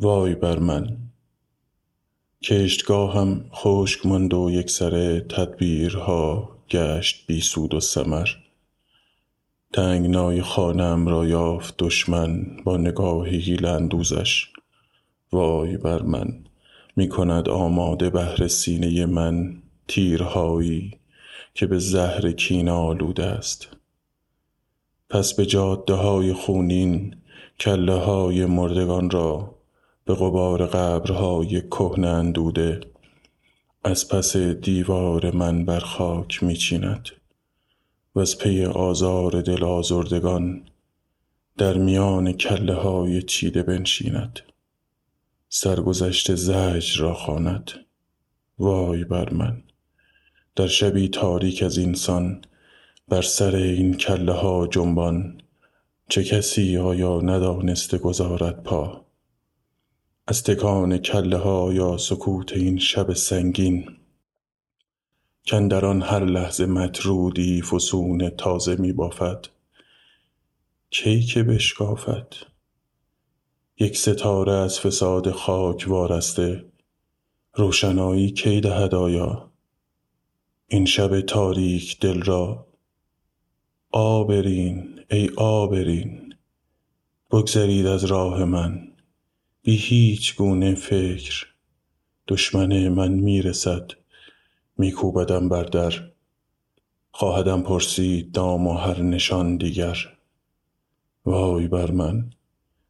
وای 0.00 0.34
بر 0.34 0.58
من. 0.58 0.96
کشتگاهم 2.42 3.44
خشک 3.52 4.06
ماند 4.06 4.34
و 4.34 4.50
یکسره 4.50 5.20
تدبیرها 5.20 6.56
گشت 6.70 7.26
بی 7.26 7.40
سود 7.40 7.74
و 7.74 7.80
ثمر. 7.80 8.28
تنگنای 9.72 10.42
خانهام 10.42 11.08
را 11.08 11.26
یافت 11.26 11.74
دشمن 11.78 12.46
با 12.64 12.76
نگاه 12.76 13.26
حیله 13.26 13.68
اندوزش. 13.68 14.48
وای 15.32 15.76
بر 15.76 16.02
من 16.02 16.44
می 16.96 17.08
کند 17.08 17.48
آماده 17.48 18.10
بهر 18.10 18.48
سینه 18.48 19.06
من 19.06 19.62
تیرهایی 19.88 20.98
که 21.54 21.66
به 21.66 21.78
زهر 21.78 22.32
کینه 22.32 22.72
آلوده 22.72 23.24
است. 23.24 23.68
پس 25.10 25.34
به 25.34 25.46
جاده 25.46 25.94
های 25.94 26.32
خونین 26.32 27.16
کله 27.58 27.94
های 27.94 28.46
مردگان 28.46 29.10
را 29.10 29.55
به 30.06 30.14
غبار 30.14 30.66
قبرهای 30.66 31.60
کهنه 31.60 32.08
اندوده 32.08 32.80
از 33.84 34.08
پس 34.08 34.36
دیوار 34.36 35.30
من 35.30 35.64
بر 35.64 35.80
خاک 35.80 36.42
می 36.42 36.56
چیند 36.56 37.08
وز 38.16 38.38
پی 38.38 38.64
آزار 38.64 39.40
دل 39.40 39.64
آزردگان 39.64 40.62
در 41.58 41.78
میان 41.78 42.32
کله 42.32 42.74
های 42.74 43.22
چیده 43.22 43.62
بنشیند. 43.62 44.40
سرگذشت 45.48 46.34
زجر 46.34 47.00
را 47.00 47.14
خواند. 47.14 47.70
وای 48.58 49.04
بر 49.04 49.30
من! 49.32 49.62
در 50.56 50.66
شبی 50.66 51.08
تاریک 51.08 51.62
از 51.62 51.78
اینسان 51.78 52.42
بر 53.08 53.22
سر 53.22 53.56
این 53.56 53.94
کله 53.94 54.32
ها 54.32 54.66
جنبان 54.66 55.40
چه 56.08 56.24
کسی 56.24 56.78
آیا 56.78 57.20
ندانسته 57.20 57.98
گذارد 57.98 58.62
پا؟ 58.62 59.05
از 60.28 60.42
تکان 60.42 60.98
کله 60.98 61.36
ها 61.36 61.72
یا 61.72 61.96
سکوت 61.96 62.52
این 62.52 62.78
شب 62.78 63.12
سنگین 63.12 63.96
کاندر 65.50 65.84
آن 65.86 66.02
هر 66.02 66.24
لحظه 66.24 66.66
مطرودی 66.66 67.62
فسون 67.62 68.30
تازه 68.30 68.76
می 68.76 68.92
بافد 68.92 69.46
کی 70.90 71.20
که 71.20 71.42
بشکافد؟ 71.42 72.34
یک 73.78 73.98
ستاره 73.98 74.52
از 74.52 74.80
فساد 74.80 75.30
خاک 75.30 75.84
وارسته 75.88 76.64
روشنایی 77.54 78.30
کی 78.30 78.60
دهد 78.60 78.94
آیا؟ 78.94 79.50
این 80.68 80.86
شب 80.86 81.20
تاریک 81.20 82.00
دل 82.00 82.22
را 82.22 82.66
آبرین 83.92 85.00
ای 85.10 85.30
آبرین 85.36 86.34
بگذرید 87.30 87.86
از 87.86 88.04
راه 88.04 88.44
من. 88.44 88.95
بی 89.66 89.76
هیچ 89.76 90.36
گونه 90.36 90.74
فکر 90.74 91.46
دشمن 92.28 92.88
من 92.88 93.12
می 93.12 93.42
رسد 93.42 93.90
می 94.78 94.92
کوبدم 94.92 95.48
بر 95.48 95.62
در 95.62 95.92
خواهدم 97.10 97.62
پرسید 97.62 98.32
دام 98.32 98.66
و 98.66 98.74
هر 98.74 99.02
نشان 99.02 99.56
دیگر. 99.56 99.96
وای 101.24 101.68
بر 101.68 101.90
من 101.90 102.30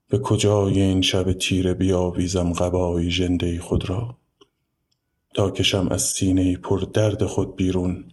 به 0.09 0.19
کجای 0.19 0.81
این 0.81 1.03
شب 1.03 1.33
تیره 1.33 1.75
بیاویزم 1.75 2.53
قبای 2.53 3.11
ژنده 3.11 3.61
خود 3.61 3.91
را؟ 3.91 4.17
تا 5.35 5.51
کشم 5.51 5.89
از 5.89 6.03
سینه 6.03 6.57
پر 6.57 6.81
درد 6.95 7.25
خود 7.25 7.57
بیرون 7.57 8.05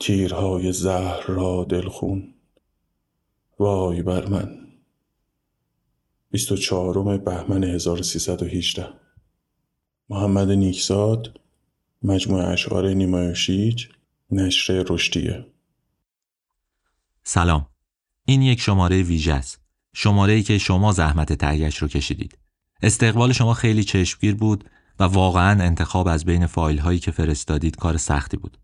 تیرهای 0.00 0.72
زهر 0.72 1.24
را 1.26 1.64
دلخون. 1.64 2.34
وای 3.58 4.02
بر 4.02 4.26
من 4.26 4.59
24 6.32 7.18
بهمن 7.18 7.64
1318 7.64 8.86
محمد 10.08 10.50
نیکزاد 10.50 11.40
مجموعه 12.02 12.46
اشعار 12.46 12.88
نیمایوشیج 12.88 13.86
نشر 14.30 14.84
رشدیه. 14.88 15.46
سلام. 17.22 17.66
این 18.24 18.42
یک 18.42 18.60
شماره 18.60 19.02
ویژه 19.02 19.32
است. 19.32 19.60
شماره 19.94 20.32
ای 20.32 20.42
که 20.42 20.58
شما 20.58 20.92
زحمت 20.92 21.32
تهیهش 21.32 21.76
رو 21.76 21.88
کشیدید. 21.88 22.38
استقبال 22.82 23.32
شما 23.32 23.54
خیلی 23.54 23.84
چشمگیر 23.84 24.34
بود 24.34 24.64
و 25.00 25.04
واقعا 25.04 25.64
انتخاب 25.64 26.08
از 26.08 26.24
بین 26.24 26.46
فایل 26.46 26.78
هایی 26.78 26.98
که 26.98 27.10
فرستادید 27.10 27.76
کار 27.76 27.96
سختی 27.96 28.36
بود. 28.36 28.58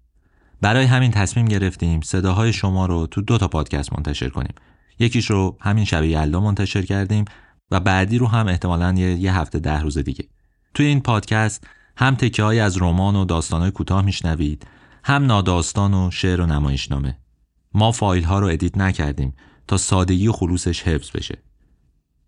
برای 0.61 0.85
همین 0.85 1.11
تصمیم 1.11 1.47
گرفتیم 1.47 2.01
صداهای 2.01 2.53
شما 2.53 2.87
رو 2.87 3.07
تو 3.07 3.23
دو 3.23 3.39
تا 3.39 3.49
پادکست 3.49 3.93
منتشر 3.93 4.29
کنیم. 4.29 4.55
یکیش 4.99 5.31
رو 5.31 5.57
همین 5.61 5.85
شب 5.85 6.05
یلدا 6.05 6.41
منتشر 6.41 6.83
کردیم 6.83 7.25
و 7.71 7.81
بعدی 7.81 8.19
رو 8.19 8.27
هم 8.27 8.49
احتمالا 8.49 8.93
یه, 8.93 9.17
یه 9.17 9.35
هفته 9.35 9.59
ده 9.59 9.81
روز 9.81 9.99
دیگه. 9.99 10.29
توی 10.75 10.87
این 10.87 11.01
پادکست 11.01 11.67
هم 11.97 12.15
تکه 12.15 12.45
از 12.45 12.83
رمان 12.83 13.17
و 13.17 13.25
داستان 13.25 13.61
های 13.61 13.71
کوتاه 13.71 14.05
میشنوید 14.05 14.67
هم 15.05 15.27
ناداستان 15.27 15.95
و 15.95 16.11
شعر 16.11 16.41
و 16.41 16.47
نمایشنامه. 16.47 17.19
ما 17.75 17.93
فایل 17.93 18.25
ها 18.25 18.39
رو 18.39 18.47
ادیت 18.47 18.79
نکردیم 18.79 19.35
تا 19.69 19.77
سادگی 19.77 20.29
و 20.29 20.33
خلوصش 20.33 20.83
حفظ 20.83 21.11
بشه. 21.11 21.43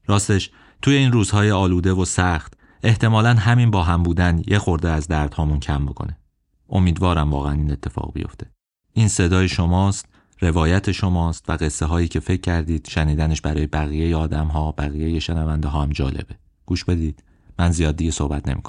راستش 0.06 0.50
توی 0.82 0.94
این 0.94 1.12
روزهای 1.12 1.50
آلوده 1.50 1.93
و 1.93 2.05
سخت 2.05 2.55
احتمالا 2.82 3.34
همین 3.34 3.70
با 3.70 3.82
هم 3.82 4.03
بودن 4.03 4.43
یه 4.47 4.59
خورده 4.59 4.91
از 4.91 5.09
دردهامون 5.09 5.60
کم 5.60 5.87
بکنه. 5.87 6.19
امیدوارم 6.69 7.32
واقعا 7.32 7.53
این 7.53 7.72
اتفاق 7.72 8.12
بیفته. 8.12 8.47
این 8.93 9.09
صدای 9.09 9.49
شماست. 9.49 10.09
روایت 10.41 10.93
شماست 10.93 11.50
و 11.50 11.53
قصه 11.53 11.87
هایی 11.87 12.09
که 12.09 12.21
فکر 12.21 12.41
کردید 12.41 12.88
شنیدنش 12.88 13.41
برای 13.41 13.66
بقیه 13.66 14.16
آدم 14.16 14.47
ها 14.47 14.72
بقیه 14.72 15.21
شنونده 15.21 15.69
ها 15.69 15.82
هم 15.82 15.91
جالبه. 15.91 16.34
گوش 16.66 16.84
بدید. 16.84 17.22
من 17.59 17.71
زیاد 17.71 17.97
دیگه 17.97 18.10
صحبت 18.10 18.49
نمی 18.49 18.62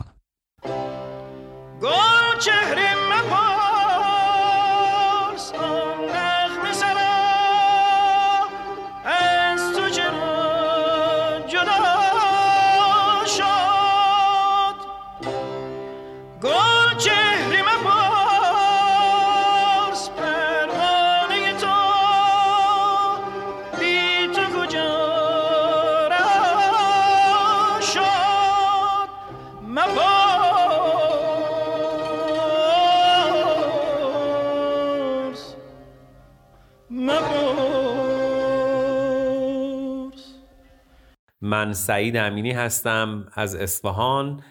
من 41.50 41.74
سعید 41.74 42.18
امینی 42.18 42.52
هستم 42.52 43.26
از 43.34 43.56
اصفهان. 43.56 44.44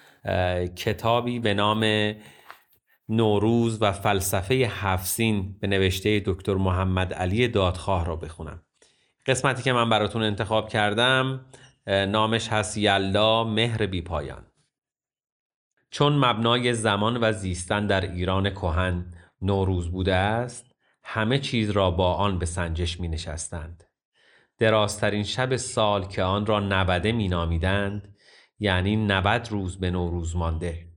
کتابی 0.76 1.38
به 1.38 1.54
نام 1.54 2.14
نوروز 3.08 3.82
و 3.82 3.92
فلسفه 3.92 4.54
هفسین 4.54 5.58
به 5.60 5.66
نوشته 5.66 6.22
دکتر 6.26 6.54
محمد 6.54 7.14
علی 7.14 7.48
دادخواه 7.48 8.04
را 8.04 8.16
بخونم. 8.16 8.62
قسمتی 9.26 9.62
که 9.62 9.72
من 9.72 9.88
براتون 9.88 10.22
انتخاب 10.22 10.68
کردم 10.68 11.46
نامش 11.86 12.48
هست 12.48 12.78
یلدا 12.78 13.44
مهر 13.44 13.86
بی 13.86 14.02
پایان. 14.02 14.46
چون 15.90 16.12
مبنای 16.12 16.74
زمان 16.74 17.18
و 17.24 17.32
زیستن 17.32 17.86
در 17.86 18.12
ایران 18.12 18.50
کهن 18.50 19.14
نوروز 19.42 19.90
بوده 19.90 20.14
است 20.14 20.66
همه 21.04 21.38
چیز 21.38 21.70
را 21.70 21.90
با 21.90 22.14
آن 22.14 22.38
به 22.38 22.46
سنجش 22.46 23.00
می 23.00 23.08
نشستند. 23.08 23.84
درازترین 24.58 25.22
شب 25.22 25.56
سال 25.56 26.04
که 26.06 26.22
آن 26.22 26.46
را 26.46 26.60
نبده 26.60 27.12
می 27.12 27.28
نامیدند 27.28 28.14
یعنی 28.58 28.96
نبد 28.96 29.48
روز 29.50 29.78
به 29.80 29.90
نوروز 29.90 30.36
مانده. 30.36 30.88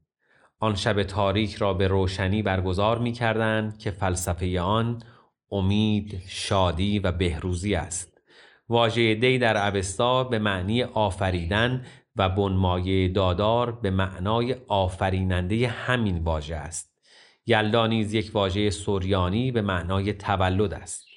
آن 0.60 0.75
شب 0.75 1.04
تاریک 1.04 1.56
را 1.56 1.74
به 1.74 1.88
روشنی 1.88 2.42
برگزار 2.42 2.98
می 2.98 3.12
کردند 3.12 3.78
که 3.78 3.92
فلسفه 3.92 4.62
آن 4.62 5.04
امید، 5.52 6.22
شادی 6.28 7.00
و 7.00 7.12
بهروزی 7.12 7.75
است. 7.75 8.22
واژه 8.69 9.16
دی 9.16 9.38
در 9.38 9.68
اوستا 9.68 10.24
به 10.24 10.40
معنی 10.40 10.84
آفریدن 10.84 11.86
و 12.16 12.30
بنمایه 12.30 13.08
دادار 13.08 13.72
به 13.72 13.90
معنای 13.90 14.56
آفریننده 14.68 15.68
همین 15.68 16.24
واژه 16.24 16.56
است. 16.56 16.92
یلدا 17.46 17.88
نیز 17.88 18.13
یک 18.13 18.31
واژه 18.34 18.69
سوریانی 18.69 19.52
به 19.52 19.62
معنای 19.62 20.13
تولد 20.13 20.74
است. 20.74 21.11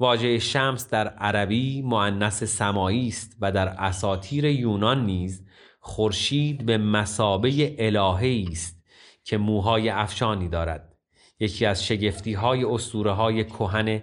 واژه 0.00 0.38
شمس 0.38 0.88
در 0.88 1.08
عربی 1.08 1.82
معنس 1.82 2.44
سمایی 2.44 3.08
است 3.08 3.36
و 3.40 3.52
در 3.52 3.68
اساطیر 3.68 4.44
یونان 4.44 5.06
نیز 5.06 5.46
خورشید 5.80 6.66
به 6.66 6.78
مسابه 6.78 7.76
الهه 7.78 8.44
است 8.50 8.84
که 9.24 9.38
موهای 9.38 9.88
افشانی 9.88 10.48
دارد. 10.48 10.94
یکی 11.40 11.66
از 11.66 11.86
شگفتی 11.86 12.32
های 12.32 12.64
اسطوره 12.64 13.12
های 13.12 13.44
کهن 13.44 14.02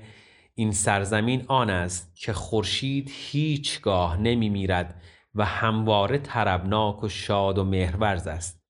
این 0.56 0.72
سرزمین 0.72 1.46
آن 1.48 1.70
است 1.70 2.16
که 2.16 2.34
خورشید 2.34 3.12
هیچگاه 3.14 4.18
نمی 4.18 4.50
میرد 4.50 5.02
و 5.36 5.46
همواره 5.46 6.18
طربناک 6.18 7.04
و 7.04 7.10
شاد 7.10 7.58
و 7.58 7.64
مهرورز 7.64 8.28
است. 8.28 8.64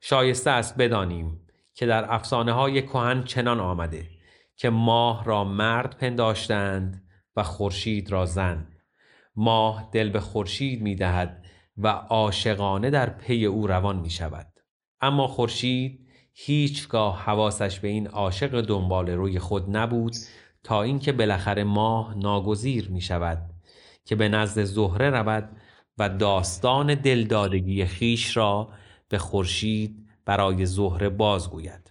شایسته 0.00 0.50
است 0.50 0.76
بدانیم 0.76 1.40
که 1.74 1.86
در 1.86 2.14
افسانه 2.14 2.52
های 2.52 2.82
کهن 2.82 3.24
چنان 3.24 3.60
آمده. 3.60 4.19
که 4.60 4.70
ماه 4.70 5.24
را 5.24 5.44
مرد 5.44 5.96
پنداشتند 5.96 7.02
و 7.36 7.42
خورشید 7.42 8.12
را 8.12 8.26
زن. 8.26 8.66
ماه 9.36 9.88
دل 9.92 10.10
به 10.10 10.20
خورشید 10.20 10.82
می 10.82 10.94
دهد 10.94 11.44
و 11.76 11.88
عاشقانه 11.88 12.90
در 12.90 13.10
پی 13.10 13.46
او 13.46 13.66
روان 13.66 13.98
می 13.98 14.10
شود. 14.10 14.46
اما 15.00 15.26
خورشید 15.26 16.06
هیچگاه 16.32 17.18
حواسش 17.22 17.80
به 17.80 17.88
این 17.88 18.06
عاشق 18.06 18.60
دنبال 18.60 19.10
روی 19.10 19.38
خود 19.38 19.76
نبود 19.76 20.16
تا 20.62 20.82
اینکه 20.82 21.12
بالاخره 21.12 21.64
ماه 21.64 22.14
ناگزیر 22.18 22.90
می 22.90 23.00
شود 23.00 23.38
که 24.04 24.16
به 24.16 24.28
نزد 24.28 24.64
زهره 24.64 25.10
رود 25.10 25.56
و 25.98 26.08
داستان 26.08 26.94
دلدادگی 26.94 27.84
خیش 27.84 28.36
را 28.36 28.68
به 29.08 29.18
خورشید 29.18 30.08
برای 30.24 30.66
زهره 30.66 31.08
بازگوید. 31.08 31.89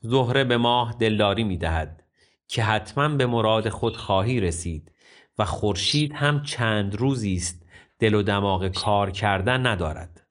زهره 0.00 0.44
به 0.44 0.56
ماه 0.56 0.96
دلداری 0.98 1.44
می 1.44 1.56
دهد 1.56 2.04
که 2.48 2.62
حتما 2.62 3.08
به 3.08 3.26
مراد 3.26 3.68
خود 3.68 3.96
خواهی 3.96 4.40
رسید 4.40 4.92
و 5.38 5.44
خورشید 5.44 6.12
هم 6.12 6.42
چند 6.42 6.96
روزی 6.96 7.34
است 7.34 7.66
دل 7.98 8.14
و 8.14 8.22
دماغ 8.22 8.68
کار 8.68 9.10
کردن 9.10 9.66
ندارد. 9.66 10.26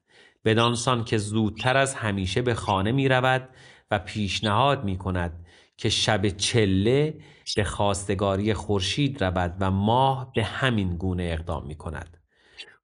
بدانسان 0.45 1.03
که 1.03 1.17
زودتر 1.17 1.77
از 1.77 1.95
همیشه 1.95 2.41
به 2.41 2.53
خانه 2.53 2.91
می 2.91 3.07
رود 3.07 3.49
و 3.91 3.99
پیشنهاد 3.99 4.83
می 4.83 4.97
کند 4.97 5.45
که 5.77 5.89
شب 5.89 6.29
چله 6.29 7.19
به 7.55 7.63
خواستگاری 7.63 8.53
خورشید 8.53 9.23
رود 9.23 9.55
و 9.59 9.71
ماه 9.71 10.31
به 10.35 10.43
همین 10.43 10.97
گونه 10.97 11.23
اقدام 11.23 11.65
می 11.65 11.75
کند 11.75 12.17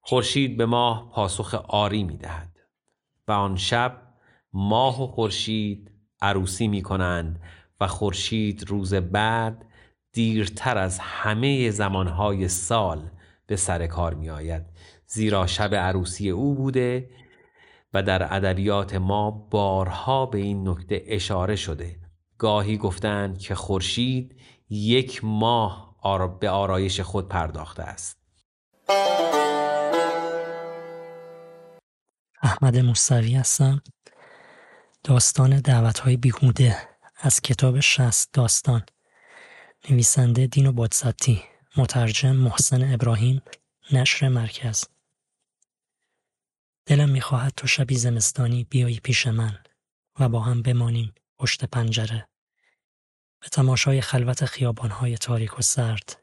خورشید 0.00 0.56
به 0.56 0.66
ماه 0.66 1.10
پاسخ 1.10 1.54
آری 1.54 2.04
می 2.04 2.16
دهد 2.16 2.56
و 3.28 3.32
آن 3.32 3.56
شب 3.56 4.02
ماه 4.52 5.02
و 5.02 5.06
خورشید 5.06 5.95
عروسی 6.20 6.68
می 6.68 6.82
کنند 6.82 7.40
و 7.80 7.86
خورشید 7.86 8.70
روز 8.70 8.94
بعد 8.94 9.66
دیرتر 10.12 10.78
از 10.78 10.98
همه 10.98 11.70
زمانهای 11.70 12.48
سال 12.48 13.10
به 13.46 13.56
سر 13.56 13.86
کار 13.86 14.14
می 14.14 14.30
آید 14.30 14.62
زیرا 15.06 15.46
شب 15.46 15.74
عروسی 15.74 16.30
او 16.30 16.54
بوده 16.54 17.10
و 17.94 18.02
در 18.02 18.34
ادبیات 18.34 18.94
ما 18.94 19.30
بارها 19.30 20.26
به 20.26 20.38
این 20.38 20.68
نکته 20.68 21.02
اشاره 21.06 21.56
شده. 21.56 21.96
گاهی 22.38 22.76
گفتند 22.76 23.38
که 23.38 23.54
خورشید 23.54 24.36
یک 24.70 25.20
ماه 25.24 25.86
به 26.40 26.50
آرایش 26.50 27.00
خود 27.00 27.28
پرداخته 27.28 27.82
است. 27.82 28.18
احمد 32.42 32.78
مستوی 32.78 33.34
هستم. 33.34 33.82
داستان 35.06 35.60
دعوت 35.60 35.98
های 35.98 36.16
بیهوده 36.16 36.88
از 37.16 37.40
کتاب 37.40 37.80
شست 37.80 38.32
داستان. 38.32 38.86
نویسنده 39.90 40.46
دین 40.46 40.66
و 40.66 40.72
بادستی 40.72 41.42
مترجم 41.76 42.36
محسن 42.36 42.94
ابراهیم 42.94 43.42
نشر 43.92 44.28
مرکز. 44.28 44.84
دلم 46.86 47.08
می‌خواهد 47.10 47.52
تو 47.56 47.66
شبی 47.66 47.96
زمستانی 47.96 48.64
بیایی 48.64 49.00
پیش 49.00 49.26
من 49.26 49.58
و 50.20 50.28
با 50.28 50.40
هم 50.40 50.62
بمانیم 50.62 51.14
پشت 51.38 51.64
پنجره. 51.64 52.28
به 53.40 53.48
تماشای 53.48 54.00
خلوت 54.00 54.44
خیابانهای 54.44 55.18
تاریک 55.18 55.58
و 55.58 55.62
سرد 55.62 56.22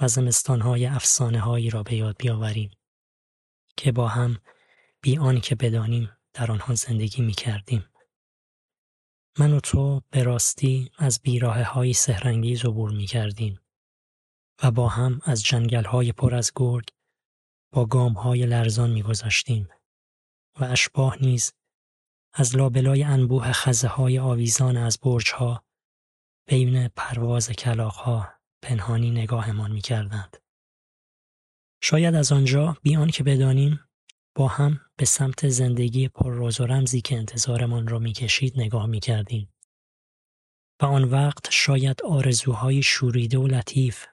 و 0.00 0.08
زمستانهای 0.08 0.86
افسانه 0.86 1.40
هایی 1.40 1.70
را 1.70 1.82
به 1.82 1.94
یاد 1.94 2.16
بیاوریم 2.18 2.70
که 3.76 3.92
با 3.92 4.08
هم 4.08 4.38
بی 5.00 5.18
آن 5.18 5.40
که 5.40 5.54
بدانیم 5.54 6.10
در 6.34 6.52
آنها 6.52 6.74
زندگی 6.74 7.22
می 7.22 7.32
کردیم. 7.32 7.84
من 9.38 9.52
و 9.52 9.60
تو 9.60 10.02
به 10.10 10.22
راستی 10.22 10.90
از 10.98 11.20
بیراه 11.20 11.62
های 11.62 11.92
سهرنگیز 11.92 12.64
عبور 12.64 12.90
می 12.90 13.06
کردیم 13.06 13.60
و 14.62 14.70
با 14.70 14.88
هم 14.88 15.20
از 15.24 15.42
جنگل 15.42 15.84
های 15.84 16.12
پر 16.12 16.34
از 16.34 16.52
گرگ 16.56 16.88
با 17.72 17.86
گام 17.86 18.12
های 18.12 18.46
لرزان 18.46 18.90
می 18.90 19.02
گذاشتیم 19.02 19.68
و 20.60 20.64
اشباه 20.64 21.16
نیز 21.22 21.52
از 22.32 22.56
لابلای 22.56 23.02
انبوه 23.02 23.52
خزه 23.52 23.88
های 23.88 24.18
آویزان 24.18 24.76
از 24.76 24.98
برج 25.02 25.30
ها 25.30 25.64
بین 26.48 26.88
پرواز 26.88 27.50
کلاق 27.50 27.94
ها 27.94 28.28
پنهانی 28.62 29.10
نگاهمان 29.10 29.72
می 29.72 29.80
کردند. 29.80 30.36
شاید 31.82 32.14
از 32.14 32.32
آنجا 32.32 32.76
بیان 32.82 33.08
که 33.08 33.24
بدانیم 33.24 33.80
با 34.34 34.48
هم 34.48 34.80
به 34.96 35.04
سمت 35.04 35.48
زندگی 35.48 36.08
پر 36.08 36.32
روز 36.32 36.60
و 36.60 36.66
رمزی 36.66 37.00
که 37.00 37.16
انتظارمان 37.16 37.88
را 37.88 37.98
می‌کشید 37.98 38.60
نگاه 38.60 38.86
می‌کردیم. 38.86 39.54
و 40.82 40.84
آن 40.84 41.04
وقت 41.04 41.50
شاید 41.50 42.02
آرزوهای 42.02 42.82
شوریده 42.82 43.38
و 43.38 43.46
لطیف 43.46 44.06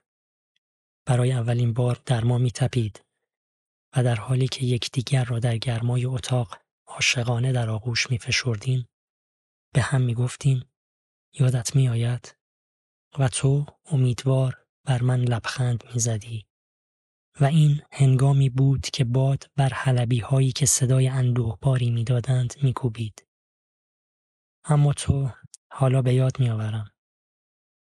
برای 1.06 1.32
اولین 1.32 1.74
بار 1.74 2.02
در 2.06 2.24
ما 2.24 2.38
میتپید 2.38 3.06
و 3.96 4.04
در 4.04 4.16
حالی 4.16 4.48
که 4.48 4.66
یکدیگر 4.66 5.24
را 5.24 5.40
در 5.40 5.58
گرمای 5.58 6.06
اتاق 6.06 6.58
عاشقانه 6.88 7.52
در 7.52 7.70
آغوش 7.70 8.12
میفشردیم 8.12 8.88
به 9.74 9.82
هم 9.82 10.02
می‌گفتیم 10.02 10.70
یادت 11.40 11.76
میآید 11.76 12.36
و 13.20 13.28
تو 13.28 13.66
امیدوار 13.86 14.66
بر 14.86 15.02
من 15.02 15.22
لبخند 15.22 15.84
می‌زدی 15.94 16.46
و 17.40 17.46
این 17.46 17.82
هنگامی 17.92 18.50
بود 18.50 18.82
که 18.82 19.04
باد 19.04 19.50
بر 19.56 19.70
حلبی 19.70 20.20
هایی 20.20 20.52
که 20.52 20.66
صدای 20.66 21.08
باری 21.62 21.92
می‌دادند 21.92 22.54
میکوبید. 22.64 23.26
اما 24.66 24.94
تو 24.94 25.32
حالا 25.72 26.02
به 26.02 26.14
یاد 26.14 26.40
میآورم. 26.40 26.92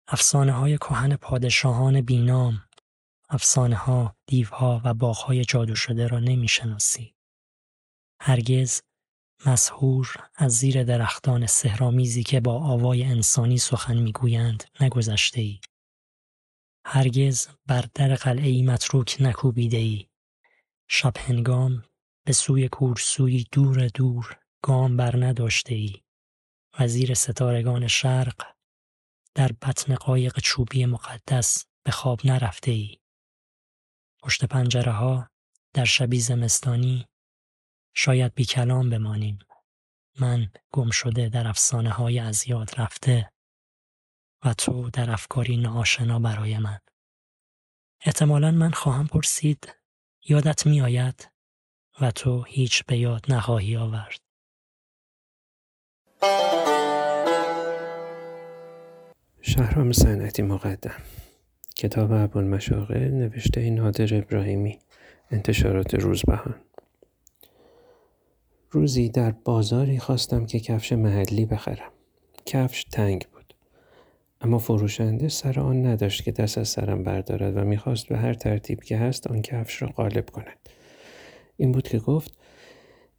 افسانه 0.09 0.53
های 0.53 0.79
کهن 0.79 1.17
پادشاهان 1.17 2.01
بینام، 2.01 2.65
افسانه 3.29 3.77
ها، 3.77 4.17
دیوها 4.27 4.81
و 4.85 4.95
باغهای 4.95 5.45
جادو 5.45 5.75
شده 5.75 6.07
را 6.07 6.21
نمی‌شناسی. 6.21 7.15
هرگز 8.21 8.81
مسهور 9.47 10.31
از 10.35 10.53
زیر 10.53 10.85
درختان 10.85 11.47
سهرامیزی 11.47 12.23
که 12.23 12.41
با 12.41 12.55
آوای 12.55 13.05
انسانی 13.05 13.59
سخن 13.59 13.97
می‌گویند 13.97 14.65
نگذشته 14.81 15.41
ای. 15.41 15.61
هرگز 16.91 17.49
بر 17.67 17.85
در 17.95 18.15
قلعه 18.15 18.63
متروک 18.63 19.17
نکوبیده 19.21 19.77
ای. 19.77 20.09
شب 20.89 21.13
هنگام 21.19 21.85
به 22.27 22.33
سوی 22.33 22.69
کورسوی 22.69 23.47
دور 23.53 23.89
دور 23.89 24.39
گام 24.63 24.97
بر 24.97 25.27
نداشته 25.27 25.75
ای. 25.75 26.03
وزیر 26.79 27.15
ستارگان 27.15 27.87
شرق 27.87 28.47
در 29.35 29.53
بطن 29.53 29.95
قایق 29.95 30.39
چوبی 30.39 30.87
مقدس 30.87 31.67
به 31.85 31.91
خواب 31.91 32.21
نرفته 32.25 32.71
ای. 32.71 32.97
پشت 34.23 34.45
پنجره 34.45 34.93
ها 34.93 35.31
در 35.75 35.85
شبی 35.85 36.21
زمستانی 36.21 37.07
شاید 37.95 38.35
بی 38.35 38.45
کلام 38.45 38.91
بمانیم. 38.91 39.39
من 40.21 40.51
گم 40.73 40.91
شده 40.91 41.29
در 41.29 41.49
افسانه 41.49 41.91
های 41.91 42.19
از 42.19 42.49
یاد 42.49 42.81
رفته 42.81 43.31
و 44.45 44.55
تو 44.55 44.91
در 44.91 45.11
افکاری 45.11 45.57
ناآشنا 45.57 46.19
برای 46.19 46.59
من. 46.59 46.79
احتمالا 48.01 48.51
من 48.51 48.71
خواهم 48.71 49.07
پرسید 49.07 49.75
یادت 50.29 50.67
می 50.67 50.81
آید 50.81 51.29
و 52.01 52.11
تو 52.11 52.43
هیچ 52.43 52.85
به 52.85 52.99
یاد 52.99 53.27
نخواهی 53.29 53.77
آورد. 53.77 54.21
شهرام 59.41 59.93
صنعتی 59.93 60.43
مقدم. 60.43 61.03
کتاب 61.77 62.13
ابوالمشاغل 62.13 63.09
نوشته 63.09 63.71
نادر 63.71 64.15
ابراهیمی. 64.19 64.79
انتشارات 65.31 65.95
روزبهان. 65.95 66.55
روزی 68.71 69.09
در 69.09 69.31
بازاری 69.31 69.99
خواستم 69.99 70.47
که 70.47 70.61
کفش 70.61 70.93
محلی 70.93 71.47
بخرم. 71.47 71.93
کفش 72.47 72.85
تنگ 72.85 73.27
بود. 73.33 73.38
اما 74.41 74.59
فروشنده 74.59 75.29
سر 75.29 75.61
آن 75.61 75.87
نداشت 75.87 76.25
که 76.25 76.33
دست 76.33 76.59
از 76.59 76.69
سرم 76.69 77.03
بردارد 77.03 77.57
و 77.57 77.65
می‌خواست 77.65 78.09
به 78.09 78.19
هر 78.19 78.35
ترتیب 78.35 78.83
که 78.83 78.97
هست 78.97 79.27
آن 79.27 79.43
کفش 79.43 79.83
را 79.83 79.89
غالب 79.89 80.31
کند. 80.31 80.69
این 81.57 81.73
بود 81.73 81.89
که 81.89 81.99
گفت 81.99 82.39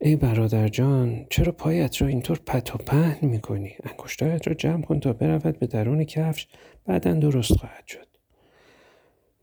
ای 0.01 0.15
برادر 0.15 0.67
جان 0.67 1.25
چرا 1.29 1.51
پایت 1.51 2.01
را 2.01 2.07
اینطور 2.07 2.39
پت 2.45 2.75
و 2.75 2.77
پهن 2.77 3.27
می‌کنی؟ 3.27 3.75
انگشتایت 3.83 4.47
را 4.47 4.53
جمع 4.53 4.81
کن 4.81 4.99
تا 4.99 5.13
برود 5.13 5.59
به 5.59 5.67
درون 5.67 6.03
کفش 6.03 6.47
بعدا 6.85 7.13
درست 7.13 7.53
خواهد 7.53 7.87
شد. 7.87 8.07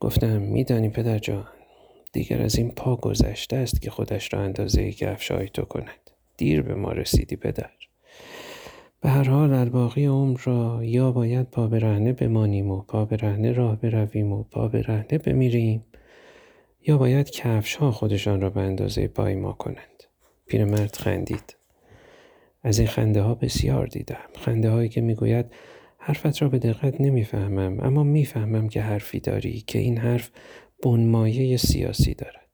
گفتم 0.00 0.42
میدانی 0.42 0.88
پدر 0.88 1.18
جان 1.18 1.48
دیگر 2.12 2.42
از 2.42 2.58
این 2.58 2.70
پا 2.70 2.96
گذشته 2.96 3.56
است 3.56 3.82
که 3.82 3.90
خودش 3.90 4.34
را 4.34 4.40
اندازه 4.40 4.92
کفش 4.92 5.28
تو 5.28 5.62
کند. 5.62 6.10
دیر 6.36 6.62
به 6.62 6.74
ما 6.74 6.92
رسیدی 6.92 7.36
پدر. 7.36 7.70
به 9.06 9.12
هر 9.12 9.30
حال 9.30 9.52
الباقی 9.52 10.06
عمر 10.06 10.40
را 10.44 10.84
یا 10.84 11.12
باید 11.12 11.50
پا 11.50 11.66
برهنه 11.66 12.12
بمانیم 12.12 12.70
و 12.70 12.80
پا 12.80 13.04
برهنه 13.04 13.52
راه 13.52 13.76
برویم 13.76 14.32
و 14.32 14.42
پا 14.42 14.68
برهنه 14.68 15.18
بمیریم 15.18 15.84
یا 16.86 16.98
باید 16.98 17.30
کفش 17.30 17.76
ها 17.76 17.90
خودشان 17.90 18.40
را 18.40 18.50
به 18.50 18.60
اندازه 18.60 19.08
پای 19.08 19.34
ما 19.34 19.52
کنند. 19.52 20.04
پیرمرد 20.46 20.96
خندید. 20.96 21.56
از 22.62 22.78
این 22.78 22.88
خنده 22.88 23.22
ها 23.22 23.34
بسیار 23.34 23.86
دیدم. 23.86 24.28
خنده 24.38 24.70
هایی 24.70 24.88
که 24.88 25.00
می‌گوید 25.00 25.46
حرفت 25.98 26.42
را 26.42 26.48
به 26.48 26.58
دقت 26.58 27.00
نمی‌فهمم 27.00 27.80
اما 27.80 28.02
می‌فهمم 28.02 28.68
که 28.68 28.80
حرفی 28.80 29.20
داری 29.20 29.64
که 29.66 29.78
این 29.78 29.98
حرف 29.98 30.30
بنمایه 30.84 31.56
سیاسی 31.56 32.14
دارد. 32.14 32.50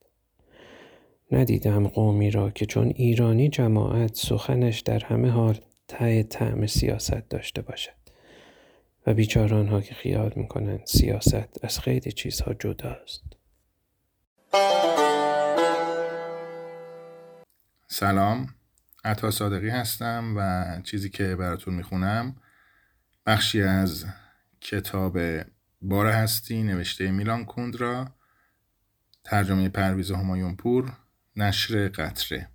ندیدم 1.30 1.88
قومی 1.88 2.30
را 2.30 2.50
که 2.50 2.66
چون 2.66 2.92
ایرانی 2.96 3.48
جماعت 3.48 4.14
سخنش 4.14 4.80
در 4.80 5.04
همه 5.04 5.28
حال 5.28 5.58
ته 5.92 6.22
طعم 6.22 6.66
سیاست 6.66 7.28
داشته 7.28 7.62
باشد. 7.62 7.92
و 9.06 9.14
بیچاران 9.14 9.68
ها 9.68 9.80
که 9.80 9.94
خیال 9.94 10.32
می‌کنند 10.36 10.86
سیاست 10.86 11.64
از 11.64 11.78
خیلی 11.78 12.12
چیزها 12.12 12.54
جداست. 12.54 13.22
سلام. 17.88 18.54
عطا 19.04 19.30
صادقی 19.30 19.68
هستم 19.68 20.34
و 20.36 20.64
چیزی 20.82 21.10
که 21.10 21.36
براتون 21.36 21.74
می‌خونم 21.74 22.36
بخشی 23.26 23.62
از 23.62 24.06
کتاب 24.60 25.18
بار 25.82 26.06
هستی 26.06 26.62
نوشته 26.62 27.10
میلان 27.10 27.44
کندرا 27.44 28.08
ترجمه 29.24 29.68
پرویز 29.68 30.10
همایونپور 30.10 30.92
نشر 31.36 31.88
قطره. 31.88 32.48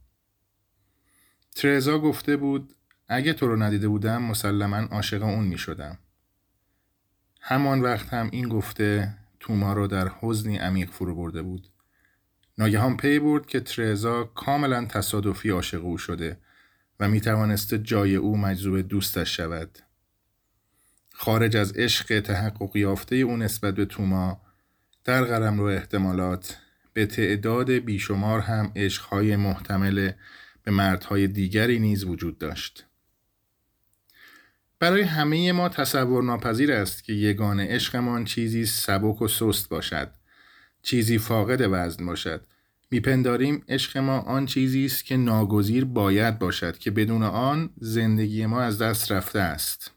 ترزا 1.55 1.99
گفته 1.99 2.37
بود 2.37 2.73
اگه 3.07 3.33
تو 3.33 3.47
رو 3.47 3.63
ندیده 3.63 3.87
بودم 3.87 4.21
مسلما 4.21 4.77
عاشق 4.77 5.23
اون 5.23 5.45
می 5.45 5.57
شدم. 5.57 5.97
همان 7.41 7.81
وقت 7.81 8.13
هم 8.13 8.29
این 8.31 8.49
گفته 8.49 9.17
توما 9.39 9.73
رو 9.73 9.87
در 9.87 10.11
حزنی 10.19 10.57
عمیق 10.57 10.89
فرو 10.89 11.15
برده 11.15 11.41
بود. 11.41 11.67
ناگهان 12.57 12.97
پی 12.97 13.19
برد 13.19 13.45
که 13.45 13.59
ترزا 13.59 14.23
کاملا 14.23 14.85
تصادفی 14.85 15.49
عاشق 15.49 15.85
او 15.85 15.97
شده 15.97 16.37
و 16.99 17.09
می 17.09 17.21
توانسته 17.21 17.77
جای 17.77 18.15
او 18.15 18.37
مجذوب 18.37 18.81
دوستش 18.81 19.37
شود. 19.37 19.79
خارج 21.13 21.57
از 21.57 21.71
عشق 21.71 22.19
تحقق 22.19 22.75
یافته 22.75 23.15
او 23.15 23.37
نسبت 23.37 23.75
به 23.75 23.85
توما 23.85 24.41
در 25.03 25.23
قرم 25.23 25.59
رو 25.59 25.65
احتمالات 25.65 26.57
به 26.93 27.05
تعداد 27.05 27.71
بیشمار 27.71 28.39
هم 28.39 28.71
عشقهای 28.75 29.35
محتمل 29.35 30.11
به 30.63 30.71
مردهای 30.71 31.27
دیگری 31.27 31.79
نیز 31.79 32.03
وجود 32.03 32.37
داشت. 32.37 32.86
برای 34.79 35.01
همه 35.01 35.51
ما 35.51 35.69
تصور 35.69 36.23
ناپذیر 36.23 36.71
است 36.71 37.03
که 37.03 37.13
یگان 37.13 37.59
عشقمان 37.59 38.25
چیزی 38.25 38.65
سبک 38.65 39.21
و 39.21 39.27
سست 39.27 39.69
باشد 39.69 40.11
چیزی 40.87 41.17
فاقد 41.17 41.67
وزن 41.71 42.05
باشد. 42.05 42.41
میپنداریم 42.91 43.63
عشق 43.69 43.97
ما 43.97 44.19
آن 44.19 44.45
چیزی 44.45 44.85
است 44.85 45.05
که 45.05 45.17
ناگزیر 45.17 45.85
باید 45.85 46.39
باشد 46.39 46.77
که 46.77 46.91
بدون 46.91 47.23
آن 47.23 47.69
زندگی 47.77 48.45
ما 48.45 48.61
از 48.61 48.81
دست 48.81 49.11
رفته 49.11 49.39
است. 49.39 49.91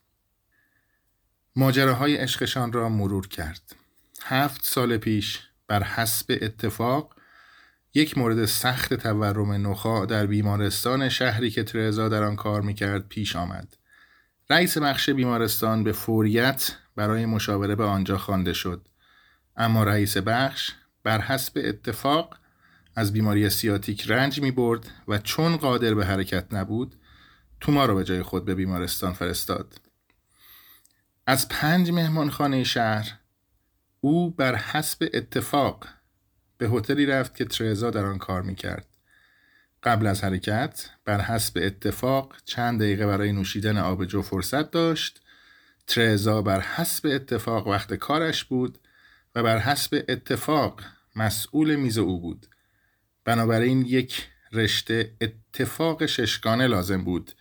ماجراهای 1.56 2.16
عشقشان 2.16 2.72
را 2.72 2.88
مرور 2.88 3.28
کرد. 3.28 3.76
هفت 4.22 4.64
سال 4.64 4.96
پیش 4.96 5.40
بر 5.68 5.82
حسب 5.82 6.38
اتفاق 6.42 7.14
یک 7.94 8.18
مورد 8.18 8.44
سخت 8.44 8.94
تورم 8.94 9.52
نخا 9.52 10.06
در 10.06 10.26
بیمارستان 10.26 11.08
شهری 11.08 11.50
که 11.50 11.62
ترزا 11.62 12.08
در 12.08 12.22
آن 12.22 12.36
کار 12.36 12.60
می‌کرد 12.60 13.08
پیش 13.08 13.36
آمد. 13.36 13.76
رئیس 14.50 14.78
بخش 14.78 15.10
بیمارستان 15.10 15.84
به 15.84 15.92
فوریت 15.92 16.76
برای 16.96 17.26
مشاوره 17.26 17.74
به 17.74 17.84
آنجا 17.84 18.18
خوانده 18.18 18.52
شد. 18.52 18.88
اما 19.56 19.84
رئیس 19.84 20.16
بخش 20.16 20.70
بر 21.02 21.20
حسب 21.20 21.60
اتفاق 21.64 22.36
از 22.96 23.12
بیماری 23.12 23.50
سیاتیک 23.50 24.10
رنج 24.10 24.40
می 24.40 24.50
برد 24.50 24.90
و 25.08 25.18
چون 25.18 25.56
قادر 25.56 25.94
به 25.94 26.06
حرکت 26.06 26.54
نبود 26.54 26.96
توما 27.60 27.84
را 27.84 27.94
به 27.94 28.04
جای 28.04 28.22
خود 28.22 28.44
به 28.44 28.54
بیمارستان 28.54 29.12
فرستاد. 29.12 29.80
از 31.26 31.48
پنج 31.48 31.90
مهمانخانه 31.90 32.64
شهر 32.64 33.18
او 34.00 34.30
بر 34.30 34.54
حسب 34.54 35.08
اتفاق 35.14 35.86
به 36.58 36.68
هتلی 36.68 37.06
رفت 37.06 37.36
که 37.36 37.44
ترزا 37.44 37.90
در 37.90 38.06
آن 38.06 38.18
کار 38.18 38.42
می 38.42 38.54
کرد 38.54 38.89
قبل 39.82 40.06
از 40.06 40.24
حرکت 40.24 40.90
بر 41.04 41.20
حسب 41.20 41.58
اتفاق 41.62 42.36
چند 42.44 42.80
دقیقه 42.80 43.06
برای 43.06 43.32
نوشیدن 43.32 43.78
آبجو 43.78 44.22
فرصت 44.22 44.70
داشت. 44.70 45.20
ترزا 45.86 46.42
بر 46.42 46.60
حسب 46.60 47.06
اتفاق 47.06 47.66
وقت 47.66 47.94
کارش 47.94 48.44
بود 48.44 48.78
و 49.34 49.42
بر 49.42 49.58
حسب 49.58 50.04
اتفاق 50.08 50.80
مسئول 51.16 51.76
میز 51.76 51.98
او 51.98 52.20
بود. 52.20 52.46
بنابراین 53.24 53.82
یک 53.86 54.28
رشته 54.52 55.12
اتفاق 55.20 56.06
ششگانه 56.06 56.66
لازم 56.66 57.04
بود 57.04 57.32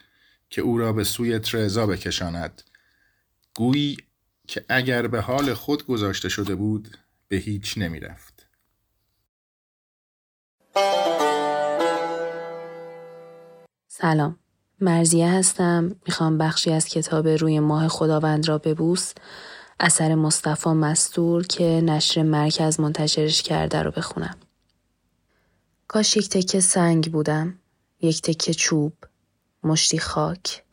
که 0.50 0.62
او 0.62 0.78
را 0.78 0.94
به 0.94 1.04
سوی 1.04 1.40
ترزا 1.40 1.88
بکشاند. 1.88 2.62
گویی 3.56 3.98
که 4.48 4.66
اگر 4.70 5.08
به 5.08 5.22
حال 5.22 5.54
خود 5.54 5.86
گذاشته 5.86 6.30
شده 6.30 6.56
بود 6.56 6.98
به 7.28 7.38
هیچ 7.38 7.78
نمی 7.78 8.00
رفت. 8.00 8.48
سلام. 14.02 14.36
مرزیه 14.82 15.30
هستم. 15.30 15.96
می‌خوام 16.08 16.38
بخشی 16.38 16.72
از 16.72 16.86
کتاب 16.86 17.28
روی 17.28 17.60
ماه 17.60 17.88
خداوند 17.88 18.48
را 18.48 18.58
ببوس. 18.58 19.14
اثر 19.80 20.16
مصطفی 20.16 20.70
مستور 20.70 21.48
که 21.48 21.82
نشر 21.86 22.24
مرکز 22.24 22.80
منتشرش 22.80 23.44
کرده 23.44 23.82
رو 23.82 23.92
بخونم. 23.92 24.36
کاش 25.88 26.18
یک 26.18 26.30
تکه 26.30 26.60
سنگ 26.60 27.12
بودم. 27.12 27.60
یک 28.02 28.22
تکه 28.22 28.54
چوب. 28.54 28.94
مشتی 29.64 30.00
خاک. 30.00 30.64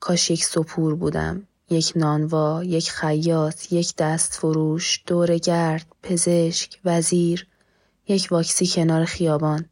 کاش 0.00 0.30
یک 0.30 0.44
سپور 0.44 0.94
بودم. 0.94 1.46
یک 1.70 1.92
نانوا 1.96 2.64
یک 2.64 2.90
خیاط 2.90 3.72
یک 3.72 3.96
دست 3.96 4.34
فروش 4.34 5.02
دور 5.06 5.38
گرد 5.38 5.86
پزشک 6.02 6.80
وزیر 6.84 7.46
یک 8.08 8.28
واکسی 8.30 8.66
کنار 8.66 9.04
خیابان. 9.04 9.64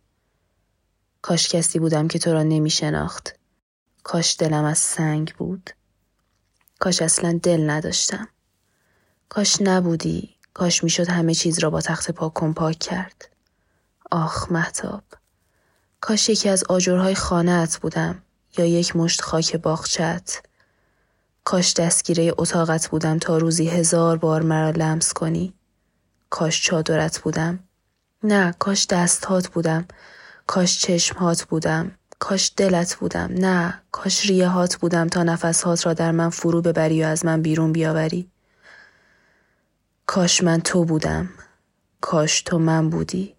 کاش 1.26 1.48
کسی 1.48 1.78
بودم 1.78 2.08
که 2.08 2.18
تو 2.18 2.32
را 2.32 2.42
نمی 2.42 2.70
شناخت. 2.70 3.34
کاش 4.02 4.36
دلم 4.38 4.64
از 4.64 4.78
سنگ 4.78 5.34
بود. 5.38 5.70
کاش 6.78 7.02
اصلا 7.02 7.40
دل 7.42 7.70
نداشتم. 7.70 8.28
کاش 9.28 9.56
نبودی. 9.60 10.36
کاش 10.54 10.84
می‌شد 10.84 11.08
همه 11.08 11.34
چیز 11.34 11.58
را 11.58 11.70
با 11.70 11.80
تخت 11.80 12.10
پاک 12.10 12.54
پاک 12.54 12.78
کرد. 12.78 13.28
آخ 14.10 14.52
محتاب. 14.52 15.02
کاش 16.00 16.28
یکی 16.28 16.48
از 16.48 16.64
آجرهای 16.64 17.14
خانهت 17.14 17.76
بودم 17.76 18.22
یا 18.58 18.64
یک 18.64 18.96
مشت 18.96 19.20
خاک 19.20 19.56
باغچت. 19.56 20.42
کاش 21.44 21.74
دستگیره 21.74 22.32
اتاقت 22.38 22.88
بودم 22.88 23.18
تا 23.18 23.38
روزی 23.38 23.68
هزار 23.68 24.16
بار 24.16 24.42
مرا 24.42 24.70
لمس 24.70 25.12
کنی. 25.12 25.54
کاش 26.30 26.64
چادرت 26.64 27.18
بودم. 27.18 27.58
نه 28.22 28.54
کاش 28.58 28.86
دستهات 28.86 29.48
بودم 29.48 29.88
کاش 30.46 30.78
چشمهات 30.78 31.44
بودم 31.44 31.90
کاش 32.18 32.52
دلت 32.56 32.96
بودم. 32.96 33.28
نه 33.32 33.82
کاش 33.90 34.26
ریه 34.26 34.48
هات 34.48 34.76
بودم 34.76 35.08
تا 35.08 35.22
نفسهات 35.22 35.86
را 35.86 35.94
در 35.94 36.10
من 36.10 36.30
فرو 36.30 36.62
ببری 36.62 37.02
و 37.02 37.06
از 37.06 37.24
من 37.24 37.42
بیرون 37.42 37.72
بیاوری. 37.72 38.30
کاش 40.06 40.42
من 40.42 40.60
تو 40.60 40.84
بودم 40.84 41.28
کاش 42.00 42.42
تو 42.42 42.58
من 42.58 42.90
بودی 42.90 43.34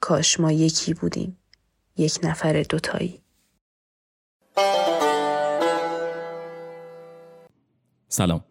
کاش 0.00 0.40
ما 0.40 0.52
یکی 0.52 0.94
بودیم 0.94 1.36
یک 1.96 2.18
نفر 2.22 2.62
دوتایی. 2.62 3.20
سلام. 8.08 8.44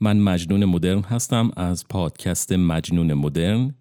من 0.00 0.16
مجنون 0.16 0.64
مدرن 0.64 1.00
هستم 1.00 1.50
از 1.56 1.88
پادکست 1.88 2.52
مجنون 2.52 3.14
مدرن 3.14 3.74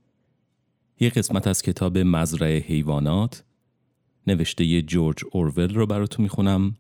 یک 1.00 1.14
قسمت 1.14 1.48
از 1.48 1.62
کتاب 1.62 1.98
مزرعه 1.98 2.60
حیوانات 2.60 3.44
نوشته 4.28 4.82
جورج 4.82 5.18
اورول 5.32 5.74
رو 5.74 5.86
براتون 5.86 6.24
می‌خونم. 6.24 6.76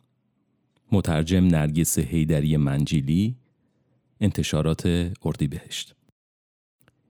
مترجم 0.91 1.43
نرگس 1.43 1.99
هیدری 1.99 2.57
منجیلی 2.57 3.35
انتشارات 4.21 5.11
اردیبهشت. 5.25 5.95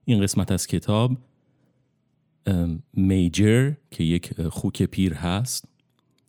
این 0.05 0.21
قسمت 0.21 0.51
از 0.51 0.67
کتاب 0.67 1.17
میجر 2.93 3.73
که 3.91 4.03
یک 4.03 4.41
خوک 4.41 4.83
پیر 4.83 5.13
هست 5.13 5.67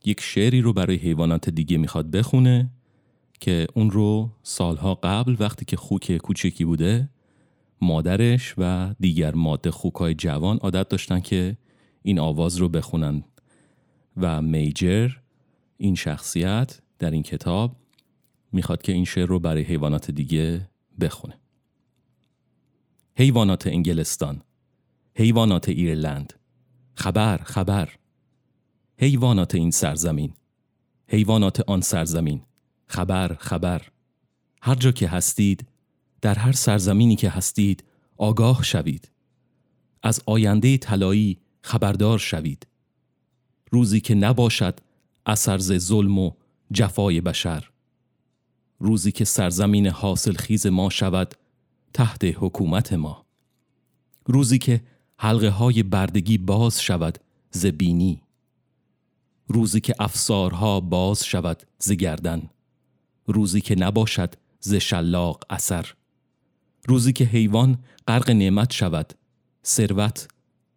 یک 0.04 0.20
شعری 0.20 0.60
رو 0.60 0.72
برای 0.72 0.96
حیوانات 0.96 1.50
دیگه 1.50 1.76
می‌خواد 1.78 2.10
بخونه 2.10 2.70
که 3.40 3.66
اون 3.74 3.90
رو 3.90 4.30
سالها 4.42 4.94
قبل 4.94 5.36
وقتی 5.38 5.64
که 5.64 5.76
خوک 5.76 6.16
کوچکی 6.16 6.64
بوده 6.64 7.08
مادرش 7.80 8.54
و 8.58 8.94
دیگر 9.00 9.34
ماده 9.34 9.70
خوکای 9.70 10.14
جوان 10.14 10.56
عادت 10.56 10.88
داشتن 10.88 11.20
که 11.20 11.56
این 12.02 12.18
آواز 12.18 12.56
رو 12.56 12.68
بخونن. 12.68 13.24
و 14.16 14.42
میجر 14.42 15.10
این 15.76 15.94
شخصیت 15.94 16.80
در 16.98 17.10
این 17.10 17.22
کتاب 17.22 17.76
می‌خواد 18.52 18.82
که 18.82 18.92
این 18.92 19.04
شعر 19.04 19.26
رو 19.26 19.38
برای 19.38 19.62
حیوانات 19.62 20.10
دیگه 20.10 20.68
بخونه. 21.00 21.38
حیوانات 23.16 23.66
انگلستان 23.66 24.42
حیوانات 25.14 25.68
ایرلند. 25.68 26.32
خبر 26.94 27.38
خبر. 27.38 27.88
حیوانات 28.98 29.54
این 29.54 29.70
سرزمین 29.70 30.32
حیوانات 31.08 31.60
آن 31.60 31.80
سرزمین. 31.80 32.42
خبر 32.86 33.36
خبر. 33.40 33.82
هر 34.62 34.74
جا 34.74 34.92
که 34.92 35.08
هستید 35.08 35.68
در 36.24 36.38
هر 36.38 36.52
سرزمینی 36.52 37.16
که 37.16 37.30
هستید 37.30 37.84
آگاه 38.16 38.62
شوید. 38.62 39.10
از 40.02 40.20
آینده 40.26 40.78
طلایی 40.78 41.38
خبردار 41.62 42.18
شوید. 42.18 42.66
روزی 43.70 44.00
که 44.00 44.14
نباشد 44.14 44.80
اثر 45.26 45.58
ز 45.58 45.72
ظلم 45.72 46.18
و 46.18 46.30
جفای 46.72 47.20
بشر. 47.20 47.70
روزی 48.78 49.12
که 49.12 49.24
سرزمین 49.24 49.86
حاصل 49.86 50.32
خیز 50.32 50.66
ما 50.66 50.90
شود 50.90 51.34
تحت 51.94 52.24
حکومت 52.24 52.92
ما. 52.92 53.24
روزی 54.26 54.58
که 54.58 54.82
حلقه 55.18 55.48
های 55.48 55.82
بردگی 55.82 56.38
باز 56.38 56.82
شود 56.82 57.18
ز 57.50 57.66
بینی. 57.66 58.22
روزی 59.48 59.80
که 59.80 59.94
افسارها 59.98 60.80
باز 60.80 61.24
شود 61.24 61.62
ز 61.78 61.92
گردن. 61.92 62.50
روزی 63.26 63.60
که 63.60 63.74
نباشد 63.74 64.34
ز 64.60 64.74
شلاق 64.74 65.44
اثر. 65.50 65.94
روزی 66.86 67.12
که 67.12 67.24
حیوان 67.24 67.78
غرق 68.08 68.30
نعمت 68.30 68.72
شود 68.72 69.14
ثروت 69.64 70.28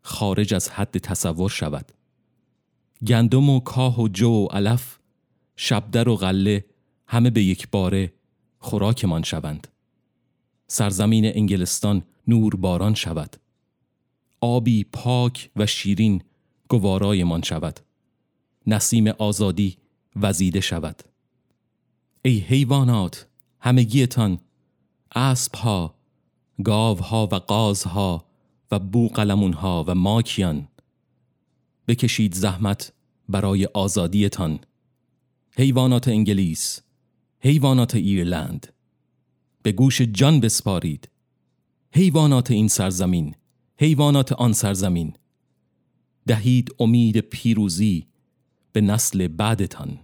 خارج 0.02 0.54
از 0.54 0.70
حد 0.70 0.98
تصور 0.98 1.50
شود. 1.50 1.92
گندم 3.08 3.50
و 3.50 3.60
کاه 3.60 4.02
و 4.02 4.08
جو 4.08 4.30
و 4.30 4.46
علف 4.46 5.00
شبدر 5.56 6.10
و 6.10 6.16
غله 6.16 6.66
همه 7.08 7.30
به 7.30 7.44
یک 7.44 7.68
باره 7.72 8.14
خوراکمان 8.60 9.24
شوند. 9.24 9.68
سرزمین 10.68 11.26
انگلستان 11.26 12.04
نور 12.28 12.56
باران 12.56 12.94
شود. 12.94 13.36
آبی 14.42 14.84
پاک 14.84 15.50
و 15.56 15.66
شیرین 15.66 16.22
گوارایمان 16.68 17.42
شود. 17.42 17.80
نسیم 18.68 19.08
آزادی 19.08 19.78
وزیده 20.16 20.62
شود. 20.62 21.04
ای 22.22 22.40
حیوانات 22.40 23.28
همگیتان 23.60 24.40
اسبها 25.16 25.97
گاوها 26.64 27.30
و 27.32 27.36
قازها 27.36 28.26
و 28.72 28.80
بوقلمونها 28.80 29.86
و 29.88 29.96
ماکیان. 29.96 30.68
بکشید 31.88 32.34
زحمت 32.34 32.94
برای 33.30 33.66
آزادیتان. 33.66 34.60
حیوانات 35.58 36.08
انگلیس 36.08 36.82
حیوانات 37.40 37.96
ایرلند. 37.96 38.74
به 39.64 39.72
گوش 39.72 40.02
جان 40.02 40.40
بسپارید. 40.40 41.10
حیوانات 41.94 42.52
این 42.52 42.68
سرزمین 42.68 43.36
حیوانات 43.80 44.32
آن 44.32 44.54
سرزمین. 44.54 45.14
دهید 46.28 46.76
امید 46.80 47.20
پیروزی 47.20 48.08
به 48.72 48.82
نسل 48.82 49.28
بعدتان. 49.28 50.00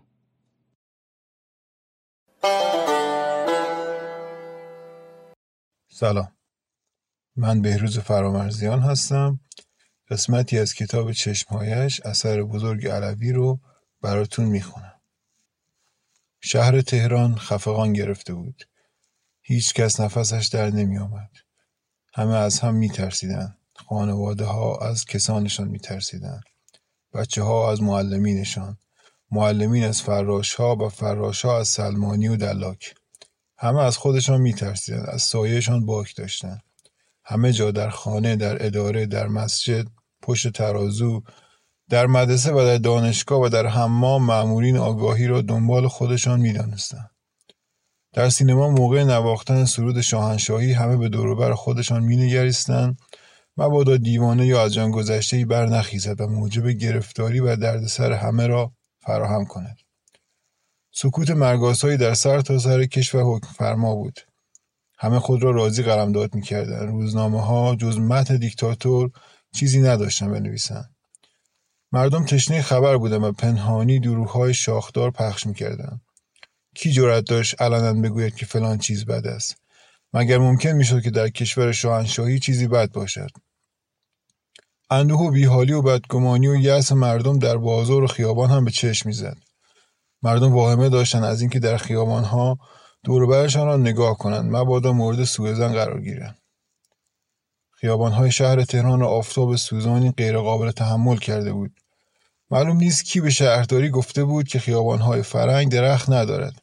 سلام. 5.87 6.32
من 7.35 7.61
بهروز 7.61 7.99
فرامرزیان 7.99 8.79
هستم 8.79 9.39
قسمتی 10.09 10.59
از 10.59 10.73
کتاب 10.73 11.11
چشمهایش 11.11 12.01
اثر 12.01 12.43
بزرگ 12.43 12.87
علوی 12.87 13.31
رو 13.31 13.59
براتون 14.01 14.45
می‌خونم 14.45 15.01
شهر 16.41 16.81
تهران 16.81 17.35
خفقان 17.35 17.93
گرفته 17.93 18.33
بود 18.33 18.67
هیچ 19.41 19.73
کس 19.73 19.99
نفسش 19.99 20.49
در 20.53 20.69
نمی 20.69 20.97
آمد. 20.97 21.31
همه 22.13 22.35
از 22.35 22.59
هم 22.59 22.75
می 22.75 22.89
ترسیدن. 22.89 23.57
خانواده 23.75 24.45
ها 24.45 24.77
از 24.77 25.05
کسانشان 25.05 25.67
می 25.67 25.79
ترسیدن. 25.79 26.41
بچه 27.13 27.43
ها 27.43 27.71
از 27.71 27.81
معلمینشان. 27.81 28.77
معلمین 29.31 29.83
از 29.83 30.01
فراش 30.01 30.53
ها 30.53 30.75
و 30.75 30.89
فراش 30.89 31.45
ها 31.45 31.59
از 31.59 31.67
سلمانی 31.67 32.27
و 32.27 32.35
دلاک. 32.35 32.95
همه 33.57 33.81
از 33.81 33.97
خودشان 33.97 34.41
می 34.41 34.53
ترسیدن. 34.53 35.05
از 35.07 35.21
سایهشان 35.21 35.85
باک 35.85 36.15
داشتن. 36.15 36.61
همه 37.25 37.51
جا 37.51 37.71
در 37.71 37.89
خانه، 37.89 38.35
در 38.35 38.65
اداره، 38.65 39.05
در 39.05 39.27
مسجد، 39.27 39.87
پشت 40.21 40.49
ترازو، 40.51 41.23
در 41.89 42.07
مدرسه 42.07 42.51
و 42.51 42.65
در 42.65 42.77
دانشگاه 42.77 43.41
و 43.41 43.49
در 43.49 43.67
حمام 43.67 44.25
معمولین 44.25 44.77
آگاهی 44.77 45.27
را 45.27 45.41
دنبال 45.41 45.87
خودشان 45.87 46.39
می 46.39 46.53
دانستن. 46.53 47.09
در 48.13 48.29
سینما 48.29 48.69
موقع 48.69 49.03
نواختن 49.03 49.65
سرود 49.65 50.01
شاهنشاهی 50.01 50.73
همه 50.73 50.97
به 50.97 51.09
دوروبر 51.09 51.53
خودشان 51.53 52.03
مینگریستند. 52.03 52.97
مبادا 53.57 53.97
دیوانه 53.97 54.47
یا 54.47 54.63
از 54.63 54.73
جان 54.73 54.91
گذشته 54.91 55.45
بر 55.45 55.65
نخیزد 55.65 56.21
و 56.21 56.27
موجب 56.27 56.67
گرفتاری 56.67 57.39
و 57.39 57.55
دردسر 57.55 58.11
همه 58.11 58.47
را 58.47 58.71
فراهم 59.01 59.45
کند. 59.45 59.77
سکوت 60.91 61.31
مرگاسایی 61.31 61.97
در 61.97 62.13
سر 62.13 62.41
تا 62.41 62.59
سر 62.59 62.85
کشور 62.85 63.23
حکم 63.23 63.47
فرما 63.47 63.95
بود. 63.95 64.19
همه 65.03 65.19
خود 65.19 65.43
را 65.43 65.51
راضی 65.51 65.83
قلمداد 65.83 66.35
می‌کردند 66.35 66.89
روزنامه 66.89 67.41
ها 67.41 67.75
جز 67.75 67.97
متن 67.97 68.37
دیکتاتور 68.37 69.11
چیزی 69.55 69.81
نداشتن 69.81 70.31
بنویسند 70.31 70.95
مردم 71.91 72.25
تشنه 72.25 72.61
خبر 72.61 72.97
بودند 72.97 73.23
و 73.23 73.31
پنهانی 73.31 73.99
دروغهای 73.99 74.53
شاخدار 74.53 75.11
پخش 75.11 75.47
می‌کردند 75.47 76.01
کی 76.75 76.91
جرأت 76.91 77.25
داشت 77.25 77.61
علنا 77.61 78.01
بگوید 78.01 78.35
که 78.35 78.45
فلان 78.45 78.77
چیز 78.77 79.05
بد 79.05 79.27
است؟ 79.27 79.57
مگر 80.13 80.37
ممکن 80.37 80.69
می‌شد 80.69 81.01
که 81.01 81.11
در 81.11 81.29
کشور 81.29 81.71
شاهنشاهی 81.71 82.39
چیزی 82.39 82.67
بد 82.67 82.91
باشد؟ 82.91 83.29
اندوه 84.89 85.19
و 85.19 85.31
بیحالی 85.31 85.73
و 85.73 85.81
بدگمانی 85.81 86.47
و 86.47 86.55
یأس 86.55 86.91
مردم 86.91 87.39
در 87.39 87.57
بازار 87.57 88.03
و 88.03 88.07
خیابان 88.07 88.49
هم 88.49 88.65
به 88.65 88.71
چشم 88.71 89.09
می‌زد. 89.09 89.37
مردم 90.21 90.53
واهمه 90.53 90.89
داشتند 90.89 91.23
از 91.23 91.41
اینکه 91.41 91.59
در 91.59 91.77
خیابانها 91.77 92.57
دوربرشان 93.03 93.67
را 93.67 93.77
نگاه 93.77 94.17
کنند. 94.17 94.55
مبادا 94.55 94.93
مورد 94.93 95.23
سوء 95.23 95.53
قرار 95.53 96.01
گیرند. 96.01 96.37
خیابانهای 97.71 98.31
شهر 98.31 98.63
تهران 98.63 98.99
را 98.99 99.09
آفتاب 99.09 99.55
سوزانی 99.55 100.11
غیرقابل 100.11 100.71
تحمل 100.71 101.17
کرده 101.17 101.53
بود. 101.53 101.71
معلوم 102.51 102.77
نیست 102.77 103.05
کی 103.05 103.21
به 103.21 103.29
شهرداری 103.29 103.89
گفته 103.89 104.23
بود 104.23 104.47
که 104.47 104.59
خیابانهای 104.59 105.21
فرنگ 105.21 105.71
درخت 105.71 106.09
ندارد. 106.09 106.61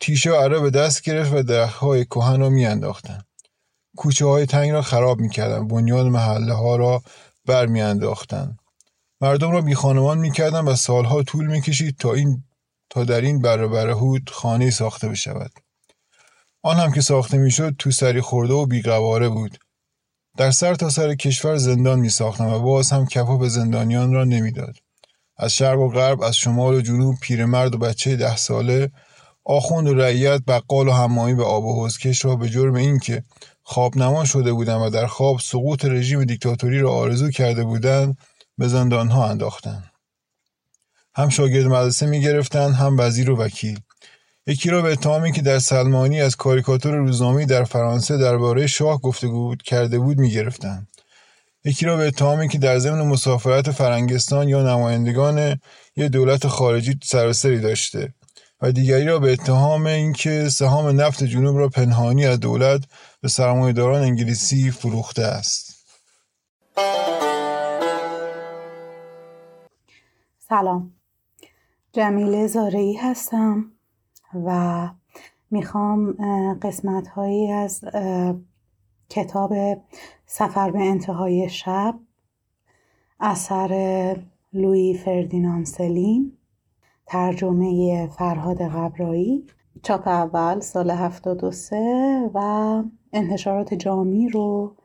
تیشه 0.00 0.30
اره 0.30 0.60
به 0.60 0.70
دست 0.70 1.02
گرفت 1.02 1.32
و 1.32 1.42
درختهای 1.42 2.04
کهن 2.04 2.40
را 2.40 2.48
میانداختند. 2.48 3.26
کوچه 3.96 4.26
های 4.26 4.46
تنگ 4.46 4.70
را 4.70 4.82
خراب 4.82 5.20
می‌کردند. 5.20 5.68
بنیاد 5.68 6.06
محله 6.06 6.54
ها 6.54 6.76
را 6.76 7.02
بر 7.46 7.66
میانداختند 7.66 8.58
مردم 9.20 9.50
را 9.50 9.60
بی 9.60 9.74
خانمان 9.74 10.18
می‌کردند 10.18 10.68
و 10.68 10.76
سالها 10.76 11.22
طول 11.22 11.46
می‌کشید 11.46 11.96
تا 11.96 12.14
این 12.14 12.44
تا 12.90 13.04
در 13.04 13.20
این 13.20 13.42
بره 13.42 13.66
برهود 13.66 14.30
خانه 14.30 14.70
ساخته 14.70 15.08
بشود. 15.08 15.50
آن 16.62 16.76
هم 16.76 16.92
که 16.92 17.00
ساخته 17.00 17.38
می‌شد 17.38 17.74
تو 17.78 17.90
سری 17.90 18.20
خورده 18.20 18.54
و 18.54 18.66
بیقواره 18.66 19.28
بود. 19.28 19.58
در 20.36 20.50
سر 20.50 20.74
تا 20.74 20.90
سر 20.90 21.14
کشور 21.14 21.56
زندان 21.56 21.98
می 21.98 22.10
و 22.40 22.58
باز 22.58 22.90
هم 22.90 23.06
کفا 23.06 23.36
به 23.36 23.48
زندانیان 23.48 24.12
را 24.12 24.24
نمی‌داد. 24.24 24.76
از 25.36 25.54
شرق 25.54 25.78
و 25.78 25.88
غرب 25.88 26.22
از 26.22 26.36
شمال 26.36 26.74
و 26.74 26.80
جنوب 26.80 27.16
پیرمرد 27.20 27.74
و 27.74 27.78
بچه 27.78 28.16
ده 28.16 28.36
ساله 28.36 28.90
آخوند 29.44 29.88
و 29.88 29.94
رعیت 29.94 30.40
بقال 30.46 30.88
و 30.88 30.92
همایی 30.92 31.34
به 31.34 31.44
آب 31.44 31.64
و 31.64 31.74
حوزکش 31.74 32.24
را 32.24 32.36
به 32.36 32.48
جرم 32.48 32.74
اینکه 32.74 33.22
خواب 33.62 33.96
نما 33.96 34.24
شده 34.24 34.52
بودند 34.52 34.80
و 34.80 34.90
در 34.90 35.06
خواب 35.06 35.38
سقوط 35.40 35.84
رژیم 35.84 36.24
دیکتاتوری 36.24 36.78
را 36.78 36.92
آرزو 36.92 37.30
کرده 37.30 37.64
بودند 37.64 38.18
به 38.58 38.68
زندانها 38.68 39.28
انداختند. 39.28 39.89
هم 41.14 41.28
شاگرد 41.28 41.66
مدرسه 41.66 42.06
می 42.06 42.20
گرفتند 42.20 42.74
هم 42.74 42.96
وزیر 42.98 43.30
و 43.30 43.36
وکیل. 43.36 43.80
یکی 44.46 44.70
را 44.70 44.82
به 44.82 44.92
اتهامی 44.92 45.32
که 45.32 45.42
در 45.42 45.58
سلمانی 45.58 46.20
از 46.20 46.36
کاریکاتور 46.36 46.94
روزنامه 46.94 47.46
در 47.46 47.64
فرانسه 47.64 48.18
درباره 48.18 48.66
شاه 48.66 49.00
گفتگو 49.00 49.56
کرده 49.56 49.98
بود 49.98 50.18
می‌گرفتند 50.18 50.88
یکی 51.64 51.86
را 51.86 51.96
به 51.96 52.06
اتهامی 52.06 52.48
که 52.48 52.58
در 52.58 52.78
ضمن 52.78 53.06
مسافرت 53.06 53.70
فرنگستان 53.70 54.48
یا 54.48 54.62
نمایندگان 54.62 55.60
یک 55.96 56.10
دولت 56.12 56.46
خارجی 56.46 56.98
سرسری 57.02 57.60
داشته 57.60 58.14
و 58.62 58.72
دیگری 58.72 59.04
را 59.04 59.18
به 59.18 59.32
اتهام 59.32 59.86
اینکه 59.86 60.48
سهام 60.48 61.00
نفت 61.00 61.24
جنوب 61.24 61.58
را 61.58 61.68
پنهانی 61.68 62.26
از 62.26 62.40
دولت 62.40 62.84
به 63.20 63.28
سرمایهداران 63.28 64.02
انگلیسی 64.02 64.70
فروخته 64.70 65.22
است. 65.22 65.86
سلام. 70.48 70.99
جمیله 71.92 72.46
زارعی 72.46 72.94
هستم 72.94 73.72
و 74.46 74.88
می‌خوام 75.50 76.12
قسمت 76.62 77.08
هایی 77.08 77.52
از 77.52 77.84
کتاب 79.08 79.52
سفر 80.26 80.70
به 80.70 80.78
انتهای 80.78 81.48
شب 81.48 81.94
اثر 83.20 84.16
لوی 84.52 84.94
فردینان 84.94 85.64
سلین 85.64 86.32
ترجمه 87.06 88.06
فرهاد 88.06 88.62
غبرایی 88.68 89.46
چاپ 89.82 90.08
اول 90.08 90.60
سال 90.60 90.90
73 90.90 92.30
و 92.34 92.82
انتشارات 93.12 93.74
جامی 93.74 94.28
رو 94.28 94.76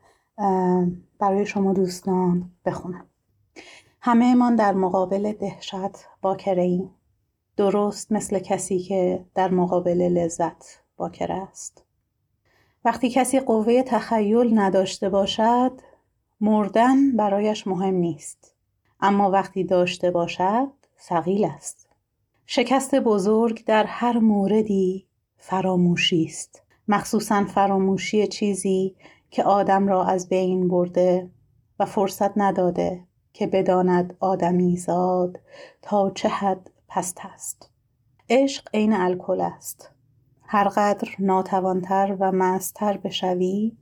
برای 1.18 1.46
شما 1.46 1.72
دوستان 1.72 2.50
بخونم. 2.64 3.06
همه 4.00 4.34
من 4.34 4.56
در 4.56 4.74
مقابل 4.74 5.32
دهشت 5.32 5.74
باکره 6.22 6.62
ایم 6.62 6.90
درست 7.56 8.12
مثل 8.12 8.38
کسی 8.38 8.78
که 8.78 9.24
در 9.34 9.50
مقابل 9.50 10.02
لذت 10.02 10.64
باکره 10.96 11.34
است. 11.34 11.84
وقتی 12.84 13.10
کسی 13.10 13.40
قوه 13.40 13.82
تخیل 13.82 14.58
نداشته 14.58 15.08
باشد 15.08 15.72
مردن 16.40 17.16
برایش 17.16 17.66
مهم 17.66 17.94
نیست. 17.94 18.54
اما 19.00 19.30
وقتی 19.30 19.64
داشته 19.64 20.10
باشد 20.10 20.68
سقیل 20.96 21.44
است. 21.44 21.88
شکست 22.46 22.94
بزرگ 22.94 23.64
در 23.64 23.84
هر 23.84 24.18
موردی 24.18 25.06
فراموشی 25.36 26.24
است. 26.24 26.62
مخصوصا 26.88 27.44
فراموشی 27.44 28.26
چیزی 28.26 28.96
که 29.30 29.44
آدم 29.44 29.88
را 29.88 30.04
از 30.04 30.28
بین 30.28 30.68
برده 30.68 31.30
و 31.78 31.84
فرصت 31.84 32.38
نداده 32.38 33.00
که 33.32 33.46
بداند 33.46 34.16
آدمی 34.20 34.76
زاد 34.76 35.40
تا 35.82 36.10
چه 36.10 36.28
حد 36.28 36.70
پست 36.96 37.20
است. 37.24 37.70
عشق 38.30 38.68
عین 38.74 38.92
الکل 38.92 39.40
است. 39.40 39.90
هرقدر 40.42 41.08
ناتوانتر 41.18 42.16
و 42.20 42.32
مستر 42.32 42.96
بشوی 42.96 43.72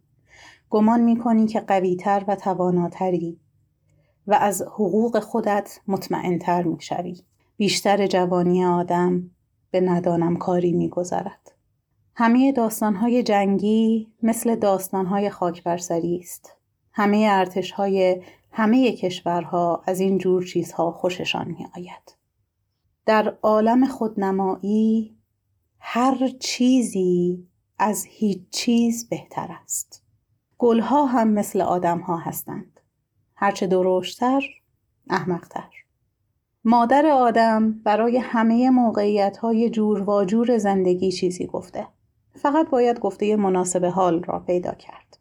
گمان 0.70 1.00
می‌کنی 1.00 1.46
که 1.46 1.60
قویتر 1.60 2.24
و 2.28 2.36
تواناتری 2.36 3.40
و 4.26 4.34
از 4.34 4.62
حقوق 4.62 5.18
خودت 5.18 5.80
مطمئنتر 5.88 6.62
می‌شوی. 6.62 7.20
بیشتر 7.56 8.06
جوانی 8.06 8.64
آدم 8.64 9.30
به 9.70 9.80
ندانم 9.80 10.36
کاری 10.36 10.72
میگذرد. 10.72 11.52
همه 12.16 12.52
داستانهای 12.52 13.22
جنگی 13.22 14.08
مثل 14.22 14.56
داستانهای 14.56 15.30
خاکبرسری 15.30 16.18
است. 16.18 16.56
همه 16.92 17.26
ارتشهای 17.30 18.22
همه 18.52 18.92
کشورها 18.92 19.82
از 19.86 20.00
این 20.00 20.18
جور 20.18 20.44
چیزها 20.44 20.92
خوششان 20.92 21.48
می 21.48 21.66
آید. 21.76 22.23
در 23.06 23.36
عالم 23.42 23.86
خودنمایی 23.86 25.16
هر 25.78 26.28
چیزی 26.40 27.46
از 27.78 28.04
هیچ 28.08 28.40
چیز 28.50 29.08
بهتر 29.08 29.48
است. 29.62 30.02
گلها 30.58 31.06
هم 31.06 31.28
مثل 31.28 31.60
آدمها 31.60 32.16
هستند. 32.16 32.80
هرچه 33.36 33.66
درشتر، 33.66 34.42
احمقتر. 35.10 35.70
مادر 36.64 37.06
آدم 37.06 37.72
برای 37.72 38.18
همه 38.18 38.70
موقعیت 38.70 39.36
های 39.36 39.70
جور 39.70 40.10
و 40.10 40.24
جور 40.24 40.58
زندگی 40.58 41.12
چیزی 41.12 41.46
گفته. 41.46 41.86
فقط 42.34 42.70
باید 42.70 43.00
گفته 43.00 43.36
مناسب 43.36 43.84
حال 43.84 44.22
را 44.22 44.40
پیدا 44.40 44.74
کرد. 44.74 45.18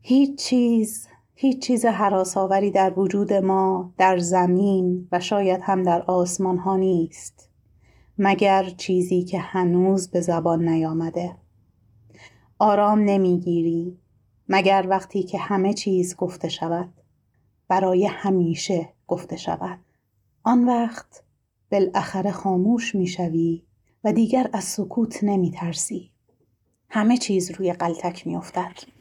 هیچ 0.00 0.38
چیز 0.38 1.08
هیچ 1.38 1.62
چیز 1.66 1.84
حراساوری 1.84 2.70
در 2.70 2.98
وجود 2.98 3.32
ما 3.32 3.92
در 3.98 4.18
زمین 4.18 5.08
و 5.12 5.20
شاید 5.20 5.60
هم 5.62 5.82
در 5.82 6.02
آسمان 6.02 6.58
ها 6.58 6.76
نیست 6.76 7.50
مگر 8.18 8.64
چیزی 8.64 9.22
که 9.22 9.38
هنوز 9.38 10.10
به 10.10 10.20
زبان 10.20 10.68
نیامده 10.68 11.36
آرام 12.58 13.00
نمی‌گیری 13.00 13.98
مگر 14.48 14.86
وقتی 14.88 15.22
که 15.22 15.38
همه 15.38 15.74
چیز 15.74 16.16
گفته 16.16 16.48
شود 16.48 16.92
برای 17.68 18.06
همیشه 18.06 18.88
گفته 19.06 19.36
شود 19.36 19.78
آن 20.42 20.64
وقت 20.64 21.24
بالاخره 21.72 22.30
خاموش 22.32 22.94
می‌شوی 22.94 23.62
و 24.04 24.12
دیگر 24.12 24.50
از 24.52 24.64
سکوت 24.64 25.24
نمی 25.24 25.50
ترسی. 25.50 26.10
همه 26.88 27.16
چیز 27.16 27.50
روی 27.50 27.72
قلتک 27.72 28.26
می 28.26 28.36
افتد. 28.36 28.95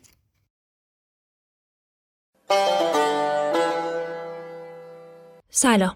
سلام 5.49 5.95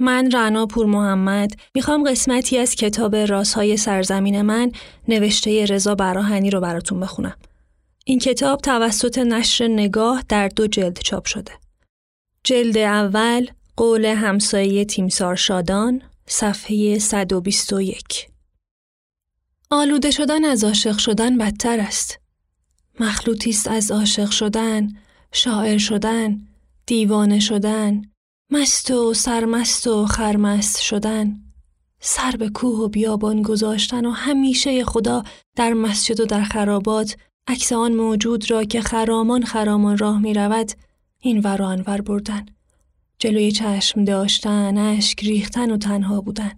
من 0.00 0.30
رنا 0.30 0.66
پور 0.66 0.86
محمد 0.86 1.50
می‌خوام 1.74 2.10
قسمتی 2.10 2.58
از 2.58 2.74
کتاب 2.74 3.16
رازهای 3.16 3.76
سرزمین 3.76 4.42
من 4.42 4.72
نوشته 5.08 5.64
رضا 5.64 5.94
براهنی 5.94 6.50
رو 6.50 6.60
براتون 6.60 7.00
بخونم. 7.00 7.36
این 8.04 8.18
کتاب 8.18 8.60
توسط 8.60 9.18
نشر 9.18 9.68
نگاه 9.68 10.24
در 10.28 10.48
دو 10.48 10.66
جلد 10.66 10.98
چاپ 10.98 11.24
شده. 11.26 11.52
جلد 12.44 12.78
اول 12.78 13.46
قول 13.76 14.04
همسایه 14.04 14.84
تیمسار 14.84 15.36
شادان 15.36 16.02
صفحه 16.26 16.98
121 16.98 18.28
آلوده 19.70 20.10
شدن 20.10 20.44
از 20.44 20.64
عاشق 20.64 20.98
شدن 20.98 21.38
بدتر 21.38 21.80
است. 21.80 22.18
مخلوطی 23.00 23.50
است 23.50 23.68
از 23.68 23.90
عاشق 23.90 24.30
شدن، 24.30 24.88
شاعر 25.36 25.78
شدن، 25.78 26.40
دیوانه 26.86 27.40
شدن، 27.40 28.02
مست 28.52 28.90
و 28.90 29.14
سرمست 29.14 29.86
و 29.86 30.06
خرمست 30.06 30.80
شدن، 30.80 31.36
سر 32.00 32.30
به 32.30 32.48
کوه 32.48 32.78
و 32.78 32.88
بیابان 32.88 33.42
گذاشتن 33.42 34.06
و 34.06 34.10
همیشه 34.10 34.84
خدا 34.84 35.22
در 35.56 35.72
مسجد 35.72 36.20
و 36.20 36.26
در 36.26 36.44
خرابات 36.44 37.16
عکس 37.48 37.72
آن 37.72 37.94
موجود 37.94 38.50
را 38.50 38.64
که 38.64 38.80
خرامان 38.80 39.44
خرامان 39.44 39.98
راه 39.98 40.18
می 40.18 40.34
رود 40.34 40.72
این 41.20 41.40
ور 41.40 41.82
ور 41.86 42.00
بردن. 42.00 42.46
جلوی 43.18 43.52
چشم 43.52 44.04
داشتن، 44.04 44.78
اشک 44.78 45.24
ریختن 45.24 45.70
و 45.70 45.76
تنها 45.76 46.20
بودن. 46.20 46.52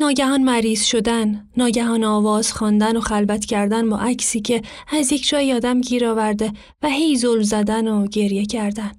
ناگهان 0.00 0.42
مریض 0.42 0.82
شدن، 0.84 1.48
ناگهان 1.56 2.04
آواز 2.04 2.52
خواندن 2.52 2.96
و 2.96 3.00
خلوت 3.00 3.44
کردن 3.44 3.90
با 3.90 3.98
عکسی 3.98 4.40
که 4.40 4.62
از 4.92 5.12
یک 5.12 5.28
جای 5.28 5.52
آدم 5.52 5.80
گیر 5.80 6.06
آورده 6.06 6.52
و 6.82 6.88
هی 6.88 7.16
زل 7.16 7.42
زدن 7.42 7.88
و 7.88 8.06
گریه 8.06 8.46
کردن. 8.46 8.92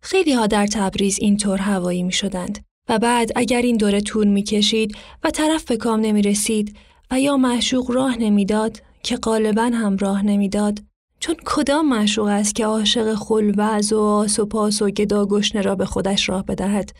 خیلی 0.00 0.32
ها 0.32 0.46
در 0.46 0.66
تبریز 0.66 1.18
اینطور 1.20 1.58
هوایی 1.58 2.02
می 2.02 2.12
شدند 2.12 2.64
و 2.88 2.98
بعد 2.98 3.30
اگر 3.36 3.62
این 3.62 3.76
دوره 3.76 4.00
طول 4.00 4.26
می 4.26 4.42
کشید 4.42 4.96
و 5.24 5.30
طرف 5.30 5.64
به 5.64 5.76
کام 5.76 6.00
نمی 6.00 6.22
رسید 6.22 6.76
و 7.10 7.20
یا 7.20 7.36
معشوق 7.36 7.90
راه 7.90 8.18
نمی‌داد 8.18 8.82
که 9.02 9.16
غالبا 9.16 9.62
هم 9.62 9.96
راه 9.96 10.22
نمی‌داد 10.22 10.82
چون 11.20 11.36
کدام 11.44 11.88
معشوق 11.88 12.26
است 12.26 12.54
که 12.54 12.66
عاشق 12.66 13.14
خلوز 13.14 13.92
و 13.92 13.98
آس 14.00 14.38
و 14.38 14.46
پاس 14.46 14.82
و 14.82 14.90
گدا 14.90 15.26
گشنه 15.26 15.62
را 15.62 15.74
به 15.74 15.84
خودش 15.84 16.28
راه 16.28 16.44
بدهد 16.44 16.92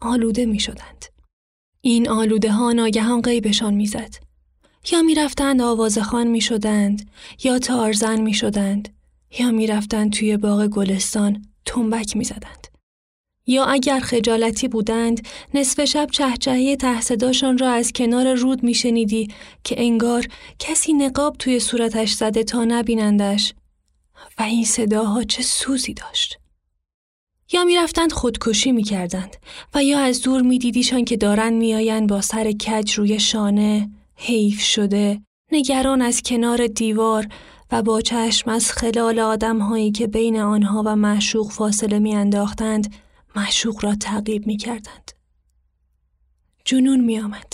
آلوده 0.00 0.46
می 0.46 0.60
شدند. 0.60 1.17
این 1.88 2.08
آلوده 2.08 2.52
ها 2.52 2.72
ناگهان 2.72 3.20
غیبشان 3.20 3.74
می‌زد. 3.74 4.14
یا 4.92 5.02
می‌رفتند 5.02 5.60
آوازخان 5.60 6.26
می 6.26 6.40
شدند 6.40 7.10
یا 7.44 7.58
تارزن 7.58 8.20
می 8.20 8.34
شدند 8.34 8.88
یا 9.38 9.50
می‌رفتند 9.50 10.12
توی 10.12 10.36
باغ 10.36 10.66
گلستان 10.66 11.42
تنبک 11.64 12.16
می 12.16 12.24
زدند. 12.24 12.66
یا 13.46 13.64
اگر 13.64 14.00
خجالتی 14.00 14.68
بودند 14.68 15.26
نصف 15.54 15.84
شب 15.84 16.08
چهچهی 16.12 16.76
تحصداشان 16.76 17.58
را 17.58 17.70
از 17.70 17.92
کنار 17.92 18.34
رود 18.34 18.62
می 18.62 18.74
شنیدی 18.74 19.28
که 19.64 19.74
انگار 19.78 20.26
کسی 20.58 20.92
نقاب 20.92 21.36
توی 21.36 21.60
صورتش 21.60 22.12
زده 22.12 22.44
تا 22.44 22.64
نبینندش 22.64 23.54
و 24.38 24.42
این 24.42 24.64
صداها 24.64 25.22
چه 25.22 25.42
سوزی 25.42 25.94
داشت. 25.94 26.38
یا 27.52 27.64
می‌رفتند 27.64 28.12
خودکشی 28.12 28.72
می‌کردند 28.72 29.36
و 29.74 29.84
یا 29.84 29.98
از 29.98 30.22
دور 30.22 30.42
میدیدیشان 30.42 31.04
که 31.04 31.16
دارن 31.16 31.52
میآیند 31.52 32.08
با 32.08 32.20
سر 32.20 32.52
کج 32.52 32.92
روی 32.92 33.20
شانه 33.20 33.90
حیف 34.16 34.60
شده 34.60 35.22
نگران 35.52 36.02
از 36.02 36.22
کنار 36.22 36.66
دیوار 36.66 37.28
و 37.72 37.82
با 37.82 38.00
چشم 38.00 38.50
از 38.50 38.72
خلال 38.72 39.18
آدمهایی 39.18 39.90
که 39.90 40.06
بین 40.06 40.40
آنها 40.40 40.82
و 40.86 40.96
معشوق 40.96 41.50
فاصله 41.50 41.98
میانداختند 41.98 42.94
معشوق 43.36 43.84
را 43.84 43.94
تعقیب 43.94 44.46
می‌کردند. 44.46 45.12
جنون 46.64 47.00
میآمد. 47.00 47.52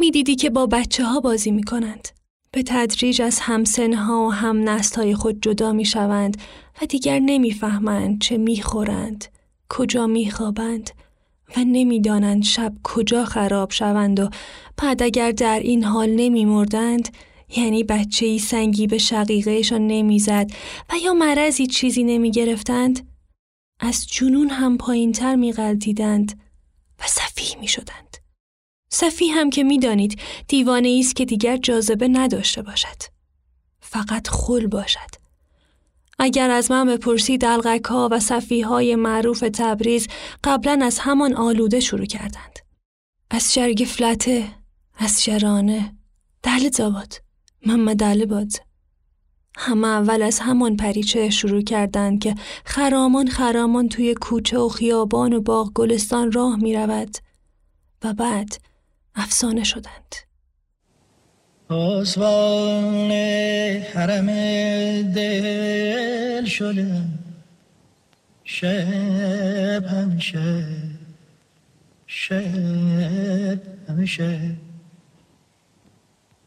می‌دیدی 0.00 0.36
که 0.36 0.50
با 0.50 0.66
بچه 0.66 1.04
ها 1.04 1.20
بازی 1.20 1.50
می‌کنند. 1.50 2.08
به 2.52 2.62
تدریج 2.66 3.22
از 3.22 3.38
همسنها 3.40 4.26
و 4.26 4.32
هم 4.32 4.76
خود 5.14 5.42
جدا 5.42 5.72
می 5.72 5.84
شوند 5.84 6.36
و 6.82 6.86
دیگر 6.86 7.18
نمی‌فهمند 7.18 8.20
چه 8.20 8.36
می‌خورند، 8.36 9.24
کجا 9.68 10.06
میخوابند 10.06 10.90
و 11.56 11.60
نمی‌دانند 11.60 12.42
شب 12.42 12.72
کجا 12.84 13.24
خراب 13.24 13.70
شوند 13.70 14.20
و 14.20 14.30
بعد 14.76 15.02
اگر 15.02 15.30
در 15.30 15.60
این 15.60 15.84
حال 15.84 16.10
نمیمردند 16.10 17.08
یعنی 17.56 17.84
بچه 17.84 18.26
ای 18.26 18.38
سنگی 18.38 18.86
به 18.86 18.98
شقیقهشان 18.98 19.86
نمی‌زد 19.86 20.50
و 20.90 20.94
یا 21.04 21.14
مرضی 21.14 21.66
چیزی 21.66 22.04
نمی 22.04 22.30
گرفتند 22.30 23.08
از 23.80 24.06
جنون 24.06 24.48
هم 24.48 24.78
پایین 24.78 25.12
تر 25.12 25.36
می 25.36 25.52
و 27.00 27.06
صفیح 27.06 27.60
می 27.60 27.68
شدند. 27.68 28.07
صفی 28.90 29.28
هم 29.28 29.50
که 29.50 29.64
می‌دانید 29.64 30.20
دیوانه 30.48 30.96
است 31.00 31.16
که 31.16 31.24
دیگر 31.24 31.56
جاذبه 31.56 32.08
نداشته 32.08 32.62
باشد. 32.62 33.02
فقط 33.80 34.28
خل 34.28 34.66
باشد. 34.66 35.10
اگر 36.18 36.50
از 36.50 36.70
من 36.70 36.86
بپرسید 36.86 37.40
دلغک 37.40 37.84
ها 37.84 38.08
و 38.12 38.20
صفی 38.20 38.60
های 38.60 38.96
معروف 38.96 39.44
تبریز 39.54 40.06
قبلا 40.44 40.78
از 40.82 40.98
همان 40.98 41.34
آلوده 41.34 41.80
شروع 41.80 42.06
کردند. 42.06 42.58
از 43.30 43.54
شرگ 43.54 43.84
فلته، 43.88 44.48
از 44.98 45.22
شرانه، 45.22 45.96
دل 46.42 46.70
زاباد، 46.70 47.22
محمد 47.66 48.28
باد. 48.28 48.52
همه 49.56 49.88
اول 49.88 50.22
از 50.22 50.40
همان 50.40 50.76
پریچه 50.76 51.30
شروع 51.30 51.62
کردند 51.62 52.22
که 52.22 52.34
خرامان 52.64 53.28
خرامان 53.28 53.88
توی 53.88 54.14
کوچه 54.14 54.58
و 54.58 54.68
خیابان 54.68 55.32
و 55.32 55.40
باغ 55.40 55.72
گلستان 55.72 56.32
راه 56.32 56.56
می 56.56 56.74
رود 56.74 57.16
و 58.04 58.14
بعد 58.14 58.67
افسانه 59.18 59.64
شدند. 59.64 60.14
آسوان 61.68 63.12
حرم 63.94 64.26
دل 65.12 66.44
شده. 66.44 66.86
شب 68.44 69.84
همیشه 69.84 70.64
شب 72.06 73.58
همیشه. 73.88 74.38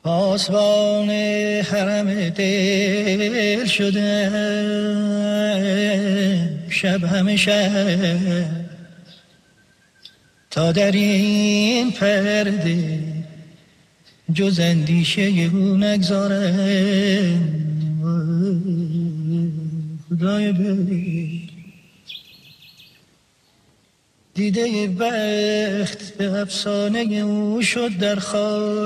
پاسبان 0.03 1.10
حرم 1.62 2.29
دل 2.29 3.65
شده. 3.65 4.29
شب 6.69 7.03
همیشه. 7.03 8.70
تا 10.51 10.71
در 10.71 10.91
این 10.91 11.91
پرده 11.91 13.03
جز 14.33 14.59
اندیشه 14.59 15.21
او 15.21 15.77
نگذاره 15.77 17.37
خدای 20.09 20.51
بری. 20.51 21.49
دیده 24.33 24.87
بخت 24.87 26.17
به 26.17 26.41
افسانه 26.41 26.99
او 26.99 27.61
شد 27.61 27.97
در 27.97 28.15
خواب 28.15 28.81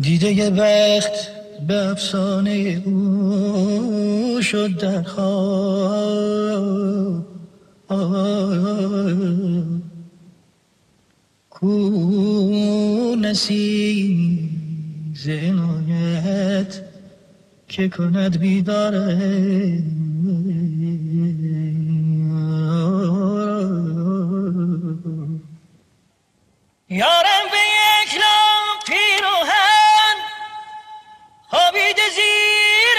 دیده 0.00 0.50
بخت 0.50 1.43
به 1.66 1.90
افسانه 1.90 2.82
او 2.84 4.40
شد 4.42 4.76
در 4.76 5.02
خواب. 5.02 6.44
کو 11.50 13.16
نسیم 13.20 14.50
زنایت 15.14 16.80
که 17.68 17.88
کند 17.88 18.38
بیداره 18.38 19.82
یارم 26.90 27.53
زیر 32.14 32.98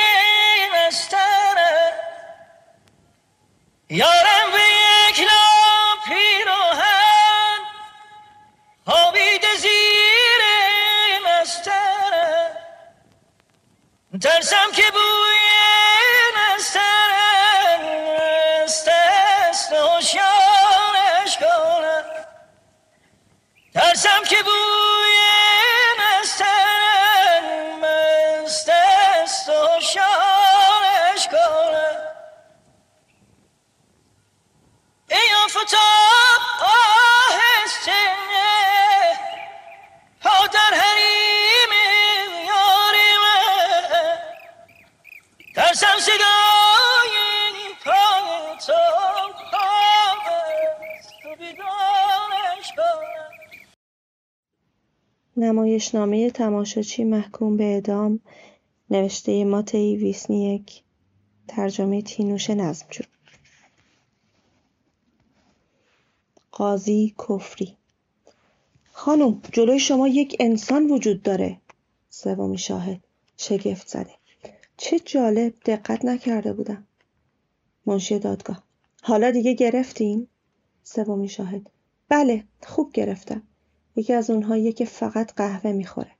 مستره 0.73 1.93
یارم 3.89 4.51
به 4.51 4.59
یک 4.59 5.19
لام 5.19 5.97
پیروهن 6.07 7.59
خوابید 8.85 9.45
زیر 9.57 10.41
مستره. 11.25 12.51
ترسم 14.21 14.71
که 14.75 14.91
بوی 14.91 15.35
ترسم 23.75 24.23
که 24.29 24.35
بوی 24.43 25.17
مستن 25.99 27.43
مست 27.81 28.69
است 29.45 29.49
و 29.49 29.81
شانش 29.81 31.27
کنم 31.27 32.15
ای 35.11 35.17
آفتاب 35.45 36.41
آهسته 36.61 37.91
پا 40.21 40.47
در 40.53 40.77
حریم 40.77 41.71
یاری 42.47 43.17
من. 43.21 44.17
ترسم 45.55 45.99
صدای 45.99 47.15
پای 47.85 48.57
تو 48.67 48.73
تو 51.23 51.35
بیدارش 51.35 52.71
کنم 52.77 53.31
نمایشنامه 55.37 56.31
تماشاچی 56.31 57.03
محکوم 57.03 57.57
به 57.57 57.63
اعدام 57.63 58.19
نوشته 58.89 59.45
ماتئی 59.45 59.97
ویسنیک 59.97 60.83
ترجمه 61.47 62.01
تینوش 62.01 62.49
نظمجو 62.49 63.03
قاضی 66.51 67.15
کفری. 67.19 67.77
خانم 68.91 69.41
جلوی 69.51 69.79
شما 69.79 70.07
یک 70.07 70.35
انسان 70.39 70.91
وجود 70.91 71.23
داره. 71.23 71.57
سومی 72.09 72.57
شاهد 72.57 73.03
شگفت 73.37 73.87
زده. 73.87 74.13
چه 74.77 74.99
جالب 74.99 75.53
دقت 75.65 76.05
نکرده 76.05 76.53
بودم. 76.53 76.87
منشی 77.85 78.19
دادگاه. 78.19 78.63
حالا 79.01 79.31
دیگه 79.31 79.53
گرفتین 79.53 80.27
سومی 80.83 81.29
شاهد. 81.29 81.69
بله 82.09 82.43
خوب 82.63 82.91
گرفتم. 82.91 83.43
یکی 83.95 84.13
از 84.13 84.29
اونهاییه 84.29 84.71
که 84.71 84.85
فقط 84.85 85.33
قهوه 85.33 85.71
می‌خوره. 85.71 86.11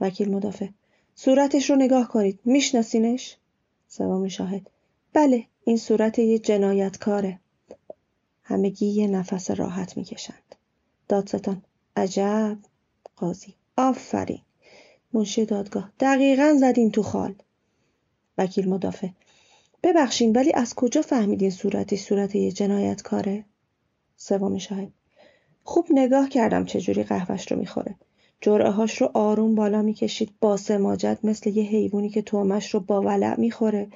وکیل 0.00 0.30
مدافع. 0.30 0.68
صورتش 1.14 1.70
رو 1.70 1.76
نگاه 1.76 2.08
کنید. 2.08 2.40
میشناسینش؟ 2.44 3.36
سومی 3.88 4.30
شاهد. 4.30 4.70
بله 5.12 5.44
این 5.64 5.76
صورت 5.76 6.18
یه 6.18 6.38
جنایتکاره. 6.38 7.40
همگی 8.42 8.86
یه 8.86 9.06
نفس 9.06 9.50
راحت 9.50 9.96
می‌کشند. 9.96 10.54
دادستان. 11.08 11.62
عجب. 11.96 12.58
قاضی. 13.16 13.54
آفرین. 13.76 14.40
منشی 15.12 15.44
دادگاه. 15.44 15.92
دقیقا 16.00 16.56
زدین 16.60 16.90
تو 16.90 17.02
خال. 17.02 17.34
وکیل 18.38 18.68
مدافع. 18.68 19.08
ببخشین 19.82 20.32
ولی 20.36 20.52
از 20.52 20.74
کجا 20.74 21.02
فهمیدین 21.02 21.50
صورتی 21.50 21.96
صورت 21.96 22.34
یه 22.34 22.52
جنایتکاره؟ 22.52 23.44
سومی 24.16 24.60
شاهد. 24.60 24.92
خوب 25.64 25.86
نگاه 25.90 26.28
کردم 26.28 26.64
چجوری 26.64 27.04
قهوهش 27.04 27.52
رو 27.52 27.58
می‌خوره. 27.58 27.94
جرعه 28.44 28.70
هاش 28.70 29.00
رو 29.00 29.10
آروم 29.14 29.54
بالا 29.54 29.82
می‌کشید. 29.82 30.30
با 30.40 30.56
سماجت 30.56 31.18
مثل 31.24 31.50
یه 31.50 31.64
حیوانی 31.64 32.08
که 32.08 32.22
تومش 32.22 32.74
رو 32.74 32.80
با 32.80 33.02
ولع 33.02 33.40
می‌خوره 33.40 33.88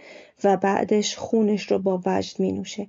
و 0.45 0.57
بعدش 0.57 1.17
خونش 1.17 1.71
رو 1.71 1.79
با 1.79 2.03
وجد 2.07 2.43
مینوشه. 2.43 2.87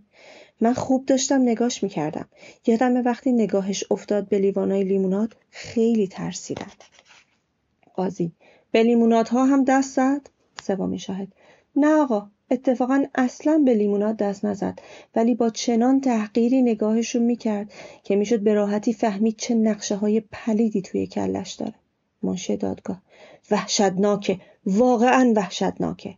من 0.62 0.74
خوب 0.74 1.06
داشتم 1.06 1.42
نگاش 1.42 1.84
می‌کردم. 1.84 2.28
یادم 2.68 3.06
وقتی 3.06 3.32
نگاهش 3.32 3.84
افتاد 3.92 4.30
به 4.30 4.40
لیوانای 4.40 4.84
لیموناد 4.84 5.36
خیلی 5.50 6.08
ترسیدم. 6.08 6.72
قاضی 7.94 8.32
به 8.72 8.84
لیموناد 8.84 9.28
ها 9.28 9.46
هم 9.46 9.64
دست 9.64 9.96
زد؟ 9.96 10.30
سومی 10.62 11.00
شاهد. 11.00 11.28
نه 11.76 11.88
آقا. 11.88 12.28
اتفاقا 12.52 13.04
اصلا 13.16 13.62
به 13.66 13.74
لیموناد 13.74 14.18
دست 14.18 14.46
نزد 14.46 14.80
ولی 15.16 15.36
با 15.36 15.50
چنان 15.50 16.02
تحقیری 16.02 16.62
نگاهش 16.62 17.16
رو 17.16 17.22
می‌کرد 17.22 17.74
که 18.04 18.16
می‌شد 18.16 18.40
به 18.40 18.54
راحتی 18.54 18.94
فهمید 18.94 19.36
چه 19.38 19.56
نقشه 19.56 19.96
های 19.96 20.20
پلیدی 20.32 20.82
توی 20.82 21.08
کلش 21.08 21.54
داره. 21.54 21.74
منشی 22.24 22.58
دادگاه. 22.58 23.02
وحشتناکه. 23.52 24.40
واقعا 24.66 25.34
وحشتناکه. 25.36 26.16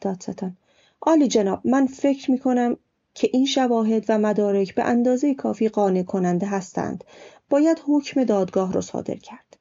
دادستان. 0.00 0.56
عالی 1.02 1.28
جناب 1.28 1.60
من 1.64 1.86
فکر 1.86 2.30
می‌کنم 2.30 2.76
که 3.14 3.30
این 3.32 3.46
شواهد 3.46 4.04
و 4.08 4.18
مدارک 4.18 4.74
به 4.74 4.84
اندازه 4.84 5.34
کافی 5.34 5.68
قانع 5.68 6.02
کننده 6.02 6.46
هستند. 6.46 7.04
باید 7.50 7.82
حکم 7.86 8.24
دادگاه 8.24 8.72
رو 8.72 8.80
صادر 8.80 9.14
کرد. 9.16 9.56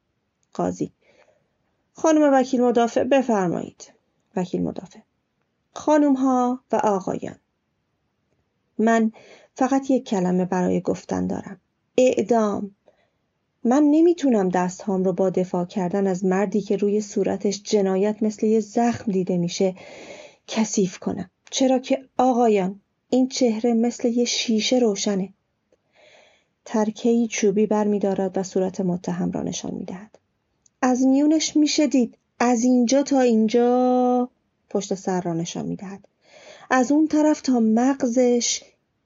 قاضی. 0.53 0.91
خانم 1.93 2.33
وکیل 2.33 2.61
مدافع 2.61 3.03
بفرمایید. 3.03 3.91
وکیل 4.35 4.63
مدافع. 4.63 4.99
خانم 5.75 6.13
ها 6.13 6.59
و 6.71 6.75
آقایان. 6.75 7.39
من 8.77 9.11
فقط 9.55 9.91
یک 9.91 10.07
کلمه 10.07 10.45
برای 10.45 10.81
گفتن 10.81 11.27
دارم. 11.27 11.59
اعدام. 11.97 12.75
من 13.63 13.83
نمی‌تونم 13.83 14.49
دستهام 14.49 15.03
رو 15.03 15.13
با 15.13 15.29
دفاع 15.29 15.65
کردن 15.65 16.07
از 16.07 16.25
مردی 16.25 16.61
که 16.61 16.77
روی 16.77 17.01
صورتش 17.01 17.61
جنایت 17.63 18.23
مثل 18.23 18.45
یه 18.45 18.59
زخم 18.59 19.11
دیده 19.11 19.37
میشه 19.37 19.75
کثیف 20.47 20.99
کنم. 20.99 21.29
چرا 21.51 21.79
که 21.79 22.05
آقایان 22.17 22.79
این 23.09 23.27
چهره 23.27 23.73
مثل 23.73 24.07
یه 24.07 24.25
شیشه 24.25 24.79
روشنه. 24.79 25.33
ترکهی 26.65 27.27
چوبی 27.27 27.65
بر 27.65 27.87
می 27.87 27.99
دارد 27.99 28.37
و 28.37 28.43
صورت 28.43 28.81
متهم 28.81 29.31
را 29.31 29.43
نشان 29.43 29.73
می 29.73 29.85
دهد. 29.85 30.19
از 30.81 31.05
میونش 31.05 31.55
میشه 31.55 31.87
دید 31.87 32.17
از 32.39 32.63
اینجا 32.63 33.03
تا 33.03 33.19
اینجا. 33.19 33.94
پشت 34.75 34.93
سر 34.93 35.21
را 35.21 35.33
نشان 35.33 35.65
می 35.65 35.75
دهد. 35.75 36.07
از 36.69 36.91
اون 36.91 37.07
طرف 37.07 37.41
تا 37.41 37.59
مغزش 37.59 38.63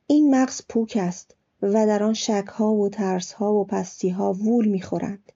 این 0.08 0.36
مغز 0.36 0.62
پوک 0.70 0.98
است 1.02 1.36
و 1.62 1.86
در 1.88 2.04
آن 2.04 2.14
شکها 2.14 2.74
و 2.74 2.90
ترسها 2.90 3.54
و 3.54 3.66
پستیها 3.66 4.34
وول 4.34 4.68
می‌خورند. 4.68 5.32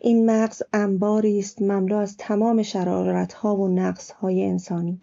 این 0.00 0.30
مغز 0.30 0.62
انباری 0.72 1.38
است 1.38 1.62
مملو 1.62 1.96
از 1.96 2.16
تمام 2.16 2.62
شرارتها 2.62 3.56
و 3.56 3.68
نقصهای 3.68 4.44
انسانی. 4.44 5.00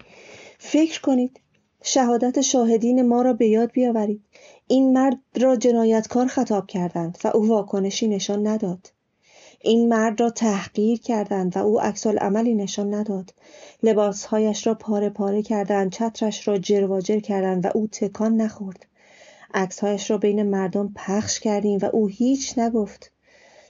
فکر 0.60 1.02
کنید 1.02 1.40
شهادت 1.84 2.42
شاهدین 2.42 3.02
ما 3.02 3.22
را 3.22 3.34
به 3.34 3.48
یاد 3.48 3.72
بیاورید. 3.72 4.24
این 4.68 4.94
مرد 4.94 5.20
را 5.36 5.56
جنایتکار 5.56 6.28
خطاب 6.28 6.68
کردند 6.68 7.18
و 7.24 7.28
او 7.28 7.48
واکنشی 7.48 8.08
نشان 8.08 8.48
نداد. 8.48 8.92
این 9.62 9.89
مرد 9.89 10.22
را 10.22 10.30
تحقیر 10.30 11.00
کردند 11.00 11.58
و 11.58 11.60
او 11.60 11.82
عکس 11.82 12.08
عملی 12.08 12.56
نشان 12.56 12.93
نداد. 12.93 13.34
لباسهایش 13.84 14.67
را 14.67 14.74
پاره 14.74 15.10
پاره 15.10 15.41
کردند 15.41 15.91
چترش 15.91 16.48
را 16.48 16.58
جرواجر 16.58 17.20
کردند 17.20 17.65
و 17.65 17.70
او 17.76 17.88
تکان 17.88 18.36
نخورد. 18.36 18.86
عکسهایش 19.54 20.12
را 20.12 20.17
بین 20.17 20.43
مردم 20.43 20.93
پخش 20.96 21.39
کردیم 21.39 21.80
و 21.82 21.86
او 21.86 22.08
هیچ 22.08 22.58
نگفت. 22.60 23.12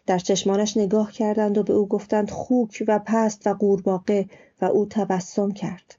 در 0.05 0.19
چشمانش 0.19 0.77
نگاه 0.77 1.11
کردند 1.11 1.57
و 1.57 1.63
به 1.63 1.73
او 1.73 1.87
گفتند 1.87 2.29
خوک 2.29 2.83
و 2.87 2.99
پست 3.05 3.47
و 3.47 3.53
قورباغه 3.53 4.29
و 4.61 4.65
او 4.65 4.85
تبسم 4.89 5.51
کرد. 5.51 5.95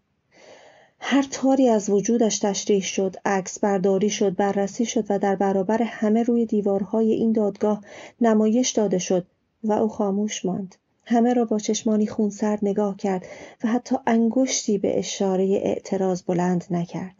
هر 1.00 1.26
تاری 1.30 1.68
از 1.68 1.90
وجودش 1.90 2.38
تشریح 2.38 2.82
شد 2.82 3.16
عکس 3.24 3.58
برداری 3.58 4.10
شد 4.10 4.36
بررسی 4.36 4.84
شد 4.84 5.04
و 5.08 5.18
در 5.18 5.36
برابر 5.36 5.82
همه 5.82 6.22
روی 6.22 6.46
دیوارهای 6.46 7.12
این 7.12 7.32
دادگاه 7.32 7.80
نمایش 8.20 8.70
داده 8.70 8.98
شد. 8.98 9.26
و 9.64 9.72
او 9.72 9.88
خاموش 9.88 10.44
ماند. 10.44 10.74
همه 11.04 11.34
را 11.34 11.44
با 11.44 11.58
چشمانی 11.58 12.06
خونسرد 12.06 12.58
نگاه 12.62 12.96
کرد 12.96 13.26
و 13.64 13.68
حتی 13.68 13.96
انگشتی 14.06 14.78
به 14.78 14.98
اشاره 14.98 15.44
اعتراض 15.44 16.22
بلند 16.22 16.64
نکرد. 16.70 17.14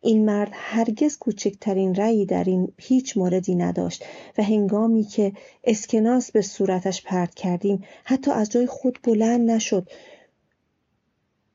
این 0.00 0.24
مرد 0.24 0.50
هرگز 0.52 1.18
کوچکترین 1.18 1.94
رأیی 1.94 2.26
در 2.26 2.44
این 2.44 2.72
هیچ 2.78 3.16
موردی 3.16 3.54
نداشت 3.54 4.04
و 4.38 4.42
هنگامی 4.42 5.04
که 5.04 5.32
اسکناس 5.64 6.30
به 6.30 6.42
صورتش 6.42 7.02
پرت 7.02 7.34
کردیم 7.34 7.84
حتی 8.04 8.30
از 8.30 8.50
جای 8.50 8.66
خود 8.66 8.98
بلند 9.02 9.50
نشد. 9.50 9.90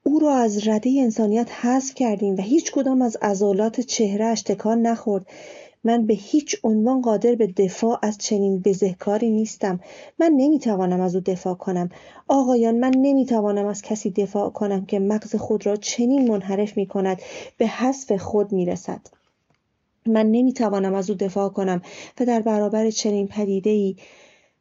او 0.04 0.20
را 0.20 0.36
از 0.36 0.68
رده 0.68 0.90
انسانیت 1.00 1.52
حذف 1.52 1.94
کردیم 1.94 2.36
و 2.36 2.42
هیچ 2.42 2.72
کدام 2.72 3.02
از 3.02 3.18
عضلات 3.22 3.82
چهرهش 3.82 4.42
تکان 4.42 4.82
نخورد. 4.82 5.26
من 5.84 6.06
به 6.06 6.14
هیچ 6.14 6.56
عنوان 6.64 7.02
قادر 7.02 7.36
به 7.36 7.48
دفاع 7.48 8.00
از 8.02 8.18
چنین 8.18 8.60
بزهکاری 8.60 9.30
نیستم. 9.30 9.80
من 10.20 10.32
نمی‌توانم 10.38 11.02
از 11.02 11.16
او 11.16 11.22
دفاع 11.22 11.54
کنم. 11.54 11.90
آقایان 12.28 12.76
من 12.80 12.92
نمی‌توانم 12.98 13.66
از 13.66 13.82
کسی 13.82 14.10
دفاع 14.10 14.50
کنم 14.50 14.86
که 14.86 15.00
مغز 15.00 15.36
خود 15.36 15.66
را 15.66 15.76
چنین 15.76 16.32
منحرف 16.32 16.78
می 16.78 16.86
کند 16.86 17.22
به 17.58 17.68
حذف 17.68 18.12
خود 18.12 18.52
می‌رسد. 18.52 19.02
من 20.06 20.32
نمی‌توانم 20.32 20.94
از 20.94 21.10
او 21.10 21.16
دفاع 21.16 21.50
کنم 21.50 21.82
و 22.20 22.26
در 22.26 22.42
برابر 22.42 22.90
چنین 22.90 23.28
پدیده 23.28 23.70
ای 23.70 23.96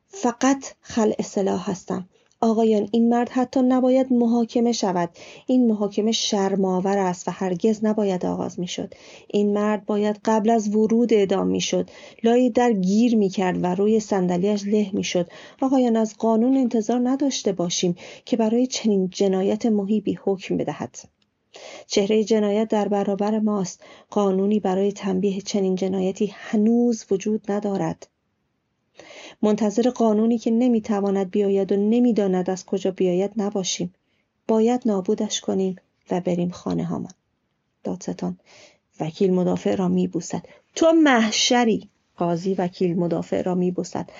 فقط 0.06 0.64
خلع 0.80 1.22
سلاح 1.22 1.70
هستم. 1.70 2.08
آقایان 2.42 2.88
این 2.92 3.08
مرد 3.08 3.28
حتی 3.28 3.62
نباید 3.62 4.12
محاکمه 4.12 4.72
شود. 4.72 5.10
این 5.46 5.66
محاکمه 5.66 6.12
شرمآور 6.12 6.98
است 6.98 7.28
و 7.28 7.30
هرگز 7.30 7.84
نباید 7.84 8.26
آغاز 8.26 8.60
می‌شد. 8.60 8.94
این 9.28 9.52
مرد 9.52 9.86
باید 9.86 10.20
قبل 10.24 10.50
از 10.50 10.76
ورود 10.76 11.14
اعدام 11.14 11.46
می‌شد. 11.46 11.90
لای 12.24 12.50
در 12.50 12.72
گیر 12.72 13.16
می‌کرد 13.16 13.64
و 13.64 13.74
روی 13.74 14.00
صندلیاش 14.00 14.64
له 14.66 14.90
می‌شد. 14.92 15.30
آقایان 15.62 15.96
از 15.96 16.14
قانون 16.18 16.56
انتظار 16.56 17.00
نداشته 17.08 17.52
باشیم 17.52 17.96
که 18.24 18.36
برای 18.36 18.66
چنین 18.66 19.10
جنایت 19.10 19.66
محیبی 19.66 20.18
حکم 20.24 20.56
بدهد. 20.56 20.98
چهره 21.86 22.24
جنایت 22.24 22.68
در 22.68 22.88
برابر 22.88 23.38
ماست. 23.38 23.84
قانونی 24.10 24.60
برای 24.60 24.92
تنبیه 24.92 25.40
چنین 25.40 25.74
جنایتی 25.74 26.32
هنوز 26.34 27.04
وجود 27.10 27.52
ندارد. 27.52 28.11
منتظر 29.42 29.90
قانونی 29.90 30.38
که 30.38 30.50
نمی‌تواند 30.50 31.30
بیاید 31.30 31.72
و 31.72 31.76
نمی‌داند 31.76 32.50
از 32.50 32.66
کجا 32.66 32.90
بیاید 32.90 33.30
نباشیم. 33.36 33.94
باید 34.48 34.82
نابودش 34.86 35.40
کنیم 35.40 35.76
و 36.10 36.20
بریم 36.20 36.50
خانه 36.50 36.84
هامان. 36.84 37.12
دادستان 37.84 38.38
وکیل 39.00 39.32
مدافع 39.32 39.74
را 39.74 39.88
میبوسد. 39.88 40.42
تو 40.74 40.92
محشری. 40.92 41.88
قاضی 42.16 42.54
وکیل 42.54 42.98
مدافع 42.98 43.42
را 43.42 43.54
میبوسد. 43.54 44.10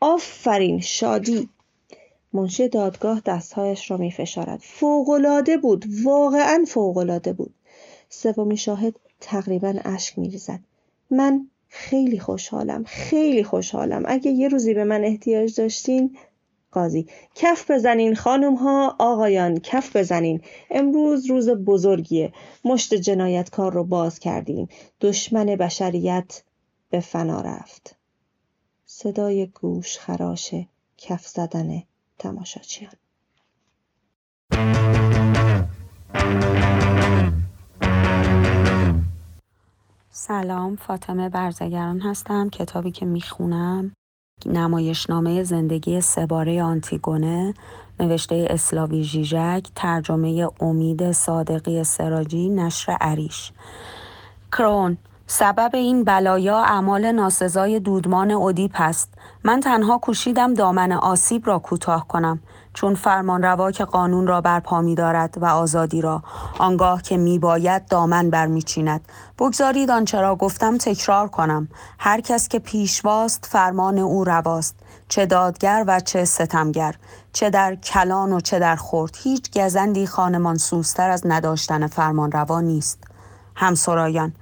آفرین 0.00 0.80
شادی. 0.80 1.48
منشی 2.32 2.68
دادگاه 2.68 3.22
دستهایش 3.26 3.90
را 3.90 3.96
میفشارد. 3.96 4.60
فوقالعاده 4.62 5.56
بود. 5.56 5.84
واقعا 6.04 6.64
فوقالعاده 6.68 7.32
بود. 7.32 7.54
سومین 8.08 8.56
شاهد 8.56 8.94
تقریبا 9.20 9.74
اشک 9.84 10.18
میریزد. 10.18 10.60
من 11.10 11.50
خیلی 11.74 12.18
خوشحالم 12.18 12.84
خیلی 12.84 13.44
خوشحالم. 13.44 14.02
اگه 14.06 14.30
یه 14.30 14.48
روزی 14.48 14.74
به 14.74 14.84
من 14.84 15.04
احتیاج 15.04 15.60
داشتین 15.60 16.16
قاضی. 16.72 17.06
کف 17.34 17.70
بزنین 17.70 18.14
خانم 18.14 18.54
ها 18.54 18.96
آقایان 18.98 19.58
کف 19.58 19.96
بزنین. 19.96 20.40
امروز 20.70 21.26
روز 21.26 21.50
بزرگیه. 21.50 22.32
مشت 22.64 22.94
جنایتکار 22.94 23.72
رو 23.72 23.84
باز 23.84 24.18
کردیم. 24.18 24.68
دشمن 25.00 25.46
بشریت 25.46 26.42
به 26.90 27.00
فنا 27.00 27.40
رفت. 27.40 27.96
صدای 28.86 29.46
گوش 29.46 29.98
خراش 29.98 30.54
کف 30.98 31.26
زدن 31.26 31.82
تماشاچیان. 32.18 32.92
سلام 40.14 40.76
فاطمه 40.76 41.28
برزگران 41.28 42.00
هستم 42.00 42.48
کتابی 42.48 42.90
که 42.90 43.06
می‌خونم. 43.06 43.92
نمایشنامه 44.46 45.42
زندگی 45.42 46.00
سباره 46.00 46.62
آنتیگونه 46.62 47.54
نوشته 48.00 48.46
اسلاوی 48.50 49.02
ژیژک 49.02 49.66
ترجمه 49.74 50.48
امید 50.60 51.12
صادقی 51.12 51.84
سراجی 51.84 52.48
نشر 52.48 52.92
عریش. 53.00 53.52
کرون 54.52 54.96
سبب 55.26 55.70
این 55.74 56.04
بلایا 56.04 56.58
اعمال 56.58 57.12
ناسزای 57.12 57.80
دودمان 57.80 58.30
اودیپ 58.30 58.76
است. 58.78 59.14
من 59.44 59.60
تنها 59.60 59.98
کوشیدم 59.98 60.54
دامن 60.54 60.92
آسیب 60.92 61.46
را 61.46 61.58
کوتاه 61.58 62.08
کنم. 62.08 62.40
چون 62.74 62.94
فرمانروا 62.94 63.70
که 63.70 63.84
قانون 63.84 64.26
را 64.26 64.40
برپا 64.40 64.80
می 64.80 64.94
دارد 64.94 65.34
و 65.40 65.44
آزادی 65.44 66.00
را. 66.00 66.22
آنگاه 66.58 67.02
که 67.02 67.16
می 67.16 67.38
باید 67.38 67.88
دامن 67.88 68.30
برمیچیند. 68.30 69.00
بگذارید 69.38 69.90
آنچه 69.90 70.20
را 70.20 70.36
گفتم 70.36 70.78
تکرار 70.78 71.28
کنم. 71.28 71.68
هر 71.98 72.20
کس 72.20 72.48
که 72.48 72.58
پیشواست 72.58 73.48
فرمان 73.50 73.98
او 73.98 74.24
رواست. 74.24 74.76
چه 75.08 75.26
دادگر 75.26 75.84
و 75.86 76.00
چه 76.00 76.24
ستمگر. 76.24 76.94
چه 77.32 77.50
در 77.50 77.74
کلان 77.74 78.32
و 78.32 78.40
چه 78.40 78.58
در 78.58 78.76
خورد 78.76 79.16
هیچ 79.22 79.58
گزندی 79.58 80.06
خانمان 80.06 80.56
سوستر 80.56 81.10
از 81.10 81.22
نداشتن 81.24 81.86
فرمان 81.86 82.32
روا 82.32 82.60
نیست. 82.60 83.04
همسرایان 83.56 84.34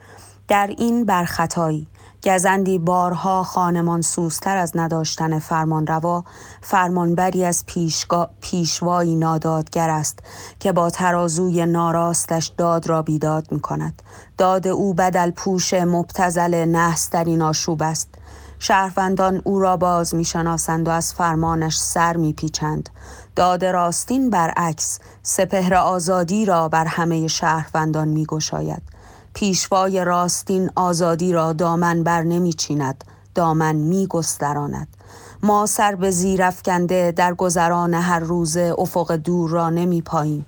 در 0.48 0.66
این 0.78 1.04
برخطایی 1.04 1.86
گزندی 2.24 2.78
بارها 2.78 3.42
خانمان 3.42 4.02
سوستر 4.02 4.56
از 4.56 4.72
نداشتن 4.74 5.38
فرمانروا 5.38 6.24
فرمانبری 6.60 7.44
از 7.44 7.66
پیشگا... 7.66 8.30
پیشوایی 8.40 9.16
نادادگر 9.16 9.90
است 9.90 10.18
که 10.58 10.72
با 10.72 10.90
ترازوی 10.90 11.66
ناراستش 11.66 12.52
داد 12.56 12.86
را 12.86 13.02
بیداد 13.02 13.52
می 13.52 13.60
کند 13.60 14.02
داد 14.38 14.68
او 14.68 14.94
بدل 14.94 15.30
پوش 15.30 15.74
مبتزل 15.74 16.64
نحس 16.64 17.10
در 17.10 17.24
این 17.24 17.42
آشوب 17.42 17.82
است 17.82 18.08
شهروندان 18.62 19.42
او 19.44 19.60
را 19.60 19.76
باز 19.76 20.14
می 20.14 20.24
شناسند 20.24 20.88
و 20.88 20.90
از 20.90 21.14
فرمانش 21.14 21.78
سر 21.78 22.16
می 22.16 22.32
پیچند. 22.32 22.90
داد 23.36 23.64
راستین 23.64 24.30
برعکس 24.30 24.98
سپهر 25.22 25.74
آزادی 25.74 26.44
را 26.44 26.68
بر 26.68 26.84
همه 26.84 27.26
شهروندان 27.26 28.08
می 28.08 28.26
گشاید. 28.26 28.82
پیشوای 29.34 30.04
راستین 30.04 30.70
آزادی 30.76 31.32
را 31.32 31.52
دامن 31.52 32.02
بر 32.02 32.22
نمی 32.22 32.52
چیند 32.52 33.04
دامن 33.34 33.76
می 33.76 34.06
گستراند. 34.06 34.88
ما 35.42 35.66
سر 35.66 35.94
به 35.94 36.10
زیر 36.10 36.42
افکنده 36.42 37.12
در 37.16 37.34
گذران 37.34 37.94
هر 37.94 38.20
روز 38.20 38.56
افق 38.56 39.12
دور 39.12 39.50
را 39.50 39.70
نمی 39.70 40.02
پاییم. 40.02 40.46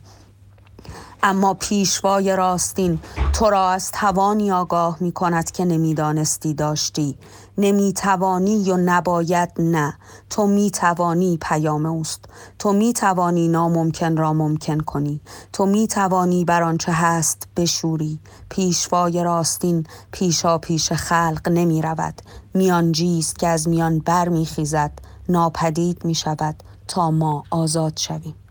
اما 1.22 1.54
پیشوای 1.54 2.36
راستین 2.36 2.98
تو 3.32 3.50
را 3.50 3.70
از 3.70 3.90
توانی 3.90 4.52
آگاه 4.52 4.96
می 5.00 5.12
کند 5.12 5.50
که 5.50 5.64
نمی‌دانستی 5.64 6.54
داشتی. 6.54 7.18
نمی 7.58 7.92
توانی 7.92 8.70
و 8.70 8.76
نباید 8.76 9.50
نه. 9.58 9.94
تو 10.30 10.46
می 10.46 10.70
توانی 10.70 11.38
پیام 11.42 11.86
اوست. 11.86 12.24
تو 12.58 12.72
می 12.72 12.92
توانی 12.92 13.48
ناممکن 13.48 14.16
را 14.16 14.32
ممکن 14.32 14.80
کنی. 14.80 15.20
تو 15.52 15.66
می 15.66 15.86
توانی 15.86 16.44
بر 16.44 16.62
آنچه 16.62 16.92
هست 16.92 17.48
بشوری. 17.56 18.18
پیشوای 18.48 19.24
راستین 19.24 19.86
پیشا 20.12 20.58
پیش 20.58 20.92
خلق 20.92 21.48
نمی 21.48 21.82
رود 21.82 22.22
میانجیست 22.54 23.38
که 23.38 23.48
از 23.48 23.68
میان 23.68 23.98
بر 23.98 24.28
می 24.28 24.46
خیزد 24.46 24.92
ناپدید 25.28 26.04
می 26.04 26.14
شود 26.14 26.62
تا 26.88 27.10
ما 27.10 27.44
آزاد 27.50 27.96
شویم. 27.96 28.41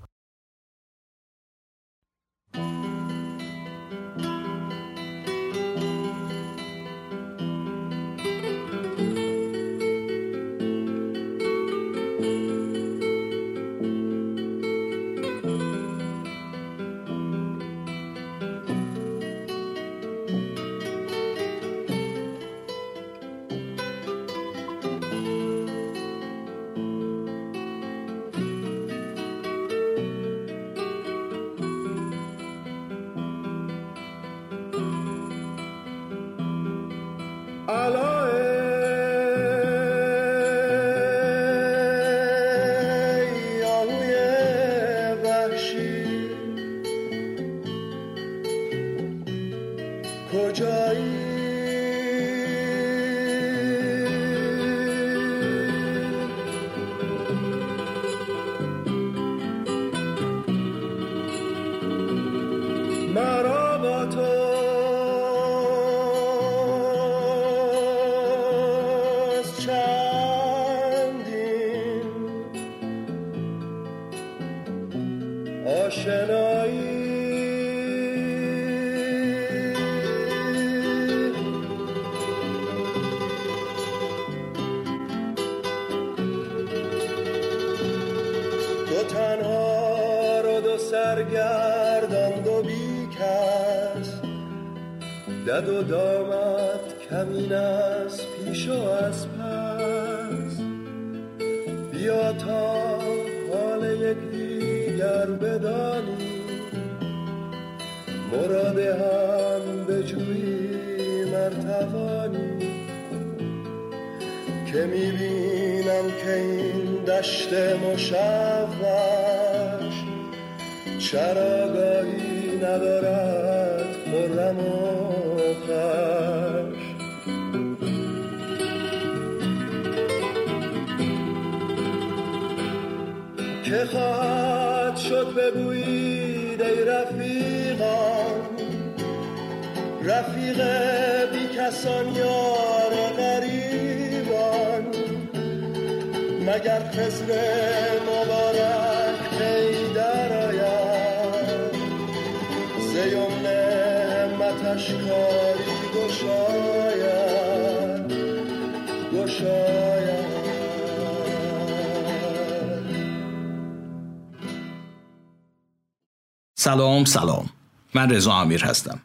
سلام 167.06 167.26
سلام. 167.26 167.49
من 167.95 168.10
رضا 168.10 168.34
امیر 168.34 168.64
هستم. 168.64 168.99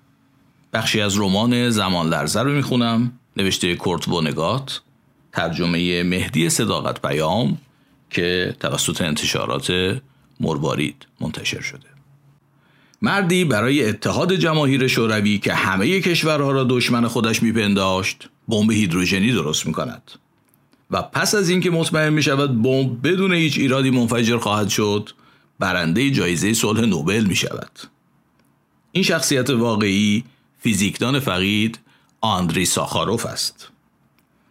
بخشی 0.72 1.00
از 1.00 1.18
رمان 1.18 1.70
زمان 1.70 2.08
لرزه 2.08 2.42
رو 2.42 2.52
می‌خونم. 2.52 3.12
نوشته 3.36 3.76
کورت 3.76 4.06
بونگات. 4.06 4.80
ترجمه 5.32 6.02
مهدی 6.02 6.50
صداقت 6.50 7.02
پیام 7.02 7.58
که 8.10 8.56
توسط 8.60 9.02
انتشارات 9.02 9.98
مربارید 10.40 11.06
منتشر 11.20 11.60
شده. 11.60 11.88
مردی 13.02 13.44
برای 13.44 13.88
اتحاد 13.88 14.34
جماهیر 14.34 14.86
شوروی 14.86 15.38
که 15.38 15.54
همه 15.54 16.00
کشورها 16.00 16.50
را 16.50 16.64
دشمن 16.64 17.06
خودش 17.06 17.42
میپنداشت 17.42 18.28
بمب 18.48 18.70
هیدروژنی 18.70 19.32
درست 19.32 19.66
می‌کند. 19.66 20.10
و 20.90 21.02
پس 21.02 21.34
از 21.34 21.48
اینکه 21.48 21.70
مطمئن 21.70 22.12
می 22.12 22.22
شود 22.22 22.62
بمب 22.62 23.08
بدون 23.08 23.32
هیچ 23.32 23.58
ایرادی 23.58 23.90
منفجر 23.90 24.38
خواهد 24.38 24.68
شد 24.68 25.10
برنده 25.58 26.10
جایزه 26.10 26.52
صلح 26.52 26.80
نوبل 26.80 27.24
می 27.24 27.36
شود. 27.36 27.70
این 28.92 29.04
شخصیت 29.04 29.50
واقعی 29.50 30.24
فیزیکدان 30.58 31.20
فقید 31.20 31.78
آندری 32.20 32.64
ساخاروف 32.64 33.26
است. 33.26 33.70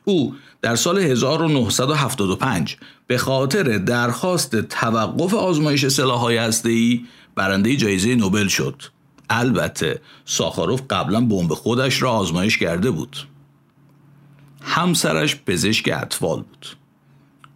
او 0.06 0.36
در 0.62 0.76
سال 0.76 1.00
1975 1.00 2.78
به 3.08 3.18
خاطر 3.18 3.78
درخواست 3.78 4.56
توقف 4.56 5.34
آزمایش 5.34 5.88
سلاح‌های 5.88 6.38
هسته‌ای 6.38 7.06
برنده 7.36 7.76
جایزه 7.76 8.16
نوبل 8.16 8.48
شد. 8.48 8.82
البته 9.30 10.02
ساخاروف 10.26 10.82
قبلا 10.90 11.22
بمب 11.22 11.54
خودش 11.54 12.02
را 12.02 12.12
آزمایش 12.12 12.58
کرده 12.58 12.92
بود. 12.92 13.18
همسرش 14.62 15.36
پزشک 15.36 15.90
اطفال 15.94 16.42
بود. 16.42 16.68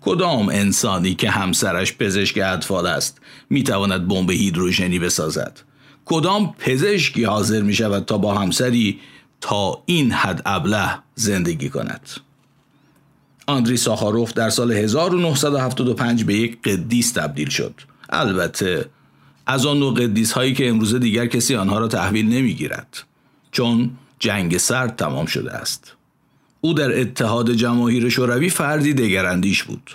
کدام 0.02 0.50
انسانی 0.50 1.16
که 1.16 1.30
همسرش 1.30 1.98
پزشک 1.98 2.40
اطفال 2.44 2.88
است 2.88 3.22
می‌تواند 3.50 4.08
بمب 4.08 4.32
هیدروژنی 4.32 5.00
بسازد؟ 5.00 5.60
کدام 6.06 6.56
پزشکی 6.60 7.24
حاضر 7.24 7.62
می 7.62 7.74
شود 7.74 8.06
تا 8.06 8.18
با 8.18 8.36
همسری 8.36 9.00
تا 9.42 9.84
این 9.86 10.12
حد 10.12 10.42
ابله 10.46 10.90
زندگی 11.16 11.70
کند؟ 11.70 12.10
آندری 13.48 13.78
ساخاروف 13.78 14.34
در 14.34 14.50
سال 14.50 14.72
1975 14.72 16.24
به 16.24 16.34
یک 16.34 16.62
قدیس 16.62 17.12
تبدیل 17.12 17.50
شد. 17.50 17.74
البته 18.10 18.86
از 19.48 19.66
آن 19.66 19.80
نوع 19.80 19.94
قدیس 19.94 20.32
هایی 20.32 20.54
که 20.54 20.70
امروز 20.70 20.96
دیگر 20.96 21.26
کسی 21.26 21.56
آنها 21.56 21.80
را 21.80 21.88
تحویل 21.88 22.30
نمی 22.30 22.54
گیرد 22.54 23.04
چون 23.52 23.92
جنگ 24.20 24.58
سرد 24.58 24.96
تمام 24.96 25.26
شده 25.26 25.52
است. 25.52 25.96
او 26.62 26.74
در 26.74 27.00
اتحاد 27.00 27.52
جماهیر 27.52 28.10
شوروی 28.10 28.50
فردی 28.50 28.94
دگراندیش 28.94 29.64
بود. 29.64 29.92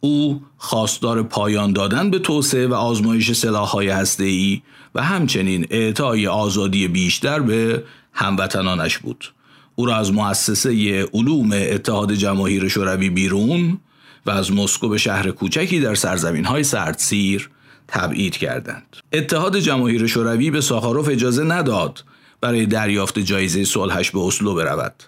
او 0.00 0.42
خواستار 0.56 1.22
پایان 1.22 1.72
دادن 1.72 2.10
به 2.10 2.18
توسعه 2.18 2.66
و 2.66 2.74
آزمایش 2.74 3.32
سلاح‌های 3.32 3.88
هسته‌ای 3.88 4.62
و 4.94 5.02
همچنین 5.02 5.66
اعطای 5.70 6.26
آزادی 6.26 6.88
بیشتر 6.88 7.40
به 7.40 7.82
هموطنانش 8.12 8.98
بود. 8.98 9.32
او 9.74 9.86
را 9.86 9.96
از 9.96 10.12
مؤسسه 10.12 11.02
علوم 11.14 11.50
اتحاد 11.52 12.12
جماهیر 12.12 12.68
شوروی 12.68 13.10
بیرون 13.10 13.78
و 14.26 14.30
از 14.30 14.52
مسکو 14.52 14.88
به 14.88 14.98
شهر 14.98 15.30
کوچکی 15.30 15.80
در 15.80 15.94
سرزمین 15.94 16.44
های 16.44 16.64
سردسیر 16.64 17.50
تبعید 17.88 18.36
کردند. 18.36 18.96
اتحاد 19.12 19.58
جماهیر 19.58 20.06
شوروی 20.06 20.50
به 20.50 20.60
ساخاروف 20.60 21.08
اجازه 21.08 21.44
نداد 21.44 22.04
برای 22.40 22.66
دریافت 22.66 23.18
جایزه 23.18 23.64
صلحش 23.64 24.10
به 24.10 24.20
اسلو 24.20 24.54
برود. 24.54 25.02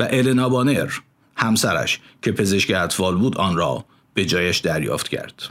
و 0.00 0.06
النا 0.10 0.48
بانر 0.48 0.90
همسرش 1.36 2.00
که 2.22 2.32
پزشک 2.32 2.72
اطفال 2.76 3.16
بود 3.16 3.38
آن 3.38 3.56
را 3.56 3.84
به 4.14 4.24
جایش 4.24 4.58
دریافت 4.58 5.08
کرد. 5.08 5.42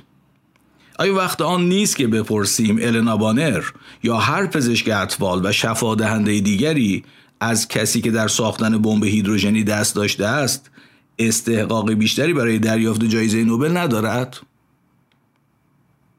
آیا 1.00 1.16
وقت 1.16 1.42
آن 1.42 1.70
نیست 1.70 1.96
که 1.96 2.08
بپرسیم 2.08 2.80
النا 2.82 3.18
بانر 3.18 3.64
یا 4.04 4.18
هر 4.18 4.46
پزشک 4.46 4.90
اطفال 4.94 5.46
و 5.46 5.52
شفا 5.52 5.96
دهنده 5.96 6.40
دیگری 6.40 7.04
از 7.40 7.68
کسی 7.68 8.02
که 8.02 8.12
در 8.12 8.28
ساختن 8.28 8.78
بمب 8.78 9.04
هیدروژنی 9.04 9.64
دست 9.64 9.96
داشته 9.96 10.26
است 10.26 10.72
استحقاق 11.20 11.92
بیشتری 11.92 12.34
برای 12.34 12.60
دریافت 12.60 13.04
جایزه 13.04 13.44
نوبل 13.44 13.78
ندارد؟ 13.78 14.38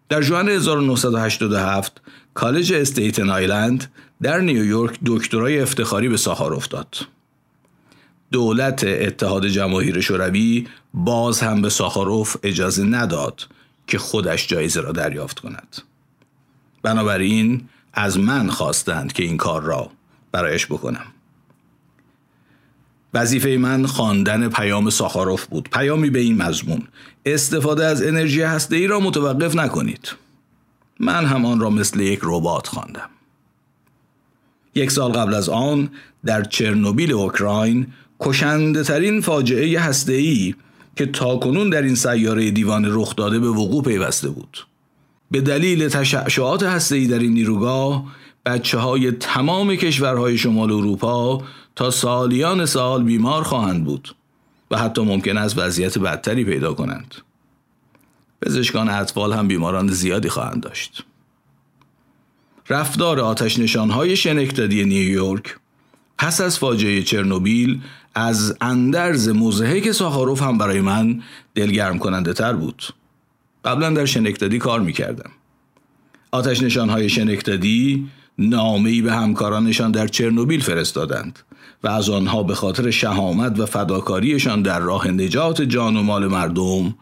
در 0.09 0.22
جوان 0.22 0.49
1987 0.49 2.01
کالج 2.35 2.72
استیتن 2.72 3.31
آیلند 3.31 3.93
در 4.22 4.41
نیویورک 4.41 4.99
دکترای 5.07 5.61
افتخاری 5.61 6.09
به 6.09 6.16
ساخاروف 6.16 6.68
داد. 6.68 6.97
دولت 8.33 8.85
اتحاد 8.85 9.47
جماهیر 9.47 10.01
شوروی 10.01 10.68
باز 10.95 11.41
هم 11.41 11.62
به 11.62 11.70
ساخاروف 11.70 12.37
اجازه 12.43 12.85
نداد 12.85 13.47
که 13.87 13.99
خودش 13.99 14.49
جایزه 14.49 14.81
را 14.81 14.93
دریافت 14.93 15.39
کند. 15.39 15.76
بنابراین 16.83 17.68
از 17.93 18.18
من 18.18 18.51
خواستند 18.51 19.12
که 19.12 19.22
این 19.22 19.37
کار 19.37 19.62
را 19.62 19.91
برایش 20.33 20.66
بکنم. 20.66 21.07
وظیفه 23.14 23.49
من 23.49 23.87
خواندن 23.87 24.49
پیام 24.49 24.91
ساخاروف 24.91 25.47
بود. 25.47 25.68
پیامی 25.72 26.11
به 26.11 26.18
این 26.18 26.43
مضمون: 26.43 26.89
استفاده 27.26 27.85
از 27.85 28.03
انرژی 28.03 28.43
ای 28.70 28.87
را 28.87 29.01
متوقف 29.01 29.57
نکنید. 29.57 30.12
من 31.01 31.24
هم 31.24 31.45
آن 31.45 31.61
را 31.61 31.70
مثل 31.70 32.01
یک 32.01 32.20
ربات 32.22 32.66
خواندم. 32.66 33.11
یک 34.74 34.91
سال 34.91 35.12
قبل 35.12 35.35
از 35.35 35.49
آن 35.49 35.91
در 36.24 36.45
چرنوبیل 36.45 37.12
اوکراین 37.12 37.87
کشنده 38.21 38.83
ترین 38.83 39.21
فاجعه 39.21 39.81
هسته‌ای 39.81 40.55
که 40.97 41.07
تاکنون 41.07 41.71
در 41.71 41.83
این 41.83 41.95
سیاره 41.95 42.51
دیوان 42.51 42.87
رخ 42.89 43.16
داده 43.16 43.39
به 43.39 43.49
وقوع 43.49 43.83
پیوسته 43.83 44.29
بود. 44.29 44.66
به 45.31 45.41
دلیل 45.41 45.89
تشعشعات 45.89 46.62
هسته‌ای 46.62 47.07
در 47.07 47.18
این 47.18 47.33
نیروگاه 47.33 48.05
بچه 48.47 48.79
های 48.79 49.12
تمام 49.12 49.75
کشورهای 49.77 50.39
شمال 50.39 50.73
اروپا 50.73 51.43
تا 51.77 51.91
سالیان 51.91 52.66
سال 52.66 53.03
بیمار 53.03 53.43
خواهند 53.43 53.85
بود 53.85 54.14
و 54.71 54.79
حتی 54.79 55.03
ممکن 55.03 55.37
است 55.37 55.59
وضعیت 55.59 55.99
بدتری 55.99 56.45
پیدا 56.45 56.75
کنند. 56.75 57.14
پزشکان 58.43 58.89
اطفال 58.89 59.33
هم 59.33 59.49
بیماران 59.49 59.89
زیادی 59.89 60.29
خواهند 60.29 60.62
داشت. 60.62 61.05
رفتار 62.68 63.21
آتش 63.21 63.59
نشانهای 63.59 64.16
شنکتادی 64.16 64.85
نیویورک 64.85 65.57
پس 66.18 66.41
از 66.41 66.59
فاجعه 66.59 67.03
چرنوبیل 67.03 67.81
از 68.15 68.57
اندرز 68.61 69.29
مزهک 69.29 69.93
ساخاروف 69.93 70.43
هم 70.43 70.59
برای 70.59 70.81
من 70.81 71.23
دلگرم 71.55 71.99
کننده 71.99 72.33
تر 72.33 72.53
بود. 72.53 72.83
قبلا 73.65 73.91
در 73.91 74.05
شنکتادی 74.05 74.59
کار 74.59 74.81
می‌کردم. 74.81 75.31
آتش 76.33 76.63
نشانهای 76.63 77.09
شنکتادی 77.09 78.09
نامه‌ای 78.39 79.03
به 79.03 79.13
همکارانشان 79.13 79.91
در 79.91 80.07
چرنوبیل 80.07 80.61
فرستادند 80.61 81.39
و 81.83 81.89
از 81.89 82.11
آنها 82.11 82.43
به 82.43 82.55
خاطر 82.55 82.91
شهامت 82.91 83.61
و 83.61 83.67
فداکاریشان 83.67 84.63
در 84.63 84.81
راه 84.81 85.09
نجات 85.09 85.63
جان 85.63 85.97
و 85.97 86.03
مال 86.03 86.27
مردم 86.27 86.95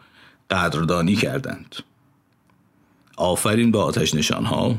قدردانی 0.50 1.16
کردند. 1.16 1.76
آفرین 3.16 3.70
به 3.70 3.78
آتش 3.78 4.14
نشانها. 4.14 4.74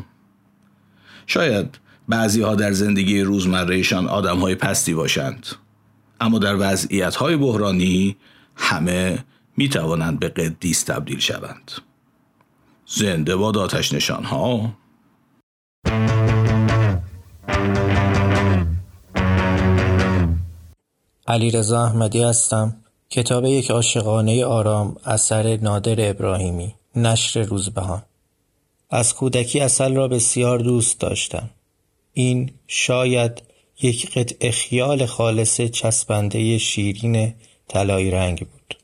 شاید 1.27 1.79
بعضی 2.09 2.41
ها 2.41 2.55
در 2.55 2.71
زندگی 2.71 3.21
روزمرهشان 3.21 4.07
آدم 4.07 4.37
های 4.37 4.55
پستی 4.55 4.93
باشند. 4.93 5.47
اما 6.19 6.39
در 6.39 6.55
وضعیت 6.59 7.15
های 7.15 7.35
بحرانی 7.35 8.15
همه 8.55 9.25
می 9.57 9.69
توانند 9.69 10.19
به 10.19 10.29
قدیس 10.29 10.83
تبدیل 10.83 11.19
شوند. 11.19 11.71
زنده 12.85 13.35
باد 13.35 13.57
آتش 13.57 13.93
نشان 13.93 14.23
ها 14.23 14.73
علیرضا 21.27 21.83
احمدی 21.83 22.23
هستم. 22.23 22.75
کتاب 23.09 23.45
یک 23.45 23.71
عاشقانه 23.71 24.45
آرام 24.45 24.95
اثر 25.05 25.57
نادر 25.57 26.09
ابراهیمی 26.09 26.75
نشر 26.95 27.41
روزبهان. 27.41 28.01
از 28.89 29.15
کودکی 29.15 29.59
اصل 29.59 29.95
را 29.95 30.07
بسیار 30.07 30.59
دوست 30.59 30.99
داشتم. 30.99 31.49
این 32.13 32.51
شاید 32.67 33.48
یک 33.81 34.17
قطع 34.17 34.51
خیال 34.51 35.05
خالص 35.05 35.61
چسبنده 35.61 36.57
شیرین 36.57 37.33
طلایی 37.67 38.11
رنگ 38.11 38.39
بود. 38.39 38.77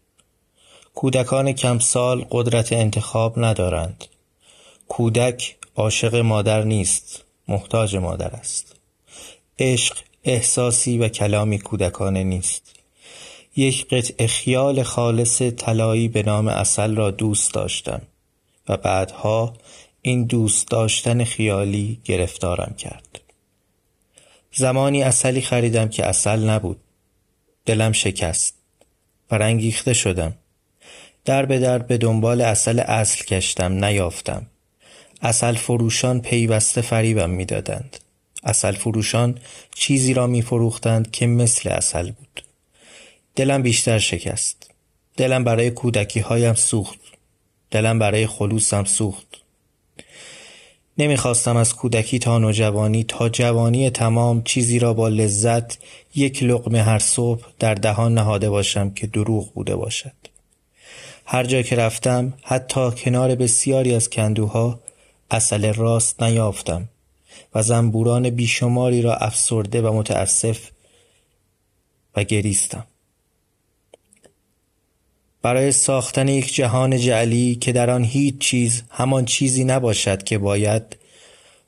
کودکان 0.95 1.51
کمسال 1.51 2.25
قدرت 2.31 2.73
انتخاب 2.73 3.39
ندارند. 3.39 4.05
کودک 4.87 5.55
عاشق 5.75 6.15
مادر 6.15 6.63
نیست 6.63 7.23
محتاج 7.47 7.95
مادر 7.95 8.29
است. 8.29 8.75
عشق 9.59 9.97
احساسی 10.23 10.97
و 10.97 11.07
کلامی 11.07 11.59
کودکانه 11.59 12.23
نیست. 12.23 12.75
یک 13.55 13.87
قطع 13.87 14.27
خیال 14.27 14.83
خالص 14.83 15.41
طلایی 15.41 16.07
به 16.07 16.23
نام 16.23 16.47
اصل 16.47 16.95
را 16.95 17.11
دوست 17.11 17.53
داشتم 17.53 18.01
و 18.69 18.77
بعدها 18.77 19.53
این 20.01 20.25
دوست 20.25 20.67
داشتن 20.67 21.23
خیالی 21.23 21.99
گرفتارم 22.05 22.75
کرد. 22.77 23.24
زمانی 24.57 25.03
اصلی 25.03 25.41
خریدم 25.41 25.89
که 25.89 26.05
اصل 26.05 26.49
نبود. 26.49 26.79
دلم 27.65 27.91
شکست. 27.91 28.53
و 29.31 29.35
رنگیخته 29.35 29.93
شدم. 29.93 30.35
در 31.25 31.45
به 31.45 31.59
در 31.59 31.77
به 31.77 31.97
دنبال 31.97 32.41
اصل 32.41 32.79
اصل 32.79 33.23
کشتم 33.25 33.85
نیافتم. 33.85 34.45
اصل 35.21 35.53
فروشان 35.53 36.21
پیوسته 36.21 36.81
فریبم 36.81 37.29
می‌دادند. 37.29 37.97
اصل 38.43 38.71
فروشان 38.71 39.39
چیزی 39.75 40.13
را 40.13 40.27
می 40.27 40.41
فروختند 40.41 41.11
که 41.11 41.27
مثل 41.27 41.69
اصل 41.69 42.11
بود. 42.11 42.43
دلم 43.35 43.61
بیشتر 43.61 43.99
شکست. 43.99 44.71
دلم 45.17 45.43
برای 45.43 45.71
کودکی 45.71 46.19
هایم 46.19 46.53
سوخت. 46.53 46.99
دلم 47.71 47.99
برای 47.99 48.27
خلوصم 48.27 48.83
سوخت. 48.83 49.44
نمی‌خواستم 50.97 51.57
از 51.57 51.75
کودکی 51.75 52.19
تا 52.19 52.37
نوجوانی 52.37 53.03
تا 53.03 53.29
جوانی 53.29 53.89
تمام 53.89 54.43
چیزی 54.43 54.79
را 54.79 54.93
با 54.93 55.07
لذت 55.07 55.77
یک 56.15 56.43
لقمه 56.43 56.81
هر 56.81 56.99
صبح 56.99 57.45
در 57.59 57.73
دهان 57.73 58.13
نهاده 58.13 58.49
باشم 58.49 58.89
که 58.89 59.07
دروغ 59.07 59.53
بوده 59.53 59.75
باشد. 59.75 60.11
هر 61.25 61.43
جا 61.43 61.61
که 61.61 61.75
رفتم 61.75 62.33
حتی 62.43 62.91
کنار 62.91 63.35
بسیاری 63.35 63.95
از 63.95 64.09
کندوها 64.09 64.79
اصل 65.31 65.73
راست 65.73 66.23
نیافتم 66.23 66.89
و 67.55 67.61
زنبوران 67.61 68.29
بیشماری 68.29 69.01
را 69.01 69.15
افسرده 69.15 69.81
و 69.81 69.93
متاسف 69.93 70.69
و 72.15 72.23
گریستم. 72.23 72.87
برای 75.45 75.71
ساختن 75.71 76.27
یک 76.27 76.53
جهان 76.53 76.97
جعلی 76.97 77.55
که 77.55 77.71
در 77.71 77.89
آن 77.89 78.03
هیچ 78.03 78.37
چیز 78.37 78.83
همان 78.89 79.25
چیزی 79.25 79.63
نباشد 79.63 80.23
که 80.23 80.37
باید 80.37 80.83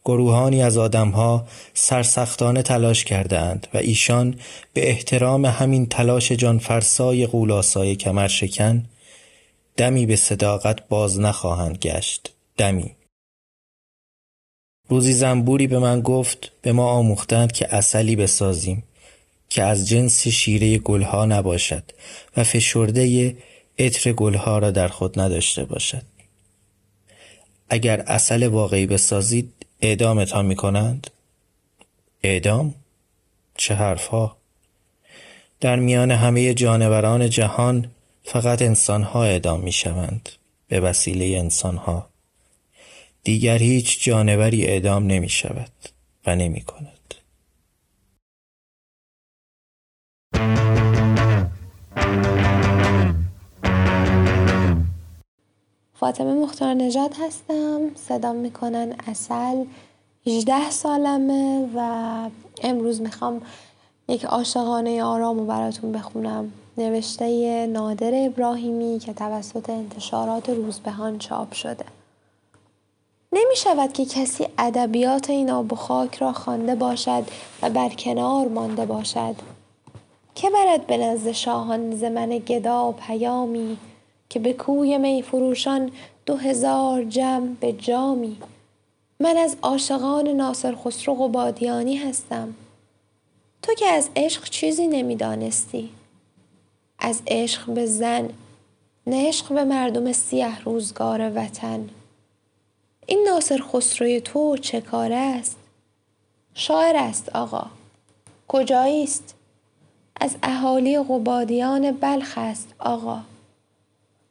گروهانی 0.06 0.64
از 0.64 0.78
آدمها 0.78 1.48
سرسختانه 1.74 2.62
تلاش 2.62 3.04
کردند 3.04 3.68
و 3.74 3.78
ایشان 3.78 4.36
به 4.74 4.90
احترام 4.90 5.46
همین 5.46 5.86
تلاش 5.86 6.32
جانفرسای 6.32 7.28
قولاسای 7.28 7.96
کمر 7.96 8.28
شکن 8.28 8.86
دمی 9.76 10.06
به 10.06 10.16
صداقت 10.16 10.88
باز 10.88 11.20
نخواهند 11.20 11.78
گشت. 11.78 12.34
دمی. 12.58 12.92
روزی 14.90 15.14
زنبوری 15.14 15.68
به 15.68 15.80
من 15.80 16.02
گفت 16.02 16.52
به 16.62 16.72
ما 16.72 16.90
آموختند 16.90 17.52
که 17.52 17.76
اصلی 17.76 18.16
بسازیم 18.16 18.84
که 19.50 19.64
از 19.64 19.88
جنس 19.88 20.28
شیره 20.28 20.78
گلها 20.78 21.26
نباشد 21.26 21.84
و 22.38 22.44
فشرده 22.44 23.36
عطر 23.80 24.12
گلها 24.12 24.58
را 24.58 24.72
در 24.72 24.88
خود 24.88 25.20
نداشته 25.20 25.66
باشد 25.66 26.04
اگر 27.70 28.00
اصل 28.00 28.48
واقعی 28.48 28.86
بسازید 28.86 29.54
اعدامتان 29.82 30.46
می 30.46 30.56
کنند؟ 30.56 31.08
اعدام؟ 32.24 32.76
چه 33.58 33.76
حرفها؟ 33.76 34.38
در 35.60 35.76
میان 35.76 36.12
همه 36.12 36.54
جانوران 36.54 37.30
جهان 37.30 37.92
فقط 38.24 38.62
انسانها 38.62 39.24
اعدام 39.24 39.62
می 39.62 39.72
شوند 39.72 40.30
به 40.68 40.80
وسیله 40.80 41.40
انسانها 41.40 42.10
دیگر 43.24 43.58
هیچ 43.58 44.04
جانوری 44.04 44.66
اعدام 44.66 45.08
نمی 45.08 45.30
شود 45.30 45.72
و 46.26 46.36
نمی 46.36 46.62
کند. 46.62 46.97
فاطمه 56.00 56.34
مختار 56.34 56.74
نجات 56.74 57.20
هستم. 57.20 57.96
صدام 57.96 58.36
می‌کنن 58.36 58.96
اصل 59.08 59.66
18 60.28 60.70
سالمه 60.70 61.70
و 61.76 61.90
امروز 62.64 63.02
می‌خوام 63.02 63.42
یک 64.08 64.26
عاشقانه 64.26 65.04
آرام 65.04 65.40
رو 65.40 65.46
براتون 65.46 65.92
بخونم. 65.92 66.52
نوشته 66.78 67.68
نادر 67.68 68.12
ابراهیمی 68.14 69.00
که 69.00 69.14
توسط 69.14 69.70
انتشارات 69.70 70.50
روزبهان 70.50 71.18
چاپ 71.18 71.54
شده. 71.54 71.86
نمی 73.32 73.56
شود 73.56 73.94
که 73.94 74.06
کسی 74.06 74.48
ادبیات 74.58 75.30
این 75.30 75.52
آب 75.52 75.74
و 75.74 75.76
خاک 75.76 76.16
را 76.16 76.34
خوانده 76.34 76.76
باشد 76.76 77.24
و 77.62 77.70
بر 77.70 77.90
کنار 77.90 78.48
مانده 78.48 78.86
باشد. 78.86 79.36
که 80.36 80.50
برد 80.50 80.88
به 80.88 80.98
نزد 80.98 81.32
شاهان 81.32 81.96
ز 81.96 82.04
من 82.04 82.30
گدا 82.30 82.92
پیامی؟ 82.92 83.78
که 84.30 84.40
به 84.40 84.54
کوی 84.54 84.98
می 84.98 85.22
فروشان 85.22 85.92
دو 86.26 86.36
هزار 86.36 87.04
جم 87.04 87.54
به 87.54 87.74
جامی. 87.74 88.38
من 89.20 89.38
از 89.38 89.58
عاشقان 89.62 90.28
ناصر 90.28 90.76
خسرو 90.76 91.16
قبادیانی 91.16 91.96
هستم. 91.96 92.54
تو 93.62 93.74
که 93.74 93.86
از 93.86 94.10
عشق 94.16 94.50
چیزی 94.50 94.88
نمی‌دانستی. 94.88 95.90
از 97.00 97.22
عشق 97.28 97.70
به 97.70 97.86
زن 97.86 98.30
نه 99.08 99.28
عشق 99.28 99.54
به 99.54 99.64
مردم 99.64 100.12
سیه 100.12 100.64
روزگار 100.64 101.32
وطن. 101.36 101.90
این 103.08 103.28
ناصر 103.30 103.64
خسروی 103.74 104.22
تو 104.22 104.58
چه 104.58 104.82
کار 104.82 105.12
است؟ 105.14 105.58
شاعر 106.54 106.96
است 106.96 107.30
آقا. 107.30 107.68
کجایی 108.48 109.04
است 109.04 109.36
از 110.22 110.36
اهالی 110.44 111.00
قبادیان 111.00 111.92
بلخ 111.92 112.34
است 112.38 112.74
آقا. 112.80 113.20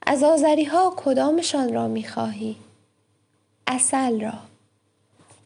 از 0.06 0.22
آذری 0.22 0.64
ها 0.64 0.94
کدامشان 0.96 1.74
را 1.74 1.88
می 1.88 2.04
خواهی؟ 2.04 2.56
اصل 3.66 4.20
را 4.20 4.32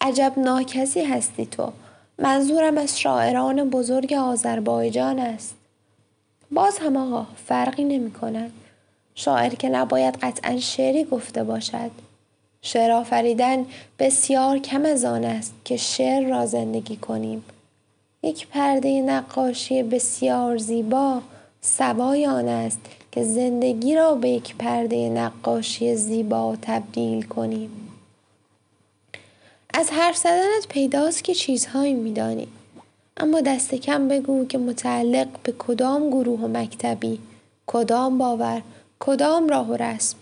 عجب 0.00 0.32
ناکسی 0.36 1.00
هستی 1.00 1.46
تو 1.46 1.72
منظورم 2.18 2.78
از 2.78 3.00
شاعران 3.00 3.70
بزرگ 3.70 4.12
آذربایجان 4.12 5.18
است 5.18 5.54
باز 6.50 6.78
هم 6.78 6.96
آقا 6.96 7.26
فرقی 7.46 7.84
نمی 7.84 8.10
کند. 8.10 8.52
شاعر 9.14 9.54
که 9.54 9.68
نباید 9.68 10.16
قطعا 10.16 10.58
شعری 10.58 11.04
گفته 11.04 11.44
باشد. 11.44 11.90
شعر 12.62 12.90
آفریدن 12.90 13.66
بسیار 13.98 14.58
کم 14.58 14.84
از 14.84 15.04
آن 15.04 15.24
است 15.24 15.54
که 15.64 15.76
شعر 15.76 16.28
را 16.28 16.46
زندگی 16.46 16.96
کنیم. 16.96 17.44
یک 18.22 18.48
پرده 18.48 19.02
نقاشی 19.02 19.82
بسیار 19.82 20.56
زیبا 20.56 21.20
سوای 21.60 22.26
آن 22.26 22.48
است 22.48 22.80
که 23.12 23.24
زندگی 23.24 23.94
را 23.94 24.14
به 24.14 24.28
یک 24.28 24.56
پرده 24.56 25.08
نقاشی 25.08 25.96
زیبا 25.96 26.56
تبدیل 26.62 27.22
کنیم. 27.22 27.88
از 29.74 29.90
حرف 29.90 30.16
زدنت 30.16 30.68
پیداست 30.68 31.24
که 31.24 31.34
چیزهایی 31.34 31.94
میدانی. 31.94 32.48
اما 33.16 33.40
دست 33.40 33.74
کم 33.74 34.08
بگو 34.08 34.44
که 34.44 34.58
متعلق 34.58 35.28
به 35.42 35.54
کدام 35.58 36.10
گروه 36.10 36.40
و 36.40 36.48
مکتبی 36.48 37.18
کدام 37.66 38.18
باور 38.18 38.62
کدام 39.00 39.48
راه 39.48 39.68
و 39.68 39.76
رسم. 39.76 40.16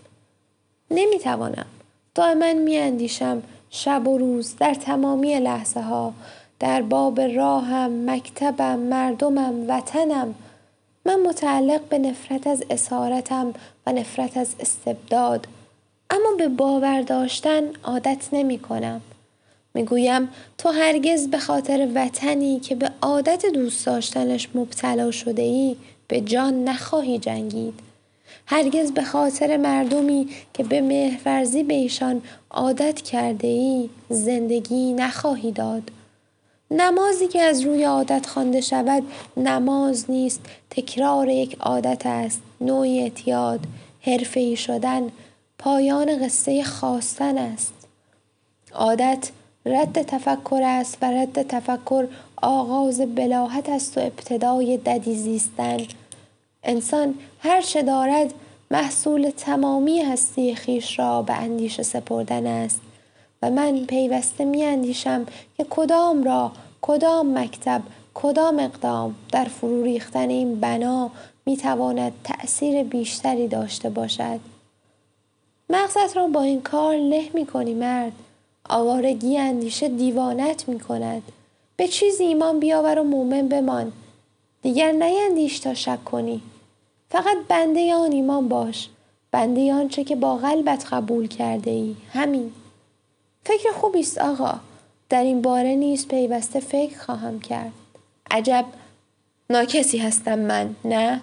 نمی‌توانم. 0.90 1.66
دائما 2.14 2.52
میاندیشم 2.52 3.42
شب 3.70 4.08
و 4.08 4.18
روز 4.18 4.56
در 4.56 4.74
تمامی 4.74 5.38
لحظه 5.40 5.80
ها 5.80 6.12
در 6.60 6.82
باب 6.82 7.20
راهم 7.20 8.10
مکتبم 8.10 8.78
مردمم 8.78 9.64
وطنم 9.68 10.34
من 11.08 11.20
متعلق 11.20 11.80
به 11.80 11.98
نفرت 11.98 12.46
از 12.46 12.64
اسارتم 12.70 13.54
و 13.86 13.92
نفرت 13.92 14.36
از 14.36 14.54
استبداد 14.60 15.46
اما 16.10 16.32
به 16.38 16.48
باور 16.48 17.02
داشتن 17.02 17.62
عادت 17.84 18.28
نمی 18.32 18.58
کنم 18.58 19.00
می‌گویم 19.74 20.28
تو 20.58 20.68
هرگز 20.68 21.28
به 21.28 21.38
خاطر 21.38 21.88
وطنی 21.94 22.60
که 22.60 22.74
به 22.74 22.90
عادت 23.02 23.46
دوست 23.46 23.86
داشتنش 23.86 24.48
مبتلا 24.54 25.10
شده 25.10 25.42
ای 25.42 25.76
به 26.08 26.20
جان 26.20 26.64
نخواهی 26.64 27.18
جنگید. 27.18 27.80
هرگز 28.46 28.92
به 28.92 29.02
خاطر 29.02 29.56
مردمی 29.56 30.28
که 30.54 30.64
به 30.64 30.80
مهرورزی 30.80 31.62
به 31.62 31.74
ایشان 31.74 32.22
عادت 32.50 33.02
کرده 33.02 33.48
ای 33.48 33.90
زندگی 34.08 34.92
نخواهی 34.92 35.52
داد. 35.52 35.90
نمازی 36.70 37.28
که 37.28 37.40
از 37.42 37.60
روی 37.60 37.84
عادت 37.84 38.26
خوانده 38.26 38.60
شود 38.60 39.02
نماز 39.36 40.10
نیست. 40.10 40.40
تکرار 40.70 41.28
یک 41.28 41.56
عادت 41.60 42.02
است. 42.06 42.42
نوعی 42.60 43.00
اعتیاد 43.00 43.60
حرفه‌ای 44.00 44.56
شدن 44.56 45.02
پایان 45.58 46.26
قصه 46.26 46.62
خواستن 46.62 47.38
است. 47.38 47.72
عادت 48.74 49.30
رد 49.66 50.02
تفکر 50.02 50.60
است 50.64 50.98
و 51.02 51.10
رد 51.10 51.42
تفکر 51.42 52.06
آغاز 52.36 53.00
بلاحت 53.00 53.68
است 53.68 53.98
و 53.98 54.00
ابتدای 54.00 54.76
ددی 54.76 55.14
زیستن. 55.14 55.78
انسان 56.62 57.14
هر 57.40 57.60
چه 57.60 57.82
دارد 57.82 58.34
محصول 58.70 59.32
تمامی 59.36 60.02
هستی 60.02 60.54
خیش 60.54 60.98
را 60.98 61.22
به 61.22 61.32
اندیشه 61.34 61.82
سپردن 61.82 62.46
است. 62.46 62.80
و 63.42 63.50
من 63.50 63.84
پیوسته 63.84 64.44
می 64.44 64.64
اندیشم 64.64 65.26
که 65.56 65.66
کدام 65.70 66.24
را 66.24 66.52
کدام 66.82 67.38
مکتب 67.38 67.82
کدام 68.14 68.58
اقدام 68.58 69.14
در 69.32 69.44
فرو 69.44 69.82
ریختن 69.82 70.28
این 70.28 70.60
بنا 70.60 71.10
می 71.46 71.56
تواند 71.56 72.12
تأثیر 72.24 72.82
بیشتری 72.82 73.48
داشته 73.48 73.90
باشد. 73.90 74.40
مغزت 75.70 76.16
را 76.16 76.26
با 76.26 76.42
این 76.42 76.62
کار 76.62 76.96
له 76.96 77.30
می 77.34 77.46
کنی 77.46 77.74
مرد. 77.74 78.12
آوارگی 78.68 79.38
اندیشه 79.38 79.88
دیوانت 79.88 80.68
می 80.68 80.80
کند 80.80 81.22
به 81.76 81.88
چیزی 81.88 82.24
ایمان 82.24 82.60
بیاور 82.60 82.98
و 82.98 83.04
مومن 83.04 83.48
بمان. 83.48 83.92
دیگر 84.62 84.92
نیندیش 84.92 85.58
تا 85.58 85.74
شک 85.74 86.04
کنی. 86.04 86.42
فقط 87.10 87.36
بنده 87.48 87.94
آن 87.94 88.12
ایمان 88.12 88.48
باش. 88.48 88.88
بنده 89.30 89.74
آنچه 89.74 90.04
که 90.04 90.16
با 90.16 90.36
قلبت 90.36 90.86
قبول 90.92 91.28
کرده 91.28 91.70
ای 91.70 91.96
همین. 92.12 92.52
فکر 93.48 93.72
خوبی 93.72 94.00
است 94.00 94.18
آقا. 94.18 94.54
در 95.08 95.22
این 95.22 95.42
باره 95.42 95.74
نیز 95.74 96.08
پیوسته 96.08 96.60
فکر 96.60 96.98
خواهم 96.98 97.40
کرد. 97.40 97.72
عجب 98.30 98.64
ناکسی 99.50 99.98
هستم 99.98 100.38
من 100.38 100.76
نه؟ 100.84 101.20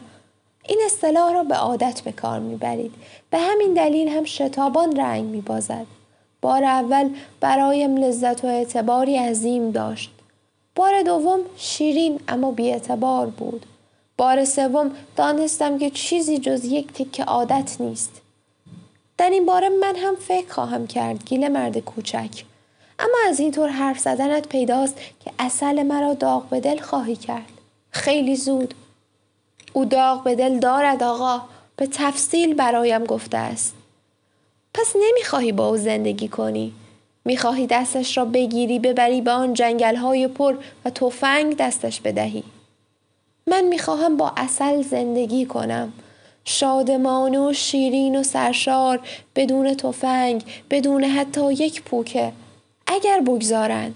این 0.68 0.82
اصطلاح 0.86 1.34
را 1.34 1.44
به 1.44 1.56
عادت 1.56 2.02
به 2.02 2.12
کار 2.12 2.40
می‌برید. 2.40 2.94
به 3.30 3.40
همین 3.40 3.74
دلیل 3.74 4.08
هم 4.08 4.24
شتابان 4.24 4.96
رنگ 4.96 5.24
میبازد. 5.24 5.86
بار 6.42 6.64
اول 6.64 7.10
برایم 7.40 7.98
لذت 7.98 8.44
و 8.44 8.48
اعتباری 8.48 9.18
عظیم 9.18 9.72
داشت. 9.72 10.12
بار 10.76 11.02
دوم 11.02 11.40
شیرین 11.58 12.20
اما 12.28 12.52
بیاعتبار 12.52 13.28
بود. 13.28 13.66
بار 14.18 14.46
سوم 14.46 14.92
دانستم 15.16 15.78
که 15.78 15.90
چیزی 15.90 16.38
جز 16.38 16.66
یک 16.66 16.94
تکه 16.94 17.24
عادت 17.24 17.76
نیست. 17.80 18.22
در 19.18 19.30
این 19.30 19.46
باره 19.46 19.70
من 19.70 19.96
هم 19.96 20.16
فکر 20.16 20.54
خواهم 20.54 20.88
کرد 20.88 21.26
گیل 21.26 21.48
مرد 21.48 21.78
کوچک. 21.78 22.44
اما 23.00 23.18
از 23.30 23.40
اینطور 23.40 23.70
حرف 23.70 24.00
زدنت 24.00 24.48
پیداست 24.48 24.98
که 25.26 25.32
اصل 25.40 25.84
مرا 25.84 26.14
داغ 26.14 26.50
به 26.50 26.60
دل 26.60 26.80
خواهی 26.80 27.16
کرد. 27.16 27.52
خیلی 27.92 28.36
زود. 28.36 28.74
او 29.74 29.86
داغ 29.86 30.24
به 30.24 30.36
دل 30.36 30.60
دارد 30.60 31.04
آقا. 31.04 31.42
به 31.78 31.88
تفصیل 31.88 32.54
برایم 32.54 33.04
گفته 33.06 33.38
است. 33.38 33.74
پس 34.74 34.96
نمی‌خواهی 34.96 35.52
با 35.52 35.70
او 35.70 35.78
زندگی 35.78 36.28
کنی. 36.28 36.74
می‌خواهی 37.26 37.68
دستش 37.68 38.18
را 38.18 38.26
بگیری 38.26 38.80
ببری 38.80 39.22
به 39.22 39.32
آن 39.32 39.54
جنگل 39.54 39.96
های 39.96 40.28
پر 40.28 40.58
و 40.86 40.90
تفنگ 40.90 41.58
دستش 41.58 42.02
بدهی. 42.02 42.44
من 43.48 43.64
می‌خواهم 43.64 44.18
با 44.18 44.34
اصل 44.38 44.82
زندگی 44.82 45.46
کنم. 45.46 45.94
شادمان 46.46 47.36
و 47.36 47.54
شیرین 47.54 48.20
و 48.20 48.24
سرشار 48.24 49.00
بدون 49.36 49.74
تفنگ 49.74 50.44
بدون 50.70 51.04
حتی 51.04 51.54
یک 51.54 51.82
پوکه. 51.82 52.32
اگر 52.88 53.20
بگذارند. 53.20 53.96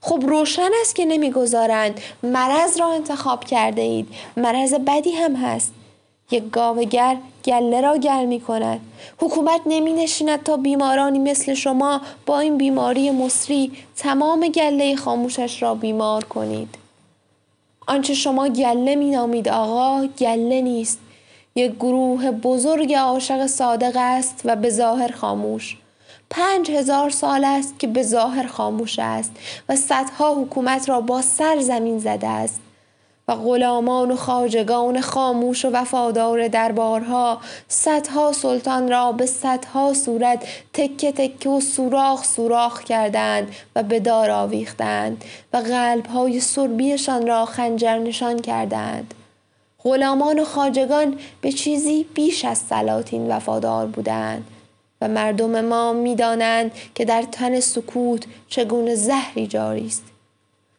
خب 0.00 0.22
روشن 0.26 0.70
است 0.80 0.96
که 0.96 1.04
نمی‌گذارند. 1.04 2.00
مرض 2.22 2.80
را 2.80 2.92
انتخاب 2.92 3.44
کرده 3.44 3.82
اید 3.82 4.08
مرض 4.36 4.74
بدی 4.74 5.10
هم 5.10 5.36
هست. 5.36 5.72
یک 6.30 6.50
گاوگر 6.50 7.16
گله 7.44 7.80
را 7.80 7.98
گل 7.98 8.24
می 8.24 8.40
کند 8.40 8.80
حکومت 9.18 9.60
نمی 9.66 9.92
نشیند 9.92 10.42
تا 10.42 10.56
بیمارانی 10.56 11.18
مثل 11.18 11.54
شما 11.54 12.00
با 12.26 12.40
این 12.40 12.56
بیماری 12.56 13.10
مصری 13.10 13.72
تمام 13.96 14.48
گله 14.48 14.96
خاموشش 14.96 15.62
را 15.62 15.74
بیمار 15.74 16.24
کنید. 16.24 16.74
آنچه 17.86 18.14
شما 18.14 18.48
گله 18.48 18.94
می 18.94 19.10
نامید 19.10 19.48
آقا 19.48 20.06
گله 20.06 20.60
نیست. 20.60 20.98
یک 21.56 21.74
گروه 21.74 22.30
بزرگ 22.30 22.94
عاشق 22.94 23.46
صادق 23.46 23.92
است 23.96 24.40
و 24.44 24.56
به 24.56 24.70
ظاهر 24.70 25.12
خاموش. 25.12 25.76
پنج 26.30 26.70
هزار 26.70 27.10
سال 27.10 27.44
است 27.44 27.78
که 27.78 27.86
به 27.86 28.02
ظاهر 28.02 28.46
خاموش 28.46 28.98
است 28.98 29.32
و 29.68 29.76
صدها 29.76 30.34
حکومت 30.34 30.88
را 30.88 31.00
با 31.00 31.22
سر 31.22 31.60
زمین 31.60 31.98
زده 31.98 32.28
است. 32.28 32.60
و 33.28 33.34
غلامان 33.34 34.10
و 34.10 34.16
خاجگان 34.16 35.00
خاموش 35.00 35.64
و 35.64 35.70
وفادار 35.70 36.48
دربارها 36.48 37.40
صدها 37.68 38.32
سلطان 38.32 38.88
را 38.88 39.12
به 39.12 39.26
صدها 39.26 39.94
صورت 39.94 40.46
تکه 40.72 41.12
تکه 41.12 41.48
و 41.48 41.60
سوراخ 41.60 42.24
سوراخ 42.24 42.82
کردند 42.82 43.54
و 43.76 43.82
به 43.82 44.00
دار 44.00 44.30
آویختند 44.30 45.24
و 45.52 45.56
قلبهای 45.56 46.40
سربیشان 46.40 47.26
را 47.26 47.44
خنجر 47.44 47.98
نشان 47.98 48.38
کردند. 48.38 49.14
غلامان 49.86 50.38
و 50.38 50.44
خاجگان 50.44 51.18
به 51.40 51.52
چیزی 51.52 52.06
بیش 52.14 52.44
از 52.44 52.58
سلاطین 52.58 53.28
وفادار 53.28 53.86
بودند 53.86 54.46
و 55.00 55.08
مردم 55.08 55.64
ما 55.64 55.92
می‌دانند 55.92 56.72
که 56.94 57.04
در 57.04 57.22
تن 57.22 57.60
سکوت 57.60 58.24
چگونه 58.48 58.94
زهری 58.94 59.46
جاری 59.46 59.86
است. 59.86 60.02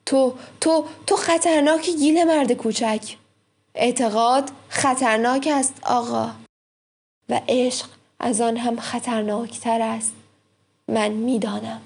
تو 0.06 0.34
تو 0.62 0.86
تو 1.08 1.16
خطرناک 1.16 1.90
گیل 1.90 2.24
مرد 2.24 2.52
کوچک. 2.52 3.16
اعتقاد 3.76 4.52
خطرناک 4.70 5.50
است 5.52 5.74
آقا. 5.84 6.30
و 7.30 7.42
عشق 7.48 7.88
از 8.20 8.42
آن 8.42 8.58
هم 8.58 8.80
خطرناکتر 8.80 9.82
است. 9.82 10.14
من 10.88 11.12
می‌دانم. 11.12 11.82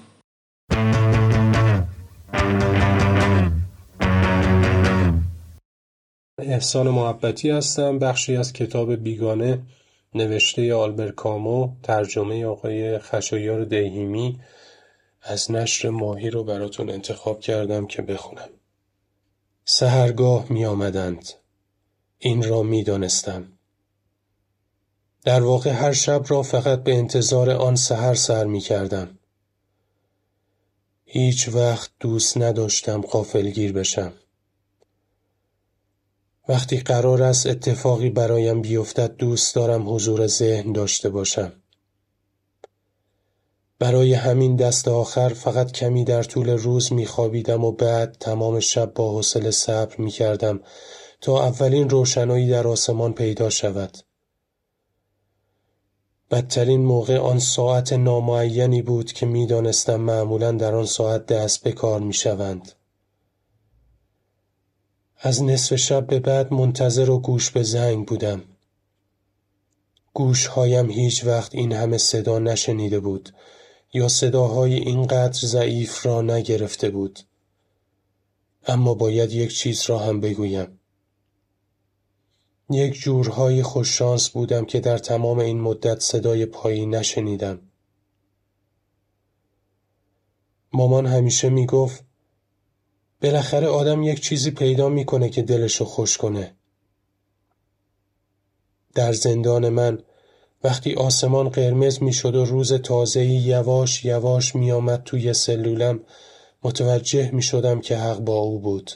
احسان 6.42 6.88
محبتی 6.88 7.50
هستم. 7.50 7.98
بخشی 7.98 8.36
از 8.36 8.52
کتاب 8.52 8.94
بیگانه 8.94 9.62
نوشته 10.14 10.74
آلبر 10.74 11.10
کامو 11.10 11.68
ترجمه 11.82 12.46
آقای 12.46 12.98
خشایار 12.98 13.64
دیهیمی 13.64 14.40
از 15.22 15.50
نشر 15.50 15.88
ماهی 15.88 16.30
رو 16.30 16.44
براتون 16.44 16.90
انتخاب 16.90 17.40
کردم 17.40 17.86
که 17.86 18.02
بخونم. 18.02 18.48
سهرگاه 19.64 20.46
می 20.52 20.64
آمدند 20.64 21.28
این 22.18 22.42
را 22.42 22.62
می 22.62 22.84
دانستم 22.84 23.52
در 25.24 25.42
واقع 25.42 25.70
هر 25.70 25.92
شب 25.92 26.22
را 26.28 26.42
فقط 26.42 26.82
به 26.82 26.94
انتظار 26.94 27.50
آن 27.50 27.76
سهر 27.76 28.14
سر 28.14 28.44
می 28.44 28.60
کردم 28.60 29.18
هیچ 31.04 31.48
وقت 31.48 31.90
دوست 32.00 32.38
نداشتم 32.38 33.00
قافلگیر 33.00 33.72
بشم. 33.72 34.12
وقتی 36.48 36.80
قرار 36.80 37.22
است 37.22 37.46
اتفاقی 37.46 38.10
برایم 38.10 38.62
بیفتد 38.62 39.16
دوست 39.16 39.54
دارم 39.54 39.94
حضور 39.94 40.26
ذهن 40.26 40.72
داشته 40.72 41.10
باشم. 41.10 41.52
برای 43.78 44.14
همین 44.14 44.56
دست 44.56 44.88
آخر 44.88 45.28
فقط 45.28 45.72
کمی 45.72 46.04
در 46.04 46.22
طول 46.22 46.50
روز 46.50 46.92
میخوابیدم 46.92 47.64
و 47.64 47.72
بعد 47.72 48.16
تمام 48.20 48.60
شب 48.60 48.94
با 48.94 49.12
حوصله 49.12 49.50
صبر 49.50 49.96
می‌کردم 49.98 50.60
تا 51.20 51.46
اولین 51.46 51.90
روشنایی 51.90 52.48
در 52.48 52.66
آسمان 52.68 53.12
پیدا 53.12 53.50
شود. 53.50 53.98
بدترین 56.30 56.84
موقع 56.84 57.18
آن 57.18 57.38
ساعت 57.38 57.92
نامعینی 57.92 58.82
بود 58.82 59.12
که 59.12 59.26
می‌دانستم 59.26 59.96
معمولا 59.96 60.52
در 60.52 60.74
آن 60.74 60.86
ساعت 60.86 61.26
دست 61.26 61.62
به 61.62 61.72
کار 61.72 62.00
می‌شوند. 62.00 62.72
از 65.24 65.42
نصف 65.42 65.76
شب 65.76 66.06
به 66.06 66.20
بعد 66.20 66.52
منتظر 66.52 67.10
و 67.10 67.18
گوش 67.18 67.50
به 67.50 67.62
زنگ 67.62 68.06
بودم. 68.06 68.42
گوشهایم 70.14 70.90
هیچ 70.90 71.24
وقت 71.24 71.54
این 71.54 71.72
همه 71.72 71.98
صدا 71.98 72.38
نشنیده 72.38 73.00
بود 73.00 73.34
یا 73.92 74.08
صداهای 74.08 74.74
اینقدر 74.74 75.46
ضعیف 75.46 76.06
را 76.06 76.22
نگرفته 76.22 76.90
بود. 76.90 77.20
اما 78.66 78.94
باید 78.94 79.32
یک 79.32 79.54
چیز 79.56 79.82
را 79.86 79.98
هم 79.98 80.20
بگویم. 80.20 80.80
یک 82.70 82.92
جورهای 82.92 83.62
خوششانس 83.62 84.28
بودم 84.30 84.64
که 84.64 84.80
در 84.80 84.98
تمام 84.98 85.38
این 85.38 85.60
مدت 85.60 86.00
صدای 86.00 86.46
پایی 86.46 86.86
نشنیدم. 86.86 87.60
مامان 90.72 91.06
همیشه 91.06 91.48
می‌گفت 91.48 92.04
بالاخره 93.22 93.66
آدم 93.66 94.02
یک 94.02 94.20
چیزی 94.20 94.50
پیدا 94.50 94.88
می‌کنه 94.88 95.28
که 95.28 95.42
دلشو 95.42 95.84
خوش 95.84 96.16
کنه. 96.16 96.54
در 98.94 99.12
زندان 99.12 99.68
من 99.68 99.98
وقتی 100.64 100.94
آسمان 100.94 101.48
قرمز 101.48 102.02
می‌شد 102.02 102.34
و 102.34 102.44
روز 102.44 102.72
تازهی 102.72 103.34
یواش 103.34 104.04
یواش 104.04 104.54
میآمد 104.54 105.02
توی 105.04 105.34
سلولم 105.34 106.00
متوجه 106.62 107.30
می 107.30 107.42
شدم 107.42 107.80
که 107.80 107.96
حق 107.96 108.18
با 108.18 108.38
او 108.38 108.58
بود. 108.58 108.92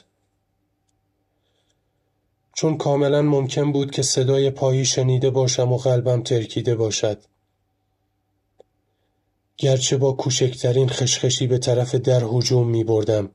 چون 2.53 2.77
کاملا 2.77 3.21
ممکن 3.21 3.71
بود 3.71 3.91
که 3.91 4.01
صدای 4.01 4.49
پایی 4.49 4.85
شنیده 4.85 5.29
باشم 5.29 5.71
و 5.71 5.77
قلبم 5.77 6.23
ترکیده 6.23 6.75
باشد. 6.75 7.23
گرچه 9.57 9.97
با 9.97 10.13
کوچکترین 10.13 10.89
خشخشی 10.89 11.47
به 11.47 11.57
طرف 11.57 11.95
در 11.95 12.23
هجوم 12.23 12.69
می 12.69 12.83
بردم. 12.83 13.29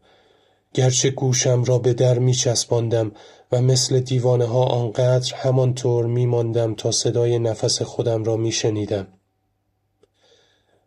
گرچه 0.75 1.11
گوشم 1.11 1.65
را 1.65 1.79
به 1.79 1.93
در 1.93 2.19
می 2.19 2.35
چسباندم 2.35 3.13
و 3.53 3.63
مثل 3.63 4.01
دیوانه 4.01 4.45
ها 4.45 4.65
آنقدر 4.65 5.35
همانطور 5.35 6.07
می 6.07 6.27
ماندم 6.27 6.75
تا 6.75 6.91
صدای 6.91 7.39
نفس 7.39 7.83
خودم 7.83 8.25
را 8.25 8.37
می 8.37 8.53
شنیدم. 8.53 9.07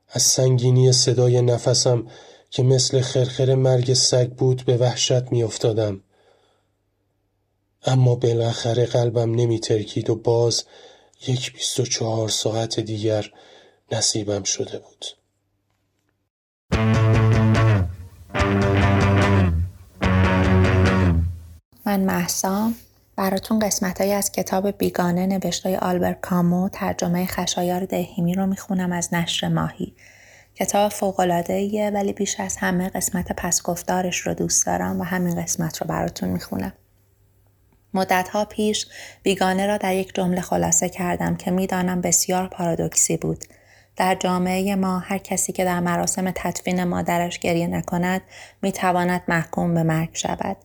از 0.09 0.21
سنگینی 0.21 0.91
صدای 0.91 1.41
نفسم 1.41 2.07
که 2.49 2.63
مثل 2.63 3.01
خرخر 3.01 3.55
مرگ 3.55 3.93
سگ 3.93 4.29
بود 4.29 4.65
به 4.65 4.77
وحشت 4.77 5.31
می 5.31 5.43
افتادم. 5.43 6.01
اما 7.85 8.15
بالاخره 8.15 8.85
قلبم 8.85 9.35
نمی 9.35 9.59
ترکید 9.59 10.09
و 10.09 10.15
باز 10.15 10.63
یک 11.27 11.53
بیست 11.53 11.79
و 11.79 11.83
چهار 11.83 12.29
ساعت 12.29 12.79
دیگر 12.79 13.31
نصیبم 13.91 14.43
شده 14.43 14.79
بود. 14.79 15.05
من 21.87 21.99
محسام 21.99 22.75
براتون 23.15 23.59
قسمت 23.59 24.01
از 24.01 24.31
کتاب 24.31 24.77
بیگانه 24.77 25.25
نوشته 25.25 25.77
آلبر 25.77 26.13
کامو 26.13 26.69
ترجمه 26.69 27.25
خشایار 27.25 27.85
دهیمی 27.85 28.33
رو 28.33 28.45
می‌خونم 28.45 28.91
از 28.91 29.13
نشر 29.13 29.47
ماهی. 29.47 29.93
کتاب 30.55 30.91
فوقلادهیه 30.91 31.89
ولی 31.89 32.13
بیش 32.13 32.39
از 32.39 32.57
همه 32.57 32.89
قسمت 32.89 33.31
پسگفتارش 33.31 34.17
رو 34.17 34.33
دوست 34.33 34.65
دارم 34.65 35.01
و 35.01 35.03
همین 35.03 35.41
قسمت 35.41 35.77
رو 35.77 35.87
براتون 35.87 36.29
می‌خونم. 36.29 36.73
مدتها 37.93 38.45
پیش 38.45 38.87
بیگانه 39.23 39.67
را 39.67 39.77
در 39.77 39.95
یک 39.95 40.15
جمله 40.15 40.41
خلاصه 40.41 40.89
کردم 40.89 41.35
که 41.35 41.51
می‌دانم 41.51 42.01
بسیار 42.01 42.47
پارادوکسی 42.47 43.17
بود. 43.17 43.45
در 43.95 44.15
جامعه 44.15 44.75
ما 44.75 44.99
هر 44.99 45.17
کسی 45.17 45.53
که 45.53 45.65
در 45.65 45.79
مراسم 45.79 46.31
تدفین 46.35 46.83
مادرش 46.83 47.39
گریه 47.39 47.67
نکند 47.67 48.21
می‌تواند 48.61 49.21
محکوم 49.27 49.73
به 49.73 49.83
مرگ 49.83 50.09
شود. 50.13 50.57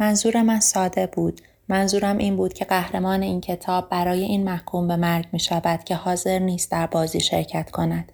منظور 0.00 0.42
من 0.42 0.60
ساده 0.60 1.06
بود. 1.06 1.40
منظورم 1.68 2.18
این 2.18 2.36
بود 2.36 2.52
که 2.52 2.64
قهرمان 2.64 3.22
این 3.22 3.40
کتاب 3.40 3.88
برای 3.88 4.22
این 4.22 4.44
محکوم 4.44 4.88
به 4.88 4.96
مرگ 4.96 5.26
می 5.32 5.40
شود 5.40 5.84
که 5.84 5.94
حاضر 5.94 6.38
نیست 6.38 6.70
در 6.70 6.86
بازی 6.86 7.20
شرکت 7.20 7.70
کند. 7.70 8.12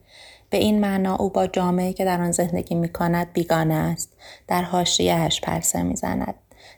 به 0.51 0.57
این 0.57 0.81
معنا 0.81 1.17
او 1.17 1.31
با 1.31 1.47
جامعه 1.47 1.93
که 1.93 2.05
در 2.05 2.21
آن 2.21 2.33
زندگی 2.33 2.75
می 2.75 2.89
کند 2.89 3.33
بیگانه 3.33 3.75
است. 3.75 4.13
در 4.49 4.63
حاشیهاش 4.63 5.41
پرسه 5.41 5.83
می 5.83 5.97
زند. 5.97 6.35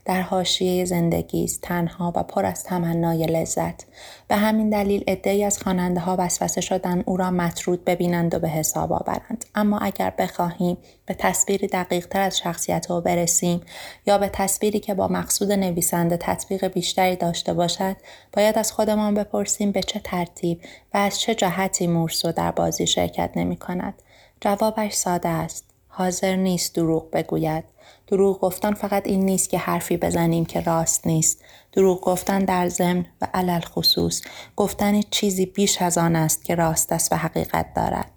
در 0.06 0.20
حاشیه 0.22 0.84
زندگی 0.84 1.44
است. 1.44 1.60
تنها 1.62 2.12
و 2.16 2.22
پر 2.22 2.46
از 2.46 2.64
تمنای 2.64 3.26
لذت. 3.26 3.86
به 4.28 4.36
همین 4.36 4.70
دلیل 4.70 5.04
عدهای 5.08 5.44
از 5.44 5.62
خواننده 5.62 6.00
ها 6.00 6.16
وسوسه 6.18 6.60
شدن 6.60 7.02
او 7.06 7.16
را 7.16 7.30
مطرود 7.30 7.84
ببینند 7.84 8.34
و 8.34 8.38
به 8.38 8.48
حساب 8.48 8.92
آورند. 8.92 9.44
اما 9.54 9.78
اگر 9.78 10.12
بخواهیم 10.18 10.76
به 11.06 11.14
تصویری 11.14 11.66
دقیق 11.66 12.06
تر 12.06 12.20
از 12.20 12.38
شخصیت 12.38 12.90
او 12.90 13.00
برسیم 13.00 13.60
یا 14.06 14.18
به 14.18 14.28
تصویری 14.28 14.80
که 14.80 14.94
با 14.94 15.08
مقصود 15.08 15.52
نویسنده 15.52 16.16
تطبیق 16.16 16.66
بیشتری 16.66 17.16
داشته 17.16 17.54
باشد 17.54 17.96
باید 18.32 18.58
از 18.58 18.72
خودمان 18.72 19.14
بپرسیم 19.14 19.72
به 19.72 19.82
چه 19.82 20.00
ترتیب 20.04 20.60
و 20.94 20.98
از 20.98 21.20
چه 21.20 21.34
جهتی 21.34 21.86
مورسو 21.86 22.32
در 22.32 22.50
بازی 22.50 22.86
شرکت 22.86 23.30
نمی 23.36 23.56
کند 23.56 23.94
جوابش 24.40 24.92
ساده 24.92 25.28
است. 25.28 25.64
حاضر 25.88 26.36
نیست 26.36 26.74
دروغ 26.74 27.10
بگوید. 27.10 27.64
دروغ 28.06 28.40
گفتن 28.40 28.74
فقط 28.74 29.06
این 29.06 29.24
نیست 29.24 29.50
که 29.50 29.58
حرفی 29.58 29.96
بزنیم 29.96 30.44
که 30.44 30.60
راست 30.60 31.06
نیست. 31.06 31.44
دروغ 31.72 32.00
گفتن 32.00 32.38
در 32.38 32.68
ضمن 32.68 33.06
و 33.20 33.28
علل 33.34 33.60
خصوص 33.60 34.22
گفتن 34.56 35.00
چیزی 35.10 35.46
بیش 35.46 35.82
از 35.82 35.98
آن 35.98 36.16
است 36.16 36.44
که 36.44 36.54
راست 36.54 36.92
است 36.92 37.12
و 37.12 37.16
حقیقت 37.16 37.74
دارد. 37.74 38.10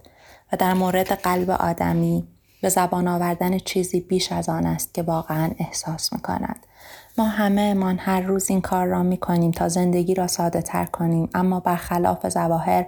و 0.54 0.58
در 0.58 0.74
مورد 0.74 1.12
قلب 1.12 1.50
آدمی 1.50 2.28
به 2.62 2.70
زبان 2.70 3.08
آوردن 3.08 3.60
چیزی 3.60 4.00
بیش 4.00 4.32
از 4.32 4.50
آن 4.50 4.66
است 4.66 4.94
که 4.94 5.02
واقعا 5.02 5.52
احساس 5.60 6.14
می‌کند. 6.14 6.66
ما 7.20 7.26
همه 7.26 7.74
من 7.74 7.97
هر 7.97 8.22
روز 8.22 8.49
این 8.49 8.61
کار 8.61 8.88
را 8.88 9.03
می 9.03 9.17
کنیم 9.17 9.51
تا 9.51 9.67
زندگی 9.67 10.13
را 10.13 10.28
ساده 10.28 10.61
تر 10.61 10.86
کنیم 10.86 11.30
اما 11.34 11.59
برخلاف 11.59 12.28
زواهر 12.30 12.86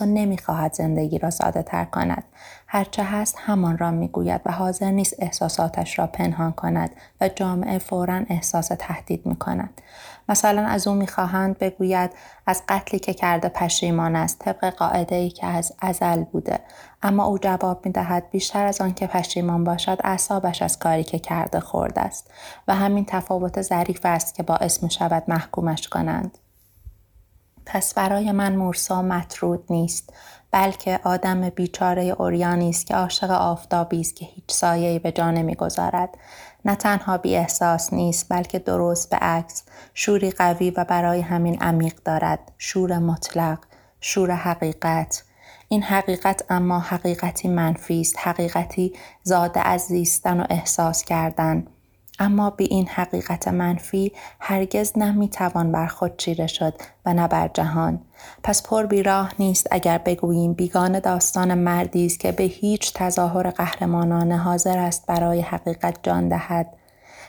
نمی 0.00 0.38
خواهد 0.38 0.74
زندگی 0.74 1.18
را 1.18 1.30
ساده 1.30 1.62
تر 1.62 1.84
کند. 1.84 2.24
هرچه 2.66 3.04
هست 3.04 3.36
همان 3.38 3.78
را 3.78 3.90
می 3.90 4.08
گوید 4.08 4.40
و 4.46 4.52
حاضر 4.52 4.90
نیست 4.90 5.14
احساساتش 5.18 5.98
را 5.98 6.06
پنهان 6.06 6.52
کند 6.52 6.90
و 7.20 7.28
جامعه 7.28 7.78
فورا 7.78 8.22
احساس 8.28 8.70
تهدید 8.78 9.26
می 9.26 9.36
کند. 9.36 9.80
مثلا 10.30 10.66
از 10.66 10.88
او 10.88 10.94
می‌خواهند 10.94 11.58
بگوید 11.58 12.10
از 12.46 12.62
قتلی 12.68 13.00
که 13.00 13.14
کرده 13.14 13.48
پشیمان 13.48 14.16
است 14.16 14.38
طبق 14.38 14.70
قاعده 14.70 15.16
ای 15.16 15.30
که 15.30 15.46
از 15.46 15.72
ازل 15.80 16.22
بوده. 16.22 16.58
اما 17.02 17.24
او 17.24 17.38
جواب 17.38 17.86
می‌دهد 17.86 18.30
بیشتر 18.30 18.66
از 18.66 18.80
آن 18.80 18.94
که 18.94 19.06
پشیمان 19.06 19.64
باشد 19.64 19.98
اعصابش 20.04 20.62
از 20.62 20.78
کاری 20.78 21.04
که 21.04 21.18
کرده 21.18 21.60
خورده 21.60 22.00
است 22.00 22.30
و 22.68 22.74
همین 22.74 23.04
تفاوت 23.08 23.62
ظریف 23.62 24.00
است 24.04 24.34
که 24.34 24.42
باعث 24.42 24.82
می 24.82 24.90
شود 24.90 25.22
محکومش 25.28 25.88
کنند. 25.88 26.38
پس 27.66 27.94
برای 27.94 28.32
من 28.32 28.56
مورسا 28.56 29.02
مطرود 29.02 29.64
نیست 29.70 30.12
بلکه 30.50 31.00
آدم 31.04 31.48
بیچاره 31.48 32.02
اوریانی 32.02 32.70
است 32.70 32.86
که 32.86 32.94
عاشق 32.94 33.30
آفتابی 33.30 34.00
است 34.00 34.16
که 34.16 34.24
هیچ 34.24 34.44
سایه‌ای 34.48 34.98
به 34.98 35.12
جا 35.12 35.30
نمی‌گذارد. 35.30 36.08
نه 36.64 36.74
تنها 36.74 37.18
بی 37.18 37.36
احساس 37.36 37.92
نیست 37.92 38.26
بلکه 38.28 38.58
درست 38.58 39.10
به 39.10 39.16
عکس 39.16 39.62
شوری 39.94 40.30
قوی 40.30 40.70
و 40.70 40.84
برای 40.84 41.20
همین 41.20 41.62
عمیق 41.62 41.94
دارد. 42.04 42.52
شور 42.58 42.98
مطلق 42.98 43.58
شور 44.00 44.30
حقیقت. 44.30 45.24
این 45.68 45.82
حقیقت 45.82 46.44
اما 46.48 46.78
حقیقتی 46.78 47.48
منفی 47.48 48.00
است 48.00 48.18
حقیقتی 48.18 48.92
زاده 49.22 49.60
از 49.68 49.80
زیستن 49.80 50.40
و 50.40 50.44
احساس 50.50 51.04
کردن. 51.04 51.66
اما 52.20 52.50
به 52.50 52.64
این 52.64 52.86
حقیقت 52.88 53.48
منفی 53.48 54.12
هرگز 54.40 54.98
نمی‌توان 54.98 55.72
بر 55.72 55.86
خود 55.86 56.16
چیره 56.16 56.46
شد 56.46 56.74
و 57.06 57.14
نه 57.14 57.28
بر 57.28 57.50
جهان. 57.54 58.00
پس 58.42 58.62
پر 58.62 58.86
بیراه 58.86 59.32
نیست 59.38 59.66
اگر 59.70 59.98
بگوییم 59.98 60.52
بیگانه 60.52 61.00
داستان 61.00 61.54
مردی 61.54 62.06
است 62.06 62.20
که 62.20 62.32
به 62.32 62.44
هیچ 62.44 62.92
تظاهر 62.94 63.50
قهرمانانه 63.50 64.36
حاضر 64.38 64.78
است 64.78 65.06
برای 65.06 65.40
حقیقت 65.40 65.98
جان 66.02 66.28
دهد. 66.28 66.66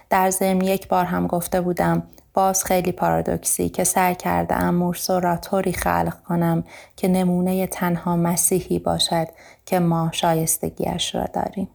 در 0.10 0.30
ضمن 0.30 0.62
یک 0.62 0.88
بار 0.88 1.06
هم 1.06 1.28
گفته 1.28 1.62
بودم 1.62 2.04
باز 2.34 2.64
خیلی 2.64 2.92
پارادوکسی 2.92 3.70
که 3.70 3.84
سعی 3.84 4.16
کرده 4.16 4.56
ام 4.56 4.76
مورسو 4.76 5.20
را 5.20 5.38
طوری 5.38 5.74
خلق 5.74 6.24
کنم 6.28 6.64
که 6.96 7.08
نمونه 7.08 7.68
تنها 7.68 8.16
مسیحی 8.16 8.80
باشد 8.80 9.28
که 9.66 9.80
ما 9.80 10.10
شایستگیش 10.12 11.16
را 11.16 11.26
داریم. 11.34 11.68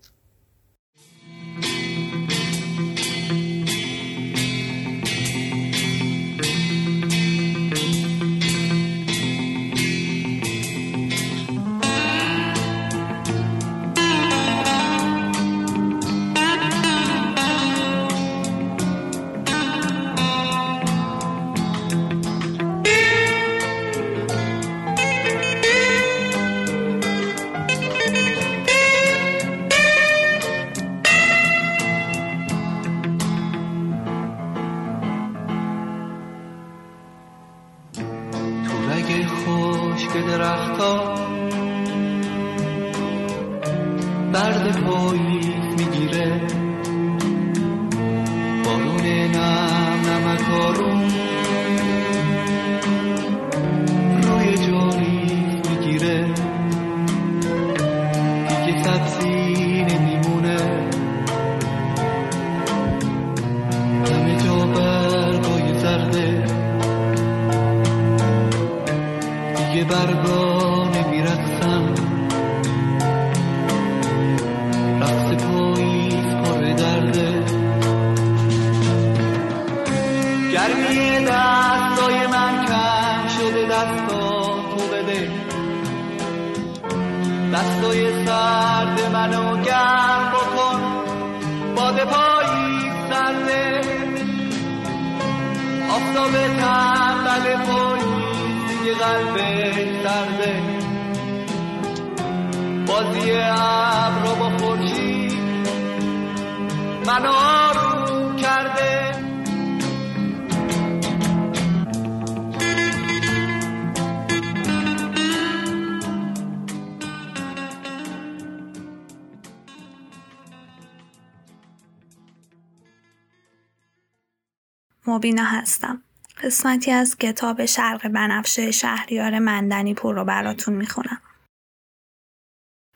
مبینا 125.17 125.45
هستم. 125.45 126.03
قسمتی 126.43 126.91
از 126.91 127.19
کتاب 127.19 127.67
شرق 127.67 128.09
بنفشه 128.09 128.71
شهریار 128.71 129.39
مندنی 129.39 129.95
پور 129.95 130.15
رو 130.15 130.25
براتون 130.25 130.75
می‌خونم. 130.75 131.21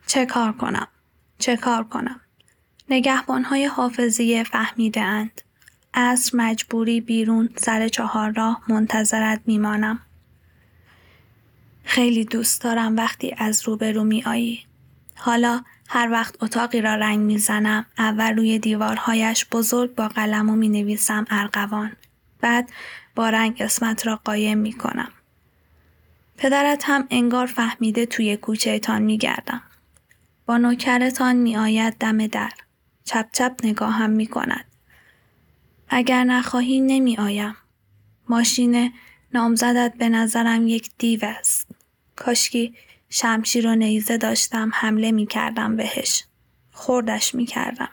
چه 0.06 0.26
کار 0.26 0.52
کنم؟ 0.52 0.88
چه 1.38 1.56
کار 1.56 1.84
کنم؟ 1.84 2.20
نگهبانهای 2.90 3.64
حافظیه 3.64 4.44
فهمیده 4.44 5.00
اند. 5.00 5.40
عصر 5.94 6.36
مجبوری 6.36 7.00
بیرون 7.00 7.48
سر 7.56 7.88
چهار 7.88 8.32
راه 8.36 8.62
منتظرت 8.68 9.40
میمانم. 9.46 10.00
خیلی 11.84 12.24
دوست 12.24 12.62
دارم 12.62 12.96
وقتی 12.96 13.34
از 13.38 13.68
روبرو 13.68 14.04
می 14.04 14.22
آیی. 14.24 14.64
حالا 15.16 15.64
هر 15.88 16.10
وقت 16.10 16.42
اتاقی 16.42 16.80
را 16.80 16.94
رنگ 16.94 17.18
می‌زنم 17.18 17.86
اول 17.98 18.36
روی 18.36 18.58
دیوارهایش 18.58 19.46
بزرگ 19.52 19.94
با 19.94 20.08
قلم 20.08 20.50
و 20.50 20.56
می 20.56 20.68
نویسم 20.68 21.26
ارغوان. 21.30 21.96
بعد 22.40 22.70
با 23.14 23.28
رنگ 23.28 23.62
اسمت 23.62 24.06
را 24.06 24.20
قایم 24.24 24.58
می 24.58 24.72
کنم. 24.72 25.12
پدرت 26.36 26.84
هم 26.86 27.06
انگار 27.10 27.46
فهمیده 27.46 28.06
توی 28.06 28.36
کوچه 28.36 28.78
تان 28.78 29.02
می 29.02 29.18
گردم. 29.18 29.62
با 30.46 30.58
نوکرتان 30.58 31.36
می 31.36 31.56
آید 31.56 31.94
دم 31.94 32.26
در. 32.26 32.50
چپ 33.04 33.26
چپ 33.32 33.60
نگاهم 33.64 34.10
می 34.10 34.26
کند. 34.26 34.64
اگر 35.88 36.24
نخواهی 36.24 36.80
نمی 36.80 37.16
آیم. 37.16 37.56
ماشین 38.28 38.92
نامزدت 39.34 39.94
به 39.98 40.08
نظرم 40.08 40.66
یک 40.66 40.90
دیو 40.98 41.20
است. 41.24 41.68
کاشکی 42.16 42.74
شمشیر 43.08 43.66
و 43.66 43.74
نیزه 43.74 44.16
داشتم 44.16 44.70
حمله 44.74 45.12
می 45.12 45.26
کردم 45.26 45.76
بهش. 45.76 46.24
خوردش 46.72 47.34
می 47.34 47.46
کردم. 47.46 47.90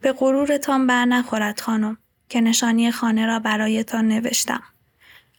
به 0.00 0.12
غرورتان 0.12 0.86
بر 0.86 1.04
نخورد 1.04 1.60
خانم 1.60 1.98
که 2.28 2.40
نشانی 2.40 2.90
خانه 2.90 3.26
را 3.26 3.38
برایتان 3.38 4.08
نوشتم. 4.08 4.62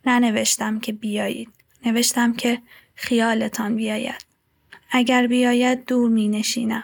ننوشتم 0.05 0.79
که 0.79 0.93
بیایید. 0.93 1.49
نوشتم 1.85 2.33
که 2.33 2.61
خیالتان 2.95 3.75
بیاید. 3.75 4.25
اگر 4.89 5.27
بیاید 5.27 5.85
دور 5.85 6.09
می 6.09 6.27
نشینم. 6.27 6.83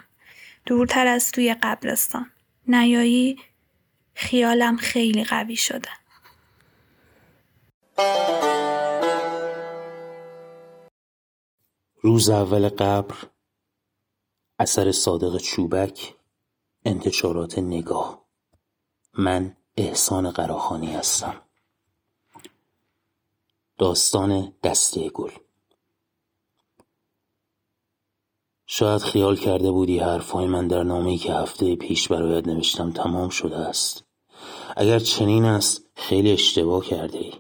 دورتر 0.66 1.08
از 1.08 1.32
توی 1.32 1.54
قبرستان. 1.54 2.32
نیایی 2.68 3.38
خیالم 4.14 4.78
خیلی 4.78 5.24
قوی 5.24 5.56
شده. 5.56 5.90
روز 12.02 12.30
اول 12.30 12.70
قبر 12.70 13.16
اثر 14.60 14.92
صادق 14.92 15.38
چوبک 15.38 16.16
انتشارات 16.86 17.58
نگاه 17.60 18.26
من 19.14 19.58
احسان 19.78 20.32
قراخانی 20.32 20.94
هستم. 20.94 21.36
داستان 23.78 24.54
دسته 24.64 25.10
گل. 25.10 25.32
شاید 28.66 29.02
خیال 29.02 29.36
کرده 29.36 29.72
بودی 29.72 30.00
حرفهای 30.00 30.46
من 30.46 30.68
در 30.68 30.84
نامه‌ای 30.84 31.18
که 31.18 31.34
هفته 31.34 31.76
پیش 31.76 32.08
برایت 32.08 32.48
نوشتم 32.48 32.92
تمام 32.92 33.30
شده 33.30 33.58
است. 33.58 34.04
اگر 34.78 35.00
چنین 35.00 35.46
است 35.46 35.90
خیلی 35.96 36.32
اشتباه 36.32 36.86
کرده 36.86 37.18
ای 37.18 37.34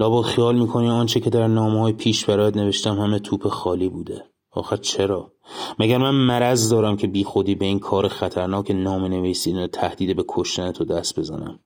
لابد 0.00 0.26
خیال 0.26 0.58
می‌کنی 0.58 0.88
آنچه 0.88 1.20
که 1.20 1.30
در 1.30 1.46
نامه 1.46 1.80
های 1.80 1.92
پیش 1.92 2.24
برایت 2.24 2.56
نوشتم 2.56 3.00
همه 3.00 3.18
توپ 3.18 3.48
خالی 3.48 3.88
بوده. 3.88 4.31
آخه 4.52 4.76
چرا؟ 4.76 5.32
مگر 5.78 5.98
من 5.98 6.14
مرض 6.14 6.70
دارم 6.70 6.96
که 6.96 7.06
بی 7.06 7.24
خودی 7.24 7.54
به 7.54 7.64
این 7.64 7.78
کار 7.78 8.08
خطرناک 8.08 8.70
نام 8.70 9.04
نویسیدن 9.04 9.64
و 9.64 9.66
تهدید 9.66 10.16
به 10.16 10.24
کشتن 10.28 10.72
تو 10.72 10.84
دست 10.84 11.18
بزنم؟ 11.18 11.58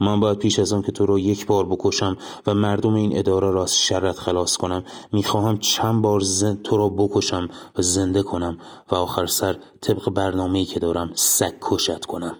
من 0.00 0.20
باید 0.20 0.38
پیش 0.38 0.58
از 0.58 0.72
آن 0.72 0.82
که 0.82 0.92
تو 0.92 1.06
را 1.06 1.18
یک 1.18 1.46
بار 1.46 1.66
بکشم 1.66 2.16
و 2.46 2.54
مردم 2.54 2.94
این 2.94 3.18
اداره 3.18 3.50
را 3.50 3.62
از 3.62 3.78
شرت 3.78 4.16
خلاص 4.16 4.56
کنم 4.56 4.84
می‌خواهم 5.12 5.58
چند 5.58 6.02
بار 6.02 6.20
زن... 6.20 6.56
تو 6.56 6.76
را 6.76 6.88
بکشم 6.88 7.48
و 7.78 7.82
زنده 7.82 8.22
کنم 8.22 8.58
و 8.90 8.94
آخر 8.94 9.26
سر 9.26 9.56
طبق 9.80 10.10
برنامه‌ای 10.10 10.64
که 10.64 10.80
دارم 10.80 11.10
سگ 11.14 11.54
کشت 11.60 12.04
کنم. 12.04 12.36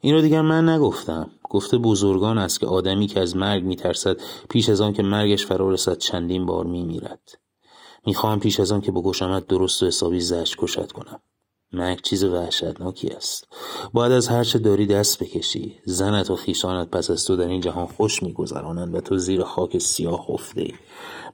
این 0.00 0.14
را 0.14 0.20
دیگر 0.20 0.42
من 0.42 0.68
نگفتم. 0.68 1.30
گفته 1.50 1.78
بزرگان 1.78 2.38
است 2.38 2.60
که 2.60 2.66
آدمی 2.66 3.06
که 3.06 3.20
از 3.20 3.36
مرگ 3.36 3.64
میترسد 3.64 4.16
پیش 4.48 4.68
از 4.68 4.80
آن 4.80 4.92
که 4.92 5.02
مرگش 5.02 5.46
فرا 5.46 5.70
رسد 5.70 5.98
چندین 5.98 6.46
بار 6.46 6.66
میمیرد. 6.66 7.39
می‌خواهم 8.06 8.40
پیش 8.40 8.60
از 8.60 8.72
آن 8.72 8.80
که 8.80 8.92
بکشمت 8.92 9.46
درست 9.46 9.82
و 9.82 9.86
حسابی 9.86 10.20
زشت 10.20 10.54
کشت 10.58 10.92
کنم. 10.92 11.20
مرگ 11.72 12.00
چیز 12.00 12.24
وحشتناکی 12.24 13.08
است. 13.08 13.48
باید 13.92 14.12
از 14.12 14.28
هرچه 14.28 14.58
داری 14.58 14.86
دست 14.86 15.22
بکشی. 15.22 15.78
زنت 15.84 16.30
و 16.30 16.36
خیشانت 16.36 16.90
پس 16.90 17.10
از 17.10 17.24
تو 17.24 17.36
در 17.36 17.48
این 17.48 17.60
جهان 17.60 17.86
خوش 17.86 18.22
میگذرانند 18.22 18.94
و 18.94 19.00
تو 19.00 19.18
زیر 19.18 19.42
خاک 19.42 19.78
سیاه 19.78 20.26
خفته 20.28 20.60
ای 20.60 20.72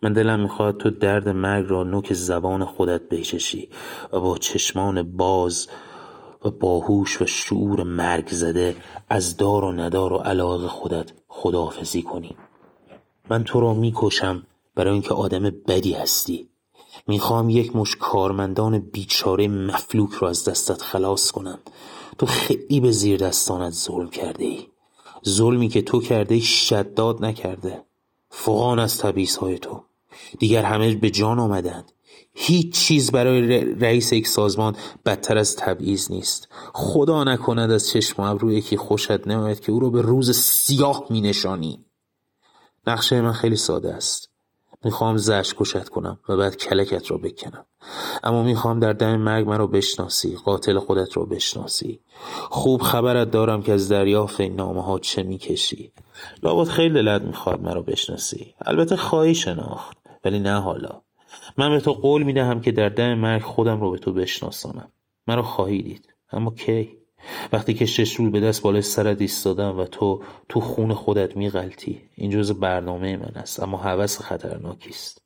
من 0.03 0.12
دلم 0.12 0.41
می‌خواهد 0.41 0.77
تو 0.77 0.91
درد 0.91 1.29
مرگ 1.29 1.67
را 1.69 1.85
نوک 1.85 2.12
زبان 2.12 2.64
خودت 2.64 3.09
بچشی 3.09 3.69
و 4.12 4.21
با 4.21 4.39
چشمان 4.39 5.17
باز 5.17 5.69
و 6.45 6.51
باهوش 6.51 7.23
و 7.23 7.27
شعور 7.27 7.83
مرگ 7.83 8.29
زده 8.29 8.77
از 9.09 9.37
دار 9.37 9.64
و 9.64 9.73
ندار 9.73 10.12
و 10.12 10.17
علاقه 10.17 10.69
خودت 10.69 11.12
خداحافظی 11.29 12.03
کنی. 12.03 12.37
من 13.31 13.45
تو 13.45 13.61
را 13.61 13.75
می‌کشم 13.75 14.47
برای 14.75 14.93
اینکه 14.93 15.14
آدم 15.14 15.43
بدی 15.69 15.93
هستی. 15.93 16.49
می‌خواهم 17.07 17.51
یک 17.51 17.77
مش 17.77 17.97
کارمندان 17.97 18.79
بیچاره 18.79 19.49
مفلوک 19.49 20.13
را 20.13 20.29
از 20.29 20.45
دستت 20.45 20.83
خلاص 20.83 21.31
کنم. 21.31 21.59
تو 22.19 22.27
خیلی 22.27 22.81
به 22.81 22.91
زیر 22.91 23.21
دستانت 23.21 23.73
ظلم 23.73 24.11
کرده 24.11 24.45
ای 24.45 24.67
ظلمی 25.29 25.69
که 25.69 25.83
تو 25.83 26.01
کرده 26.01 26.41
شداد 26.41 27.25
نکرده. 27.25 27.83
فقان 28.31 28.79
از 28.79 28.99
تبیز 28.99 29.37
های 29.37 29.59
تو. 29.59 29.83
دیگر 30.39 30.63
همه 30.63 30.95
به 30.95 31.11
جان 31.11 31.39
آمدند. 31.39 31.93
هیچ 32.35 32.75
چیز 32.75 33.11
برای 33.11 33.65
رئیس 33.75 34.13
یک 34.13 34.29
سازمان 34.29 34.77
بدتر 35.07 35.39
از 35.39 35.57
تبعیض 35.57 36.11
نیست. 36.11 36.49
خدا 36.75 37.25
نکند 37.25 37.71
از 37.71 37.89
چشم 37.89 38.23
ابرو 38.23 38.53
یکی 38.53 38.77
خوشت 38.77 39.27
نماید 39.27 39.61
که 39.61 39.73
او 39.73 39.81
را 39.81 39.91
به 39.91 40.03
روز 40.03 40.37
سیاه 40.37 41.07
می 41.11 41.21
نشانی 41.21 41.85
نقشه 42.87 43.21
من 43.21 43.33
خیلی 43.33 43.57
ساده 43.57 43.95
است. 43.95 44.36
می‌خوام 44.85 45.16
زش 45.16 45.55
کشت 45.57 45.89
کنم 45.89 46.18
و 46.29 46.37
بعد 46.37 46.57
کلکت 46.57 47.11
را 47.11 47.16
بکنم. 47.16 47.66
اما 48.24 48.43
می‌خوام 48.43 48.81
در 48.81 48.93
دم 48.93 49.16
مرگ 49.16 49.49
مرا 49.49 49.66
بشناسی 49.66 50.37
قاتل 50.45 50.79
خودت 50.79 51.16
را 51.16 51.24
بشناسی. 51.24 52.01
خوب 52.51 52.83
خبرت 52.83 53.31
دارم 53.31 53.62
که 53.62 53.72
از 53.72 53.89
دریافت 53.89 54.41
این 54.41 54.57
نامه 54.57 54.83
ها 54.83 54.99
چه 54.99 55.22
می‌کشی. 55.22 55.93
لابد 56.43 56.68
خیلی 56.68 56.95
دلت 56.95 57.22
می‌خواد 57.22 57.61
مرا 57.61 57.83
بشناسی. 57.83 58.55
البته 58.61 58.97
خواهی 58.97 59.35
شناخت 59.35 59.97
ولی 60.24 60.39
نه 60.39 60.61
حالا. 60.61 61.03
من 61.57 61.70
به 61.70 61.81
تو 61.81 61.93
قول 61.93 62.22
می‌دهم 62.22 62.61
که 62.61 62.72
در 62.72 62.89
دم 62.89 63.14
مرگ 63.14 63.43
خودم 63.43 63.81
رو 63.81 63.91
به 63.91 63.99
تو 63.99 64.12
بشناسانم. 64.12 64.89
مرا 65.27 65.43
خواهی 65.43 65.83
دید. 65.83 66.14
اما 66.33 66.51
کی؟ 66.51 66.99
وقتی 67.53 67.74
که 67.74 67.87
شش 67.87 68.14
روز 68.14 68.33
به 68.33 68.41
دست 68.41 68.62
بالای 68.62 68.83
سرت 68.83 69.20
ایستادم 69.20 69.79
و 69.79 69.85
تو 69.85 70.22
تو 70.49 70.61
خون 70.61 70.95
خودت 70.95 71.37
میغلطی. 71.37 72.03
این 72.14 72.31
جز 72.31 72.53
برنامه 72.53 73.16
من 73.16 73.33
است 73.37 73.62
اما 73.62 73.77
هوس 73.77 74.18
خطرناکی 74.20 74.91
است. 74.91 75.22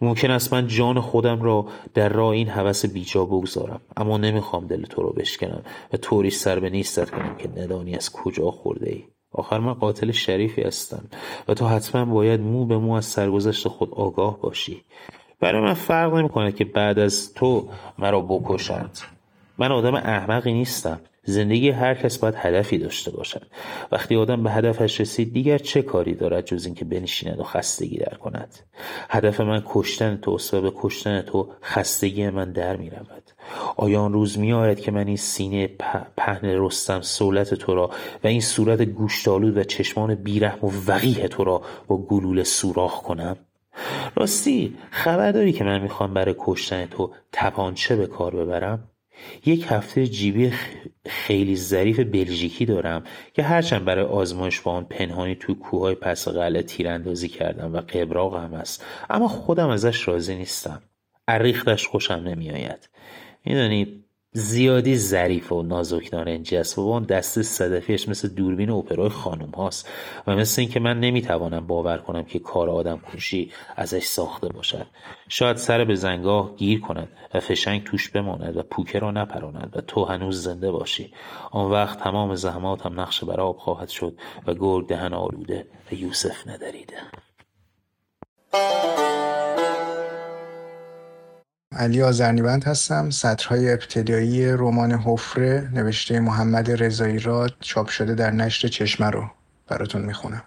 ممکن 0.00 0.30
است 0.30 0.52
من 0.52 0.66
جان 0.66 1.00
خودم 1.00 1.42
را 1.42 1.66
در 1.94 2.08
راه 2.08 2.28
این 2.28 2.48
هوس 2.48 2.86
بیجا 2.86 3.24
بگذارم 3.24 3.80
اما 3.96 4.18
نمی‌خوام 4.18 4.66
دل 4.66 4.82
تو 4.82 5.02
رو 5.02 5.12
بشکنم 5.12 5.62
و 5.92 5.96
طوری 5.96 6.30
سر 6.30 6.60
به 6.60 6.70
نیستت 6.70 7.10
کنم 7.10 7.36
که 7.36 7.48
ندانی 7.48 7.94
از 7.94 8.12
کجا 8.12 8.50
خورده 8.50 8.90
ای. 8.90 9.04
آخر 9.32 9.58
من 9.58 9.72
قاتل 9.72 10.10
شریفی 10.10 10.62
هستم 10.62 11.04
و 11.48 11.54
تو 11.54 11.66
حتما 11.66 12.04
باید 12.04 12.40
مو 12.40 12.66
به 12.66 12.78
مو 12.78 12.92
از 12.92 13.04
سرگذشت 13.04 13.68
خود 13.68 13.94
آگاه 13.94 14.40
باشی. 14.40 14.84
برای 15.40 15.62
من 15.62 15.74
فرق 15.74 16.14
نمی‌کنه 16.14 16.52
که 16.52 16.64
بعد 16.64 16.98
از 16.98 17.34
تو 17.34 17.68
مرا 17.98 18.20
بکشند. 18.20 18.98
من 19.58 19.72
آدم 19.72 19.94
احمقی 19.94 20.52
نیستم. 20.52 21.00
زندگی 21.24 21.70
هر 21.70 21.94
کس 21.94 22.18
باید 22.18 22.34
هدفی 22.36 22.78
داشته 22.78 23.10
باشد. 23.10 23.46
وقتی 23.92 24.16
آدم 24.16 24.42
به 24.42 24.50
هدفش 24.50 25.00
رسید 25.00 25.32
دیگر 25.32 25.58
چه 25.58 25.82
کاری 25.82 26.14
دارد 26.14 26.46
جز 26.46 26.66
اینکه 26.66 26.84
بنشیند 26.84 27.40
و 27.40 27.42
خستگی 27.42 27.98
در 27.98 28.14
کند؟ 28.16 28.58
هدف 29.10 29.40
من 29.40 29.62
کشتن 29.66 30.16
توست 30.16 30.54
و 30.54 30.60
به 30.60 30.72
کشتن 30.76 31.22
تو 31.22 31.48
خستگی 31.62 32.30
من 32.30 32.52
در 32.52 32.76
می 32.76 32.90
رود. 32.90 33.30
آیا 33.76 34.00
آن 34.00 34.12
روز 34.12 34.38
می 34.38 34.52
آید 34.52 34.80
که 34.80 34.90
من 34.90 35.06
این 35.06 35.16
سینه 35.16 35.66
پهن 36.16 36.44
رستم 36.44 37.00
سولت 37.00 37.54
تو 37.54 37.74
را 37.74 37.90
و 38.24 38.26
این 38.26 38.40
صورت 38.40 38.82
گوشتالود 38.82 39.56
و 39.56 39.64
چشمان 39.64 40.14
بیرحم 40.14 40.66
و 40.66 40.70
وقیه 40.86 41.28
تو 41.28 41.44
را 41.44 41.62
با 41.86 41.96
گلوله 41.96 42.44
سوراخ 42.44 43.02
کنم؟ 43.02 43.36
راستی 44.14 44.78
خبر 44.90 45.32
داری 45.32 45.52
که 45.52 45.64
من 45.64 45.80
می‌خوام 45.80 46.14
برای 46.14 46.34
کشتن 46.38 46.86
تو 46.86 47.10
تپانچه 47.32 47.96
به 47.96 48.06
کار 48.06 48.36
ببرم؟ 48.36 48.91
یک 49.46 49.66
هفته 49.68 50.06
جیبی 50.06 50.52
خیلی 51.06 51.56
ظریف 51.56 52.00
بلژیکی 52.00 52.64
دارم 52.64 53.04
که 53.34 53.42
هرچند 53.42 53.84
برای 53.84 54.04
آزمایش 54.04 54.60
با 54.60 54.72
آن 54.72 54.84
پنهانی 54.84 55.34
توی 55.34 55.54
کوههای 55.54 55.94
پس 55.94 56.28
قلعه 56.28 56.62
تیراندازی 56.62 57.28
کردم 57.28 57.74
و 57.74 57.80
قبراق 57.80 58.36
هم 58.36 58.54
است. 58.54 58.84
اما 59.10 59.28
خودم 59.28 59.68
ازش 59.68 60.08
راضی 60.08 60.34
نیستم. 60.34 60.82
عریختش 61.28 61.86
خوشم 61.86 62.14
نمیآید. 62.14 62.88
میدانی 63.44 64.01
زیادی 64.34 64.96
ظریف 64.96 65.52
و 65.52 65.62
نازک 65.62 66.08
نارنجی 66.12 66.56
است. 66.56 66.78
و 66.78 66.84
با 66.84 66.90
اون 66.90 67.02
دست 67.02 67.42
صدفیش 67.42 68.08
مثل 68.08 68.28
دوربین 68.28 68.70
اپرای 68.70 69.08
خانم 69.08 69.50
هاست 69.50 69.88
و 70.26 70.36
مثل 70.36 70.60
اینکه 70.62 70.80
من 70.80 71.00
نمی‌توانم 71.00 71.66
باور 71.66 71.98
کنم 71.98 72.24
که 72.24 72.38
کار 72.38 72.70
آدم 72.70 73.00
کشی 73.14 73.52
ازش 73.76 74.04
ساخته 74.04 74.48
باشد. 74.48 74.86
شاید 75.28 75.56
سر 75.56 75.84
به 75.84 75.94
زنگاه 75.94 76.56
گیر 76.56 76.80
کند 76.80 77.08
و 77.34 77.40
فشنگ 77.40 77.84
توش 77.84 78.10
بماند 78.10 78.56
و 78.56 78.62
پوکه 78.62 78.98
را 78.98 79.10
نپراند 79.10 79.72
و 79.76 79.80
تو 79.80 80.04
هنوز 80.04 80.42
زنده 80.42 80.70
باشی. 80.70 81.12
آن 81.50 81.70
وقت 81.70 82.00
تمام 82.00 82.34
زحماتم 82.34 83.00
نقش 83.00 83.24
بر 83.24 83.40
آب 83.40 83.58
خواهد 83.58 83.88
شد 83.88 84.18
و 84.46 84.54
گرگ 84.54 84.88
دهن 84.88 85.14
آلوده 85.14 85.66
و 85.90 85.94
یوسف 85.94 86.46
ندریده. 86.46 86.96
علی 91.76 92.02
آزرنیبند 92.02 92.64
هستم. 92.64 93.10
سطرهای 93.10 93.72
ابتدایی 93.72 94.52
رمان 94.52 94.92
حفره 94.92 95.70
نوشته 95.74 96.20
محمد 96.20 96.82
رضایی 96.82 97.18
راد 97.18 97.54
چاپ 97.60 97.88
شده 97.88 98.14
در 98.14 98.30
نشر 98.30 98.68
چشمه 98.68 99.10
رو 99.10 99.24
براتون 99.68 100.02
می‌خونم. 100.02 100.42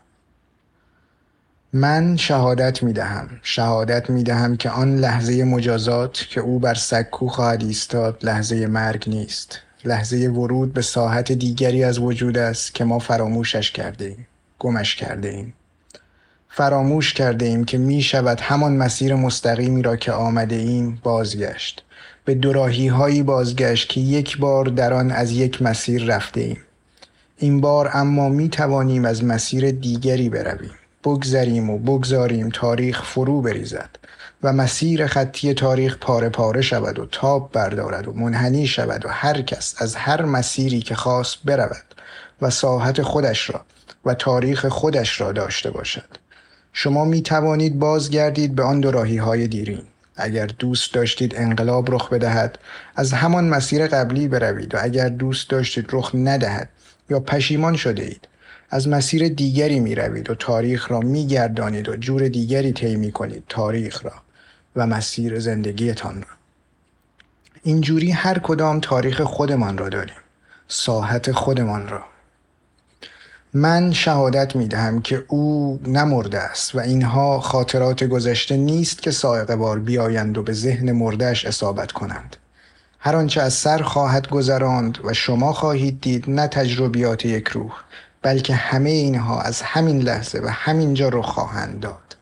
من 1.73 2.17
شهادت 2.17 2.83
می‌دهم. 2.83 3.29
شهادت 3.43 4.09
می‌دهم 4.09 4.57
که 4.57 4.69
آن 4.69 4.95
لحظه 4.95 5.43
مجازات 5.43 6.27
که 6.29 6.41
او 6.41 6.59
بر 6.59 6.73
سکو 6.73 7.27
خواهد 7.27 7.63
ایستاد 7.63 8.25
لحظه 8.25 8.67
مرگ 8.67 9.03
نیست. 9.09 9.59
لحظه 9.85 10.17
ورود 10.27 10.73
به 10.73 10.81
ساحت 10.81 11.31
دیگری 11.31 11.83
از 11.83 11.99
وجود 11.99 12.37
است 12.37 12.75
که 12.75 12.83
ما 12.83 12.99
فراموشش 12.99 13.71
کرده 13.71 14.05
ایم 14.05 14.27
گمش 14.59 14.95
کرده 14.95 15.29
ایم. 15.29 15.53
فراموش 16.57 17.13
کرده 17.13 17.45
ایم 17.45 17.63
که 17.63 17.77
می 17.77 18.01
شود 18.01 18.39
همان 18.39 18.77
مسیر 18.77 19.15
مستقیمی 19.15 19.81
را 19.81 19.95
که 19.95 20.11
آمده 20.11 20.55
ایم 20.55 20.99
بازگشت. 21.03 21.83
به 22.25 22.35
دوراهی 22.35 22.87
هایی 22.87 23.23
بازگشت 23.23 23.89
که 23.89 24.01
یک 24.01 24.37
بار 24.37 24.65
در 24.65 24.93
آن 24.93 25.11
از 25.11 25.31
یک 25.31 25.61
مسیر 25.61 26.05
رفته 26.05 26.41
ایم 26.41 26.57
این 27.37 27.61
بار 27.61 27.89
اما 27.93 28.29
می 28.29 28.49
توانیم 28.49 29.05
از 29.05 29.23
مسیر 29.23 29.71
دیگری 29.71 30.29
برویم. 30.29 30.71
بگذریم 31.03 31.69
و 31.69 31.77
بگذاریم 31.77 32.49
تاریخ 32.49 33.03
فرو 33.03 33.41
بریزد 33.41 33.89
و 34.43 34.53
مسیر 34.53 35.07
خطی 35.07 35.53
تاریخ 35.53 35.97
پاره 35.97 36.29
پاره 36.29 36.61
شود 36.61 36.99
و 36.99 37.05
تاب 37.05 37.51
بردارد 37.51 38.07
و 38.07 38.13
منحنی 38.13 38.67
شود 38.67 39.05
و 39.05 39.09
هر 39.09 39.41
کس 39.41 39.75
از 39.77 39.95
هر 39.95 40.25
مسیری 40.25 40.79
که 40.79 40.95
خواست 40.95 41.37
برود 41.45 41.95
و 42.41 42.49
ساحت 42.49 43.01
خودش 43.01 43.49
را 43.49 43.61
و 44.05 44.13
تاریخ 44.13 44.65
خودش 44.65 45.21
را 45.21 45.31
داشته 45.31 45.71
باشد. 45.71 46.24
شما 46.77 47.05
می 47.05 47.21
توانید 47.21 47.79
بازگردید 47.79 48.55
به 48.55 48.63
آن 48.63 48.79
دوراهی 48.79 49.17
های 49.17 49.47
دیرین. 49.47 49.81
اگر 50.15 50.45
دوست 50.45 50.93
داشتید 50.93 51.35
انقلاب 51.35 51.91
رخ 51.93 52.09
بدهد 52.09 52.59
از 52.95 53.13
همان 53.13 53.47
مسیر 53.47 53.87
قبلی 53.87 54.27
بروید 54.27 54.75
و 54.75 54.77
اگر 54.81 55.09
دوست 55.09 55.49
داشتید 55.49 55.89
رخ 55.91 56.11
ندهد 56.13 56.69
یا 57.09 57.19
پشیمان 57.19 57.75
شده 57.75 58.03
اید 58.03 58.27
از 58.69 58.87
مسیر 58.87 59.27
دیگری 59.27 59.79
می 59.79 59.95
روید 59.95 60.29
و 60.29 60.35
تاریخ 60.35 60.91
را 60.91 60.99
می 60.99 61.27
گردانید 61.27 61.89
و 61.89 61.95
جور 61.95 62.27
دیگری 62.27 62.73
طی 62.73 62.95
می 62.95 63.11
کنید 63.11 63.43
تاریخ 63.49 64.05
را 64.05 64.13
و 64.75 64.87
مسیر 64.87 65.39
زندگیتان 65.39 66.15
را. 66.15 66.27
اینجوری 67.63 68.11
هر 68.11 68.39
کدام 68.39 68.79
تاریخ 68.79 69.21
خودمان 69.21 69.77
را 69.77 69.89
داریم. 69.89 70.15
ساحت 70.67 71.31
خودمان 71.31 71.87
را. 71.87 72.14
من 73.57 73.93
شهادت 73.93 74.55
می 74.55 74.67
دهم 74.67 75.01
که 75.01 75.23
او 75.27 75.79
نمرده 75.87 76.39
است 76.39 76.75
و 76.75 76.79
اینها 76.79 77.39
خاطرات 77.39 78.03
گذشته 78.03 78.57
نیست 78.57 79.01
که 79.01 79.11
سائق 79.11 79.55
بار 79.55 79.79
بیایند 79.79 80.37
و 80.37 80.43
به 80.43 80.53
ذهن 80.53 80.91
مردهش 80.91 81.45
اصابت 81.45 81.91
کنند. 81.91 82.35
هر 82.99 83.15
آنچه 83.15 83.41
از 83.41 83.53
سر 83.53 83.81
خواهد 83.81 84.29
گذراند 84.29 84.97
و 85.03 85.13
شما 85.13 85.53
خواهید 85.53 86.01
دید 86.01 86.29
نه 86.29 86.47
تجربیات 86.47 87.25
یک 87.25 87.47
روح 87.47 87.73
بلکه 88.21 88.53
همه 88.55 88.89
اینها 88.89 89.41
از 89.41 89.61
همین 89.61 90.01
لحظه 90.01 90.39
و 90.43 90.47
همینجا 90.47 91.09
رو 91.09 91.21
خواهند 91.21 91.79
داد. 91.79 92.15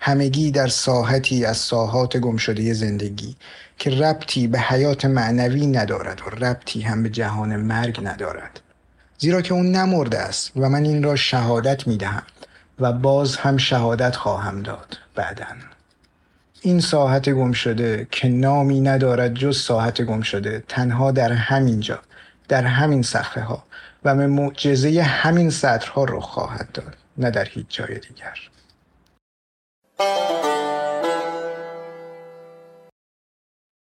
همگی 0.00 0.50
در 0.50 0.68
ساحتی 0.68 1.44
از 1.44 1.56
ساحات 1.56 2.16
گمشده 2.16 2.72
زندگی 2.72 3.36
که 3.78 3.90
ربطی 3.90 4.46
به 4.46 4.58
حیات 4.58 5.04
معنوی 5.04 5.66
ندارد 5.66 6.20
و 6.26 6.44
ربطی 6.44 6.80
هم 6.80 7.02
به 7.02 7.08
جهان 7.08 7.56
مرگ 7.56 8.00
ندارد. 8.02 8.60
زیرا 9.20 9.42
که 9.42 9.54
اون 9.54 9.72
نمرده 9.72 10.18
است 10.18 10.52
و 10.56 10.68
من 10.68 10.84
این 10.84 11.02
را 11.02 11.16
شهادت 11.16 11.86
می 11.86 11.96
دهم 11.96 12.22
و 12.78 12.92
باز 12.92 13.36
هم 13.36 13.56
شهادت 13.56 14.16
خواهم 14.16 14.62
داد 14.62 14.98
بعدا. 15.14 15.46
این 16.60 16.80
ساحت 16.80 17.30
گم 17.30 17.52
شده 17.52 18.06
که 18.10 18.28
نامی 18.28 18.80
ندارد 18.80 19.34
جز 19.34 19.58
ساحت 19.60 20.02
گم 20.02 20.20
شده 20.20 20.64
تنها 20.68 21.10
در 21.12 21.32
همین 21.32 21.80
جا 21.80 21.98
در 22.48 22.62
همین 22.62 23.02
صفحه 23.02 23.42
ها 23.42 23.64
و 24.04 24.14
به 24.14 24.26
معجزه 24.26 25.02
همین 25.02 25.50
سطرها 25.50 26.04
رو 26.04 26.20
خواهد 26.20 26.72
داد 26.72 26.96
نه 27.18 27.30
در 27.30 27.44
هیچ 27.44 27.66
جای 27.68 27.98
دیگر. 27.98 28.38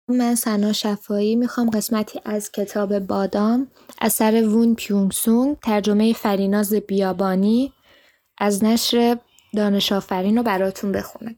من 0.08 0.34
سنا 0.34 0.72
شفایی 0.72 1.36
می‌خوام 1.36 1.70
قسمتی 1.70 2.20
از 2.24 2.52
کتاب 2.52 2.98
بادام 2.98 3.66
اثر 4.00 4.48
وون 4.48 4.74
پیونگ 4.74 5.12
سونگ 5.12 5.56
ترجمه 5.58 6.12
فریناز 6.12 6.74
بیابانی 6.74 7.72
از 8.38 8.64
نشر 8.64 9.18
دانش 9.56 9.92
آفرین 9.92 10.36
رو 10.36 10.42
براتون 10.42 10.92
بخونم. 10.92 11.36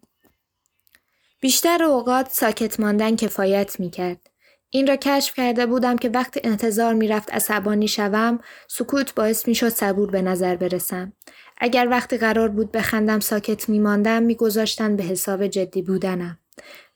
بیشتر 1.40 1.84
اوقات 1.84 2.28
ساکت 2.30 2.80
ماندن 2.80 3.16
کفایت 3.16 3.80
می‌کرد. 3.80 4.30
این 4.70 4.86
را 4.86 4.96
کشف 4.96 5.34
کرده 5.34 5.66
بودم 5.66 5.96
که 5.96 6.08
وقتی 6.08 6.40
انتظار 6.44 6.94
می‌رفت 6.94 7.32
عصبانی 7.34 7.88
شوم 7.88 8.40
سکوت 8.68 9.14
باعث 9.14 9.48
می‌شد 9.48 9.68
صبور 9.68 10.10
به 10.10 10.22
نظر 10.22 10.56
برسم. 10.56 11.12
اگر 11.56 11.88
وقتی 11.90 12.18
قرار 12.18 12.48
بود 12.48 12.72
بخندم 12.72 13.20
ساکت 13.20 13.68
میماندم 13.68 14.22
میگذاشتن 14.22 14.96
به 14.96 15.02
حساب 15.02 15.46
جدی 15.46 15.82
بودنم. 15.82 16.38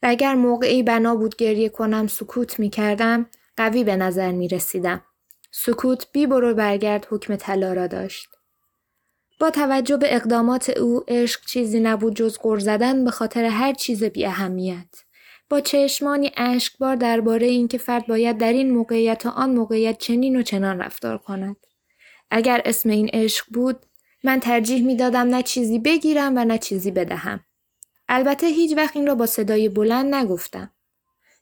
و 0.03 0.07
اگر 0.07 0.35
موقعی 0.35 0.83
بنا 0.83 1.15
بود 1.15 1.37
گریه 1.37 1.69
کنم 1.69 2.07
سکوت 2.07 2.59
می 2.59 2.71
کردم 2.71 3.27
قوی 3.57 3.85
به 3.85 3.97
نظر 3.97 4.33
می 4.33 4.49
رسیدم. 4.49 5.03
سکوت 5.55 6.07
بی 6.13 6.27
برو 6.27 6.55
برگرد 6.55 7.07
حکم 7.11 7.37
طلا 7.37 7.73
را 7.73 7.87
داشت. 7.87 8.29
با 9.41 9.51
توجه 9.51 9.97
به 9.97 10.15
اقدامات 10.15 10.71
او 10.71 11.05
عشق 11.09 11.47
چیزی 11.47 11.81
نبود 11.81 12.17
جز 12.17 12.39
غر 12.43 12.59
زدن 12.59 13.05
به 13.05 13.11
خاطر 13.11 13.45
هر 13.45 13.73
چیز 13.73 14.05
بی 14.05 14.27
اهمیت. 14.27 15.05
با 15.51 15.61
چشمانی 15.61 16.33
اشکبار 16.37 16.97
درباره 16.97 17.47
اینکه 17.47 17.79
فرد 17.79 18.07
باید 18.07 18.39
در 18.39 18.53
این 18.53 18.71
موقعیت 18.71 19.27
و 19.27 19.29
آن 19.29 19.51
موقعیت 19.51 19.99
چنین 19.99 20.37
و 20.37 20.43
چنان 20.43 20.79
رفتار 20.79 21.19
کند. 21.19 21.57
اگر 22.31 22.63
اسم 22.65 22.89
این 22.89 23.09
عشق 23.09 23.47
بود 23.51 23.87
من 24.25 24.41
ترجیح 24.41 24.87
می 24.87 24.97
دادم 24.97 25.29
نه 25.29 25.43
چیزی 25.43 25.79
بگیرم 25.79 26.37
و 26.37 26.45
نه 26.45 26.59
چیزی 26.59 26.91
بدهم. 26.91 27.41
البته 28.09 28.47
هیچ 28.47 28.77
وقت 28.77 28.97
این 28.97 29.07
را 29.07 29.15
با 29.15 29.27
صدای 29.27 29.69
بلند 29.69 30.15
نگفتم. 30.15 30.71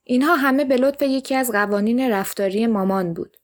اینها 0.04 0.36
همه 0.36 0.64
به 0.64 0.76
لطف 0.76 1.02
یکی 1.02 1.34
از 1.34 1.50
قوانین 1.50 2.10
رفتاری 2.10 2.66
مامان 2.66 3.14
بود. 3.14 3.36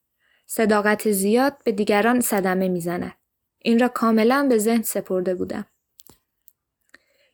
صداقت 0.47 1.11
زیاد 1.11 1.57
به 1.65 1.73
دیگران 1.73 2.21
صدمه 2.21 2.69
می‌زند. 2.69 3.13
این 3.59 3.79
را 3.79 3.89
کاملا 3.89 4.47
به 4.49 4.59
ذهن 4.59 4.83
سپرده 4.83 5.35
بودم. 5.35 5.67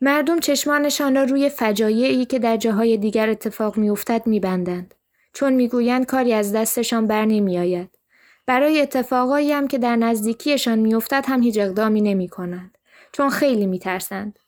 مردم 0.00 0.40
چشمانشان 0.40 1.14
را 1.14 1.22
روی 1.22 1.48
فجایعی 1.48 2.24
که 2.24 2.38
در 2.38 2.56
جاهای 2.56 2.96
دیگر 2.96 3.30
اتفاق 3.30 3.76
میافتد 3.76 4.26
میبندند 4.26 4.94
چون 5.32 5.52
می‌گویند 5.52 6.06
کاری 6.06 6.32
از 6.32 6.52
دستشان 6.52 7.06
بر 7.06 7.24
نمیآید 7.24 7.98
برای 8.46 8.80
اتفاقایی 8.80 9.52
هم 9.52 9.68
که 9.68 9.78
در 9.78 9.96
نزدیکیشان 9.96 10.78
میافتد 10.78 11.24
هم 11.28 11.42
هیچ 11.42 11.58
اقدامی 11.58 12.00
نمی 12.00 12.28
کنند. 12.28 12.78
چون 13.12 13.30
خیلی 13.30 13.66
میترسند. 13.66 14.38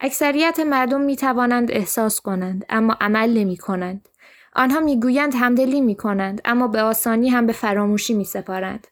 اکثریت 0.00 0.60
مردم 0.60 1.00
می 1.00 1.16
توانند 1.16 1.70
احساس 1.70 2.20
کنند 2.20 2.64
اما 2.68 2.96
عمل 3.00 3.30
نمی 3.38 3.56
کنند. 3.56 4.08
آنها 4.56 4.80
می‌گویند 4.80 5.32
همدلی 5.34 5.80
می 5.80 5.94
کنند 5.94 6.40
اما 6.44 6.68
به 6.68 6.82
آسانی 6.82 7.28
هم 7.28 7.46
به 7.46 7.52
فراموشی 7.52 8.14
می 8.14 8.24
سپارند. 8.24 8.86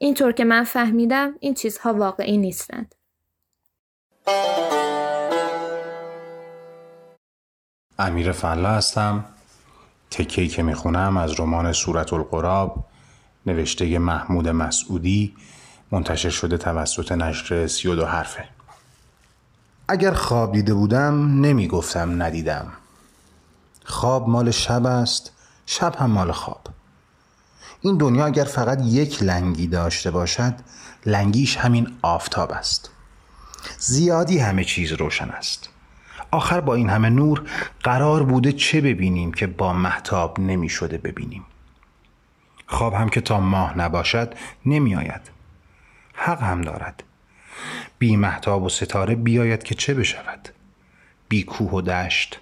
اینطور 0.00 0.32
که 0.32 0.44
من 0.44 0.64
فهمیدم 0.64 1.34
این 1.40 1.54
چیزها 1.54 1.94
واقعی 1.94 2.36
نیستند. 2.36 2.94
امیر 7.98 8.32
فلا 8.32 8.68
هستم 8.68 9.24
تکی 10.10 10.48
که 10.48 10.62
می‌خونم 10.62 11.16
از 11.16 11.40
رمان 11.40 11.72
صورت 11.72 12.12
القراب 12.12 12.84
نوشته 13.46 13.98
محمود 13.98 14.48
مسعودی 14.48 15.34
منتشر 15.90 16.30
شده 16.30 16.58
توسط 16.58 17.12
نشر 17.12 17.66
سی 17.66 17.88
و 17.88 17.94
دو 17.94 18.04
حرفه 18.04 18.44
اگر 19.88 20.12
خواب 20.12 20.52
دیده 20.52 20.74
بودم 20.74 21.40
نمی‌گفتم 21.40 22.22
ندیدم 22.22 22.72
خواب 23.88 24.28
مال 24.28 24.50
شب 24.50 24.86
است 24.86 25.32
شب 25.66 25.96
هم 25.96 26.10
مال 26.10 26.32
خواب. 26.32 26.60
این 27.80 27.96
دنیا 27.96 28.26
اگر 28.26 28.44
فقط 28.44 28.80
یک 28.84 29.22
لنگی 29.22 29.66
داشته 29.66 30.10
باشد 30.10 30.54
لنگیش 31.06 31.56
همین 31.56 31.96
آفتاب 32.02 32.52
است. 32.52 32.90
زیادی 33.78 34.38
همه 34.38 34.64
چیز 34.64 34.92
روشن 34.92 35.28
است. 35.28 35.68
آخر 36.30 36.60
با 36.60 36.74
این 36.74 36.90
همه 36.90 37.10
نور 37.10 37.42
قرار 37.82 38.22
بوده 38.22 38.52
چه 38.52 38.80
ببینیم 38.80 39.32
که 39.32 39.46
با 39.46 39.72
محتاب 39.72 40.40
نمی 40.40 40.68
شده 40.68 40.98
ببینیم؟ 40.98 41.44
خواب 42.66 42.94
هم 42.94 43.08
که 43.08 43.20
تا 43.20 43.40
ماه 43.40 43.78
نباشد 43.78 44.34
نمی 44.66 44.94
آید 44.96 45.30
حق 46.14 46.42
هم 46.42 46.62
دارد. 46.62 47.02
بی 47.98 48.16
محتاب 48.16 48.62
و 48.62 48.68
ستاره 48.68 49.14
بیاید 49.14 49.62
که 49.62 49.74
چه 49.74 49.94
بشود؟ 49.94 50.48
بی 51.28 51.42
کوه 51.42 51.70
و 51.70 51.80
دشت 51.80 52.40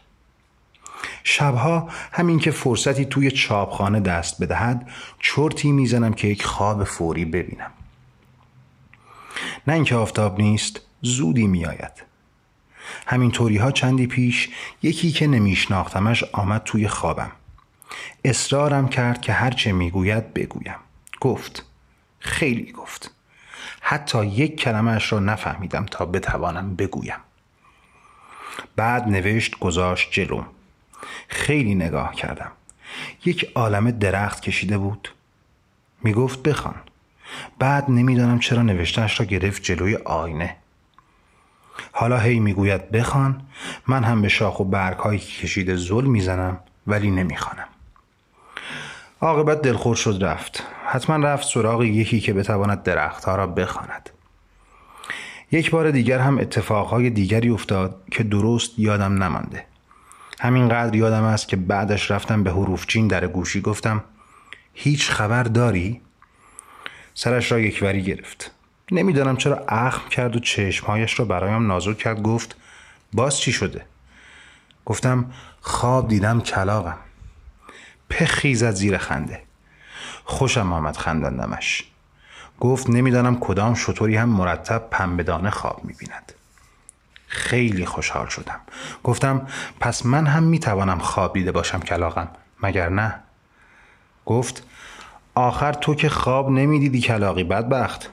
شبها 1.25 1.89
همین 2.13 2.39
که 2.39 2.51
فرصتی 2.51 3.05
توی 3.05 3.31
چاپخانه 3.31 4.01
دست 4.01 4.43
بدهد 4.43 4.89
چرتی 5.21 5.73
می‌زنم 5.73 6.13
که 6.13 6.29
یک 6.29 6.45
خواب 6.45 6.85
فوری 6.85 7.25
ببینم. 7.25 7.71
نه 9.67 9.75
اینکه 9.75 9.95
آفتاب 9.95 10.41
نیست 10.41 10.81
زودی 11.03 11.47
میآید. 11.47 12.07
همین 13.07 13.31
طوری 13.31 13.57
ها 13.57 13.71
چندی 13.71 14.07
پیش 14.07 14.49
یکی 14.83 15.11
که 15.11 15.27
نمیشناختمش 15.27 16.25
آمد 16.25 16.63
توی 16.65 16.89
خوابم. 16.89 17.33
اصرارم 18.25 18.89
کرد 18.89 19.21
که 19.21 19.33
هرچه 19.33 19.73
می‌گوید 19.73 20.35
بگویم. 20.35 20.77
گفت. 21.21 21.65
خیلی 22.19 22.73
گفت. 22.73 23.11
حتی 23.81 24.27
یک 24.27 24.61
کلمهش 24.61 25.13
را 25.13 25.19
نفهمیدم 25.19 25.87
تا 25.87 26.07
بتوانم 26.07 26.77
بگویم. 26.77 27.19
بعد 28.77 29.09
نوشت 29.09 29.59
گذاشت 29.59 30.13
جلوم. 30.13 30.47
خیلی 31.29 31.75
نگاه 31.75 32.15
کردم. 32.15 32.51
یک 33.25 33.53
عالم 33.55 33.91
درخت 33.91 34.43
کشیده 34.43 34.79
بود. 34.79 35.09
می‌گفت 36.03 36.43
بخوان. 36.43 36.75
بعد 37.59 37.91
نمی‌دانم 37.91 38.39
چرا 38.39 38.63
نوشتهش 38.63 39.21
را 39.21 39.27
گرفت 39.27 39.63
جلوی 39.63 39.97
آینه. 39.97 40.57
حالا 41.93 42.19
هی 42.19 42.41
می‌گوید 42.41 42.91
بخوان. 42.91 43.43
من 43.87 44.05
هم 44.05 44.23
به 44.23 44.29
شاخ 44.29 44.61
و 44.61 44.65
برگ 44.65 44.97
هایی 44.97 45.19
کشیده 45.19 45.77
زل 45.77 46.05
می‌زنم 46.05 46.61
ولی 46.87 47.11
نمی‌خوانم. 47.11 47.69
عاقبت 49.21 49.63
دلخور 49.63 49.97
شد 49.97 50.25
رفت. 50.25 50.63
حتما 50.87 51.17
رفت 51.17 51.49
سراغ 51.49 51.83
یکی 51.83 52.21
که 52.21 52.33
بتواند 52.33 52.83
درختها 52.83 53.37
را 53.37 53.47
بخواند. 53.47 54.11
یک 55.51 55.71
بار 55.71 55.91
دیگر 55.91 56.19
هم 56.19 56.39
اتفاقهای 56.39 57.11
دیگری 57.11 57.49
افتاد 57.49 58.03
که 58.11 58.23
درست 58.23 58.79
یادم 58.79 59.23
نمانده. 59.23 59.67
همینقدر 60.41 60.95
یادم 60.95 61.23
است 61.23 61.49
که 61.49 61.57
بعدش 61.57 62.11
رفتم 62.11 62.43
به 62.43 62.51
حروفچین 62.51 63.09
در 63.09 63.27
گوشی 63.27 63.61
گفتم 63.61 64.05
هیچ 64.75 65.11
خبر 65.11 65.43
داری؟ 65.43 66.01
سرش 67.15 67.53
را 67.53 67.59
یکوری 67.59 68.03
گرفت. 68.03 68.51
نمی‌دانم 68.93 69.37
چرا 69.37 69.65
اخم 69.69 70.09
کرد 70.09 70.37
و 70.37 70.39
چشمهایش 70.39 71.19
را 71.19 71.25
برایم 71.25 71.67
نازک 71.67 71.99
کرد. 71.99 72.23
گفت 72.23 72.57
باز 73.13 73.39
چی 73.39 73.53
شده؟ 73.53 73.87
گفتم 74.85 75.33
خواب 75.61 76.09
دیدم 76.09 76.41
کلاقم 76.41 76.99
پخی 78.11 78.55
زد 78.55 78.71
زیر 78.71 78.99
خنده. 78.99 79.43
خوشم 80.25 80.73
آمد 80.73 80.97
خنداندمش. 80.97 81.85
گفت 82.61 82.91
نمی‌دانم 82.91 83.41
کدام 83.41 83.75
شطوری 83.75 84.17
هم 84.17 84.29
مرتب 84.29 84.89
پنبهدانه 84.91 85.51
خواب 85.51 85.85
می‌بیند. 85.85 86.33
خیلی 87.27 87.87
خوشحال 87.87 88.27
شدم. 88.27 88.61
گفتم 89.05 89.47
پس 89.81 90.07
من 90.07 90.27
هم 90.27 90.43
می‌توانم 90.43 90.99
خواب 90.99 91.33
دیده 91.33 91.53
باشم 91.53 91.81
کلاقم 91.81 92.29
مگر 92.63 92.89
نه؟ 92.89 93.15
گفت 94.25 94.63
آخر 95.35 95.73
تو 95.73 95.95
که 95.95 96.09
خواب 96.09 96.51
نمی‌دیدی 96.51 97.01
کلاقی 97.01 97.45
بدبخت. 97.45 98.11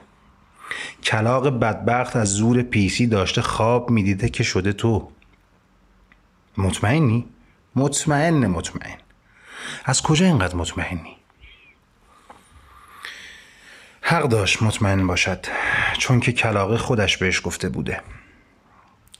کلاق 1.02 1.48
بدبخت 1.48 2.16
از 2.16 2.28
زور 2.28 2.62
پیسی 2.62 3.06
داشته 3.06 3.42
خواب 3.42 3.90
می‌دیده 3.90 4.28
که 4.28 4.42
شده 4.42 4.72
تو. 4.72 5.10
مطمئنی؟ 6.56 7.28
مطمئن 7.76 8.46
مطمئن. 8.46 8.96
از 9.84 10.02
کجا 10.02 10.26
اینقدر 10.26 10.56
مطمئنی؟ 10.56 11.16
حق 14.00 14.22
داشت 14.22 14.62
مطمئن 14.62 15.06
باشد 15.06 15.46
چون 15.98 16.20
که 16.20 16.32
کلاقه 16.32 16.78
خودش 16.78 17.16
بهش 17.16 17.40
گفته 17.44 17.68
بوده. 17.68 18.00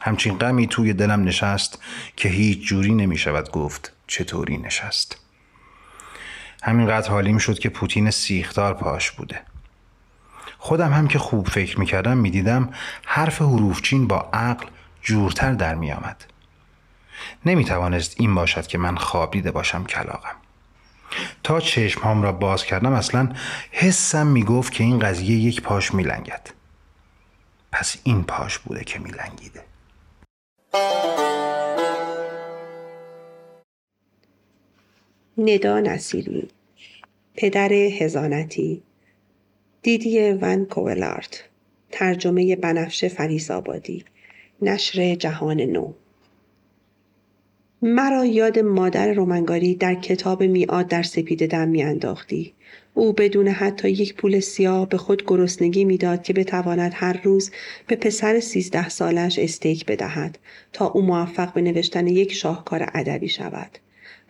همچین 0.05 0.39
غمی 0.39 0.67
توی 0.67 0.93
دلم 0.93 1.25
نشست 1.25 1.79
که 2.17 2.29
هیچ 2.29 2.67
جوری 2.67 2.95
نمی 2.95 3.19
شود 3.19 3.51
گفت 3.51 3.93
چطوری 4.07 4.57
نشست. 4.57 5.17
همینقدر 6.63 7.11
حالیم 7.11 7.39
شد 7.39 7.59
که 7.59 7.69
پوتین 7.69 8.11
سیختار 8.11 8.75
پاش 8.75 9.11
بوده. 9.11 9.41
خودم 10.59 10.93
هم 10.93 11.09
که 11.09 11.19
خوب 11.19 11.49
فکر 11.49 11.81
می‌کردم 11.81 12.17
می‌دیدم 12.17 12.71
حرف 13.05 13.43
حروفچین 13.43 14.07
با 14.07 14.31
عقل 14.33 14.67
جورتر 15.03 15.53
در 15.53 15.75
میآمد. 15.75 16.25
نمی‌توانست 17.47 18.15
این 18.19 18.35
باشد 18.35 18.67
که 18.67 18.79
من 18.79 18.97
خواب 18.97 19.31
دیده 19.31 19.51
باشم 19.51 19.85
کلاقم 19.85 20.37
تا 21.43 21.61
چشمهام 21.61 22.23
را 22.23 22.33
باز 22.33 22.65
کردم 22.65 22.93
اصلا 22.93 23.33
حسم 23.71 24.27
می‌گفت 24.27 24.73
که 24.73 24.85
این 24.85 24.99
قضیه 24.99 25.37
یک 25.37 25.63
پاش 25.63 25.95
میلنگد. 25.95 26.51
پس 27.73 27.97
این 28.05 28.25
پاش 28.25 28.59
بوده 28.59 28.85
که 28.85 28.99
میلنگیده. 28.99 29.65
ندا 35.39 35.81
نصیری 35.81 36.49
پدر 37.35 37.73
هزانتی 37.73 38.83
دیدی 39.83 40.31
ون 40.33 40.65
کوولارت 40.65 41.45
ترجمه 41.91 42.57
بنفشه 42.57 43.09
فریس 43.09 43.51
آبادی 43.51 44.05
نشر 44.63 45.15
جهان 45.15 45.61
نو. 45.61 45.93
مرا 47.83 48.25
یاد 48.25 48.59
مادر 48.59 49.13
رومنگاری 49.13 49.75
در 49.75 49.95
کتاب 49.95 50.43
میعاد 50.43 50.89
در 50.89 51.03
سپید 51.03 51.47
دم 51.51 51.69
میانداختی. 51.69 52.55
او 52.95 53.13
بدون 53.13 53.49
حتی 53.49 53.91
یک 53.91 54.15
پول 54.15 54.41
سیاه 54.41 54.89
به 54.89 54.97
خود 54.97 55.25
گرسنگی 55.27 55.85
می‌داد 55.85 56.23
که 56.23 56.33
بتواند 56.33 56.93
هر 56.95 57.21
روز 57.23 57.51
به 57.87 57.97
پسر 57.97 58.41
سیزده 58.41 58.89
سالش 58.89 59.39
استیک 59.39 59.87
بدهد 59.87 60.39
تا 60.73 60.87
او 60.87 61.03
موفق 61.03 61.53
به 61.53 61.61
نوشتن 61.61 62.07
یک 62.07 62.33
شاهکار 62.33 62.91
ادبی 62.95 63.29
شود. 63.29 63.79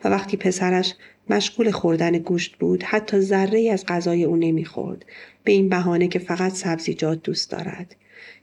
و 0.03 0.09
وقتی 0.09 0.37
پسرش 0.37 0.93
مشغول 1.29 1.71
خوردن 1.71 2.11
گوشت 2.11 2.55
بود 2.57 2.83
حتی 2.83 3.19
ذره 3.19 3.69
از 3.71 3.85
غذای 3.85 4.23
او 4.23 4.35
نمی‌خورد. 4.35 5.05
به 5.43 5.51
این 5.51 5.69
بهانه 5.69 6.07
که 6.07 6.19
فقط 6.19 6.53
سبزیجات 6.53 7.23
دوست 7.23 7.51
دارد. 7.51 7.95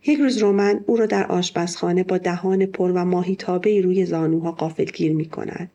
یک 0.07 0.19
روز 0.19 0.39
رومن 0.39 0.81
او 0.87 0.97
را 0.97 1.07
در 1.07 1.27
آشپزخانه 1.27 2.03
با 2.03 2.19
دهان 2.19 2.67
پر 2.67 2.91
و 2.91 3.05
ماهی 3.05 3.37
تابه 3.37 3.81
روی 3.81 4.07
زانوها 4.07 4.53
قافلگیر 4.53 5.13
می 5.13 5.25
کند. 5.25 5.71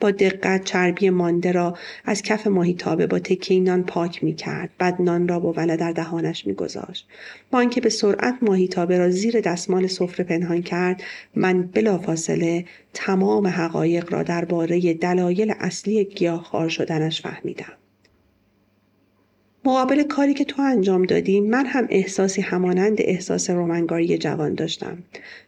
با 0.00 0.10
دقت 0.10 0.64
چربی 0.64 1.10
مانده 1.10 1.52
را 1.52 1.76
از 2.04 2.22
کف 2.22 2.46
ماهی 2.46 2.74
تابه 2.74 3.06
با 3.06 3.18
تکه 3.18 3.60
نان 3.60 3.82
پاک 3.82 4.24
می 4.24 4.34
کرد. 4.34 4.70
بعد 4.78 5.02
نان 5.02 5.28
را 5.28 5.40
با 5.40 5.52
وله 5.52 5.76
در 5.76 5.92
دهانش 5.92 6.46
می 6.46 6.54
گذاشت. 6.54 7.08
با 7.50 7.58
آنکه 7.58 7.80
به 7.80 7.88
سرعت 7.88 8.34
ماهی 8.42 8.68
تابه 8.68 8.98
را 8.98 9.10
زیر 9.10 9.40
دستمال 9.40 9.86
سفره 9.86 10.24
پنهان 10.24 10.62
کرد 10.62 11.02
من 11.34 11.62
بلافاصله 11.62 12.64
تمام 12.94 13.46
حقایق 13.46 14.12
را 14.12 14.22
درباره 14.22 14.94
دلایل 14.94 15.54
اصلی 15.60 16.04
گیاهخوار 16.04 16.68
شدنش 16.68 17.22
فهمیدم. 17.22 17.83
مقابل 19.66 20.02
کاری 20.02 20.34
که 20.34 20.44
تو 20.44 20.62
انجام 20.62 21.02
دادی 21.02 21.40
من 21.40 21.66
هم 21.66 21.86
احساسی 21.90 22.40
همانند 22.42 22.96
احساس 22.98 23.50
رومنگاری 23.50 24.18
جوان 24.18 24.54
داشتم 24.54 24.98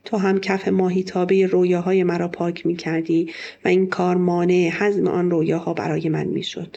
تو 0.05 0.16
هم 0.16 0.40
کف 0.40 0.68
ماهی 0.68 1.02
تابه 1.02 1.47
رویاهای 1.47 2.05
مرا 2.05 2.28
پاک 2.28 2.66
می 2.66 2.76
کردی 2.76 3.32
و 3.64 3.68
این 3.68 3.86
کار 3.86 4.16
مانع 4.16 4.70
حزم 4.78 5.06
آن 5.09 5.30
رویاها 5.30 5.74
برای 5.74 6.09
من 6.09 6.24
می 6.24 6.43
شد. 6.43 6.76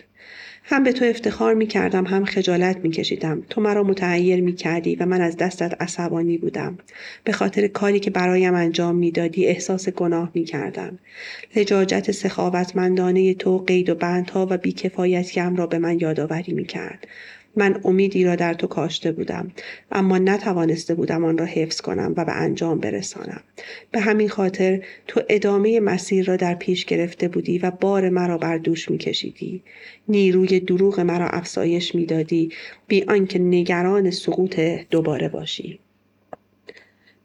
هم 0.72 0.84
به 0.84 0.94
تو 0.94 1.06
افتخار 1.06 1.54
می 1.54 1.68
کردم 1.68 2.06
هم 2.06 2.26
خجالت 2.26 2.78
می 2.78 2.92
کشیدم. 2.92 3.44
تو 3.50 3.62
مرا 3.62 3.84
متعیر 3.84 4.42
می 4.42 4.54
کردی 4.54 4.96
و 4.96 5.06
من 5.06 5.22
از 5.22 5.38
دستت 5.38 5.82
عصبانی 5.82 6.38
بودم. 6.38 6.78
به 7.24 7.32
خاطر 7.32 7.68
کاری 7.68 8.00
که 8.00 8.10
برایم 8.10 8.54
انجام 8.54 8.96
می 8.96 9.12
دادی 9.12 9.46
احساس 9.46 9.90
گناه 9.90 10.32
می 10.34 10.44
کردم. 10.44 11.00
لجاجت 11.56 12.12
سخاوتمندانه 12.12 13.34
تو 13.34 13.58
قید 13.58 13.90
و 13.90 13.96
بندها 13.96 14.48
و 14.50 14.58
بیکفایتیم 14.58 15.56
را 15.56 15.68
به 15.68 15.80
من 15.80 16.00
یادآوری 16.00 16.54
می 16.54 16.66
کرد. 16.66 17.08
من 17.56 17.82
امیدی 17.84 18.24
را 18.24 18.36
در 18.36 18.54
تو 18.54 18.68
کاشته 18.68 19.12
بودم 19.12 19.52
اما 19.92 20.18
نتوانسته 20.18 20.96
بودم 20.96 21.26
آن 21.26 21.38
را 21.38 21.46
حفظ 21.46 21.82
کنم 21.82 22.14
و 22.18 22.26
به 22.26 22.32
انجام 22.32 22.80
برسانم. 22.80 23.42
به 23.92 24.00
همین 24.00 24.30
خاطر 24.30 24.84
تو 25.08 25.22
ادامه 25.30 25.80
مسیر 25.80 26.26
را 26.26 26.36
در 26.36 26.56
پیش 26.56 26.86
گرفته 26.86 27.28
بودی 27.28 27.60
و 27.60 27.72
بار 27.72 28.10
مرا 28.10 28.38
بر 28.38 28.58
دوش 28.58 28.92
میکشیدی. 28.92 29.64
نیروی 30.08 30.60
دروغ 30.60 31.00
مرا 31.00 31.28
افزایش 31.30 31.96
می‌دادی. 31.96 32.52
بی 32.88 33.04
آنکه 33.04 33.40
نگران 33.40 34.12
سقوط 34.12 34.60
دوباره 34.90 35.30
باشی. 35.30 35.80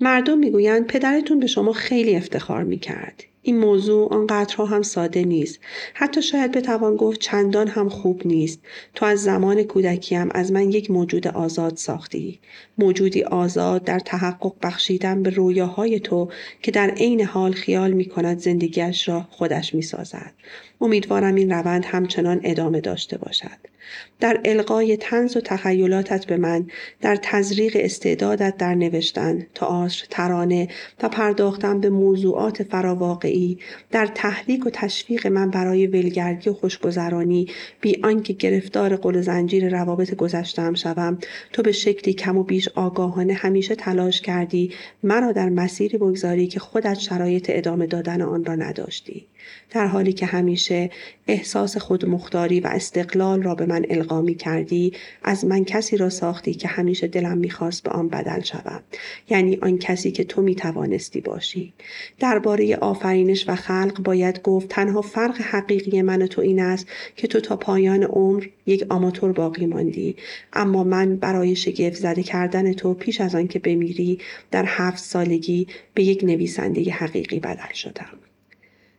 مردم 0.00 0.38
می‌گویند 0.38 0.86
پدرتون 0.86 1.40
به 1.40 1.46
شما 1.46 1.72
خیلی 1.72 2.16
افتخار 2.16 2.62
می‌کرد. 2.64 3.24
این 3.46 3.58
موضوع 3.58 4.12
آنقدرها 4.14 4.64
هم 4.64 4.82
ساده 4.82 5.24
نیست 5.24 5.58
حتی 5.94 6.22
شاید 6.22 6.52
بتوان 6.52 6.96
گفت 6.96 7.20
چندان 7.20 7.68
هم 7.68 7.88
خوب 7.88 8.26
نیست 8.26 8.60
تو 8.94 9.06
از 9.06 9.22
زمان 9.22 9.62
کودکیم 9.62 10.28
از 10.30 10.52
من 10.52 10.72
یک 10.72 10.90
موجود 10.90 11.28
آزاد 11.28 11.76
ساختی 11.76 12.40
موجودی 12.78 13.22
آزاد 13.22 13.84
در 13.84 13.98
تحقق 13.98 14.52
بخشیدن 14.62 15.22
به 15.22 15.30
رویاهای 15.30 16.00
تو 16.00 16.28
که 16.62 16.70
در 16.70 16.90
عین 16.90 17.24
حال 17.24 17.52
خیال 17.52 17.92
می 17.92 18.04
کند 18.04 18.38
زندگیش 18.38 19.08
را 19.08 19.26
خودش 19.30 19.74
می 19.74 19.82
سازد. 19.82 20.32
امیدوارم 20.80 21.34
این 21.34 21.52
روند 21.52 21.84
همچنان 21.84 22.40
ادامه 22.44 22.80
داشته 22.80 23.18
باشد. 23.18 23.73
در 24.20 24.40
القای 24.44 24.96
تنز 24.96 25.36
و 25.36 25.40
تخیلاتت 25.40 26.26
به 26.26 26.36
من 26.36 26.66
در 27.00 27.16
تزریق 27.22 27.76
استعدادت 27.80 28.56
در 28.56 28.74
نوشتن 28.74 29.46
تئاتر 29.54 30.06
ترانه 30.10 30.68
و 31.02 31.08
پرداختن 31.08 31.80
به 31.80 31.90
موضوعات 31.90 32.62
فراواقعی 32.62 33.58
در 33.90 34.06
تحریک 34.06 34.66
و 34.66 34.70
تشویق 34.70 35.26
من 35.26 35.50
برای 35.50 35.86
ولگردی 35.86 36.50
و 36.50 36.52
خوشگذرانی 36.52 37.46
بی 37.80 38.00
آنکه 38.02 38.32
گرفتار 38.32 38.96
قل 38.96 39.20
زنجیر 39.20 39.68
روابط 39.78 40.14
گذشتم 40.14 40.74
شوم 40.74 41.18
تو 41.52 41.62
به 41.62 41.72
شکلی 41.72 42.14
کم 42.14 42.38
و 42.38 42.42
بیش 42.42 42.68
آگاهانه 42.68 43.32
همیشه 43.32 43.74
تلاش 43.74 44.20
کردی 44.20 44.72
مرا 45.02 45.32
در 45.32 45.48
مسیری 45.48 45.98
بگذاری 45.98 46.46
که 46.46 46.60
خودت 46.60 46.98
شرایط 46.98 47.46
ادامه 47.48 47.86
دادن 47.86 48.22
آن 48.22 48.44
را 48.44 48.54
نداشتی. 48.54 49.26
در 49.70 49.86
حالی 49.86 50.12
که 50.12 50.26
همیشه 50.26 50.90
احساس 51.26 51.76
خودمختاری 51.76 52.60
و 52.60 52.66
استقلال 52.66 53.42
را 53.42 53.54
به 53.54 53.66
من 53.66 53.86
القا 53.90 54.20
می 54.20 54.34
کردی 54.34 54.92
از 55.22 55.44
من 55.44 55.64
کسی 55.64 55.96
را 55.96 56.10
ساختی 56.10 56.54
که 56.54 56.68
همیشه 56.68 57.06
دلم 57.06 57.38
می‌خواست 57.38 57.82
به 57.82 57.90
آن 57.90 58.08
بدل 58.08 58.40
شوم. 58.40 58.80
یعنی 59.30 59.58
آن 59.62 59.78
کسی 59.78 60.10
که 60.10 60.24
تو 60.24 60.42
می 60.42 60.54
توانستی 60.54 61.20
باشی. 61.20 61.72
درباره 62.18 62.76
آفرینش 62.76 63.48
و 63.48 63.54
خلق 63.54 64.00
باید 64.02 64.42
گفت 64.42 64.68
تنها 64.68 65.02
فرق 65.02 65.40
حقیقی 65.40 66.02
من 66.02 66.22
و 66.22 66.26
تو 66.26 66.42
این 66.42 66.60
است 66.60 66.86
که 67.16 67.26
تو 67.26 67.40
تا 67.40 67.56
پایان 67.56 68.02
عمر 68.02 68.46
یک 68.66 68.86
آماتور 68.88 69.32
باقی 69.32 69.66
ماندی. 69.66 70.16
اما 70.52 70.84
من 70.84 71.16
برای 71.16 71.56
شگفت 71.56 71.96
زده 71.96 72.22
کردن 72.22 72.72
تو 72.72 72.94
پیش 72.94 73.20
از 73.20 73.34
آن 73.34 73.48
که 73.48 73.58
بمیری 73.58 74.18
در 74.50 74.64
هفت 74.66 74.98
سالگی 74.98 75.66
به 75.94 76.04
یک 76.04 76.24
نویسنده 76.24 76.90
حقیقی 76.90 77.40
بدل 77.40 77.72
شدم. 77.74 78.23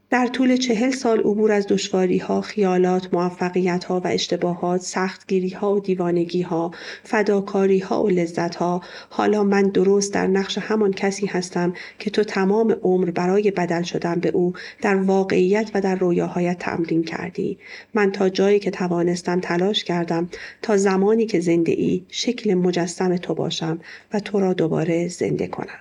در 0.09 0.27
طول 0.27 0.57
چهل 0.57 0.91
سال 0.91 1.19
عبور 1.19 1.51
از 1.51 1.67
دشواری 1.67 2.17
ها، 2.17 2.41
خیالات، 2.41 3.13
موفقیت 3.13 3.83
ها 3.83 3.99
و 3.99 4.07
اشتباهات، 4.07 4.81
سختگیری 4.81 5.49
ها 5.49 5.75
و 5.75 5.79
دیوانگی 5.79 6.41
ها، 6.41 6.71
فداکاری 7.03 7.79
ها 7.79 8.03
و 8.03 8.09
لذت 8.09 8.55
ها، 8.55 8.81
حالا 9.09 9.43
من 9.43 9.63
درست 9.63 10.13
در 10.13 10.27
نقش 10.27 10.57
همان 10.57 10.91
کسی 10.91 11.25
هستم 11.25 11.73
که 11.99 12.09
تو 12.09 12.23
تمام 12.23 12.71
عمر 12.83 13.11
برای 13.11 13.51
بدل 13.51 13.81
شدن 13.81 14.15
به 14.15 14.29
او 14.29 14.53
در 14.81 14.95
واقعیت 14.95 15.71
و 15.73 15.81
در 15.81 15.95
رویاهایت 15.95 16.59
تمرین 16.59 17.03
کردی. 17.03 17.57
من 17.93 18.11
تا 18.11 18.29
جایی 18.29 18.59
که 18.59 18.71
توانستم 18.71 19.39
تلاش 19.39 19.83
کردم 19.83 20.29
تا 20.61 20.77
زمانی 20.77 21.25
که 21.25 21.39
زنده 21.39 21.71
ای 21.71 22.05
شکل 22.09 22.53
مجسم 22.53 23.17
تو 23.17 23.33
باشم 23.33 23.79
و 24.13 24.19
تو 24.19 24.39
را 24.39 24.53
دوباره 24.53 25.07
زنده 25.07 25.47
کنم. 25.47 25.79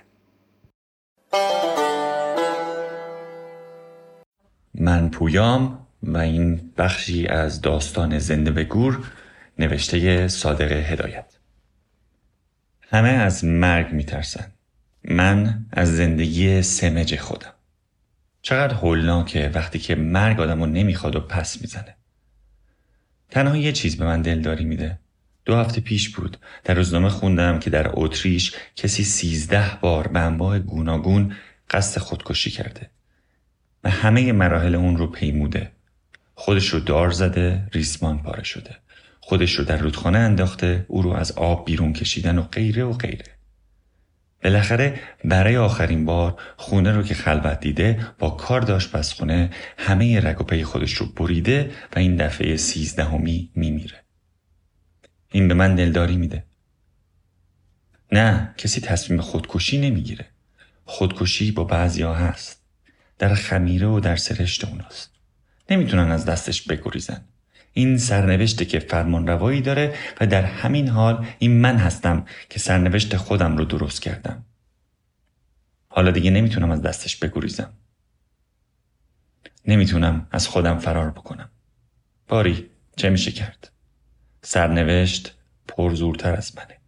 من 4.74 5.08
پویام 5.10 5.86
و 6.02 6.18
این 6.18 6.70
بخشی 6.76 7.26
از 7.26 7.60
داستان 7.60 8.18
زنده 8.18 8.50
به 8.50 8.64
گور 8.64 9.06
نوشته 9.58 10.28
صادق 10.28 10.72
هدایت. 10.72 11.32
همه 12.82 13.08
از 13.08 13.44
مرگ 13.44 13.92
میترسن. 13.92 14.46
من 15.04 15.66
از 15.72 15.96
زندگی 15.96 16.62
سمج 16.62 17.16
خودم. 17.16 17.52
چقدر 18.42 18.74
هولناکه 18.74 19.50
وقتی 19.54 19.78
که 19.78 19.94
مرگ 19.94 20.40
آدمو 20.40 20.66
نمی‌خواد 20.66 21.16
و 21.16 21.20
پس 21.20 21.60
می‌زنه. 21.60 21.94
تنها 23.30 23.56
یه 23.56 23.72
چیز 23.72 23.96
به 23.96 24.04
من 24.04 24.22
دلداری 24.22 24.64
میده. 24.64 24.98
دو 25.44 25.56
هفته 25.56 25.80
پیش 25.80 26.08
بود. 26.08 26.36
در 26.64 26.74
روزنامه 26.74 27.08
خوندم 27.08 27.58
که 27.58 27.70
در 27.70 27.90
اتریش 27.92 28.54
کسی 28.76 29.04
سیزده 29.04 29.78
بار 29.80 30.08
به 30.08 30.20
انواع 30.20 30.58
گوناگون 30.58 31.36
قصد 31.70 32.00
خودکشی 32.00 32.50
کرده. 32.50 32.90
و 33.84 33.90
همه 33.90 34.32
مراحل 34.32 34.74
اون 34.74 34.96
رو 34.96 35.06
پیموده. 35.06 35.70
خودش 36.34 36.68
رو 36.68 36.80
دار 36.80 37.10
زده 37.10 37.68
ریسمان 37.72 38.22
پاره 38.22 38.44
شده. 38.44 38.76
خودش 39.20 39.52
رو 39.52 39.64
در 39.64 39.76
رودخانه 39.76 40.18
انداخته 40.18 40.84
او 40.88 41.02
رو 41.02 41.12
از 41.12 41.32
آب 41.32 41.64
بیرون 41.64 41.92
کشیدن 41.92 42.38
و 42.38 42.42
غیره 42.42 42.84
و 42.84 42.92
غیره. 42.92 43.24
بالاخره 44.44 45.00
برای 45.24 45.56
آخرین 45.56 46.04
بار 46.04 46.40
خونه 46.56 46.92
رو 46.92 47.02
که 47.02 47.14
خلوت 47.14 47.60
دیده 47.60 48.06
با 48.18 48.30
کار 48.30 48.60
داشت 48.60 48.92
بس 48.92 49.12
خونه 49.12 49.50
همه 49.78 50.20
رگ 50.20 50.40
و 50.40 50.44
پی 50.44 50.64
خودش 50.64 50.92
رو 50.92 51.06
بریده 51.06 51.70
و 51.96 51.98
این 51.98 52.16
دفعه 52.16 52.56
سیزدهمی 52.56 53.50
میمیره. 53.54 54.04
این 55.32 55.48
به 55.48 55.54
من 55.54 55.74
دلداری 55.74 56.16
میده. 56.16 56.44
نه 58.12 58.54
کسی 58.56 58.80
تصمیم 58.80 59.20
خودکشی 59.20 59.78
نمی‌گیره. 59.78 60.26
خودکشی 60.84 61.52
با 61.52 61.64
بعضیا 61.64 62.14
هست. 62.14 62.63
در 63.18 63.34
خمیره 63.34 63.86
و 63.86 64.00
در 64.00 64.16
سرشت 64.16 64.64
اوناست. 64.64 65.10
نمی‌تونن 65.70 66.10
از 66.10 66.24
دستش 66.24 66.62
بگریزن. 66.62 67.24
این 67.72 67.98
سرنوشته 67.98 68.64
که 68.64 68.78
فرمان 68.78 69.26
روایی 69.26 69.60
داره 69.60 69.94
و 70.20 70.26
در 70.26 70.44
همین 70.44 70.88
حال 70.88 71.26
این 71.38 71.60
من 71.60 71.76
هستم 71.76 72.26
که 72.50 72.58
سرنوشت 72.58 73.16
خودم 73.16 73.56
رو 73.56 73.64
درست 73.64 74.02
کردم. 74.02 74.44
حالا 75.88 76.10
دیگه 76.10 76.30
نمی‌تونم 76.30 76.70
از 76.70 76.82
دستش 76.82 77.16
بگریزم. 77.16 77.72
نمی‌تونم 79.66 80.26
از 80.30 80.48
خودم 80.48 80.78
فرار 80.78 81.10
بکنم. 81.10 81.50
باری 82.28 82.70
چه 82.96 83.10
میشه 83.10 83.32
کرد؟ 83.32 83.70
سرنوشت 84.42 85.34
پرزورتر 85.68 86.34
از 86.36 86.56
منه. 86.56 86.83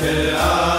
Until 0.00 0.36
I 0.36 0.77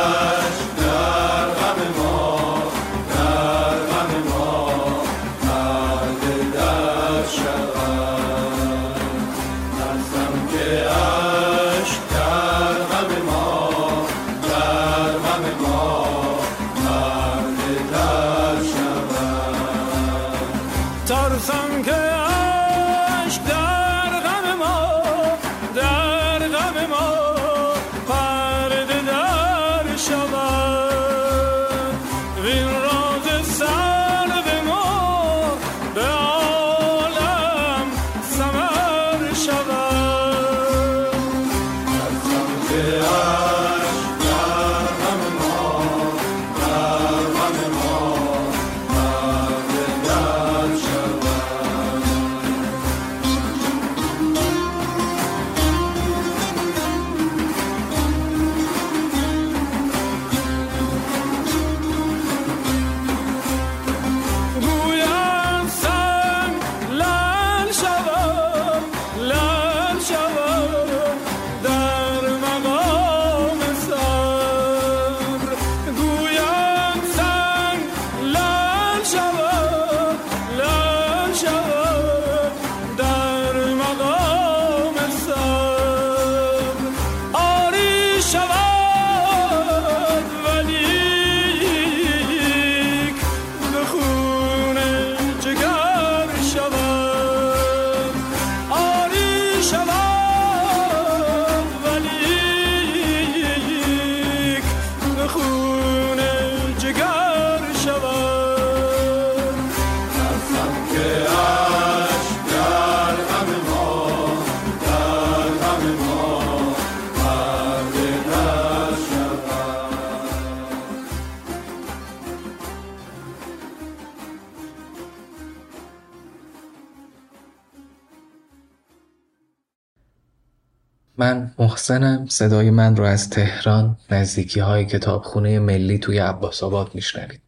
من 131.20 131.52
محسنم. 131.60 132.26
صدای 132.30 132.70
من 132.70 132.96
رو 132.96 133.04
از 133.04 133.30
تهران 133.30 133.98
نزدیکی 134.12 134.60
های 134.60 134.86
کتابخونه 134.86 135.60
ملی 135.60 135.98
توی 135.98 136.20
عباس 136.20 136.64
آباد 136.64 136.92
میشنوید. 136.94 137.42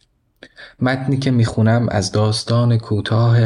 متنی 0.79 1.17
که 1.17 1.31
می‌خونم 1.31 1.89
از 1.89 2.11
داستان 2.11 2.77
کوتاه 2.77 3.39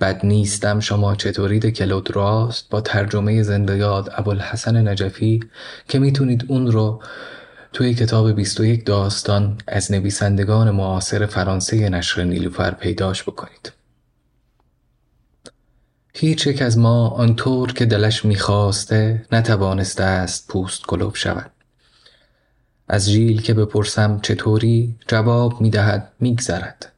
بد 0.00 0.20
نیستم 0.26 0.80
شما 0.80 1.14
چطورید 1.14 1.66
کلود 1.66 2.16
راست 2.16 2.70
با 2.70 2.80
ترجمه 2.80 3.42
زنده 3.42 3.76
یاد 3.76 4.10
ابوالحسن 4.12 4.88
نجفی 4.88 5.40
که 5.88 5.98
می‌تونید 5.98 6.44
اون 6.48 6.72
رو 6.72 7.02
توی 7.72 7.94
کتاب 7.94 8.32
21 8.32 8.86
داستان 8.86 9.58
از 9.68 9.92
نویسندگان 9.92 10.70
معاصر 10.70 11.26
فرانسه 11.26 11.88
نشر 11.88 12.24
نیلوفر 12.24 12.70
پیداش 12.70 13.22
بکنید. 13.22 13.79
هیچ 16.14 16.46
یک 16.46 16.62
از 16.62 16.78
ما 16.78 17.08
آنطور 17.08 17.72
که 17.72 17.86
دلش 17.86 18.24
می‌خواسته 18.24 19.26
نتوانسته 19.32 20.04
است 20.04 20.48
پوست 20.48 20.82
کلوب 20.86 21.14
شود. 21.14 21.50
از 22.88 23.10
ژیل 23.10 23.42
که 23.42 23.54
بپرسم 23.54 24.20
چطوری 24.22 24.94
جواب 25.08 25.60
می‌دهد 25.60 26.12
میگذرد. 26.20 26.92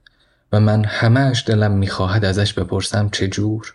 و 0.53 0.61
من 0.61 0.85
همهش 0.85 1.45
دلم 1.47 1.73
می‌خواهد 1.73 2.25
ازش 2.25 2.53
بپرسم 2.53 3.09
چجور. 3.13 3.75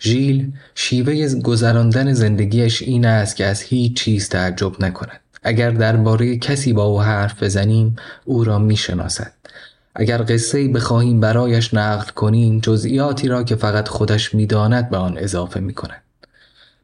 ژیل 0.00 0.52
شیوه 0.74 1.40
گذراندن 1.40 2.12
زندگیش 2.12 2.82
این 2.82 3.06
است 3.06 3.36
که 3.36 3.46
از 3.46 3.62
هیچ 3.62 3.96
چیز 3.96 4.28
تعجب 4.28 4.84
نکند. 4.84 5.20
اگر 5.42 5.70
درباره 5.70 6.36
کسی 6.36 6.72
با 6.72 6.84
او 6.84 7.02
حرف 7.02 7.42
بزنیم 7.42 7.96
او 8.24 8.44
را 8.44 8.58
می‌شناسد. 8.58 9.32
اگر 9.94 10.22
قصه 10.28 10.68
بخواهیم 10.68 11.20
برایش 11.20 11.74
نقل 11.74 12.10
کنیم 12.10 12.58
جزئیاتی 12.58 13.28
را 13.28 13.42
که 13.42 13.56
فقط 13.56 13.88
خودش 13.88 14.34
می‌داند 14.34 14.90
به 14.90 14.96
آن 14.96 15.18
اضافه 15.18 15.60
می 15.60 15.74
کند. 15.74 16.02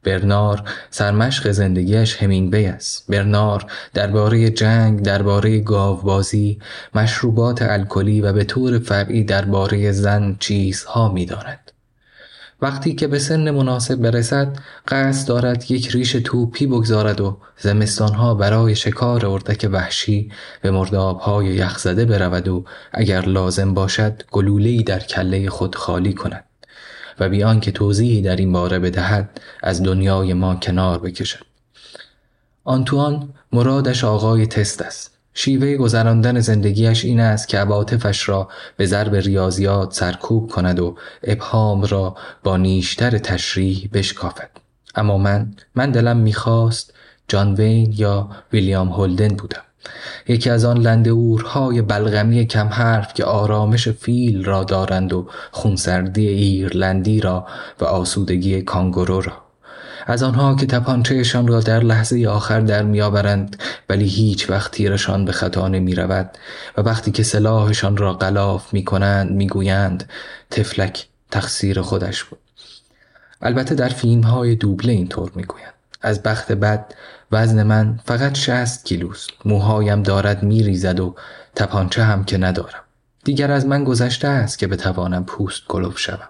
برنار 0.04 0.62
سرمشق 0.90 1.50
زندگیش 1.50 2.16
همینگوی 2.16 2.66
است. 2.66 3.04
برنار 3.08 3.66
درباره 3.94 4.50
جنگ، 4.50 5.02
درباره 5.02 5.60
گاوبازی، 5.60 6.58
مشروبات 6.94 7.62
الکلی 7.62 8.20
و 8.20 8.32
به 8.32 8.44
طور 8.44 8.78
فرعی 8.78 9.24
درباره 9.24 9.92
زن 9.92 10.36
چیزها 10.40 11.12
می‌داند. 11.12 11.67
وقتی 12.62 12.94
که 12.94 13.06
به 13.06 13.18
سن 13.18 13.50
مناسب 13.50 13.96
برسد 13.96 14.56
قصد 14.88 15.28
دارد 15.28 15.70
یک 15.70 15.88
ریش 15.88 16.12
توپی 16.12 16.66
بگذارد 16.66 17.20
و 17.20 17.38
زمستانها 17.56 18.34
برای 18.34 18.76
شکار 18.76 19.26
اردک 19.26 19.68
وحشی 19.72 20.32
به 20.62 20.70
مردابهای 20.70 21.46
یخزده 21.46 22.04
برود 22.04 22.48
و 22.48 22.64
اگر 22.92 23.20
لازم 23.20 23.74
باشد 23.74 24.22
گلوله‌ای 24.30 24.82
در 24.82 25.00
کله 25.00 25.50
خود 25.50 25.74
خالی 25.74 26.12
کند 26.12 26.44
و 27.20 27.28
بیان 27.28 27.60
که 27.60 27.72
توضیحی 27.72 28.22
در 28.22 28.36
این 28.36 28.52
باره 28.52 28.78
بدهد 28.78 29.40
از 29.62 29.82
دنیای 29.82 30.34
ما 30.34 30.56
کنار 30.56 30.98
بکشد. 30.98 31.44
آنتوان 32.64 33.34
مرادش 33.52 34.04
آقای 34.04 34.46
تست 34.46 34.82
است. 34.82 35.17
شیوه 35.40 35.76
گذراندن 35.76 36.40
زندگیش 36.40 37.04
این 37.04 37.20
است 37.20 37.48
که 37.48 37.58
عواطفش 37.58 38.28
را 38.28 38.48
به 38.76 38.86
ضرب 38.86 39.14
ریاضیات 39.14 39.92
سرکوب 39.92 40.50
کند 40.50 40.80
و 40.80 40.96
ابهام 41.22 41.82
را 41.82 42.16
با 42.44 42.56
نیشتر 42.56 43.18
تشریح 43.18 43.88
بشکافد. 43.92 44.50
اما 44.94 45.18
من 45.18 45.54
من 45.74 45.90
دلم 45.90 46.16
می‌خواست 46.16 46.94
جان 47.28 47.54
وین 47.54 47.94
یا 47.96 48.28
ویلیام 48.52 48.88
هولدن 48.88 49.28
بودم. 49.28 49.62
یکی 50.28 50.50
از 50.50 50.64
آن 50.64 50.78
لندهورهای 50.78 51.82
بلغمی 51.82 52.46
کم 52.46 52.68
حرف 52.68 53.14
که 53.14 53.24
آرامش 53.24 53.88
فیل 53.88 54.44
را 54.44 54.64
دارند 54.64 55.12
و 55.12 55.26
خونسردی 55.50 56.28
ایرلندی 56.28 57.20
را 57.20 57.46
و 57.80 57.84
آسودگی 57.84 58.62
کانگورو 58.62 59.20
را. 59.20 59.47
از 60.10 60.22
آنها 60.22 60.54
که 60.54 60.66
تپانچهشان 60.66 61.46
را 61.46 61.60
در 61.60 61.80
لحظه 61.80 62.26
آخر 62.26 62.60
در 62.60 62.82
میآورند 62.82 63.56
ولی 63.88 64.06
هیچ 64.06 64.50
وقت 64.50 64.70
تیرشان 64.72 65.24
به 65.24 65.32
خطا 65.32 65.68
نمی 65.68 65.94
رود 65.94 66.30
و 66.76 66.80
وقتی 66.80 67.10
که 67.10 67.22
سلاحشان 67.22 67.96
را 67.96 68.12
غلاف 68.14 68.74
می 68.74 68.84
کنند 68.84 69.30
می 69.30 69.46
گویند 69.46 70.08
تفلک 70.50 71.06
تقصیر 71.30 71.80
خودش 71.80 72.24
بود. 72.24 72.38
البته 73.42 73.74
در 73.74 73.88
فیلم 73.88 74.22
های 74.22 74.54
دوبله 74.54 74.92
اینطور 74.92 75.32
می 75.34 75.44
گویند 75.44 75.74
از 76.02 76.22
بخت 76.22 76.52
بد 76.52 76.94
وزن 77.32 77.62
من 77.62 78.00
فقط 78.04 78.34
شست 78.34 78.84
کیلوست. 78.84 79.30
موهایم 79.44 80.02
دارد 80.02 80.42
می 80.42 80.62
ریزد 80.62 81.00
و 81.00 81.14
تپانچه 81.54 82.04
هم 82.04 82.24
که 82.24 82.38
ندارم. 82.38 82.82
دیگر 83.24 83.52
از 83.52 83.66
من 83.66 83.84
گذشته 83.84 84.28
است 84.28 84.58
که 84.58 84.66
بتوانم 84.66 85.24
پوست 85.24 85.62
کلوف 85.68 85.98
شوم. 85.98 86.28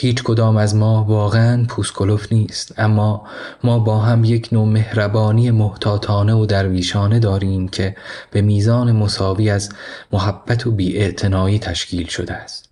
هیچ 0.00 0.22
کدام 0.22 0.56
از 0.56 0.74
ما 0.74 1.04
واقعا 1.04 1.64
پوسکلوف 1.68 2.32
نیست 2.32 2.74
اما 2.78 3.26
ما 3.64 3.78
با 3.78 3.98
هم 3.98 4.24
یک 4.24 4.48
نوع 4.52 4.68
مهربانی 4.68 5.50
محتاطانه 5.50 6.34
و 6.34 6.46
درویشانه 6.46 7.18
داریم 7.18 7.68
که 7.68 7.96
به 8.30 8.40
میزان 8.40 8.92
مساوی 8.92 9.50
از 9.50 9.68
محبت 10.12 10.66
و 10.66 10.70
بیاعتنایی 10.70 11.58
تشکیل 11.58 12.06
شده 12.06 12.32
است 12.32 12.68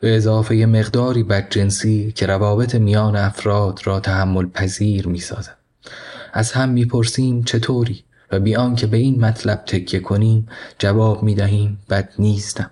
به 0.00 0.16
اضافه 0.16 0.54
مقداری 0.54 1.22
بدجنسی 1.22 2.12
که 2.12 2.26
روابط 2.26 2.74
میان 2.74 3.16
افراد 3.16 3.80
را 3.84 4.00
تحمل 4.00 4.46
پذیر 4.46 5.08
می 5.08 5.20
سازد. 5.20 5.56
از 6.32 6.52
هم 6.52 6.68
می 6.68 6.84
پرسیم 6.84 7.42
چطوری 7.42 8.04
و 8.30 8.40
بیان 8.40 8.74
که 8.74 8.86
به 8.86 8.96
این 8.96 9.24
مطلب 9.24 9.64
تکیه 9.66 10.00
کنیم 10.00 10.48
جواب 10.78 11.22
می 11.22 11.34
دهیم 11.34 11.78
بد 11.90 12.08
نیستم 12.18 12.70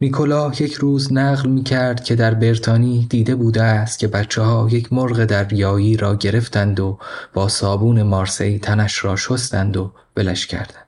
نیکولا 0.00 0.52
یک 0.60 0.74
روز 0.74 1.12
نقل 1.12 1.48
می 1.48 1.62
کرد 1.62 2.04
که 2.04 2.16
در 2.16 2.34
برتانی 2.34 3.06
دیده 3.10 3.34
بوده 3.34 3.62
است 3.62 3.98
که 3.98 4.08
بچه 4.08 4.42
ها 4.42 4.68
یک 4.70 4.92
مرغ 4.92 5.24
دریایی 5.24 5.96
را 5.96 6.14
گرفتند 6.14 6.80
و 6.80 6.98
با 7.34 7.48
صابون 7.48 8.02
مارسی 8.02 8.58
تنش 8.58 9.04
را 9.04 9.16
شستند 9.16 9.76
و 9.76 9.92
ولش 10.16 10.46
کردند. 10.46 10.86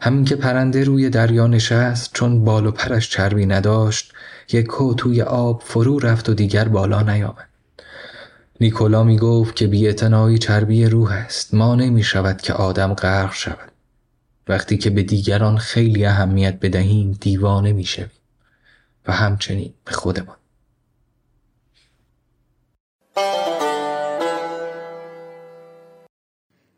همین 0.00 0.24
که 0.24 0.36
پرنده 0.36 0.84
روی 0.84 1.10
دریا 1.10 1.46
نشست 1.46 2.10
چون 2.12 2.44
بال 2.44 2.66
و 2.66 2.70
پرش 2.70 3.10
چربی 3.10 3.46
نداشت 3.46 4.12
یک 4.52 4.66
کو 4.66 4.94
توی 4.94 5.22
آب 5.22 5.62
فرو 5.64 5.98
رفت 5.98 6.28
و 6.28 6.34
دیگر 6.34 6.68
بالا 6.68 7.02
نیامد. 7.02 7.48
نیکولا 8.60 9.04
می 9.04 9.18
گفت 9.18 9.56
که 9.56 9.66
بیعتنایی 9.66 10.38
چربی 10.38 10.86
روح 10.86 11.12
است 11.12 11.54
ما 11.54 11.74
نمی 11.74 12.02
شود 12.02 12.40
که 12.42 12.52
آدم 12.52 12.94
غرق 12.94 13.34
شود. 13.34 13.75
وقتی 14.48 14.78
که 14.78 14.90
به 14.90 15.02
دیگران 15.02 15.56
خیلی 15.58 16.04
اهمیت 16.06 16.60
بدهیم 16.60 17.18
دیوانه 17.20 17.72
می‌شویم 17.72 18.10
و 19.06 19.12
همچنین 19.12 19.74
به 19.84 19.92
خودمان 19.92 20.36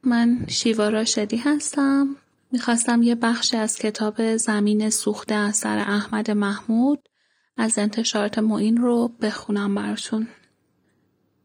من 0.02 0.46
شیوا 0.48 0.88
راشدی 0.88 1.36
هستم 1.36 2.16
می‌خواستم 2.52 3.02
یه 3.02 3.14
بخشی 3.14 3.56
از 3.56 3.78
کتاب 3.78 4.36
زمین 4.36 4.90
سوخته 4.90 5.34
اثر 5.34 5.78
احمد 5.78 6.30
محمود 6.30 7.08
از 7.56 7.78
انتشارات 7.78 8.38
معین 8.38 8.76
رو 8.76 9.08
بخونم 9.08 9.74
براتون. 9.74 10.28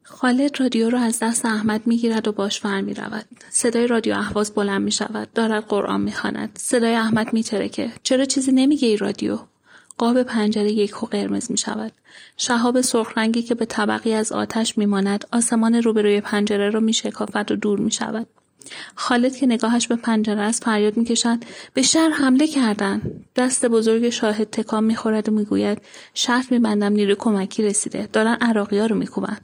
خالد 0.04 0.62
رادیو 0.62 0.90
رو 0.90 0.98
از 0.98 1.20
دست 1.20 1.46
احمد 1.46 1.88
می‌گیرد 1.88 2.28
و 2.28 2.32
باش 2.32 2.60
فر 2.60 2.82
می 2.82 2.94
رود. 2.94 3.26
صدای 3.50 3.88
رادیو 3.88 4.16
اهواز 4.16 4.54
بلند 4.54 4.82
می 4.82 4.92
شود. 4.92 5.34
دارد 5.34 5.64
قرآن 5.64 6.02
می 6.02 6.12
خاند. 6.12 6.50
صدای 6.62 6.96
احمد 6.96 7.34
می 7.34 7.44
ترکه. 7.44 7.92
چرا 8.04 8.26
چیزی 8.26 8.52
نمیگه 8.52 8.88
ای 8.88 8.98
رادیو؟ 8.98 9.40
قاب 9.98 10.24
پنجره 10.24 10.72
یک 10.72 11.04
و 11.04 11.06
قرمز 11.06 11.52
می 11.52 11.58
شود. 11.58 11.92
شهاب 12.38 12.82
سرخ 12.82 13.18
رنگی 13.18 13.42
که 13.42 13.56
به 13.56 13.66
طبقی 13.66 14.14
از 14.14 14.32
آتش 14.32 14.78
می 14.78 14.86
ماند 14.86 15.26
آسمان 15.32 15.76
روبروی 15.76 16.22
پنجره 16.22 16.70
را 16.70 16.80
می 16.80 16.94
شکافد 16.94 17.52
و 17.52 17.56
دور 17.56 17.80
می 17.80 17.92
شود. 17.92 18.28
خالد 18.96 19.36
که 19.36 19.46
نگاهش 19.46 19.88
به 19.88 19.96
پنجره 19.96 20.42
است 20.42 20.64
فریاد 20.64 20.98
می‌کشد 20.98 21.38
به 21.74 21.82
شهر 21.82 22.10
حمله 22.10 22.48
کردن 22.48 23.02
دست 23.36 23.66
بزرگ 23.66 24.10
شاهد 24.10 24.50
تکان 24.50 24.84
می‌خورد 24.84 25.30
و 25.30 25.32
می‌گوید 25.32 25.82
شرط 26.14 26.52
میبندم 26.52 26.94
نیروی 26.94 27.16
کمکی 27.16 27.64
رسیده 27.64 28.10
دارن 28.14 28.38
عراقی 28.42 28.80
ها 28.80 28.86
رو 28.86 28.96
میکوبن 28.96 29.38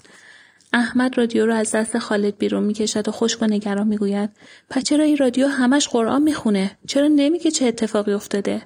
احمد 0.74 1.18
رادیو 1.18 1.46
رو 1.46 1.54
از 1.54 1.72
دست 1.72 1.98
خالد 2.00 2.38
بیرون 2.38 2.64
می‌کشد 2.64 3.08
و 3.08 3.12
خشک 3.12 3.42
و 3.42 3.46
نگران 3.46 3.88
می‌گوید 3.88 4.30
پس 4.70 4.84
چرا 4.84 5.04
این 5.04 5.18
رادیو 5.18 5.48
همش 5.48 5.88
قرآن 5.88 6.22
می‌خونه 6.22 6.72
چرا 6.88 7.08
نمیگه 7.08 7.52
چه 7.52 7.66
اتفاقی 7.66 8.14
افتاده 8.14 8.62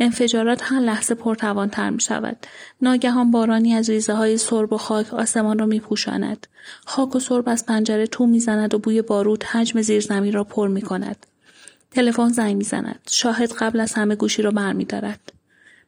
انفجارات 0.00 0.60
هر 0.64 0.80
لحظه 0.80 1.14
پرتوانتر 1.14 1.90
می 1.90 2.00
شود. 2.00 2.46
ناگهان 2.82 3.30
بارانی 3.30 3.74
از 3.74 3.90
ریزه 3.90 4.14
های 4.14 4.38
سرب 4.38 4.72
و 4.72 4.78
خاک 4.78 5.14
آسمان 5.14 5.58
را 5.58 5.66
می 5.66 5.80
پوشاند. 5.80 6.46
خاک 6.84 7.16
و 7.16 7.18
سرب 7.18 7.48
از 7.48 7.66
پنجره 7.66 8.06
تو 8.06 8.26
می 8.26 8.40
زند 8.40 8.74
و 8.74 8.78
بوی 8.78 9.02
بارود 9.02 9.44
حجم 9.44 9.82
زیرزمین 9.82 10.32
را 10.32 10.44
پر 10.44 10.68
می 10.68 10.82
کند. 10.82 11.26
تلفن 11.90 12.28
زنگ 12.28 12.56
می 12.56 12.64
زند. 12.64 12.98
شاهد 13.10 13.52
قبل 13.52 13.80
از 13.80 13.92
همه 13.92 14.14
گوشی 14.14 14.42
را 14.42 14.50
بر 14.50 14.72
می 14.72 14.84
دارد. 14.84 15.32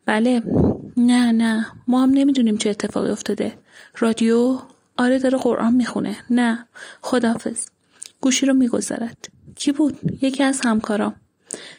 بله 0.06 0.42
نه 0.96 1.32
نه 1.32 1.66
ما 1.88 2.02
هم 2.02 2.10
نمی‌دونیم 2.10 2.56
چه 2.56 2.70
اتفاقی 2.70 3.10
افتاده 3.10 3.52
رادیو 3.98 4.58
آره 4.96 5.18
داره 5.18 5.38
قرآن 5.38 5.74
می‌خونه. 5.74 6.16
نه 6.30 6.66
خدافز 7.02 7.66
گوشی 8.20 8.46
رو 8.46 8.54
می‌گذارد. 8.54 9.28
کی 9.54 9.72
بود؟ 9.72 9.98
یکی 10.22 10.42
از 10.42 10.60
همکارام. 10.64 11.14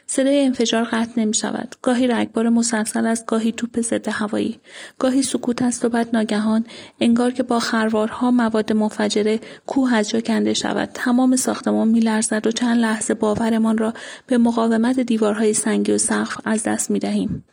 صدای 0.07 0.45
انفجار 0.45 0.84
قطع 0.84 1.11
نمی 1.18 1.34
شود. 1.34 1.76
گاهی 1.81 2.07
رگبار 2.07 2.49
مسلسل 2.49 3.06
است 3.06 3.26
گاهی 3.26 3.52
توپ 3.52 3.81
ضد 3.81 4.07
هوایی. 4.07 4.60
گاهی 4.99 5.23
سکوت 5.23 5.61
است 5.61 5.85
و 5.85 5.90
بعد 5.90 6.10
ناگهان 6.14 6.65
انگار 6.99 7.31
که 7.31 7.44
با 7.44 7.60
خروارها 7.60 8.31
مواد 8.31 8.73
منفجره 8.73 9.40
کوه 9.68 9.94
از 9.94 10.10
جا 10.10 10.22
کنده 10.22 10.53
شود. 10.53 10.90
تمام 10.94 11.35
ساختمان 11.35 11.88
میلرزد 11.88 12.48
و 12.48 12.52
چند 12.52 12.77
لحظه 12.77 13.14
باورمان 13.14 13.77
را 13.77 13.94
به 14.27 14.38
مقاومت 14.38 14.99
دیوارهای 14.99 15.53
سنگی 15.53 15.91
و 15.91 15.98
سقف 15.98 16.38
از 16.45 16.64
دست 16.64 16.91
می 16.91 16.99
دهیم. 16.99 17.45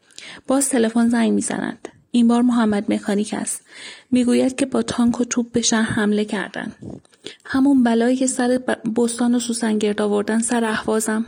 باز 0.47 0.69
تلفن 0.69 1.09
زنگ 1.09 1.33
می‌زند. 1.33 1.89
این 2.11 2.29
بار 2.29 2.43
محمد 2.43 2.93
مکانیک 2.93 3.35
است. 3.35 3.63
می‌گوید 4.11 4.57
که 4.57 4.67
با 4.67 4.83
تانک 4.83 5.21
و 5.21 5.25
توپ 5.25 5.53
به 5.53 5.63
شهر 5.63 5.91
حمله 5.91 6.25
کردند. 6.25 6.75
همون 7.45 7.83
بلایی 7.83 8.17
که 8.17 8.27
سر 8.27 8.61
بستان 8.97 9.35
و 9.35 9.39
سوسن 9.39 9.79
گرد 9.79 10.03
آوردن 10.03 10.39
سر 10.39 10.65
احوازم. 10.65 11.25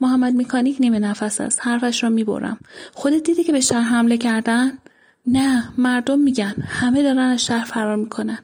محمد 0.00 0.34
میکانیک 0.34 0.76
نیمه 0.80 0.98
نفس 0.98 1.40
است. 1.40 1.60
حرفش 1.62 2.02
را 2.02 2.08
می‌برم. 2.08 2.58
خودت 2.92 3.22
دیدی 3.22 3.44
که 3.44 3.52
به 3.52 3.60
شهر 3.60 3.82
حمله 3.82 4.16
کردن؟ 4.16 4.78
نه 5.26 5.72
مردم 5.78 6.18
میگن. 6.18 6.54
همه 6.66 7.02
دارن 7.02 7.18
از 7.18 7.44
شهر 7.44 7.64
فرار 7.64 7.96
می‌کنن. 7.96 8.38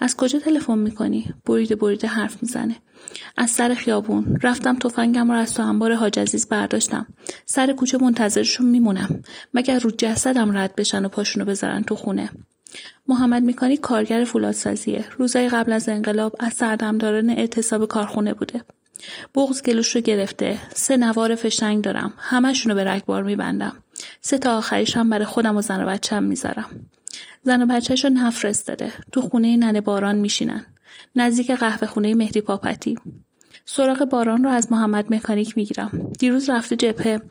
از 0.00 0.16
کجا 0.16 0.38
تلفن 0.38 0.78
می‌کنی؟ 0.78 1.34
بریده 1.46 1.76
بریده 1.76 2.08
حرف 2.08 2.42
می‌زنه. 2.42 2.76
از 3.36 3.50
سر 3.50 3.74
خیابون. 3.74 4.38
رفتم 4.42 4.78
تفنگم 4.78 5.30
را 5.30 5.38
از 5.38 5.54
تو 5.54 5.62
انبار 5.62 5.94
حاج 5.94 6.18
عزیز 6.18 6.48
برداشتم. 6.48 7.06
سر 7.46 7.72
کوچه 7.72 7.98
منتظرشون 7.98 8.66
میمونم. 8.66 9.22
مگر 9.54 9.78
رو 9.78 9.90
جسدم 9.98 10.58
رد 10.58 10.74
بشن 10.76 11.04
و 11.04 11.08
پاشونو 11.08 11.44
بذارن 11.44 11.82
تو 11.82 11.96
خونه؟ 11.96 12.30
محمد 13.08 13.42
میکانی 13.42 13.76
کارگر 13.76 14.24
فولادسازیه. 14.24 15.04
روزای 15.18 15.48
قبل 15.48 15.72
از 15.72 15.88
انقلاب 15.88 16.36
از 16.38 16.52
سردمداران 16.52 17.30
اعتصاب 17.30 17.88
کارخونه 17.88 18.34
بوده. 18.34 18.64
بغز 19.34 19.62
گلوش 19.62 19.96
رو 19.96 20.00
گرفته. 20.00 20.58
سه 20.74 20.96
نوار 20.96 21.34
فشنگ 21.34 21.84
دارم. 21.84 22.12
همشونو 22.18 22.74
به 22.74 22.84
رگبار 22.84 23.22
میبندم. 23.22 23.72
سه 24.20 24.38
تا 24.38 24.58
آخریشم 24.58 25.10
برای 25.10 25.24
خودم 25.24 25.56
و 25.56 25.62
زن 25.62 25.82
و 25.82 25.86
بچم 25.86 26.22
می‌ذارم. 26.22 26.86
زن 27.42 27.62
و 27.62 27.66
بچهش 27.66 28.04
رو 28.04 28.10
نفرستاده. 28.10 28.92
تو 29.12 29.20
خونه 29.20 29.56
ننه 29.56 29.80
باران 29.80 30.16
میشینن. 30.16 30.66
نزدیک 31.16 31.50
قهوه 31.50 31.86
خونه 31.86 32.14
مهدی 32.14 32.40
پاپتی. 32.40 32.98
سراغ 33.64 34.04
باران 34.04 34.44
رو 34.44 34.50
از 34.50 34.72
محمد 34.72 35.14
مکانیک 35.14 35.56
می‌گیرم. 35.56 36.12
دیروز 36.18 36.50
رفته 36.50 36.76
جبهه. 36.76 37.22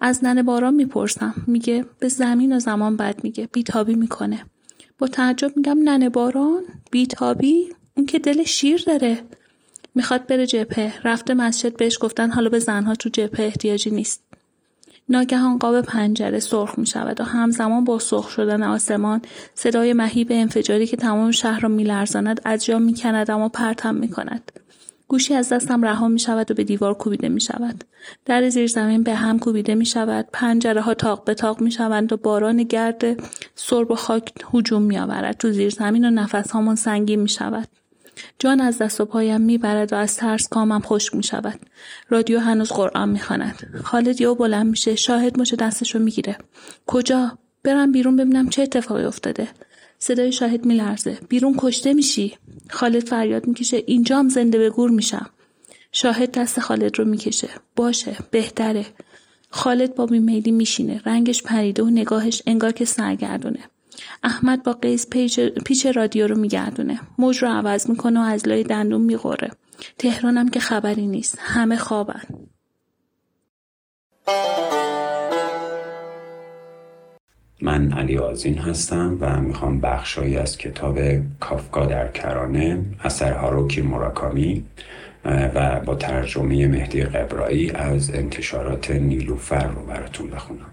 از 0.00 0.24
ننه 0.24 0.42
باران 0.42 0.74
می‌پرسم. 0.74 1.34
میگه 1.46 1.84
به 1.98 2.08
زمین 2.08 2.56
و 2.56 2.58
زمان 2.58 2.96
بد 2.96 3.24
میگه. 3.24 3.48
بیتابی 3.52 3.94
می‌کنه. 3.94 4.44
با 4.98 5.06
تعجب 5.06 5.56
میگم 5.56 5.78
ننه 5.84 6.08
باران؟ 6.08 6.62
بیتابی؟ 6.90 7.68
اون 7.96 8.06
که 8.06 8.18
دل 8.18 8.44
شیر 8.44 8.82
داره. 8.86 9.18
می‌خواد 9.94 10.26
بره 10.26 10.46
جبهه. 10.46 11.00
رفته 11.04 11.34
مسجد 11.34 11.76
بهش 11.76 11.98
گفتن 12.00 12.30
حالا 12.30 12.48
به 12.48 12.58
زنها 12.58 12.94
تو 12.94 13.08
جبهه 13.08 13.46
احتیاجی 13.46 13.90
نیست. 13.90 14.29
ناگهان 15.10 15.58
قاب 15.58 15.80
پنجره 15.80 16.38
سرخ 16.38 16.78
می 16.78 16.86
شود 16.86 17.20
و 17.20 17.24
همزمان 17.24 17.84
با 17.84 17.98
سرخ 17.98 18.28
شدن 18.28 18.62
آسمان 18.62 19.22
صدای 19.54 19.92
مهیب 19.92 20.28
انفجاری 20.30 20.86
که 20.86 20.96
تمام 20.96 21.30
شهر 21.30 21.60
را 21.60 21.68
میلرزاند 21.68 22.40
از 22.44 22.64
جا 22.64 22.78
می 22.78 22.94
کند 22.94 23.30
اما 23.30 23.48
پرتم 23.48 23.94
می 23.94 24.08
کند. 24.08 24.52
گوشی 25.08 25.34
از 25.34 25.48
دستم 25.52 25.82
رها 25.82 26.08
می 26.08 26.18
شود 26.18 26.50
و 26.50 26.54
به 26.54 26.64
دیوار 26.64 26.94
کوبیده 26.94 27.28
می 27.28 27.40
شود. 27.40 27.84
در 28.24 28.48
زیر 28.48 28.66
زمین 28.66 29.02
به 29.02 29.14
هم 29.14 29.38
کوبیده 29.38 29.74
می 29.74 29.86
شود. 29.86 30.26
پنجره 30.32 30.80
ها 30.80 30.94
تاق 30.94 31.24
به 31.24 31.34
تاق 31.34 31.60
می 31.60 31.70
شوند 31.70 32.12
و 32.12 32.16
باران 32.16 32.62
گرد 32.62 33.04
سرب 33.54 33.90
و 33.90 33.94
خاک 33.94 34.32
هجوم 34.54 34.82
می 34.82 34.98
آورد. 34.98 35.36
تو 35.36 35.52
زیر 35.52 35.70
زمین 35.70 36.04
و 36.04 36.10
نفس 36.10 36.50
هامون 36.50 36.74
سنگین 36.74 37.20
می 37.20 37.28
شود. 37.28 37.68
جان 38.38 38.60
از 38.60 38.78
دست 38.78 39.00
و 39.00 39.04
پایم 39.04 39.40
می‌برد 39.40 39.92
و 39.92 39.96
از 39.96 40.16
ترس 40.16 40.48
کامم 40.48 40.80
خشک 40.80 41.14
می 41.14 41.22
شود. 41.22 41.60
رادیو 42.08 42.38
هنوز 42.38 42.68
قرآن 42.68 43.08
می‌خواند. 43.08 43.80
خالد 43.84 44.20
یهو 44.20 44.34
بلند 44.34 44.66
میشه 44.66 44.96
شاهد 44.96 45.40
مچ 45.40 45.54
دستشو 45.54 45.98
می‌گیره. 45.98 46.36
کجا؟ 46.86 47.38
برم 47.62 47.92
بیرون 47.92 48.16
ببینم 48.16 48.48
چه 48.48 48.62
اتفاقی 48.62 49.04
افتاده. 49.04 49.48
صدای 49.98 50.32
شاهد 50.32 50.64
میلرزه. 50.64 51.18
بیرون 51.28 51.54
کشته 51.58 51.94
میشی. 51.94 52.36
خالد 52.70 53.04
فریاد 53.04 53.46
می‌کشه 53.46 53.82
اینجام 53.86 54.28
زنده 54.28 54.58
به 54.58 54.70
گور 54.70 54.90
میشم. 54.90 55.30
شاهد 55.92 56.32
دست 56.32 56.60
خالد 56.60 56.98
رو 56.98 57.04
می‌کشه. 57.04 57.48
باشه 57.76 58.16
بهتره. 58.30 58.86
خالد 59.50 59.94
با 59.94 60.06
بیمیلی 60.06 60.50
میشینه. 60.50 61.00
رنگش 61.06 61.42
پریده 61.42 61.82
و 61.82 61.90
نگاهش 61.90 62.42
انگار 62.46 62.72
که 62.72 62.84
سرگردونه. 62.84 63.60
احمد 64.22 64.62
با 64.62 64.72
قیز 64.72 65.10
پیچ 65.64 65.86
رادیو 65.94 66.26
رو 66.26 66.38
میگردونه. 66.38 67.00
موج 67.18 67.42
رو 67.42 67.48
عوض 67.48 67.90
می‌کنه 67.90 68.20
و 68.20 68.22
از 68.22 68.48
لای 68.48 68.62
دندون 68.62 69.00
میغوره 69.00 69.50
تهرانم 69.98 70.48
که 70.48 70.60
خبری 70.60 71.06
نیست. 71.06 71.38
همه 71.40 71.76
خوابن. 71.76 72.22
من 77.62 77.92
علی 77.92 78.18
آزین 78.18 78.58
هستم 78.58 79.18
و 79.20 79.40
می‌خوام 79.40 79.80
بخشهایی 79.80 80.36
از 80.36 80.58
کتاب 80.58 80.98
کافکا 81.40 81.86
در 81.86 82.08
کرانه 82.08 82.84
اثر 83.04 83.32
هاروکی 83.32 83.80
موراکامی 83.80 84.64
و 85.24 85.80
با 85.80 85.94
ترجمه 85.94 86.66
مهدی 86.66 87.02
قبرایی 87.02 87.70
از 87.70 88.10
انتشارات 88.14 88.90
نیلوفر 88.90 89.66
رو 89.66 89.86
براتون 89.86 90.30
بخونم. 90.30 90.70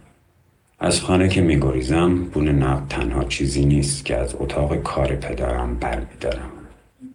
از 0.79 1.01
خانه 1.01 1.29
که 1.29 1.41
میگریزم 1.41 2.23
بون 2.23 2.49
نقد 2.49 2.87
تنها 2.87 3.23
چیزی 3.23 3.65
نیست 3.65 4.05
که 4.05 4.15
از 4.15 4.35
اتاق 4.39 4.75
کار 4.75 5.15
پدرم 5.15 5.77
برمیدارم. 5.79 6.51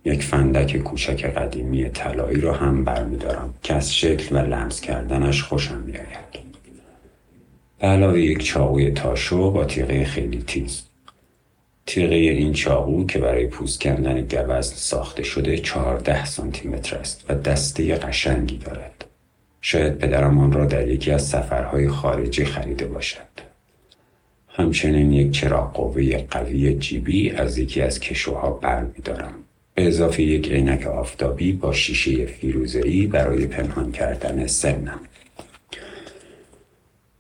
یک 0.04 0.22
فندک 0.22 0.76
کوچک 0.76 1.24
قدیمی 1.24 1.88
طلایی 1.88 2.40
را 2.40 2.52
هم 2.52 2.84
برمیدارم 2.84 3.54
که 3.62 3.74
از 3.74 3.94
شکل 3.94 4.36
و 4.36 4.38
لمس 4.38 4.80
کردنش 4.80 5.42
خوشم 5.42 5.80
میآید. 5.86 6.42
به 7.78 7.86
علاوه 7.86 8.20
یک 8.20 8.44
چاقوی 8.44 8.90
تاشو 8.90 9.50
با 9.50 9.64
تیغه 9.64 10.04
خیلی 10.04 10.42
تیز. 10.46 10.82
تیغه 11.86 12.14
این 12.14 12.52
چاقو 12.52 13.06
که 13.06 13.18
برای 13.18 13.46
پوست 13.46 13.80
کندن 13.80 14.20
گوزن 14.20 14.60
ساخته 14.60 15.22
شده 15.22 15.58
چهارده 15.58 16.24
سانتی 16.24 16.68
متر 16.68 16.96
است 16.96 17.24
و 17.28 17.34
دسته 17.34 17.94
قشنگی 17.94 18.56
دارد. 18.56 19.04
شاید 19.60 19.98
پدرم 19.98 20.38
آن 20.38 20.52
را 20.52 20.64
در 20.64 20.88
یکی 20.88 21.10
از 21.10 21.28
سفرهای 21.28 21.88
خارجی 21.88 22.44
خریده 22.44 22.86
باشد. 22.86 23.51
همچنین 24.54 25.12
یک 25.12 25.30
چراغ 25.30 25.72
قوه 25.72 26.16
قوی 26.30 26.74
جیبی 26.74 27.30
از 27.30 27.58
یکی 27.58 27.82
از 27.82 28.00
کشوها 28.00 28.50
بر 28.50 28.82
می 28.82 29.02
دارم. 29.04 29.34
به 29.74 29.88
اضافه 29.88 30.22
یک 30.22 30.52
عینک 30.52 30.86
آفتابی 30.86 31.52
با 31.52 31.72
شیشه 31.72 32.26
فیروزه‌ای 32.26 33.06
برای 33.06 33.46
پنهان 33.46 33.92
کردن 33.92 34.46
سنم. 34.46 35.00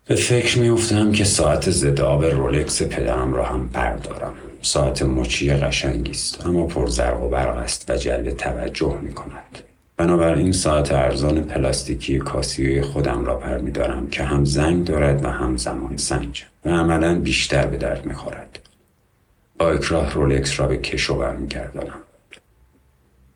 به 0.06 0.14
فکر 0.14 0.58
می 0.58 0.68
افتم 0.68 1.12
که 1.12 1.24
ساعت 1.24 1.70
ضد 1.70 2.00
آب 2.00 2.24
رولکس 2.24 2.82
پدرم 2.82 3.34
را 3.34 3.44
هم 3.44 3.68
بردارم. 3.68 4.34
ساعت 4.62 5.02
مچی 5.02 5.52
قشنگی 5.52 6.10
است 6.10 6.46
اما 6.46 6.66
پر 6.66 6.86
زرق 6.86 7.22
و 7.22 7.28
برق 7.28 7.56
است 7.56 7.90
و 7.90 7.96
جلب 7.96 8.30
توجه 8.30 8.98
می 9.02 9.12
کند 9.12 9.58
بنابراین 10.02 10.52
ساعت 10.52 10.92
ارزان 10.92 11.42
پلاستیکی 11.42 12.18
کاسیوی 12.18 12.82
خودم 12.82 13.24
را 13.24 13.36
برمیدارم 13.36 14.08
که 14.10 14.22
هم 14.22 14.44
زنگ 14.44 14.84
دارد 14.84 15.24
و 15.24 15.28
هم 15.28 15.56
زمان 15.56 15.96
سنج 15.96 16.44
و 16.64 16.68
عملا 16.70 17.20
بیشتر 17.20 17.66
به 17.66 17.76
درد 17.76 18.06
می‌خورد. 18.06 18.58
با 19.58 19.70
اکراه 19.70 20.14
رولکس 20.14 20.60
را 20.60 20.66
به 20.66 20.76
کشو 20.76 21.18
برمیگردانم. 21.18 22.00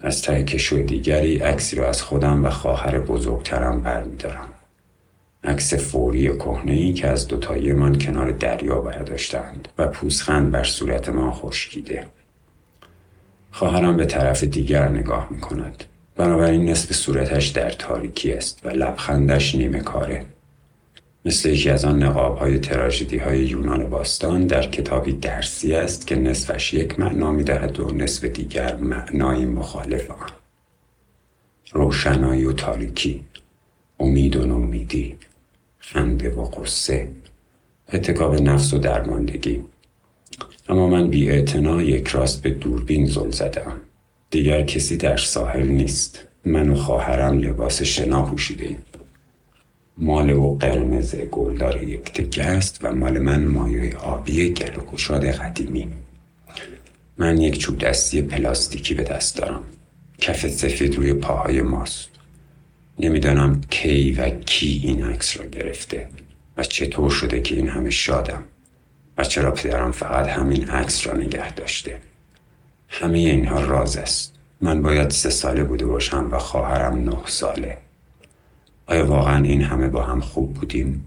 از 0.01 0.23
ته 0.23 0.45
کشو 0.45 0.77
دیگری 0.77 1.39
عکسی 1.39 1.77
را 1.77 1.89
از 1.89 2.03
خودم 2.03 2.45
و 2.45 2.51
خواهر 2.51 2.99
بزرگترم 2.99 3.81
برمیدارم. 3.81 4.49
عکس 5.45 5.75
فوری 5.75 6.37
کهنه 6.37 6.73
ای 6.73 6.93
که 6.93 7.09
از 7.09 7.29
دوتایی 7.29 7.73
من 7.73 7.99
کنار 7.99 8.31
دریا 8.31 8.81
برداشتند 8.81 9.69
و 9.79 9.87
پوزخند 9.87 10.51
بر 10.51 10.65
صورت 10.65 11.09
ما 11.09 11.33
خشکیده. 11.33 12.07
خواهرم 13.51 13.97
به 13.97 14.07
طرف 14.07 14.45
دیگر 14.45 14.89
نگاه 14.89 15.29
می 15.31 15.41
کند 15.41 15.85
بنابراین 16.17 16.65
نصف 16.65 16.93
صورتش 16.93 17.49
در 17.49 17.71
تاریکی 17.71 18.33
است 18.33 18.61
و 18.65 18.69
لبخندش 18.69 19.55
نیمه 19.55 19.81
کاره. 19.81 20.27
مثل 21.25 21.49
یکی 21.49 21.71
از 21.71 21.85
آن 21.85 22.03
نقاب 22.03 22.39
های 22.39 22.59
تراژدی 22.59 23.19
های 23.19 23.39
یونان 23.39 23.91
باستان 23.91 24.47
در 24.47 24.67
کتابی 24.67 25.13
درسی 25.13 25.75
است 25.75 26.07
که 26.07 26.17
نصفش 26.17 26.75
یک 26.75 27.01
معنا 27.01 27.33
می 27.33 27.45
دهد 27.45 27.81
و 27.81 27.91
نصف 27.91 28.25
دیگر 28.25 28.77
معنای 28.77 29.45
مخالف 29.45 30.11
آن. 30.11 30.31
روشنایی 31.73 32.45
و 32.45 32.53
تاریکی 32.53 33.25
امید 34.01 34.37
و 34.37 34.47
نومیدی 34.47 35.17
خنده 35.79 36.31
و 36.31 36.45
قصه 36.45 37.09
اتکاب 37.93 38.43
نفس 38.43 38.75
و 38.75 38.79
درماندگی. 38.79 39.65
اما 40.69 40.87
من 40.87 41.11
بی 41.11 41.19
یک 41.83 42.09
راست 42.09 42.43
به 42.43 42.51
دوربین 42.51 43.07
زل 43.07 43.31
زدم 43.31 43.81
دیگر 44.37 44.63
کسی 44.63 44.97
در 44.97 45.17
ساحل 45.17 45.67
نیست. 45.67 46.19
من 46.45 46.71
و 46.71 46.75
خواهرم 46.75 47.39
لباس 47.39 47.83
شنا 47.83 48.23
پوشیده 48.23 48.65
ایم 48.65 48.83
مال 49.99 50.31
او 50.31 50.59
قرمز 50.59 51.15
گلدار 51.15 51.83
یک 51.83 52.01
تکه 52.01 52.45
است 52.45 52.79
و 52.83 52.95
مال 52.95 53.19
من 53.19 53.45
مایه 53.45 53.97
آبی 53.97 54.53
گل 54.53 54.81
گشاد 54.93 55.27
قدیمی. 55.27 55.89
من 57.19 57.41
یک 57.41 57.59
چوب 57.59 57.79
دستی 57.79 58.23
پلاستیکی 58.23 58.95
به 58.95 59.03
دست 59.03 59.37
دارم. 59.37 59.63
کف 60.19 60.49
سفید 60.49 60.95
روی 60.95 61.15
پاهای 61.15 61.63
ماست. 61.63 62.09
نمی‌دانم 62.99 63.61
کی 63.71 64.13
و 64.13 64.31
کی 64.31 64.81
این 64.85 65.05
عکس 65.05 65.41
را 65.41 65.47
گرفته 65.47 66.09
و 66.57 66.63
چطور 66.63 67.11
شده 67.11 67.41
که 67.41 67.55
این 67.55 67.69
همه 67.69 67.91
شادم 67.91 68.43
و 69.19 69.25
چرا 69.25 69.51
پدرم 69.51 69.93
فقط 69.93 70.29
همین 70.29 70.69
عکس 70.69 71.07
را 71.07 71.17
نگه 71.17 71.55
داشته. 71.55 72.01
همه 72.89 73.19
اینها 73.19 73.61
راز 73.61 73.97
است. 73.97 74.35
من 74.61 74.83
باید 74.83 75.11
سه 75.11 75.31
ساله 75.31 75.65
بوده 75.65 75.87
باشم 75.87 76.29
و 76.33 76.39
خواهرم 76.39 76.95
نه 76.95 77.19
ساله. 77.27 77.79
آیا 78.87 79.07
واقعا 79.07 79.45
این 79.45 79.63
همه 79.63 79.89
با 79.89 80.03
هم 80.03 80.21
خوب 80.21 80.55
بودیم؟ 80.55 81.07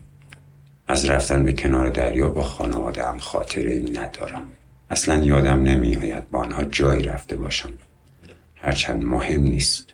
از 0.88 1.06
رفتن 1.06 1.43
به 1.43 1.53
کنار 1.53 1.89
دریا 1.89 2.30
با 2.30 2.43
خانواده 2.43 3.07
هم 3.07 3.18
خاطره 3.18 3.80
ندارم. 3.93 4.41
اصلا 4.89 5.15
یادم 5.23 5.64
نمیآید 5.64 6.30
با 6.30 6.39
آنها 6.39 6.64
جایی 6.64 7.03
رفته 7.03 7.35
باشم. 7.35 7.69
هرچند 8.56 9.03
مهم 9.03 9.41
نیست. 9.41 9.93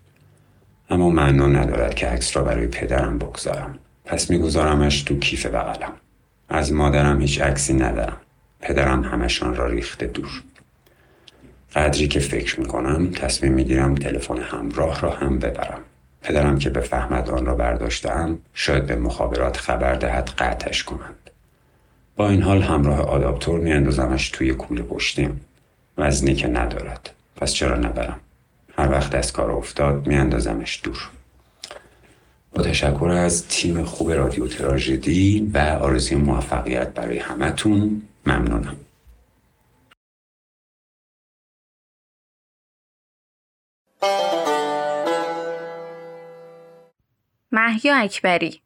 اما 0.90 1.10
معنا 1.10 1.48
ندارد 1.48 1.96
که 1.96 2.08
عکس 2.08 2.38
را 2.38 2.44
برای 2.44 2.68
پدرم 2.68 3.18
بگذارم. 3.18 3.80
پس 4.06 4.30
میگذارمش 4.30 5.04
تو 5.04 5.20
کیف 5.20 5.46
بغلم. 5.46 5.94
از 6.50 6.74
مادرم 6.74 7.22
هیچ 7.22 7.42
عکسی 7.42 7.74
ندارم. 7.74 8.18
پدرم 8.62 9.04
همشان 9.04 9.56
را 9.56 9.68
ریخته 9.68 10.08
دور. 10.08 10.44
قدری 11.76 12.08
که 12.08 12.20
فکر 12.20 12.60
می‌کنم 12.60 13.12
تصمیم 13.12 13.54
می‌گیرم 13.54 13.96
تلفن 13.96 14.38
همراه 14.38 15.02
را 15.02 15.10
هم 15.10 15.40
ببرم. 15.40 15.80
پدرم 16.22 16.60
که 16.60 16.70
به 16.70 16.80
فهمد 16.80 17.30
آن 17.30 17.46
را 17.46 17.56
برداشتم 17.56 18.38
شاید 18.54 18.86
به 18.86 18.96
مخابرات 18.96 19.58
خبر 19.58 19.96
دهد 19.96 20.30
قطعش 20.38 20.84
کنند. 20.84 21.30
با 22.16 22.30
این 22.30 22.42
حال 22.42 22.62
همراه 22.62 23.02
آداپتور 23.02 23.60
میاندازمش 23.60 24.30
توی 24.30 24.54
کوله 24.54 24.82
پشتیم. 24.82 25.42
وزنی 25.98 26.36
که 26.36 26.48
ندارد. 26.48 27.10
پس 27.36 27.54
چرا 27.54 27.78
نبرم؟ 27.78 28.20
هر 28.78 28.92
وقت 28.92 29.16
از 29.16 29.34
کار 29.34 29.52
افتاد 29.52 30.08
میاندازمش 30.08 30.82
دور. 30.84 31.10
با 32.54 32.64
تشکر 32.64 33.10
از 33.10 33.48
تیم 33.48 33.84
خوب 33.84 34.12
رادیو 34.12 34.48
تراژدی 34.48 35.52
و 35.54 35.58
آرزوی 35.58 36.18
موفقیت 36.18 36.88
برای 36.88 37.20
همتون 37.20 38.02
ممنونم. 38.26 38.76
محیا 47.56 47.96
اکبری. 47.96 48.62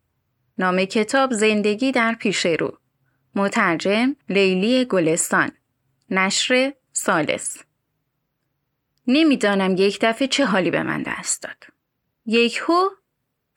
نام 0.57 0.86
کتاب 0.86 1.34
زندگی 1.34 1.91
در 1.91 2.14
پیش 2.14 2.45
رو. 2.45 2.78
مترجم 3.36 4.16
لیلی 4.30 4.86
گلستان. 4.86 5.52
نشر 6.10 6.74
سالس. 6.94 7.57
نمی‌دانم 9.07 9.76
یک 9.78 9.99
دفعه 10.02 10.28
چه 10.28 10.45
حالی 10.45 10.72
به 10.72 10.84
من 10.84 11.03
دست 11.03 11.44
داد. 11.44 11.66
یک 12.26 12.61
هو 12.64 12.90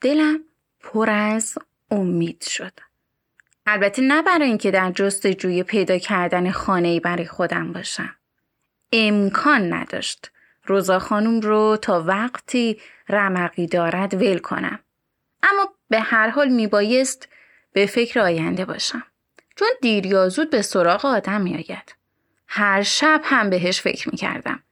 دلم 0.01 0.41
پر 0.81 1.11
از 1.11 1.59
امید 1.91 2.43
شد. 2.43 2.73
البته 3.67 4.03
نه 4.03 4.23
برای 4.23 4.49
اینکه 4.49 4.71
در 4.71 4.91
جستجوی 4.91 5.63
پیدا 5.63 5.99
کردن 5.99 6.51
خانه 6.51 7.01
برای 7.01 7.27
خودم 7.27 7.73
باشم. 7.73 8.17
امکان 8.93 9.73
نداشت. 9.73 10.31
روزا 10.65 10.99
خانم 10.99 11.41
رو 11.41 11.79
تا 11.83 12.03
وقتی 12.03 12.81
رمقی 13.09 13.67
دارد 13.67 14.15
ول 14.15 14.39
کنم. 14.39 14.79
اما 15.43 15.75
به 15.89 16.01
هر 16.01 16.29
حال 16.29 16.49
میبایست 16.49 17.29
به 17.73 17.87
فکر 17.87 18.21
آینده 18.21 18.65
باشم 18.65 19.03
چون 19.57 19.69
دیر 19.83 20.07
یا 20.07 20.29
زود 20.29 20.51
به 20.51 20.63
سراغ 20.63 21.05
آدم 21.05 21.41
میآید 21.41 21.97
هر 22.47 22.83
شب 22.83 23.21
هم 23.25 23.51
بهش 23.51 23.81
فکر 23.81 24.11
می‌کردم 24.11 24.63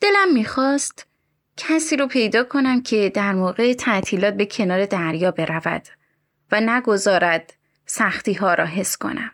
دلم 0.00 0.32
می‌خواست 0.32 1.06
کسی 1.56 1.96
رو 1.96 2.06
پیدا 2.06 2.44
کنم 2.44 2.82
که 2.82 3.10
در 3.14 3.32
موقع 3.32 3.72
تعطیلات 3.74 4.34
به 4.34 4.46
کنار 4.46 4.86
دریا 4.86 5.30
برود 5.30 5.82
و 6.52 6.60
نگذارد 6.60 7.54
سختی 7.86 8.32
ها 8.32 8.54
را 8.54 8.64
حس 8.66 8.96
کنم. 8.96 9.30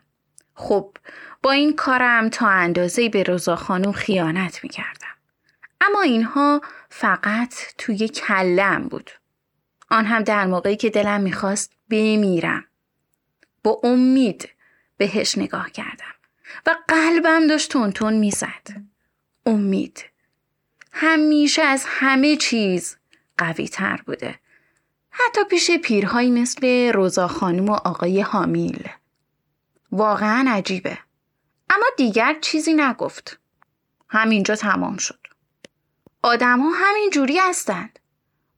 خب 0.55 0.97
با 1.43 1.53
این 1.53 1.77
کارم 1.77 2.29
تا 2.29 2.49
اندازه 2.49 3.09
به 3.09 3.23
رضا 3.23 3.57
خانم 3.57 3.93
خیانت 3.93 4.65
می 4.65 4.69
کردم. 4.69 5.17
اما 5.81 6.03
اینها 6.03 6.61
فقط 6.89 7.55
توی 7.79 8.09
کلم 8.09 8.89
بود. 8.89 9.11
آن 9.91 10.07
هم 10.07 10.23
در 10.23 10.47
موقعی 10.47 10.77
که 10.77 10.91
دلم 10.91 11.21
می‌خواست 11.21 11.73
بمیرم. 11.91 12.65
با 13.65 13.81
امید 13.85 14.49
بهش 14.97 15.39
نگاه 15.39 15.71
کردم 15.71 16.15
و 16.67 16.77
قلبم 16.89 17.47
داشت 17.47 17.71
تون 17.71 18.15
می‌زد. 18.15 18.83
امید. 19.47 20.05
همیشه 20.93 21.63
از 21.63 21.85
همه 21.87 22.37
چیز 22.37 22.97
قوی 23.39 23.69
تر 23.69 24.03
بوده. 24.07 24.39
حتی 25.11 25.45
پیش 25.45 25.71
پیرهایی 25.71 26.31
مثل 26.31 26.93
روزا 26.93 27.29
خانم 27.29 27.69
و 27.69 27.73
آقای 27.73 28.21
حامیل. 28.21 28.89
واقعا 29.93 30.45
عجیبه. 30.49 30.99
اما 31.71 31.87
دیگر 31.97 32.37
چیزی 32.41 32.75
نگفت. 32.75 33.41
همینجا 34.09 34.57
تمام 34.57 34.97
شد. 34.97 35.27
آدم 36.23 36.61
ها 36.61 36.71
همین 36.75 37.11
جوری 37.11 37.39
هستند. 37.39 37.99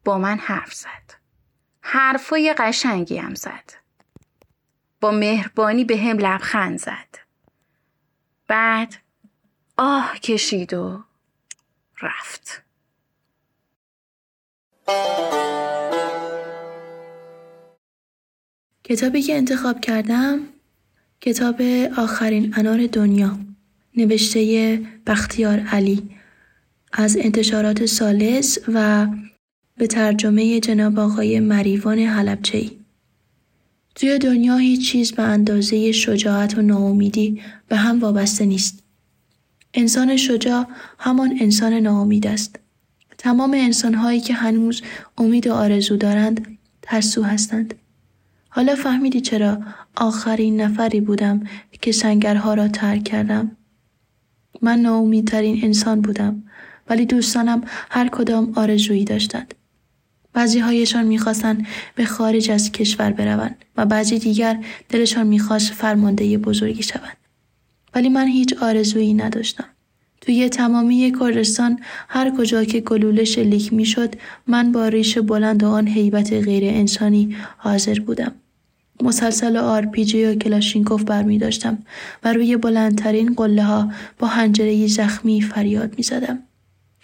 با 0.04 0.18
من 0.18 0.38
حرف 0.38 0.74
زد. 0.74 1.19
حرفای 1.92 2.54
قشنگی 2.58 3.16
هم 3.16 3.34
زد. 3.34 3.72
با 5.00 5.10
مهربانی 5.10 5.84
به 5.84 5.96
هم 5.96 6.18
لبخند 6.18 6.78
زد. 6.78 7.18
بعد 8.48 8.94
آه 9.76 10.18
کشید 10.18 10.74
و 10.74 11.04
رفت. 12.02 12.62
کتابی 18.84 19.22
که 19.22 19.36
انتخاب 19.36 19.80
کردم 19.80 20.40
کتاب 21.20 21.62
آخرین 21.98 22.54
انار 22.56 22.86
دنیا 22.86 23.38
نوشته 23.96 24.80
بختیار 25.06 25.60
علی 25.60 26.10
از 26.92 27.16
انتشارات 27.16 27.86
سالس 27.86 28.58
و 28.68 29.06
به 29.80 29.86
ترجمه 29.86 30.60
جناب 30.60 30.98
آقای 30.98 31.40
مریوان 31.40 31.98
حلبچهی 31.98 32.70
توی 33.94 34.18
دنیا 34.18 34.56
هیچ 34.56 34.90
چیز 34.90 35.12
به 35.12 35.22
اندازه 35.22 35.92
شجاعت 35.92 36.58
و 36.58 36.62
ناامیدی 36.62 37.42
به 37.68 37.76
هم 37.76 38.00
وابسته 38.00 38.46
نیست. 38.46 38.82
انسان 39.74 40.16
شجاع 40.16 40.66
همان 40.98 41.38
انسان 41.40 41.72
ناامید 41.72 42.26
است. 42.26 42.58
تمام 43.18 43.54
انسانهایی 43.54 44.20
که 44.20 44.34
هنوز 44.34 44.82
امید 45.18 45.46
و 45.46 45.52
آرزو 45.52 45.96
دارند 45.96 46.58
ترسو 46.82 47.22
هستند. 47.22 47.74
حالا 48.48 48.74
فهمیدی 48.74 49.20
چرا 49.20 49.58
آخرین 49.96 50.60
نفری 50.60 51.00
بودم 51.00 51.46
که 51.80 51.92
سنگرها 51.92 52.54
را 52.54 52.68
ترک 52.68 53.04
کردم؟ 53.04 53.56
من 54.62 54.78
ناامیدترین 54.78 55.64
انسان 55.64 56.00
بودم 56.00 56.42
ولی 56.88 57.06
دوستانم 57.06 57.62
هر 57.90 58.08
کدام 58.08 58.52
آرزویی 58.56 59.04
داشتند. 59.04 59.54
بعضی 60.32 60.58
هایشان 60.58 61.06
می‌خواستند 61.06 61.66
به 61.94 62.04
خارج 62.04 62.50
از 62.50 62.72
کشور 62.72 63.10
بروند 63.10 63.64
و 63.76 63.86
بعضی 63.86 64.18
دیگر 64.18 64.64
دلشان 64.88 65.26
می‌خواست 65.26 65.72
فرمانده 65.72 66.38
بزرگی 66.38 66.82
شوند. 66.82 67.16
ولی 67.94 68.08
من 68.08 68.26
هیچ 68.26 68.54
آرزویی 68.62 69.14
نداشتم. 69.14 69.64
توی 70.20 70.48
تمامی 70.48 71.12
کردستان 71.20 71.80
هر 72.08 72.36
کجا 72.38 72.64
که 72.64 72.80
گلوله 72.80 73.24
شلیک 73.24 73.72
می‌شد 73.72 74.14
من 74.46 74.72
با 74.72 74.88
ریش 74.88 75.18
بلند 75.18 75.62
و 75.62 75.68
آن 75.68 75.86
هیبت 75.86 76.32
غیر 76.32 76.64
انسانی 76.64 77.36
حاضر 77.58 78.00
بودم. 78.00 78.32
مسلسل 79.02 79.56
آرپیجی 79.56 80.24
و 80.24 80.34
کلاشینکوف 80.34 81.02
برمی 81.02 81.38
داشتم 81.38 81.78
و 82.24 82.32
روی 82.32 82.56
بلندترین 82.56 83.34
قله 83.34 83.62
ها 83.62 83.92
با 84.18 84.26
حنجره 84.26 84.86
زخمی 84.86 85.40
فریاد 85.40 85.94
می 85.96 86.02
زدم. 86.02 86.38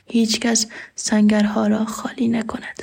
هیچ 0.07 0.41
کس 0.41 0.67
سنگرها 0.95 1.67
را 1.67 1.85
خالی 1.85 2.29
نکند. 2.29 2.83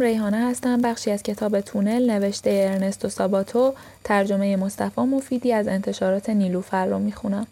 ریحانه 0.00 0.36
هستم 0.36 0.82
بخشی 0.82 1.10
از 1.10 1.22
کتاب 1.22 1.60
تونل 1.60 2.10
نوشته 2.10 2.68
ارنستو 2.72 3.08
ساباتو. 3.08 3.74
ترجمه 4.04 4.56
مصطفی 4.56 5.00
مفیدی 5.00 5.52
از 5.52 5.68
انتشارات 5.68 6.30
نیلوفر 6.30 6.86
رو 6.86 6.98
می‌خونم. 6.98 7.46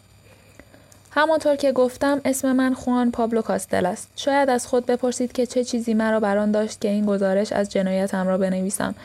همانطور 1.11 1.55
که 1.55 1.71
گفتم 1.71 2.21
اسم 2.25 2.51
من 2.51 2.73
خوان 2.73 3.11
پابلو 3.11 3.41
کاستل 3.41 3.85
است. 3.85 4.09
شاید 4.15 4.49
از 4.49 4.67
خود 4.67 4.85
بپرسید 4.85 5.31
که 5.31 5.45
چه 5.45 5.63
چیزی 5.63 5.93
مرا 5.93 6.19
بران 6.19 6.51
داشت 6.51 6.81
که 6.81 6.87
این 6.87 7.05
گزارش 7.05 7.53
از 7.53 7.69
جنایتم 7.69 8.27
را 8.27 8.37
بنویسم 8.37 8.95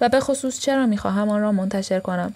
و 0.00 0.08
به 0.08 0.20
خصوص 0.20 0.60
چرا 0.60 0.86
می‌خواهم 0.86 1.28
آن 1.28 1.40
را 1.40 1.52
منتشر 1.52 2.00
کنم. 2.00 2.34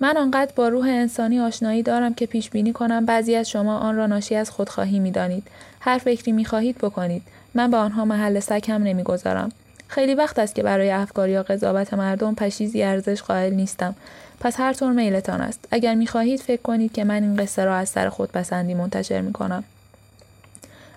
من 0.00 0.16
آنقدر 0.16 0.52
با 0.56 0.68
روح 0.68 0.88
انسانی 0.88 1.40
آشنایی 1.40 1.82
دارم 1.82 2.14
که 2.14 2.26
پیش 2.26 2.50
بینی 2.50 2.72
کنم 2.72 3.06
بعضی 3.06 3.34
از 3.34 3.50
شما 3.50 3.78
آن 3.78 3.96
را 3.96 4.06
ناشی 4.06 4.34
از 4.34 4.50
خودخواهی 4.50 4.98
می‌دانید. 4.98 5.46
هر 5.80 5.98
فکری 5.98 6.32
می‌خواهید 6.32 6.78
بکنید. 6.78 7.22
من 7.54 7.70
به 7.70 7.76
آنها 7.76 8.04
محل 8.04 8.40
سکم 8.40 8.82
نمی‌گذارم. 8.82 9.52
خیلی 9.88 10.14
وقت 10.14 10.38
است 10.38 10.54
که 10.54 10.62
برای 10.62 10.90
افکار 10.90 11.28
یا 11.28 11.42
قضاوت 11.42 11.94
مردم 11.94 12.34
پشیزی 12.34 12.82
ارزش 12.82 13.22
قائل 13.22 13.54
نیستم. 13.54 13.94
پس 14.40 14.60
هر 14.60 14.72
طور 14.72 14.92
میلتان 14.92 15.40
است. 15.40 15.64
اگر 15.70 15.94
می‌خواهید 15.94 16.40
فکر 16.40 16.62
کنید 16.62 16.92
که 16.92 17.04
من 17.04 17.22
این 17.22 17.36
قصه 17.36 17.64
را 17.64 17.76
از 17.76 17.88
سر 17.88 18.08
خودپسندی 18.08 18.74
منتشر 18.74 19.20
می‌کنم. 19.20 19.64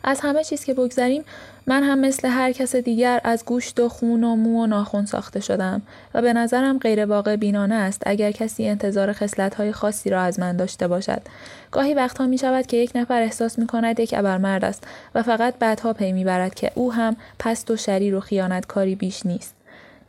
از 0.03 0.19
همه 0.19 0.43
چیز 0.43 0.63
که 0.63 0.73
بگذریم 0.73 1.23
من 1.67 1.83
هم 1.83 1.99
مثل 1.99 2.27
هر 2.27 2.51
کس 2.51 2.75
دیگر 2.75 3.21
از 3.23 3.45
گوشت 3.45 3.79
و 3.79 3.89
خون 3.89 4.23
و 4.23 4.35
مو 4.35 4.63
و 4.63 4.65
ناخون 4.65 5.05
ساخته 5.05 5.39
شدم 5.39 5.81
و 6.13 6.21
به 6.21 6.33
نظرم 6.33 6.79
غیر 6.79 7.05
واقع 7.05 7.35
بینانه 7.35 7.75
است 7.75 8.01
اگر 8.05 8.31
کسی 8.31 8.67
انتظار 8.67 9.15
های 9.57 9.71
خاصی 9.71 10.09
را 10.09 10.21
از 10.21 10.39
من 10.39 10.57
داشته 10.57 10.87
باشد. 10.87 11.21
گاهی 11.71 11.93
وقتها 11.93 12.27
می 12.27 12.37
شود 12.37 12.65
که 12.65 12.77
یک 12.77 12.91
نفر 12.95 13.21
احساس 13.21 13.59
می 13.59 13.67
کند 13.67 13.99
یک 13.99 14.13
ابرمرد 14.17 14.65
است 14.65 14.83
و 15.15 15.23
فقط 15.23 15.55
بعدها 15.59 15.93
پی 15.93 16.11
می 16.11 16.23
برد 16.23 16.53
که 16.53 16.71
او 16.75 16.93
هم 16.93 17.15
پست 17.39 17.71
و 17.71 17.77
شریر 17.77 18.15
و 18.15 18.19
خیانتکاری 18.19 18.95
بیش 18.95 19.25
نیست. 19.25 19.55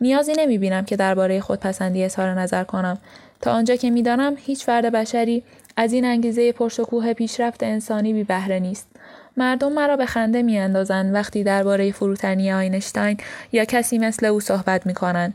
نیازی 0.01 0.33
نمی 0.39 0.59
بینم 0.59 0.85
که 0.85 0.97
درباره 0.97 1.41
خودپسندی 1.41 2.05
اظهار 2.05 2.41
نظر 2.41 2.65
کنم. 2.65 2.99
تا 3.41 3.53
آنجا 3.53 3.77
که 3.77 3.91
می‌دانم 3.91 4.35
هیچ 4.39 4.65
فرد 4.65 4.93
بشری 4.93 5.43
از 5.77 5.93
این 5.93 6.05
انگیزه 6.05 6.53
پرشکوه 6.53 7.13
پیشرفت 7.13 7.63
انسانی 7.63 8.13
بی 8.13 8.25
بهره 8.25 8.59
نیست. 8.59 8.89
مردم 9.37 9.73
مرا 9.73 9.97
به 9.97 10.07
خنده 10.07 10.43
میاندازند 10.43 11.15
وقتی 11.15 11.45
درباره 11.45 11.93
فروتنی 11.93 12.53
آینشتاین 12.53 13.17
یا 13.53 13.65
کسی 13.65 13.99
مثل 13.99 14.27
او 14.27 14.41
صحبت 14.41 14.87
می 14.87 14.95
کنند. 14.95 15.35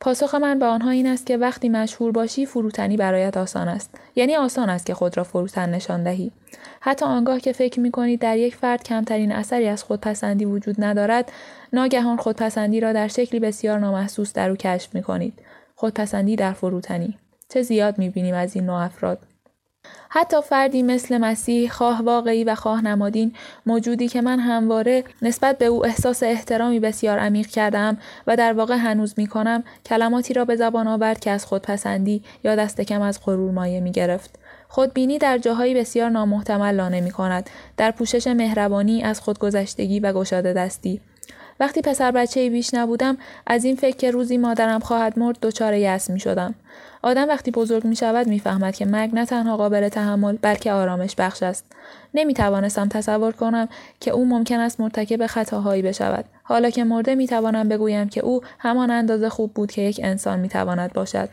پاسخ 0.00 0.34
من 0.34 0.58
به 0.58 0.66
آنها 0.66 0.90
این 0.90 1.06
است 1.06 1.26
که 1.26 1.36
وقتی 1.36 1.68
مشهور 1.68 2.12
باشی 2.12 2.46
فروتنی 2.46 2.96
برایت 2.96 3.36
آسان 3.36 3.68
است. 3.68 3.94
یعنی 4.16 4.36
آسان 4.36 4.70
است 4.70 4.86
که 4.86 4.94
خود 4.94 5.16
را 5.16 5.24
فروتن 5.24 5.70
نشان 5.70 6.02
دهی. 6.02 6.32
حتی 6.80 7.04
آنگاه 7.04 7.40
که 7.40 7.52
فکر 7.52 7.80
می 7.80 7.90
کنید 7.90 8.20
در 8.20 8.36
یک 8.36 8.56
فرد 8.56 8.82
کمترین 8.82 9.32
اثری 9.32 9.68
از 9.68 9.84
خودپسندی 9.84 10.44
وجود 10.44 10.76
ندارد 10.78 11.32
ناگهان 11.72 12.16
خودپسندی 12.16 12.80
را 12.80 12.92
در 12.92 13.08
شکلی 13.08 13.40
بسیار 13.40 13.78
نامحسوس 13.78 14.32
در 14.32 14.50
او 14.50 14.56
کشف 14.56 14.94
می 14.94 15.02
کنید 15.02 15.34
خودپسندی 15.74 16.36
در 16.36 16.52
فروتنی. 16.52 17.18
چه 17.48 17.62
زیاد 17.62 17.98
می 17.98 18.10
بینیم 18.10 18.34
از 18.34 18.56
این 18.56 18.66
نوع 18.66 18.82
افراد. 18.82 19.18
حتی 20.08 20.42
فردی 20.42 20.82
مثل 20.82 21.18
مسیح 21.18 21.70
خواه 21.70 22.02
واقعی 22.02 22.44
و 22.44 22.54
خواه 22.54 22.84
نمادین 22.84 23.32
موجودی 23.66 24.08
که 24.08 24.20
من 24.20 24.38
همواره 24.38 25.04
نسبت 25.22 25.58
به 25.58 25.64
او 25.64 25.86
احساس 25.86 26.22
احترامی 26.22 26.80
بسیار 26.80 27.18
عمیق 27.18 27.46
کردم 27.46 27.98
و 28.26 28.36
در 28.36 28.52
واقع 28.52 28.76
هنوز 28.76 29.14
می 29.16 29.26
کنم 29.26 29.64
کلماتی 29.86 30.34
را 30.34 30.44
به 30.44 30.56
زبان 30.56 30.88
آورد 30.88 31.20
که 31.20 31.30
از 31.30 31.46
خودپسندی 31.46 32.22
یا 32.44 32.56
دست 32.56 32.80
کم 32.80 33.02
از 33.02 33.20
غرور 33.24 33.50
مایه 33.52 33.80
می 33.80 33.92
گرفت. 33.92 34.38
خودبینی 34.68 35.18
در 35.18 35.38
جاهایی 35.38 35.74
بسیار 35.74 36.10
نامحتمل 36.10 36.74
لانه 36.74 37.00
می 37.00 37.10
کند 37.10 37.50
در 37.76 37.90
پوشش 37.90 38.26
مهربانی 38.26 39.02
از 39.02 39.20
خودگذشتگی 39.20 40.00
و 40.00 40.12
گشاده 40.12 40.52
دستی 40.52 41.00
وقتی 41.60 41.82
پسر 41.82 42.10
بچه 42.10 42.50
بیش 42.50 42.74
نبودم 42.74 43.16
از 43.46 43.64
این 43.64 43.76
فکر 43.76 43.96
که 43.96 44.10
روزی 44.10 44.38
مادرم 44.38 44.80
خواهد 44.80 45.18
مرد 45.18 45.40
دچار 45.42 45.74
یأس 45.74 46.10
می 46.10 46.20
شدم. 46.20 46.54
آدم 47.08 47.28
وقتی 47.28 47.50
بزرگ 47.50 47.84
می 47.84 47.96
شود 47.96 48.26
می 48.26 48.38
فهمد 48.38 48.76
که 48.76 48.84
مرگ 48.84 49.14
نه 49.14 49.26
تنها 49.26 49.56
قابل 49.56 49.88
تحمل 49.88 50.36
بلکه 50.42 50.72
آرامش 50.72 51.14
بخش 51.18 51.42
است. 51.42 51.72
نمی 52.14 52.34
توانستم 52.34 52.88
تصور 52.88 53.32
کنم 53.32 53.68
که 54.00 54.10
او 54.10 54.24
ممکن 54.24 54.60
است 54.60 54.80
مرتکب 54.80 55.26
خطاهایی 55.26 55.82
بشود. 55.82 56.24
حالا 56.42 56.70
که 56.70 56.84
مرده 56.84 57.14
می 57.14 57.26
توانم 57.26 57.68
بگویم 57.68 58.08
که 58.08 58.20
او 58.20 58.40
همان 58.58 58.90
اندازه 58.90 59.28
خوب 59.28 59.54
بود 59.54 59.72
که 59.72 59.82
یک 59.82 60.00
انسان 60.04 60.40
می 60.40 60.48
تواند 60.48 60.92
باشد. 60.92 61.28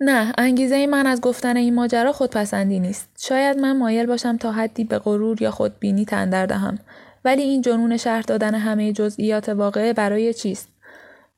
نه 0.00 0.32
انگیزه 0.38 0.86
من 0.86 1.06
از 1.06 1.20
گفتن 1.20 1.56
این 1.56 1.74
ماجرا 1.74 2.12
خودپسندی 2.12 2.80
نیست 2.80 3.08
شاید 3.18 3.58
من 3.58 3.76
مایل 3.76 4.06
باشم 4.06 4.36
تا 4.36 4.52
حدی 4.52 4.84
به 4.84 4.98
غرور 4.98 5.42
یا 5.42 5.50
خودبینی 5.50 6.04
تندر 6.04 6.46
دهم 6.46 6.78
ولی 7.24 7.42
این 7.42 7.62
جنون 7.62 7.96
شرح 7.96 8.20
دادن 8.20 8.54
همه 8.54 8.92
جزئیات 8.92 9.48
واقعه 9.48 9.92
برای 9.92 10.34
چیست 10.34 10.68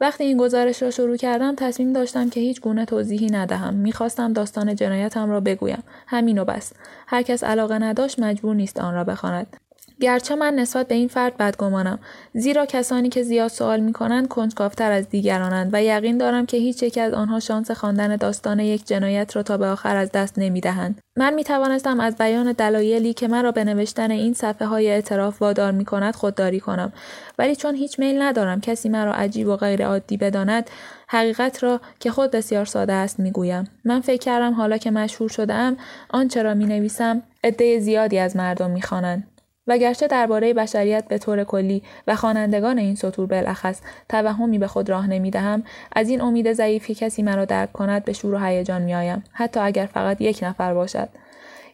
وقتی 0.02 0.24
این 0.24 0.36
گزارش 0.36 0.82
را 0.82 0.90
شروع 0.90 1.16
کردم 1.16 1.54
تصمیم 1.54 1.92
داشتم 1.92 2.30
که 2.30 2.40
هیچ 2.40 2.60
گونه 2.60 2.84
توضیحی 2.84 3.26
ندهم. 3.26 3.74
می‌خواستم 3.74 4.32
داستان 4.32 4.76
جنایتم 4.76 5.30
را 5.30 5.40
بگویم. 5.40 5.82
همین 6.06 6.38
و 6.38 6.44
بس. 6.44 6.72
هر 7.06 7.22
کس 7.22 7.44
علاقه 7.44 7.78
نداشت 7.78 8.18
مجبور 8.18 8.54
نیست 8.54 8.80
آن 8.80 8.94
را 8.94 9.04
بخواند. 9.04 9.61
گرچه 10.02 10.34
من 10.34 10.54
نسبت 10.54 10.88
به 10.88 10.94
این 10.94 11.08
فرد 11.08 11.36
بدگمانم 11.36 11.98
زیرا 12.34 12.66
کسانی 12.66 13.08
که 13.08 13.22
زیاد 13.22 13.50
سوال 13.50 13.80
می 13.80 13.92
کنند 13.92 14.28
کنجکاوتر 14.28 14.92
از 14.92 15.08
دیگرانند 15.08 15.70
و 15.72 15.82
یقین 15.82 16.18
دارم 16.18 16.46
که 16.46 16.56
هیچ 16.56 16.82
یک 16.82 16.98
از 16.98 17.12
آنها 17.12 17.40
شانس 17.40 17.70
خواندن 17.70 18.16
داستان 18.16 18.60
یک 18.60 18.86
جنایت 18.86 19.36
را 19.36 19.42
تا 19.42 19.56
به 19.56 19.66
آخر 19.66 19.96
از 19.96 20.12
دست 20.12 20.38
نمی 20.38 20.60
دهند. 20.60 21.00
من 21.16 21.34
می 21.34 21.44
توانستم 21.44 22.00
از 22.00 22.16
بیان 22.16 22.52
دلایلی 22.52 23.14
که 23.14 23.28
مرا 23.28 23.52
به 23.52 23.64
نوشتن 23.64 24.10
این 24.10 24.34
صفحه 24.34 24.68
های 24.68 24.90
اعتراف 24.90 25.42
وادار 25.42 25.72
می 25.72 25.84
کند 25.84 26.14
خودداری 26.14 26.60
کنم 26.60 26.92
ولی 27.38 27.56
چون 27.56 27.74
هیچ 27.74 27.98
میل 27.98 28.22
ندارم 28.22 28.60
کسی 28.60 28.88
مرا 28.88 29.14
عجیب 29.14 29.48
و 29.48 29.56
غیر 29.56 29.86
عادی 29.86 30.16
بداند 30.16 30.70
حقیقت 31.08 31.62
را 31.62 31.80
که 32.00 32.10
خود 32.10 32.30
بسیار 32.30 32.64
ساده 32.64 32.92
است 32.92 33.20
می‌گویم 33.20 33.68
من 33.84 34.00
فکر 34.00 34.20
کردم 34.20 34.54
حالا 34.54 34.78
که 34.78 34.90
مشهور 34.90 35.30
شده 35.30 35.54
ام 35.54 35.76
آنچه 36.10 36.42
را 36.42 36.54
می 36.54 36.66
نویسم 36.66 37.22
عده 37.44 37.80
زیادی 37.80 38.18
از 38.18 38.36
مردم 38.36 38.70
می 38.70 38.82
خوانند. 38.82 39.31
و 39.66 39.78
گرچه 39.78 40.06
درباره 40.06 40.54
بشریت 40.54 41.04
به 41.08 41.18
طور 41.18 41.44
کلی 41.44 41.82
و 42.06 42.16
خوانندگان 42.16 42.78
این 42.78 42.94
سطور 42.94 43.26
بالاخص 43.26 43.80
توهمی 44.08 44.58
به 44.58 44.66
خود 44.66 44.90
راه 44.90 45.06
نمی‌دهم 45.06 45.62
از 45.92 46.08
این 46.08 46.20
امید 46.20 46.52
ضعیف 46.52 46.86
که 46.86 46.94
کسی 46.94 47.22
مرا 47.22 47.44
درک 47.44 47.72
کند 47.72 48.04
به 48.04 48.12
شور 48.12 48.34
و 48.34 48.38
هیجان 48.38 48.82
میآیم 48.82 49.24
حتی 49.32 49.60
اگر 49.60 49.86
فقط 49.86 50.20
یک 50.20 50.40
نفر 50.42 50.74
باشد. 50.74 51.08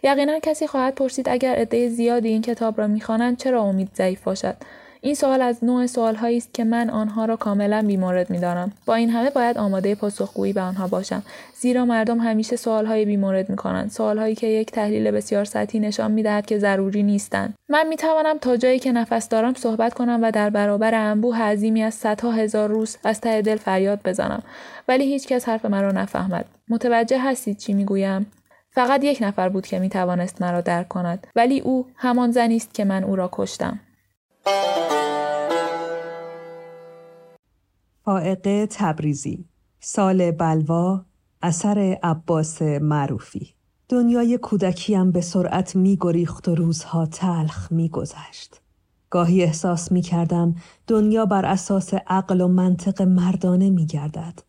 یقینا 0.02 0.38
کسی 0.38 0.66
خواهد 0.66 0.94
پرسید 0.94 1.28
اگر 1.28 1.54
عده 1.54 1.88
زیادی 1.88 2.28
این 2.28 2.42
کتاب 2.42 2.80
را 2.80 2.86
می‌خوانند 2.86 3.36
چرا 3.36 3.62
امید 3.62 3.90
ضعیف 3.94 4.22
باشد؟ 4.22 4.56
این 5.00 5.14
سوال 5.14 5.42
از 5.42 5.64
نوع 5.64 5.86
سوالهایی 5.86 6.36
است 6.36 6.54
که 6.54 6.64
من 6.64 6.90
آنها 6.90 7.24
را 7.24 7.36
کاملا 7.36 7.84
بیمورد 7.86 8.30
می‌دانم. 8.30 8.72
با 8.86 8.94
این 8.94 9.10
همه 9.10 9.30
باید 9.30 9.58
آماده 9.58 9.94
پاسخگویی 9.94 10.52
به 10.52 10.60
آنها 10.60 10.88
باشم 10.88 11.22
زیرا 11.60 11.84
مردم 11.84 12.18
همیشه 12.18 12.56
سوالهای 12.56 13.04
بیمورد 13.04 13.50
می‌کنند 13.50 13.90
سوالهایی 13.90 14.34
که 14.34 14.46
یک 14.46 14.70
تحلیل 14.70 15.10
بسیار 15.10 15.44
سطحی 15.44 15.80
نشان 15.80 16.10
می‌دهد 16.10 16.46
که 16.46 16.58
ضروری 16.58 17.02
نیستند. 17.02 17.54
من 17.68 17.86
می‌توانم 17.86 18.38
تا 18.38 18.56
جایی 18.56 18.78
که 18.78 18.92
نفس 18.92 19.28
دارم 19.28 19.54
صحبت 19.54 19.94
کنم 19.94 20.18
و 20.22 20.30
در 20.30 20.50
برابر 20.50 20.94
انبوه 20.94 21.42
عظیمی 21.42 21.82
از 21.82 21.94
صدها 21.94 22.30
هزار 22.30 22.68
روز 22.68 22.96
از 23.04 23.20
ته 23.20 23.42
دل 23.42 23.56
فریاد 23.56 24.00
بزنم 24.04 24.42
ولی 24.88 25.04
هیچکس 25.04 25.48
حرف 25.48 25.64
مرا 25.64 25.92
نفهمد. 25.92 26.44
متوجه 26.68 27.18
هستید 27.20 27.58
چی 27.58 27.72
می‌گویم؟ 27.72 28.26
فقط 28.70 29.04
یک 29.04 29.18
نفر 29.20 29.48
بود 29.48 29.66
که 29.66 29.78
می 29.78 29.88
توانست 29.88 30.42
مرا 30.42 30.60
درک 30.60 30.88
کند 30.88 31.26
ولی 31.36 31.60
او 31.60 31.86
همان 31.96 32.30
زنی 32.30 32.56
است 32.56 32.74
که 32.74 32.84
من 32.84 33.04
او 33.04 33.16
را 33.16 33.28
کشتم. 33.32 33.80
فائقه 38.04 38.66
تبریزی 38.70 39.44
سال 39.80 40.30
بلوا 40.30 41.04
اثر 41.42 41.98
عباس 42.02 42.62
معروفی 42.62 43.54
دنیای 43.88 44.38
کودکیم 44.38 45.10
به 45.10 45.20
سرعت 45.20 45.76
می 45.76 45.98
گریخت 46.00 46.48
و 46.48 46.54
روزها 46.54 47.06
تلخ 47.06 47.72
می 47.72 47.88
گذشت. 47.88 48.60
گاهی 49.10 49.42
احساس 49.42 49.92
می 49.92 50.02
کردم 50.02 50.54
دنیا 50.86 51.26
بر 51.26 51.46
اساس 51.46 51.94
عقل 51.94 52.40
و 52.40 52.48
منطق 52.48 53.02
مردانه 53.02 53.70
می 53.70 53.86
گردد. 53.86 54.42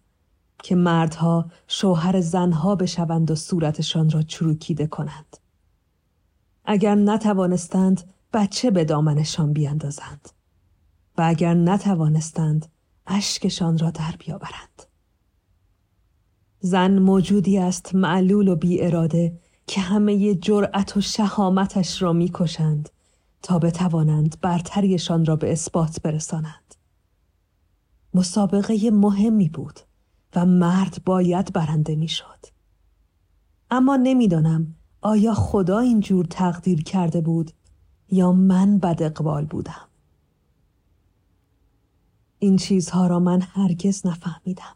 که 0.63 0.75
مردها 0.75 1.45
شوهر 1.67 2.21
زنها 2.21 2.75
بشوند 2.75 3.31
و 3.31 3.35
صورتشان 3.35 4.09
را 4.09 4.21
چروکیده 4.21 4.87
کنند. 4.87 5.37
اگر 6.65 6.95
نتوانستند 6.95 8.01
بچه 8.33 8.71
به 8.71 8.85
دامنشان 8.85 9.53
بیندازند 9.53 10.29
و 11.17 11.21
اگر 11.25 11.53
نتوانستند 11.53 12.65
اشکشان 13.07 13.77
را 13.77 13.91
در 13.91 14.15
بیاورند. 14.19 14.83
زن 16.59 16.99
موجودی 16.99 17.57
است 17.57 17.95
معلول 17.95 18.47
و 18.47 18.55
بی 18.55 18.81
اراده 18.81 19.39
که 19.67 19.81
همه 19.81 20.35
جرأت 20.35 20.97
و 20.97 21.01
شهامتش 21.01 22.01
را 22.01 22.13
می‌کشند 22.13 22.89
تا 23.41 23.59
بتوانند 23.59 24.37
برتریشان 24.41 25.25
را 25.25 25.35
به 25.35 25.51
اثبات 25.51 26.01
برسانند. 26.01 26.75
مسابقه 28.13 28.91
مهمی 28.91 29.49
بود 29.49 29.79
و 30.35 30.45
مرد 30.45 31.01
باید 31.05 31.53
برنده 31.53 31.95
می‌شد. 31.95 32.45
اما 33.71 33.95
نمی‌دانم 33.95 34.75
آیا 35.01 35.33
خدا 35.33 35.79
اینجور 35.79 36.25
تقدیر 36.25 36.83
کرده 36.83 37.21
بود 37.21 37.51
یا 38.11 38.31
من 38.31 38.77
بد 38.77 39.03
اقبال 39.03 39.45
بودم. 39.45 39.87
این 42.39 42.57
چیزها 42.57 43.07
را 43.07 43.19
من 43.19 43.41
هرگز 43.41 44.05
نفهمیدم. 44.05 44.75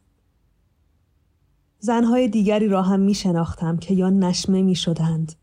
زنهای 1.80 2.28
دیگری 2.28 2.68
را 2.68 2.82
هم 2.82 3.00
می 3.00 3.14
شناختم 3.14 3.78
که 3.78 3.94
یا 3.94 4.10
نشمه 4.10 4.62
می 4.62 4.76
شدند 4.76 5.34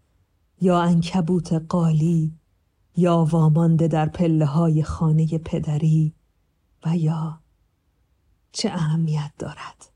یا 0.61 0.81
انکبوت 0.81 1.53
قالی 1.53 2.33
یا 2.97 3.25
وامانده 3.31 3.89
در 3.89 4.09
پله 4.09 4.47
های 4.47 4.83
خانه 4.83 5.39
پدری 5.39 6.15
و 6.87 6.97
یا 6.97 7.41
چه 8.53 8.71
اهمیت 8.71 9.31
دارد 9.39 9.91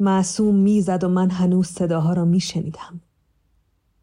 معصوم 0.00 0.54
می‌زد 0.54 1.04
و 1.04 1.08
من 1.08 1.30
هنوز 1.30 1.66
صداها 1.66 2.12
را 2.12 2.24
می 2.24 2.40
شنیدم 2.40 3.00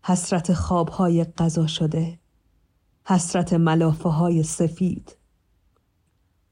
حسرت 0.04 0.54
خوابهای 0.54 1.24
قضا 1.24 1.68
شده 1.68 2.20
حسرت 3.12 3.54
ملافه 3.54 4.10
های 4.10 4.44
سفید 4.44 5.18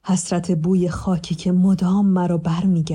حسرت 0.05 0.51
بوی 0.51 0.89
خاکی 0.89 1.35
که 1.35 1.51
مدام 1.51 2.05
مرا 2.05 2.37
بر 2.37 2.63
می. 2.63 2.85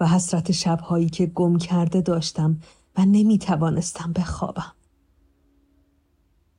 و 0.00 0.06
حسرت 0.06 0.52
شبهایی 0.52 1.08
که 1.08 1.26
گم 1.26 1.58
کرده 1.58 2.00
داشتم 2.00 2.60
و 2.98 3.04
نمی 3.04 3.38
توانستم 3.38 4.12
بخوابم. 4.12 4.72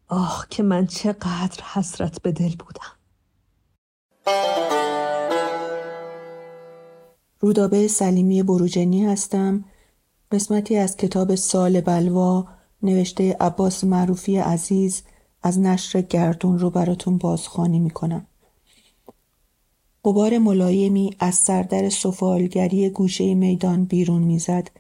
آه 0.08 0.48
که 0.50 0.64
من 0.64 0.88
چقدر 0.88 1.64
حسرت 1.74 2.22
به 2.22 2.32
دل 2.32 2.56
بودم. 2.56 2.98
رودابه 7.40 7.88
سلیمی 7.88 8.44
بروجنی 8.44 9.06
هستم. 9.06 9.66
قسمتی 10.32 10.78
از 10.78 10.98
کتاب 10.98 11.36
سال 11.36 11.82
بلوا 11.82 12.48
نوشته 12.84 13.38
عباس 13.40 13.84
معروفی 13.84 14.38
عزیز 14.38 15.04
از 15.44 15.60
نشر 15.60 16.02
گردون 16.02 16.60
رو 16.60 16.70
براتون 16.70 17.18
بازخوانی 17.18 17.80
می‌کنم. 17.80 18.26
قبار 20.06 20.38
ملایمی 20.38 21.16
از 21.20 21.36
سردر 21.36 21.90
سفالگری 21.90 22.90
گوشه 22.90 23.34
میدان 23.34 23.86
بیرون 23.86 24.22
می‌زد 24.22 24.72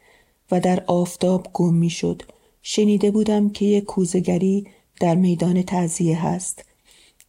و 0.52 0.60
در 0.60 0.84
آفتاب 0.88 1.48
گم 1.53 1.73
می‌شد. 1.73 2.22
شنیده 2.61 3.11
بودم 3.11 3.49
که 3.49 3.65
یک 3.65 3.84
کوزگری 3.84 4.68
در 4.99 5.15
میدان 5.15 5.61
تعذیه 5.61 6.26
هست. 6.26 6.65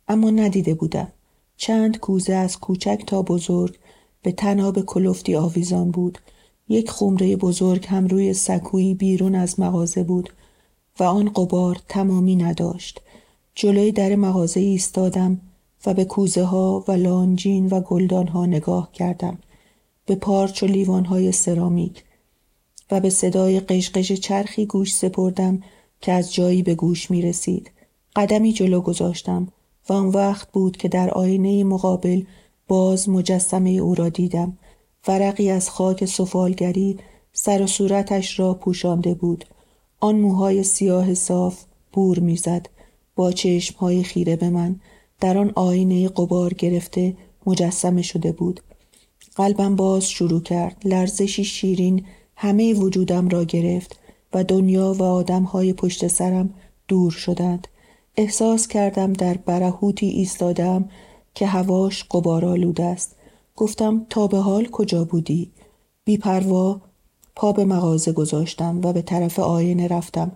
اما 0.09 0.31
ندیده 0.31 0.75
بودم. 0.75 1.09
چند 1.57 1.99
کوزه 1.99 2.33
از 2.33 2.59
کوچک 2.59 3.03
تا 3.07 3.23
بزرگ 3.23 3.79
به 4.23 4.33
تناب 4.33 4.81
کلفتی 4.81 5.37
آویزان 5.37 5.91
بود. 5.91 6.19
یک 6.69 6.91
خمره 6.91 7.37
بزرگ 7.37 7.87
هم 7.87 8.07
روی 8.07 8.35
سکویی 8.35 8.95
بیرون 8.95 9.35
از 9.35 9.61
مغازه 9.61 10.03
بود 10.03 10.33
و 11.01 11.03
آن 11.05 11.29
قبار 11.29 11.79
تمامی 11.89 12.37
نداشت. 12.37 13.01
جلوی 13.55 13.93
در 13.93 14.17
مغازه 14.17 14.61
ایستادم 14.61 15.41
و 15.87 15.95
به 15.95 16.05
کوزه 16.05 16.45
ها 16.45 16.85
و 16.89 16.93
لانجین 16.93 17.69
و 17.69 17.81
گلدان 17.81 18.29
ها 18.29 18.47
نگاه 18.47 18.93
کردم 18.93 19.39
به 20.07 20.15
پارچ 20.15 20.63
و 20.63 20.67
لیوان 20.67 21.05
های 21.05 21.33
سرامیک 21.33 22.05
و 22.91 23.01
به 23.01 23.11
صدای 23.11 23.61
قشقش 23.61 24.13
چرخی 24.13 24.67
گوش 24.67 24.95
سپردم 24.95 25.63
که 26.01 26.13
از 26.13 26.35
جایی 26.35 26.63
به 26.63 26.75
گوش 26.75 27.11
می 27.11 27.23
رسید. 27.23 27.71
قدمی 28.17 28.53
جلو 28.53 28.81
گذاشتم 28.81 29.49
و 29.89 29.93
آن 29.93 30.09
وقت 30.09 30.53
بود 30.53 30.77
که 30.77 30.89
در 30.89 31.11
آینه 31.11 31.65
مقابل 31.65 32.23
باز 32.69 33.09
مجسمه 33.09 33.71
او 33.71 33.95
را 33.95 34.09
دیدم. 34.09 34.59
ورقی 35.09 35.51
از 35.51 35.71
خاک 35.71 36.05
سفالگری 36.05 36.99
سر 37.33 37.63
و 37.63 37.67
صورتش 37.67 38.39
را 38.39 38.55
پوشانده 38.55 39.15
بود. 39.15 39.45
آن 40.01 40.17
موهای 40.17 40.63
سیاه 40.63 41.15
صاف 41.15 41.65
بور 41.93 42.19
می‌زد 42.19 42.69
با 43.17 43.33
چشمهای 43.33 44.03
خیره 44.03 44.37
به 44.37 44.51
من 44.51 44.81
در 45.21 45.39
آن 45.39 45.53
آینه 45.55 46.09
قبار 46.09 46.55
گرفته 46.55 47.17
مجسمه 47.47 48.03
شده 48.03 48.33
بود. 48.33 48.61
قلبم 49.37 49.77
باز 49.77 50.11
شروع 50.11 50.41
کرد 50.43 50.77
لرزشی 50.85 51.45
شیرین 51.45 52.05
همه 52.37 52.75
وجودم 52.75 53.29
را 53.29 53.45
گرفت 53.45 53.99
و 54.33 54.45
دنیا 54.45 54.93
و 54.93 55.03
آدمهای 55.03 55.73
پشت 55.73 56.07
سرم 56.07 56.55
دور 56.89 57.11
شدند. 57.11 57.69
احساس 58.17 58.69
کردم 58.69 59.13
در 59.13 59.35
برهوتی 59.35 60.07
ایستادم 60.07 60.89
که 61.35 61.47
هواش 61.47 62.05
قبارآلود 62.11 62.81
است. 62.81 63.17
گفتم 63.57 64.07
تا 64.11 64.27
به 64.27 64.39
حال 64.39 64.67
کجا 64.67 65.05
بودی؟ 65.05 65.51
بیپروا 66.05 66.81
پا 67.37 67.53
به 67.53 67.65
مغازه 67.65 68.13
گذاشتم 68.13 68.81
و 68.85 68.93
به 68.93 69.03
طرف 69.03 69.39
آینه 69.39 69.89
رفتم. 69.89 70.33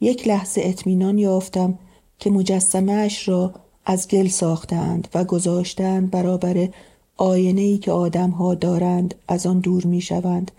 یک 0.00 0.28
لحظه 0.28 0.60
اطمینان 0.64 1.18
یافتم 1.18 1.78
که 2.18 2.30
مجسمه 2.30 2.92
اش 2.92 3.28
را 3.28 3.54
از 3.86 4.08
گل 4.08 4.28
ساختند 4.28 5.08
و 5.14 5.24
گذاشتند 5.24 6.10
برابر 6.10 6.68
آینه 7.16 7.60
ای 7.60 7.78
که 7.78 7.92
آدمها 7.92 8.54
دارند 8.54 9.14
از 9.28 9.46
آن 9.46 9.58
دور 9.60 9.86
می 9.86 10.00
شوند 10.00 10.50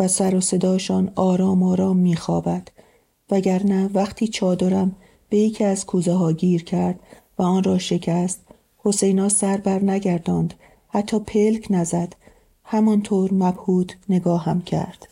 و 0.00 0.08
سر 0.08 0.34
و 0.34 0.40
صداشان 0.40 1.12
آرام 1.14 1.62
آرام 1.62 1.96
می 1.96 2.16
خوابد 2.16 2.68
وگرنه 3.30 3.90
وقتی 3.94 4.28
چادرم 4.28 4.96
به 5.28 5.38
یکی 5.38 5.64
از 5.64 5.86
کوزه 5.86 6.12
ها 6.12 6.32
گیر 6.32 6.64
کرد 6.64 7.00
و 7.38 7.42
آن 7.42 7.64
را 7.64 7.78
شکست 7.78 8.40
حسینا 8.78 9.28
سر 9.28 9.56
بر 9.56 9.82
نگرداند 9.82 10.54
حتی 10.88 11.18
پلک 11.18 11.66
نزد. 11.70 12.16
همانطور 12.64 13.34
مبهود 13.34 13.92
نگاهم 14.08 14.62
کرد. 14.62 15.08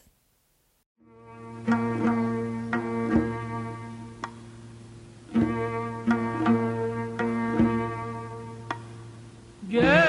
Yeah. 9.72 10.01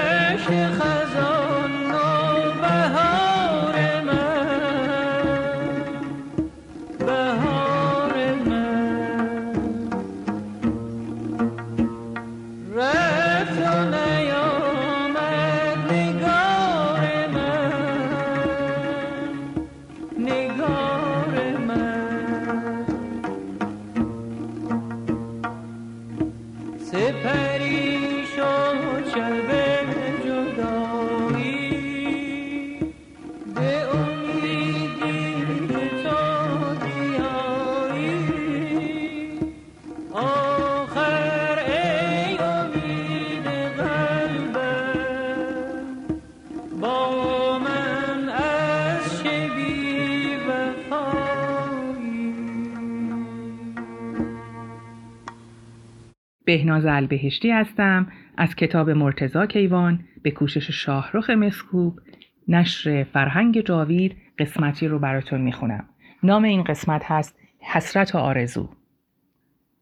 بهناز 56.54 56.86
البهشتی 56.86 57.50
هستم. 57.50 58.12
از 58.36 58.56
کتاب 58.56 58.90
مرتزا 58.90 59.46
کیوان 59.46 60.04
به 60.22 60.30
کوشش 60.30 60.70
شاهرخ 60.70 61.30
مسکوب 61.30 62.00
نشر 62.48 63.06
فرهنگ 63.12 63.60
جاوید 63.60 64.16
قسمتی 64.38 64.88
رو 64.88 64.98
براتون 64.98 65.40
می‌خونم. 65.40 65.88
نام 66.22 66.44
این 66.44 66.62
قسمت 66.62 67.02
هست 67.04 67.38
حسرت 67.60 68.14
و 68.14 68.18
آرزو. 68.18 68.68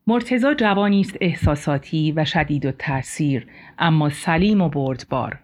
مرتزا 0.06 0.54
جوانی 0.54 1.00
است 1.00 1.16
احساساتی 1.20 2.12
و 2.12 2.24
شدید 2.24 2.66
و 2.66 2.72
تأثیر 2.72 3.46
اما 3.78 4.10
سلیم 4.10 4.60
و 4.60 4.68
بردبار. 4.68 5.38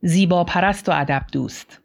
زیبا 0.00 0.44
پرست 0.44 0.88
و 0.88 0.92
ادب 0.94 1.22
دوست 1.32 1.82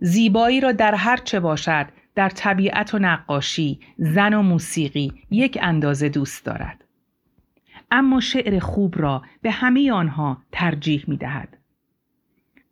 زیبایی 0.00 0.60
را 0.60 0.72
در 0.72 0.94
هر 0.94 1.16
چه 1.16 1.40
باشد 1.40 1.86
در 2.14 2.28
طبیعت 2.28 2.94
و 2.94 2.98
نقاشی 2.98 3.80
زن 3.96 4.34
و 4.34 4.42
موسیقی 4.42 5.12
یک 5.30 5.58
اندازه 5.62 6.08
دوست 6.08 6.46
دارد. 6.46 6.84
اما 7.90 8.20
شعر 8.20 8.58
خوب 8.58 8.94
را 8.98 9.22
به 9.42 9.50
همه 9.50 9.92
آنها 9.92 10.38
ترجیح 10.52 11.04
می 11.08 11.16
دهد. 11.16 11.56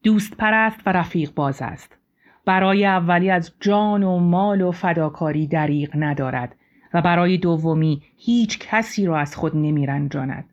دوست 0.02 0.36
پرست 0.36 0.80
و 0.86 0.92
رفیق 0.92 1.34
باز 1.34 1.62
است. 1.62 1.96
برای 2.44 2.86
اولی 2.86 3.30
از 3.30 3.52
جان 3.60 4.02
و 4.02 4.18
مال 4.18 4.60
و 4.60 4.72
فداکاری 4.72 5.46
دریغ 5.46 5.90
ندارد 5.94 6.56
و 6.94 7.02
برای 7.02 7.38
دومی 7.38 8.02
هیچ 8.16 8.58
کسی 8.58 9.06
را 9.06 9.18
از 9.18 9.36
خود 9.36 9.56
نمی 9.56 9.86
رنجاند. 9.86 10.44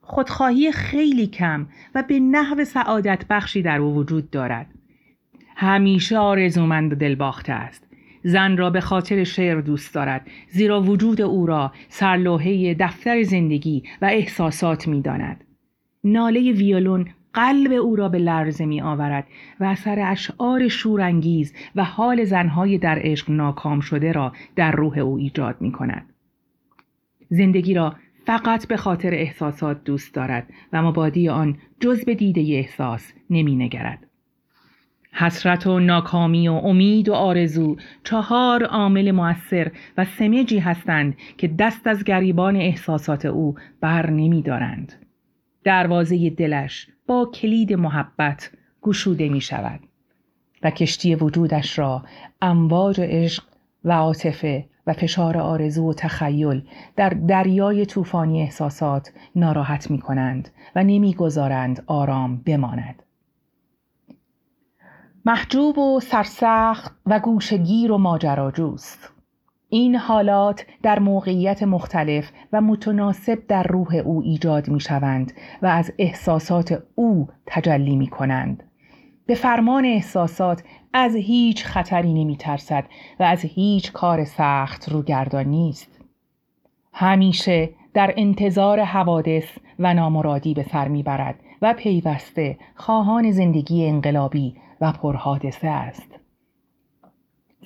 خودخواهی 0.00 0.72
خیلی 0.72 1.26
کم 1.26 1.66
و 1.94 2.02
به 2.02 2.20
نحو 2.20 2.64
سعادت 2.64 3.24
بخشی 3.30 3.62
در 3.62 3.78
او 3.78 3.94
وجود 3.94 4.30
دارد. 4.30 4.66
همیشه 5.56 6.18
آرزومند 6.18 6.92
و 6.92 6.96
دلباخته 6.96 7.52
است. 7.52 7.85
زن 8.26 8.56
را 8.56 8.70
به 8.70 8.80
خاطر 8.80 9.24
شعر 9.24 9.60
دوست 9.60 9.94
دارد 9.94 10.26
زیرا 10.48 10.80
وجود 10.82 11.20
او 11.20 11.46
را 11.46 11.72
سرلوحه 11.88 12.74
دفتر 12.74 13.22
زندگی 13.22 13.82
و 14.02 14.04
احساسات 14.04 14.88
می 14.88 15.02
داند. 15.02 15.44
ناله 16.04 16.52
ویولون 16.52 17.08
قلب 17.34 17.72
او 17.72 17.96
را 17.96 18.08
به 18.08 18.18
لرزه 18.18 18.66
می 18.66 18.80
آورد 18.80 19.26
و 19.60 19.64
اثر 19.64 20.10
اشعار 20.10 20.68
شورانگیز 20.68 21.54
و 21.76 21.84
حال 21.84 22.24
زنهای 22.24 22.78
در 22.78 22.98
عشق 23.02 23.30
ناکام 23.30 23.80
شده 23.80 24.12
را 24.12 24.32
در 24.56 24.72
روح 24.72 24.98
او 24.98 25.16
ایجاد 25.16 25.56
می 25.60 25.72
کند. 25.72 26.06
زندگی 27.30 27.74
را 27.74 27.94
فقط 28.26 28.68
به 28.68 28.76
خاطر 28.76 29.14
احساسات 29.14 29.84
دوست 29.84 30.14
دارد 30.14 30.50
و 30.72 30.82
مبادی 30.82 31.28
آن 31.28 31.58
جز 31.80 32.04
به 32.04 32.14
دیده 32.14 32.40
احساس 32.40 33.12
نمی 33.30 33.56
نگرد. 33.56 34.06
حسرت 35.18 35.66
و 35.66 35.80
ناکامی 35.80 36.48
و 36.48 36.52
امید 36.52 37.08
و 37.08 37.14
آرزو 37.14 37.76
چهار 38.04 38.64
عامل 38.64 39.10
مؤثر 39.10 39.72
و 39.98 40.04
سمجی 40.04 40.58
هستند 40.58 41.16
که 41.38 41.48
دست 41.48 41.86
از 41.86 42.04
گریبان 42.04 42.56
احساسات 42.56 43.26
او 43.26 43.54
بر 43.80 44.10
نمی 44.10 44.42
دارند. 44.42 44.92
دروازه 45.64 46.30
دلش 46.30 46.86
با 47.06 47.30
کلید 47.34 47.72
محبت 47.72 48.50
گشوده 48.82 49.28
می 49.28 49.40
شود 49.40 49.80
و 50.62 50.70
کشتی 50.70 51.14
وجودش 51.14 51.78
را 51.78 52.04
امواج 52.42 53.00
عشق 53.00 53.44
و 53.84 53.92
عاطفه 53.92 54.64
و 54.86 54.92
فشار 54.92 55.38
آرزو 55.38 55.90
و 55.90 55.92
تخیل 55.92 56.62
در 56.96 57.08
دریای 57.08 57.86
طوفانی 57.86 58.42
احساسات 58.42 59.12
ناراحت 59.36 59.90
می 59.90 59.98
کنند 59.98 60.48
و 60.76 60.84
نمی‌گذارند 60.84 61.82
آرام 61.86 62.36
بماند. 62.36 63.02
محجوب 65.28 65.78
و 65.78 66.00
سرسخت 66.00 66.96
و 67.06 67.20
گوشگیر 67.20 67.92
و 67.92 67.98
ماجراجوست. 67.98 69.12
این 69.68 69.96
حالات 69.96 70.66
در 70.82 70.98
موقعیت 70.98 71.62
مختلف 71.62 72.30
و 72.52 72.60
متناسب 72.60 73.46
در 73.48 73.62
روح 73.62 73.94
او 73.94 74.22
ایجاد 74.22 74.68
می 74.68 74.80
شوند 74.80 75.32
و 75.62 75.66
از 75.66 75.92
احساسات 75.98 76.82
او 76.94 77.28
تجلی 77.46 77.96
می 77.96 78.06
کنند. 78.06 78.62
به 79.26 79.34
فرمان 79.34 79.84
احساسات 79.84 80.62
از 80.92 81.16
هیچ 81.16 81.64
خطری 81.64 82.12
نمی 82.12 82.36
ترسد 82.36 82.84
و 83.20 83.22
از 83.22 83.40
هیچ 83.44 83.92
کار 83.92 84.24
سخت 84.24 84.88
روگردان 84.88 85.46
نیست. 85.46 86.00
همیشه 86.92 87.70
در 87.94 88.14
انتظار 88.16 88.80
حوادث 88.80 89.46
و 89.78 89.94
نامرادی 89.94 90.54
به 90.54 90.62
سر 90.62 90.88
برد 90.88 91.40
و 91.62 91.74
پیوسته 91.74 92.58
خواهان 92.74 93.30
زندگی 93.30 93.86
انقلابی 93.86 94.56
و 94.80 94.92
پرحادثه 94.92 95.68
است. 95.68 96.18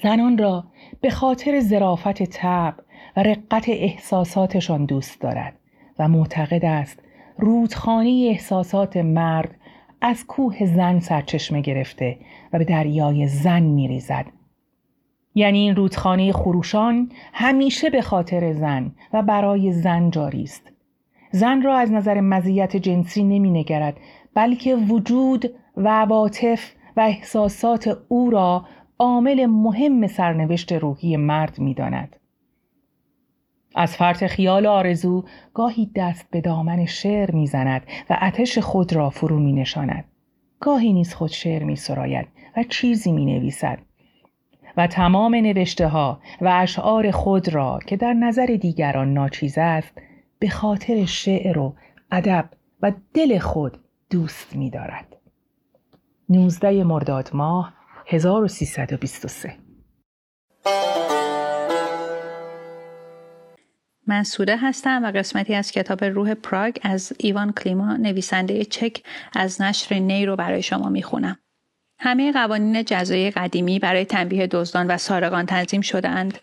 زنان 0.02 0.38
را 0.38 0.64
به 1.00 1.10
خاطر 1.10 1.60
زرافت 1.60 2.22
تب 2.22 2.74
و 3.16 3.22
رقت 3.22 3.68
احساساتشان 3.68 4.84
دوست 4.84 5.20
دارد 5.20 5.54
و 5.98 6.08
معتقد 6.08 6.64
است 6.64 7.02
رودخانه 7.38 8.28
احساسات 8.30 8.96
مرد 8.96 9.56
از 10.00 10.26
کوه 10.26 10.66
زن 10.66 11.00
سرچشمه 11.00 11.60
گرفته 11.60 12.18
و 12.52 12.58
به 12.58 12.64
دریای 12.64 13.26
زن 13.26 13.62
میریزد 13.62 14.26
یعنی 15.34 15.58
این 15.58 15.76
رودخانه 15.76 16.32
خروشان 16.32 17.12
همیشه 17.32 17.90
به 17.90 18.02
خاطر 18.02 18.52
زن 18.52 18.92
و 19.12 19.22
برای 19.22 19.72
زن 19.72 20.10
جاری 20.10 20.42
است 20.42 20.72
زن 21.30 21.62
را 21.62 21.76
از 21.76 21.92
نظر 21.92 22.20
مزیت 22.20 22.76
جنسی 22.76 23.24
نمی 23.24 23.50
نگرد 23.50 23.96
بلکه 24.34 24.76
وجود 24.76 25.50
و 25.76 25.88
عواطف 25.88 26.72
احساسات 27.00 27.98
او 28.08 28.30
را 28.30 28.64
عامل 28.98 29.46
مهم 29.46 30.06
سرنوشت 30.06 30.72
روحی 30.72 31.16
مرد 31.16 31.58
می 31.58 31.74
داند. 31.74 32.16
از 33.74 33.96
فرط 33.96 34.26
خیال 34.26 34.66
آرزو 34.66 35.24
گاهی 35.54 35.90
دست 35.96 36.30
به 36.30 36.40
دامن 36.40 36.84
شعر 36.84 37.30
می‌زند 37.30 37.82
و 38.10 38.18
اتش 38.22 38.58
خود 38.58 38.92
را 38.92 39.10
فرو 39.10 39.38
می 39.38 39.52
نشاند. 39.52 40.04
گاهی 40.60 40.92
نیز 40.92 41.14
خود 41.14 41.30
شعر 41.30 41.62
می 41.64 41.76
سراید 41.76 42.28
و 42.56 42.62
چیزی 42.62 43.12
می 43.12 43.24
نویسد. 43.24 43.78
و 44.76 44.86
تمام 44.86 45.34
نوشته 45.34 45.88
ها 45.88 46.20
و 46.40 46.48
اشعار 46.62 47.10
خود 47.10 47.48
را 47.48 47.78
که 47.86 47.96
در 47.96 48.12
نظر 48.12 48.46
دیگران 48.46 49.14
ناچیز 49.14 49.58
است 49.58 49.92
به 50.38 50.48
خاطر 50.48 51.04
شعر 51.04 51.58
و 51.58 51.74
ادب 52.10 52.50
و 52.82 52.92
دل 53.14 53.38
خود 53.38 53.78
دوست 54.10 54.56
می 54.56 54.70
دارد. 54.70 55.19
19 56.32 56.84
مرداد 56.84 57.30
ماه 57.32 57.72
1323 58.06 59.56
من 64.06 64.22
سوده 64.22 64.56
هستم 64.56 65.04
و 65.04 65.10
قسمتی 65.10 65.54
از 65.54 65.72
کتاب 65.72 66.04
روح 66.04 66.34
پراگ 66.34 66.76
از 66.82 67.12
ایوان 67.18 67.52
کلیما 67.52 67.96
نویسنده 67.96 68.64
چک 68.64 69.02
از 69.36 69.60
نشر 69.60 69.94
نی 69.94 70.26
رو 70.26 70.36
برای 70.36 70.62
شما 70.62 70.88
می‌خونم. 70.88 71.38
همه 71.98 72.32
قوانین 72.32 72.84
جزایی 72.84 73.30
قدیمی 73.30 73.78
برای 73.78 74.04
تنبیه 74.04 74.46
دزدان 74.46 74.86
و 74.86 74.98
سارقان 74.98 75.46
تنظیم 75.46 75.80
شدهاند. 75.80 76.38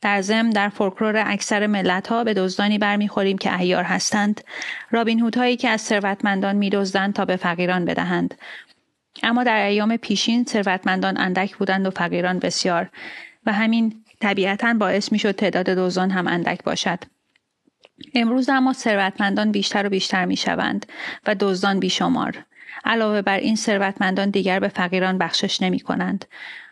در 0.00 0.22
ضمن 0.22 0.50
در 0.50 0.68
فولکلور 0.68 1.22
اکثر 1.26 1.66
ملت 1.66 2.08
ها 2.08 2.24
به 2.24 2.34
دزدانی 2.34 2.78
برمیخوریم 2.78 3.38
که 3.38 3.58
ایار 3.58 3.84
هستند 3.84 4.40
رابین 4.90 5.34
هایی 5.36 5.56
که 5.56 5.68
از 5.68 5.80
ثروتمندان 5.80 6.56
میدزدند 6.56 7.14
تا 7.14 7.24
به 7.24 7.36
فقیران 7.36 7.84
بدهند 7.84 8.34
اما 9.22 9.44
در 9.44 9.66
ایام 9.66 9.96
پیشین 9.96 10.44
ثروتمندان 10.44 11.20
اندک 11.20 11.56
بودند 11.56 11.86
و 11.86 11.90
فقیران 11.90 12.38
بسیار 12.38 12.88
و 13.46 13.52
همین 13.52 14.04
طبیعتا 14.20 14.74
باعث 14.74 15.12
می‌شد 15.12 15.30
تعداد 15.30 15.70
دوزان 15.70 16.10
هم 16.10 16.28
اندک 16.28 16.64
باشد 16.64 16.98
امروز 18.14 18.48
اما 18.48 18.72
ثروتمندان 18.72 19.52
بیشتر 19.52 19.86
و 19.86 19.90
بیشتر 19.90 20.24
می 20.24 20.36
شوند 20.36 20.86
و 21.26 21.34
دزدان 21.40 21.80
بیشمار 21.80 22.44
علاوه 22.84 23.22
بر 23.22 23.38
این 23.38 23.56
ثروتمندان 23.56 24.30
دیگر 24.30 24.60
به 24.60 24.68
فقیران 24.68 25.18
بخشش 25.18 25.62
نمی 25.62 25.80
کنند. 25.80 26.24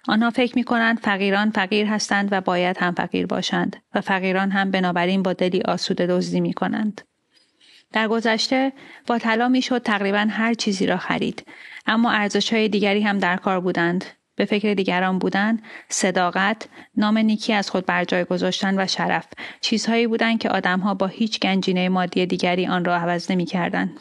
آنها 0.08 0.30
فکر 0.30 0.56
می 0.56 0.64
کنند 0.64 0.98
فقیران 0.98 1.50
فقیر 1.50 1.86
هستند 1.86 2.28
و 2.32 2.40
باید 2.40 2.78
هم 2.78 2.94
فقیر 2.94 3.26
باشند 3.26 3.76
و 3.94 4.00
فقیران 4.00 4.50
هم 4.50 4.70
بنابراین 4.70 5.22
با 5.22 5.32
دلی 5.32 5.62
آسوده 5.62 6.06
دزدی 6.06 6.40
می 6.40 6.52
کنند. 6.52 7.00
در 7.92 8.08
گذشته 8.08 8.72
با 9.06 9.18
طلا 9.18 9.48
می‌شد 9.48 9.82
تقریبا 9.82 10.26
هر 10.30 10.54
چیزی 10.54 10.86
را 10.86 10.96
خرید 10.96 11.46
اما 11.86 12.10
ارزش 12.10 12.52
های 12.52 12.68
دیگری 12.68 13.00
هم 13.00 13.18
در 13.18 13.36
کار 13.36 13.60
بودند 13.60 14.04
به 14.36 14.44
فکر 14.44 14.74
دیگران 14.74 15.18
بودن، 15.18 15.58
صداقت، 15.88 16.68
نام 16.96 17.18
نیکی 17.18 17.52
از 17.52 17.70
خود 17.70 17.86
بر 17.86 18.04
جای 18.04 18.24
گذاشتن 18.24 18.80
و 18.80 18.86
شرف 18.86 19.26
چیزهایی 19.60 20.06
بودند 20.06 20.38
که 20.38 20.48
آدمها 20.48 20.94
با 20.94 21.06
هیچ 21.06 21.40
گنجینه 21.40 21.88
مادی 21.88 22.26
دیگری 22.26 22.66
آن 22.66 22.84
را 22.84 22.96
عوض 22.96 23.30
نمی 23.30 23.44
کردن. 23.44 23.92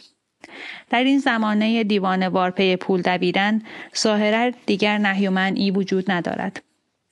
در 0.90 1.04
این 1.04 1.20
زمانه 1.20 1.84
دیوان 1.84 2.28
وارپی 2.28 2.76
پول 2.76 3.02
دویدن 3.02 3.62
ظاهرا 3.98 4.52
دیگر 4.66 4.98
نهی 4.98 5.28
و 5.28 5.32
منعی 5.32 5.72
وجود 5.72 6.12
ندارد. 6.12 6.64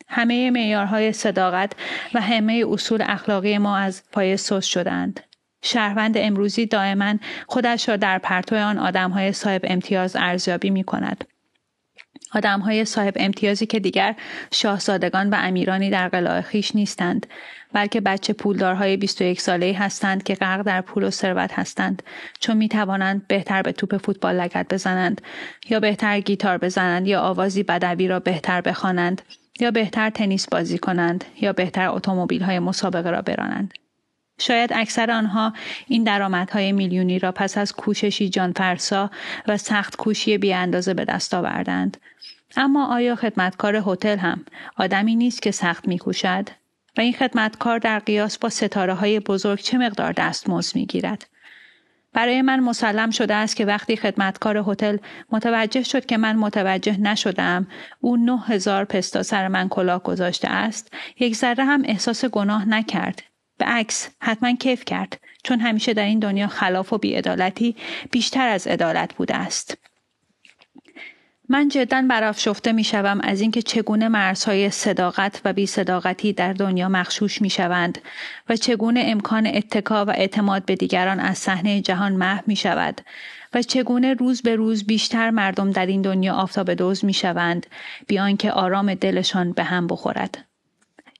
همه 0.07 0.51
معیارهای 0.51 1.13
صداقت 1.13 1.73
و 2.13 2.21
همه 2.21 2.65
اصول 2.69 3.03
اخلاقی 3.05 3.57
ما 3.57 3.77
از 3.77 4.03
پای 4.11 4.37
سوس 4.37 4.65
شدند. 4.65 5.19
شهروند 5.61 6.17
امروزی 6.17 6.65
دائما 6.65 7.15
خودش 7.47 7.89
را 7.89 7.97
در 7.97 8.17
پرتو 8.17 8.55
آن 8.55 8.77
آدمهای 8.77 9.31
صاحب 9.31 9.61
امتیاز 9.63 10.15
ارزیابی 10.15 10.69
می 10.69 10.83
کند. 10.83 11.25
آدم 12.33 12.59
های 12.59 12.85
صاحب 12.85 13.13
امتیازی 13.15 13.65
که 13.65 13.79
دیگر 13.79 14.15
شاهزادگان 14.51 15.29
و 15.29 15.35
امیرانی 15.39 15.89
در 15.89 16.07
قلعه 16.07 16.41
خیش 16.41 16.75
نیستند 16.75 17.25
بلکه 17.73 18.01
بچه 18.01 18.33
پولدارهای 18.33 18.97
21 18.97 19.41
ساله 19.41 19.75
هستند 19.79 20.23
که 20.23 20.35
غرق 20.35 20.61
در 20.61 20.81
پول 20.81 21.03
و 21.03 21.09
ثروت 21.09 21.51
هستند 21.53 22.03
چون 22.39 22.57
می 22.57 22.69
توانند 22.69 23.27
بهتر 23.27 23.61
به 23.61 23.71
توپ 23.71 23.97
فوتبال 23.97 24.35
لگت 24.35 24.73
بزنند 24.73 25.21
یا 25.69 25.79
بهتر 25.79 26.19
گیتار 26.19 26.57
بزنند 26.57 27.07
یا 27.07 27.21
آوازی 27.21 27.63
بدوی 27.63 28.07
را 28.07 28.19
بهتر 28.19 28.61
بخوانند 28.61 29.21
یا 29.59 29.71
بهتر 29.71 30.09
تنیس 30.09 30.47
بازی 30.49 30.77
کنند 30.77 31.25
یا 31.41 31.53
بهتر 31.53 31.89
اتومبیل 31.89 32.43
های 32.43 32.59
مسابقه 32.59 33.09
را 33.09 33.21
برانند 33.21 33.73
شاید 34.41 34.73
اکثر 34.73 35.11
آنها 35.11 35.53
این 35.87 36.03
درآمدهای 36.03 36.71
میلیونی 36.71 37.19
را 37.19 37.31
پس 37.31 37.57
از 37.57 37.73
کوششی 37.73 38.29
جانفرسا 38.29 39.11
و 39.47 39.57
سخت 39.57 39.95
کوشی 39.95 40.37
بی 40.37 40.53
اندازه 40.53 40.93
به 40.93 41.05
دست 41.05 41.33
آوردند. 41.33 41.97
اما 42.57 42.95
آیا 42.95 43.15
خدمتکار 43.15 43.83
هتل 43.85 44.17
هم 44.17 44.45
آدمی 44.77 45.15
نیست 45.15 45.41
که 45.41 45.51
سخت 45.51 45.87
میکوشد؟ 45.87 46.49
و 46.97 47.01
این 47.01 47.13
خدمتکار 47.13 47.79
در 47.79 47.99
قیاس 47.99 48.37
با 48.37 48.49
ستاره 48.49 48.93
های 48.93 49.19
بزرگ 49.19 49.59
چه 49.59 49.77
مقدار 49.77 50.11
دستمزد 50.11 50.75
می‌گیرد؟ 50.75 51.27
برای 52.13 52.41
من 52.41 52.59
مسلم 52.59 53.11
شده 53.11 53.33
است 53.33 53.55
که 53.55 53.65
وقتی 53.65 53.97
خدمتکار 53.97 54.63
هتل 54.67 54.97
متوجه 55.31 55.83
شد 55.83 56.05
که 56.05 56.17
من 56.17 56.35
متوجه 56.35 56.97
نشدم 56.97 57.67
او 58.01 58.17
نه 58.17 58.43
هزار 58.47 58.85
پستا 58.85 59.23
سر 59.23 59.47
من 59.47 59.69
کلاه 59.69 60.03
گذاشته 60.03 60.47
است 60.47 60.93
یک 61.19 61.35
ذره 61.35 61.65
هم 61.65 61.81
احساس 61.85 62.25
گناه 62.25 62.69
نکرد 62.69 63.30
به 63.61 63.67
عکس. 63.67 64.09
حتما 64.19 64.55
کیف 64.55 64.85
کرد. 64.85 65.19
چون 65.43 65.59
همیشه 65.59 65.93
در 65.93 66.05
این 66.05 66.19
دنیا 66.19 66.47
خلاف 66.47 66.93
و 66.93 66.97
بیعدالتی 66.97 67.75
بیشتر 68.11 68.47
از 68.47 68.67
عدالت 68.67 69.13
بوده 69.13 69.35
است. 69.35 69.77
من 71.49 71.69
جدا 71.69 72.05
برافشفته 72.09 72.71
می 72.71 72.83
شوم 72.83 73.21
از 73.23 73.41
اینکه 73.41 73.61
چگونه 73.61 74.07
مرزهای 74.07 74.69
صداقت 74.69 75.41
و 75.45 75.53
بی 75.53 75.65
صداقتی 75.65 76.33
در 76.33 76.53
دنیا 76.53 76.89
مخشوش 76.89 77.41
می 77.41 77.49
شوند 77.49 77.99
و 78.49 78.55
چگونه 78.55 79.03
امکان 79.05 79.47
اتکا 79.47 80.05
و 80.05 80.09
اعتماد 80.09 80.65
به 80.65 80.75
دیگران 80.75 81.19
از 81.19 81.37
صحنه 81.37 81.81
جهان 81.81 82.13
محو 82.13 82.43
می 82.47 82.55
شود 82.55 83.01
و 83.53 83.61
چگونه 83.61 84.13
روز 84.13 84.41
به 84.41 84.55
روز 84.55 84.83
بیشتر 84.83 85.29
مردم 85.29 85.71
در 85.71 85.85
این 85.85 86.01
دنیا 86.01 86.33
آفتاب 86.33 86.73
دوز 86.73 87.05
می 87.05 87.13
شوند 87.13 87.65
بیان 88.07 88.37
که 88.37 88.51
آرام 88.51 88.93
دلشان 88.93 89.51
به 89.51 89.63
هم 89.63 89.87
بخورد. 89.87 90.50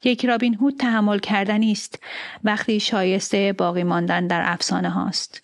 یک 0.04 0.26
رابین 0.26 0.56
هود 0.56 0.78
تحمل 0.78 1.20
کردنی 1.20 1.72
است 1.72 2.04
وقتی 2.44 2.80
شایسته 2.80 3.54
باقی 3.54 3.84
ماندن 3.84 4.28
در 4.28 4.42
افسانه 4.46 4.90
هاست. 4.90 5.44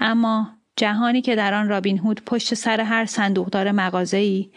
اما 0.00 0.50
جهانی 0.76 1.22
که 1.22 1.36
در 1.36 1.54
آن 1.54 1.68
رابین 1.68 1.98
هود 1.98 2.24
پشت 2.24 2.54
سر 2.54 2.80
هر 2.80 3.06
صندوقدار 3.06 3.72
مغازه‌ای 3.72 4.50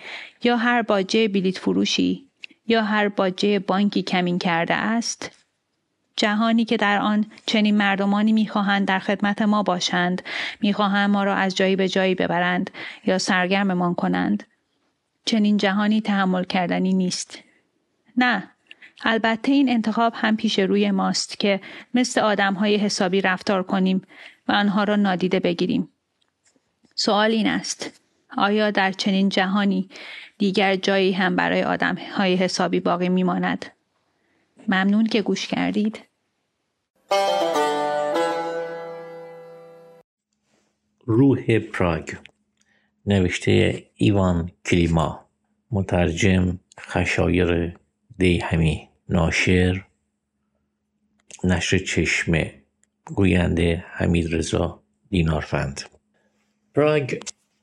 یا 0.43 0.57
هر 0.57 0.81
باجه 0.81 1.27
بلیت 1.27 1.57
فروشی 1.57 2.25
یا 2.67 2.83
هر 2.83 3.09
باجه 3.09 3.59
بانکی 3.59 4.01
کمین 4.01 4.39
کرده 4.39 4.73
است 4.73 5.31
جهانی 6.17 6.65
که 6.65 6.77
در 6.77 6.99
آن 6.99 7.25
چنین 7.45 7.77
مردمانی 7.77 8.33
می‌خواهند 8.33 8.87
در 8.87 8.99
خدمت 8.99 9.41
ما 9.41 9.63
باشند 9.63 10.21
می‌خواهند 10.61 11.09
ما 11.09 11.23
را 11.23 11.35
از 11.35 11.55
جایی 11.55 11.75
به 11.75 11.89
جایی 11.89 12.15
ببرند 12.15 12.69
یا 13.05 13.17
سرگرممان 13.17 13.95
کنند 13.95 14.43
چنین 15.25 15.57
جهانی 15.57 16.01
تحمل 16.01 16.43
کردنی 16.43 16.93
نیست 16.93 17.39
نه 18.17 18.54
البته 19.07 19.51
این 19.51 19.69
انتخاب 19.69 20.13
هم 20.15 20.37
پیش 20.37 20.59
روی 20.59 20.91
ماست 20.91 21.39
که 21.39 21.61
مثل 21.93 22.21
آدم 22.21 22.53
های 22.53 22.75
حسابی 22.75 23.21
رفتار 23.21 23.63
کنیم 23.63 24.01
و 24.47 24.51
آنها 24.51 24.83
را 24.83 24.95
نادیده 24.95 25.39
بگیریم 25.39 25.89
سوال 26.95 27.31
این 27.31 27.47
است 27.47 28.01
آیا 28.37 28.71
در 28.71 28.91
چنین 28.91 29.29
جهانی 29.29 29.89
دیگر 30.37 30.75
جایی 30.75 31.11
هم 31.11 31.35
برای 31.35 31.63
آدم 31.63 31.95
های 31.95 32.35
حسابی 32.35 32.79
باقی 32.79 33.09
میماند؟ 33.09 33.65
ممنون 34.67 35.05
که 35.05 35.21
گوش 35.21 35.47
کردید. 35.47 35.99
روح 41.05 41.59
پراگ 41.59 42.11
نوشته 43.05 43.83
ایوان 43.95 44.51
کلیما 44.65 45.25
مترجم 45.71 46.59
خشایر 46.79 47.77
دیهمی 48.17 48.89
ناشر 49.09 49.85
نشر 51.43 51.77
چشمه 51.77 52.53
گوینده 53.05 53.85
حمید 53.87 54.35
رضا 54.35 54.83
دینارفند. 55.09 55.81
پراگ 56.75 57.19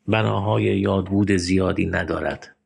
بناهای 0.06 0.64
یادبود 0.64 1.32
زیادی 1.32 1.86
ندارد 1.86 2.56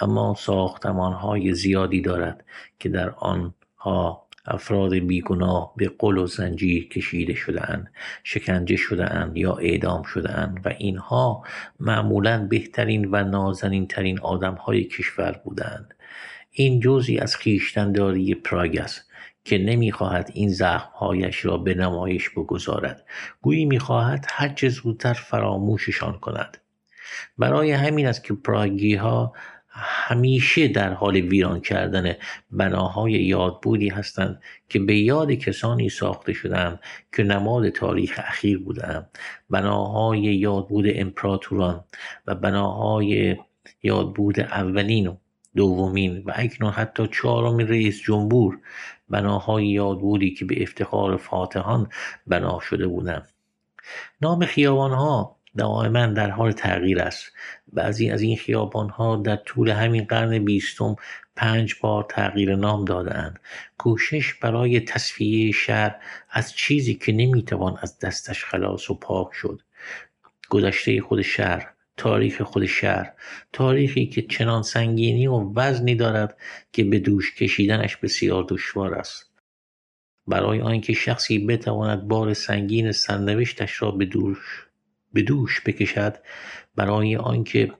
اما 0.00 0.34
ساختمانهای 0.38 1.54
زیادی 1.54 2.00
دارد 2.00 2.44
که 2.78 2.88
در 2.88 3.10
آنها 3.10 4.26
افراد 4.46 4.94
بیگناه 4.94 5.72
به 5.76 5.90
قل 5.98 6.18
و 6.18 6.26
زنجیر 6.26 6.88
کشیده 6.88 7.34
شدهاند 7.34 7.92
شکنجه 8.24 8.76
شدهاند 8.76 9.36
یا 9.36 9.54
اعدام 9.54 10.02
شدهاند 10.02 10.60
و 10.64 10.68
اینها 10.78 11.44
معمولا 11.80 12.46
بهترین 12.46 13.08
و 13.10 13.24
نازنین 13.24 13.86
ترین 13.86 14.18
کشور 14.68 15.40
بودند 15.44 15.94
این 16.60 16.80
جزی 16.80 17.18
از 17.18 17.36
خیشتنداری 17.36 18.34
پراگ 18.34 18.78
است 18.78 19.10
که 19.44 19.58
نمی‌خواهد 19.58 20.30
این 20.34 20.48
زخمهایش 20.48 21.44
را 21.44 21.56
به 21.56 21.74
نمایش 21.74 22.30
بگذارد. 22.30 23.04
گویی 23.42 23.64
می‌خواهد 23.64 24.26
هرچه 24.28 24.68
زودتر 24.68 25.12
فراموششان 25.12 26.18
کند. 26.18 26.58
برای 27.38 27.72
همین 27.72 28.06
است 28.06 28.24
که 28.24 28.34
پراگی 28.34 28.94
ها 28.94 29.32
همیشه 29.68 30.68
در 30.68 30.92
حال 30.92 31.16
ویران 31.16 31.60
کردن 31.60 32.14
بناهای 32.50 33.12
یادبودی 33.12 33.88
هستند 33.88 34.42
که 34.68 34.78
به 34.78 34.96
یاد 34.96 35.32
کسانی 35.32 35.88
ساخته 35.88 36.32
شدند 36.32 36.80
که 37.16 37.22
نماد 37.22 37.68
تاریخ 37.68 38.20
اخیر 38.24 38.58
بودند 38.58 39.18
بناهای 39.50 40.20
یادبود 40.20 40.84
امپراتوران 40.88 41.84
و 42.26 42.34
بناهای 42.34 43.36
یادبود 43.82 44.40
اولین 44.40 45.16
دومین 45.60 46.22
و 46.26 46.32
اکنون 46.34 46.70
حتی 46.70 47.08
چهارمین 47.12 47.68
رئیس 47.68 48.02
جمهور 48.02 48.58
بناهای 49.08 49.66
یادبودی 49.66 50.34
که 50.34 50.44
به 50.44 50.62
افتخار 50.62 51.16
فاتحان 51.16 51.88
بنا 52.26 52.60
شده 52.60 52.86
بودند. 52.86 53.28
نام 54.20 54.44
خیابانها 54.44 55.36
دائما 55.56 56.06
در 56.06 56.30
حال 56.30 56.52
تغییر 56.52 57.00
است. 57.00 57.32
بعضی 57.72 58.10
از 58.10 58.22
این 58.22 58.36
خیابانها 58.36 59.16
در 59.16 59.36
طول 59.36 59.70
همین 59.70 60.04
قرن 60.04 60.44
بیستم 60.44 60.96
پنج 61.36 61.74
بار 61.80 62.06
تغییر 62.08 62.56
نام 62.56 62.84
دادهاند. 62.84 63.40
کوشش 63.78 64.34
برای 64.34 64.80
تصفیه 64.80 65.52
شهر 65.52 65.96
از 66.30 66.52
چیزی 66.52 66.94
که 66.94 67.12
نمی‌توان 67.12 67.78
از 67.82 67.98
دستش 67.98 68.44
خلاص 68.44 68.90
و 68.90 68.94
پاک 68.94 69.28
شد. 69.32 69.60
گذشته 70.50 71.00
خود 71.00 71.22
شهر 71.22 71.72
تاریخ 71.96 72.42
خود 72.42 72.66
شهر 72.66 73.12
تاریخی 73.52 74.06
که 74.06 74.22
چنان 74.22 74.62
سنگینی 74.62 75.26
و 75.26 75.52
وزنی 75.56 75.94
دارد 75.94 76.36
که 76.72 76.84
به 76.84 76.98
دوش 76.98 77.34
کشیدنش 77.34 77.96
بسیار 77.96 78.46
دشوار 78.48 78.94
است. 78.94 79.30
برای 80.26 80.60
آنکه 80.60 80.92
شخصی 80.92 81.38
بتواند 81.38 82.08
بار 82.08 82.34
سنگین 82.34 82.92
سرنوشتش 82.92 83.82
را 83.82 83.90
به 83.90 84.04
دوش 84.04 84.66
به 85.12 85.22
دوش 85.22 85.60
بکشد 85.66 86.16
برای 86.76 87.16
آنکه 87.16 87.72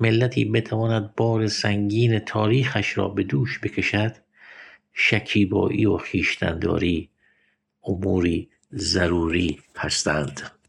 ملتی 0.00 0.44
بتواند 0.44 1.14
بار 1.14 1.46
سنگین 1.46 2.18
تاریخش 2.18 2.98
را 2.98 3.08
به 3.08 3.22
دوش 3.22 3.60
بکشد 3.60 4.16
شکیبایی 4.92 5.86
و 5.86 5.96
خیشتنداری 5.96 7.10
اموری 7.84 8.50
ضروری 8.72 9.60
هستند. 9.76 10.61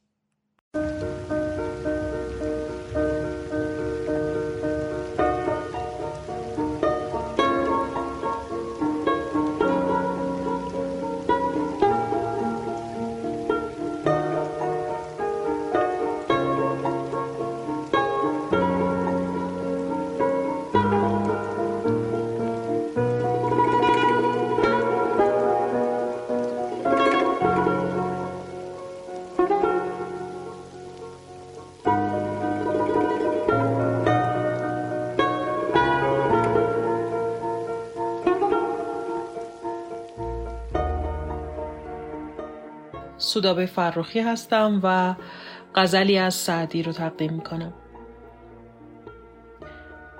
سودابه 43.44 43.66
فرخی 43.66 44.20
هستم 44.20 44.80
و 44.84 45.16
غزلی 45.76 46.18
از 46.18 46.34
سعدی 46.34 46.84
رو 46.84 46.92
تقدیم 46.92 47.34
می‌کنم. 47.34 47.74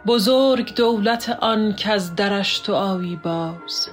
بزرگ 0.08 0.76
دولت 0.76 1.38
آن 1.42 1.76
که 1.76 1.92
از 1.92 2.16
درش 2.16 2.60
تو 2.60 2.74
آیی 2.74 3.16
باز. 3.16 3.90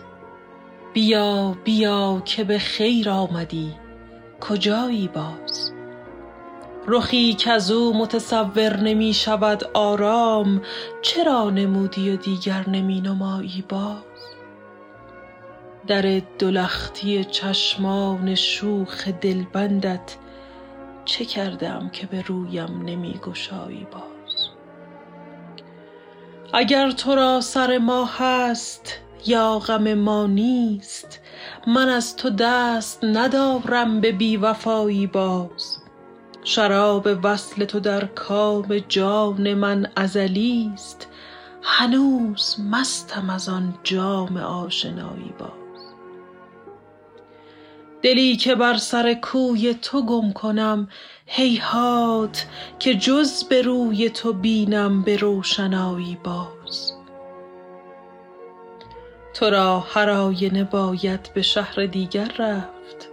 بیا 0.95 1.57
بیا 1.65 2.23
که 2.25 2.45
به 2.45 2.59
خیر 2.59 3.11
آمدی 3.11 3.75
کجایی 4.41 5.09
باز؟ 5.09 5.73
رخی 6.87 7.35
که 7.35 7.51
از 7.51 7.71
او 7.71 7.99
متصور 7.99 8.77
نمی 8.77 9.15
شود 9.15 9.65
آرام 9.75 10.63
چرا 11.03 11.51
نمودی 11.51 12.11
و 12.11 12.17
دیگر 12.17 12.69
نمی 12.69 13.01
نمایی 13.01 13.65
باز؟ 13.69 14.10
در 15.91 16.23
دلختی 16.39 17.25
چشمان 17.25 18.35
شوخ 18.35 19.09
دلبندت 19.09 20.17
چه 21.05 21.25
کردم 21.25 21.89
که 21.89 22.07
به 22.07 22.23
رویم 22.23 22.83
نمی 22.85 23.21
گشایی 23.27 23.87
باز؟ 23.93 24.49
اگر 26.53 26.91
تو 26.91 27.15
را 27.15 27.41
سر 27.41 27.79
ما 27.79 28.05
هست 28.05 28.99
یا 29.27 29.59
غم 29.59 29.95
ما 29.95 30.27
نیست 30.27 31.21
من 31.67 31.89
از 31.89 32.17
تو 32.17 32.31
دست 32.31 33.05
ندارم 33.05 34.01
به 34.01 34.13
بی 34.13 34.37
وفایی 34.37 35.07
باز. 35.07 35.79
شراب 36.45 37.09
وصل 37.23 37.65
تو 37.65 37.81
در 37.81 38.05
کام 38.05 38.79
جان 38.89 39.55
من 39.55 39.87
ازلی 39.97 40.71
است 40.75 41.09
هنوز 41.63 42.57
مستم 42.71 43.31
از 43.31 43.49
آن 43.49 43.75
جام 43.83 44.37
آشنایی 44.37 45.35
باز. 45.39 45.60
دلی 48.03 48.37
که 48.37 48.55
بر 48.55 48.77
سر 48.77 49.15
کوی 49.15 49.75
تو 49.75 50.03
گم 50.07 50.33
کنم 50.33 50.89
هیهات 51.27 52.47
که 52.79 52.95
جز 52.95 53.45
به 53.45 53.63
روی 53.63 54.11
تو 54.11 54.33
بینم 54.33 55.03
به 55.03 55.17
روشنایی 55.17 56.19
باز. 56.25 56.93
تو 59.35 59.51
را 59.51 59.81
هر 59.81 60.11
آینه 60.11 60.65
باید 60.65 61.31
به 61.35 61.43
شهر 61.43 61.87
دیگر 61.87 62.33
رفت 62.39 63.09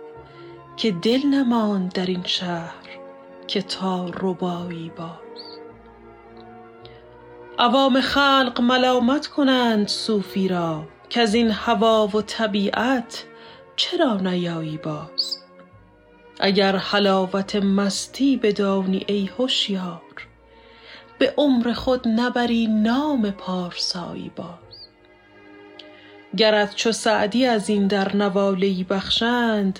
که 0.78 0.92
دل 0.92 1.26
نماند 1.26 1.94
در 1.94 2.06
این 2.06 2.24
شهر 2.24 2.74
که 3.48 3.62
تا 3.62 4.10
ربایی 4.20 4.92
باز. 4.98 5.60
عوام 7.60 8.02
خلق 8.02 8.62
ملامت 8.62 9.28
کنند 9.28 9.88
صوفی 9.88 10.48
را 10.48 10.84
کز 11.10 11.34
این 11.34 11.52
هوا 11.52 12.08
و 12.08 12.22
طبیعت 12.22 13.26
چرا 13.78 14.18
نیایی 14.18 14.78
باز؟ 14.78 15.38
اگر 16.40 16.76
حلاوت 16.76 17.56
مستی 17.56 18.38
بدانی 18.38 19.06
ای 19.08 19.30
هوشیار 19.38 20.02
به 21.20 21.34
عمر 21.38 21.74
خود 21.74 22.08
نبری 22.08 22.68
نام 22.68 23.32
پارسایی 23.32 24.32
باز. 24.36 24.90
گرت 26.38 26.76
چو 26.76 26.91
سعدی 26.91 27.45
از 27.45 27.70
این 27.70 27.88
در 27.88 28.16
نواله 28.16 28.84
بخشند 28.84 29.80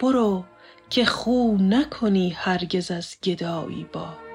برو 0.00 0.44
که 0.90 1.04
خو 1.04 1.56
نکنی 1.60 2.30
هرگز 2.30 2.90
از 2.90 3.16
گدایی 3.24 3.86
باز. 3.92 4.27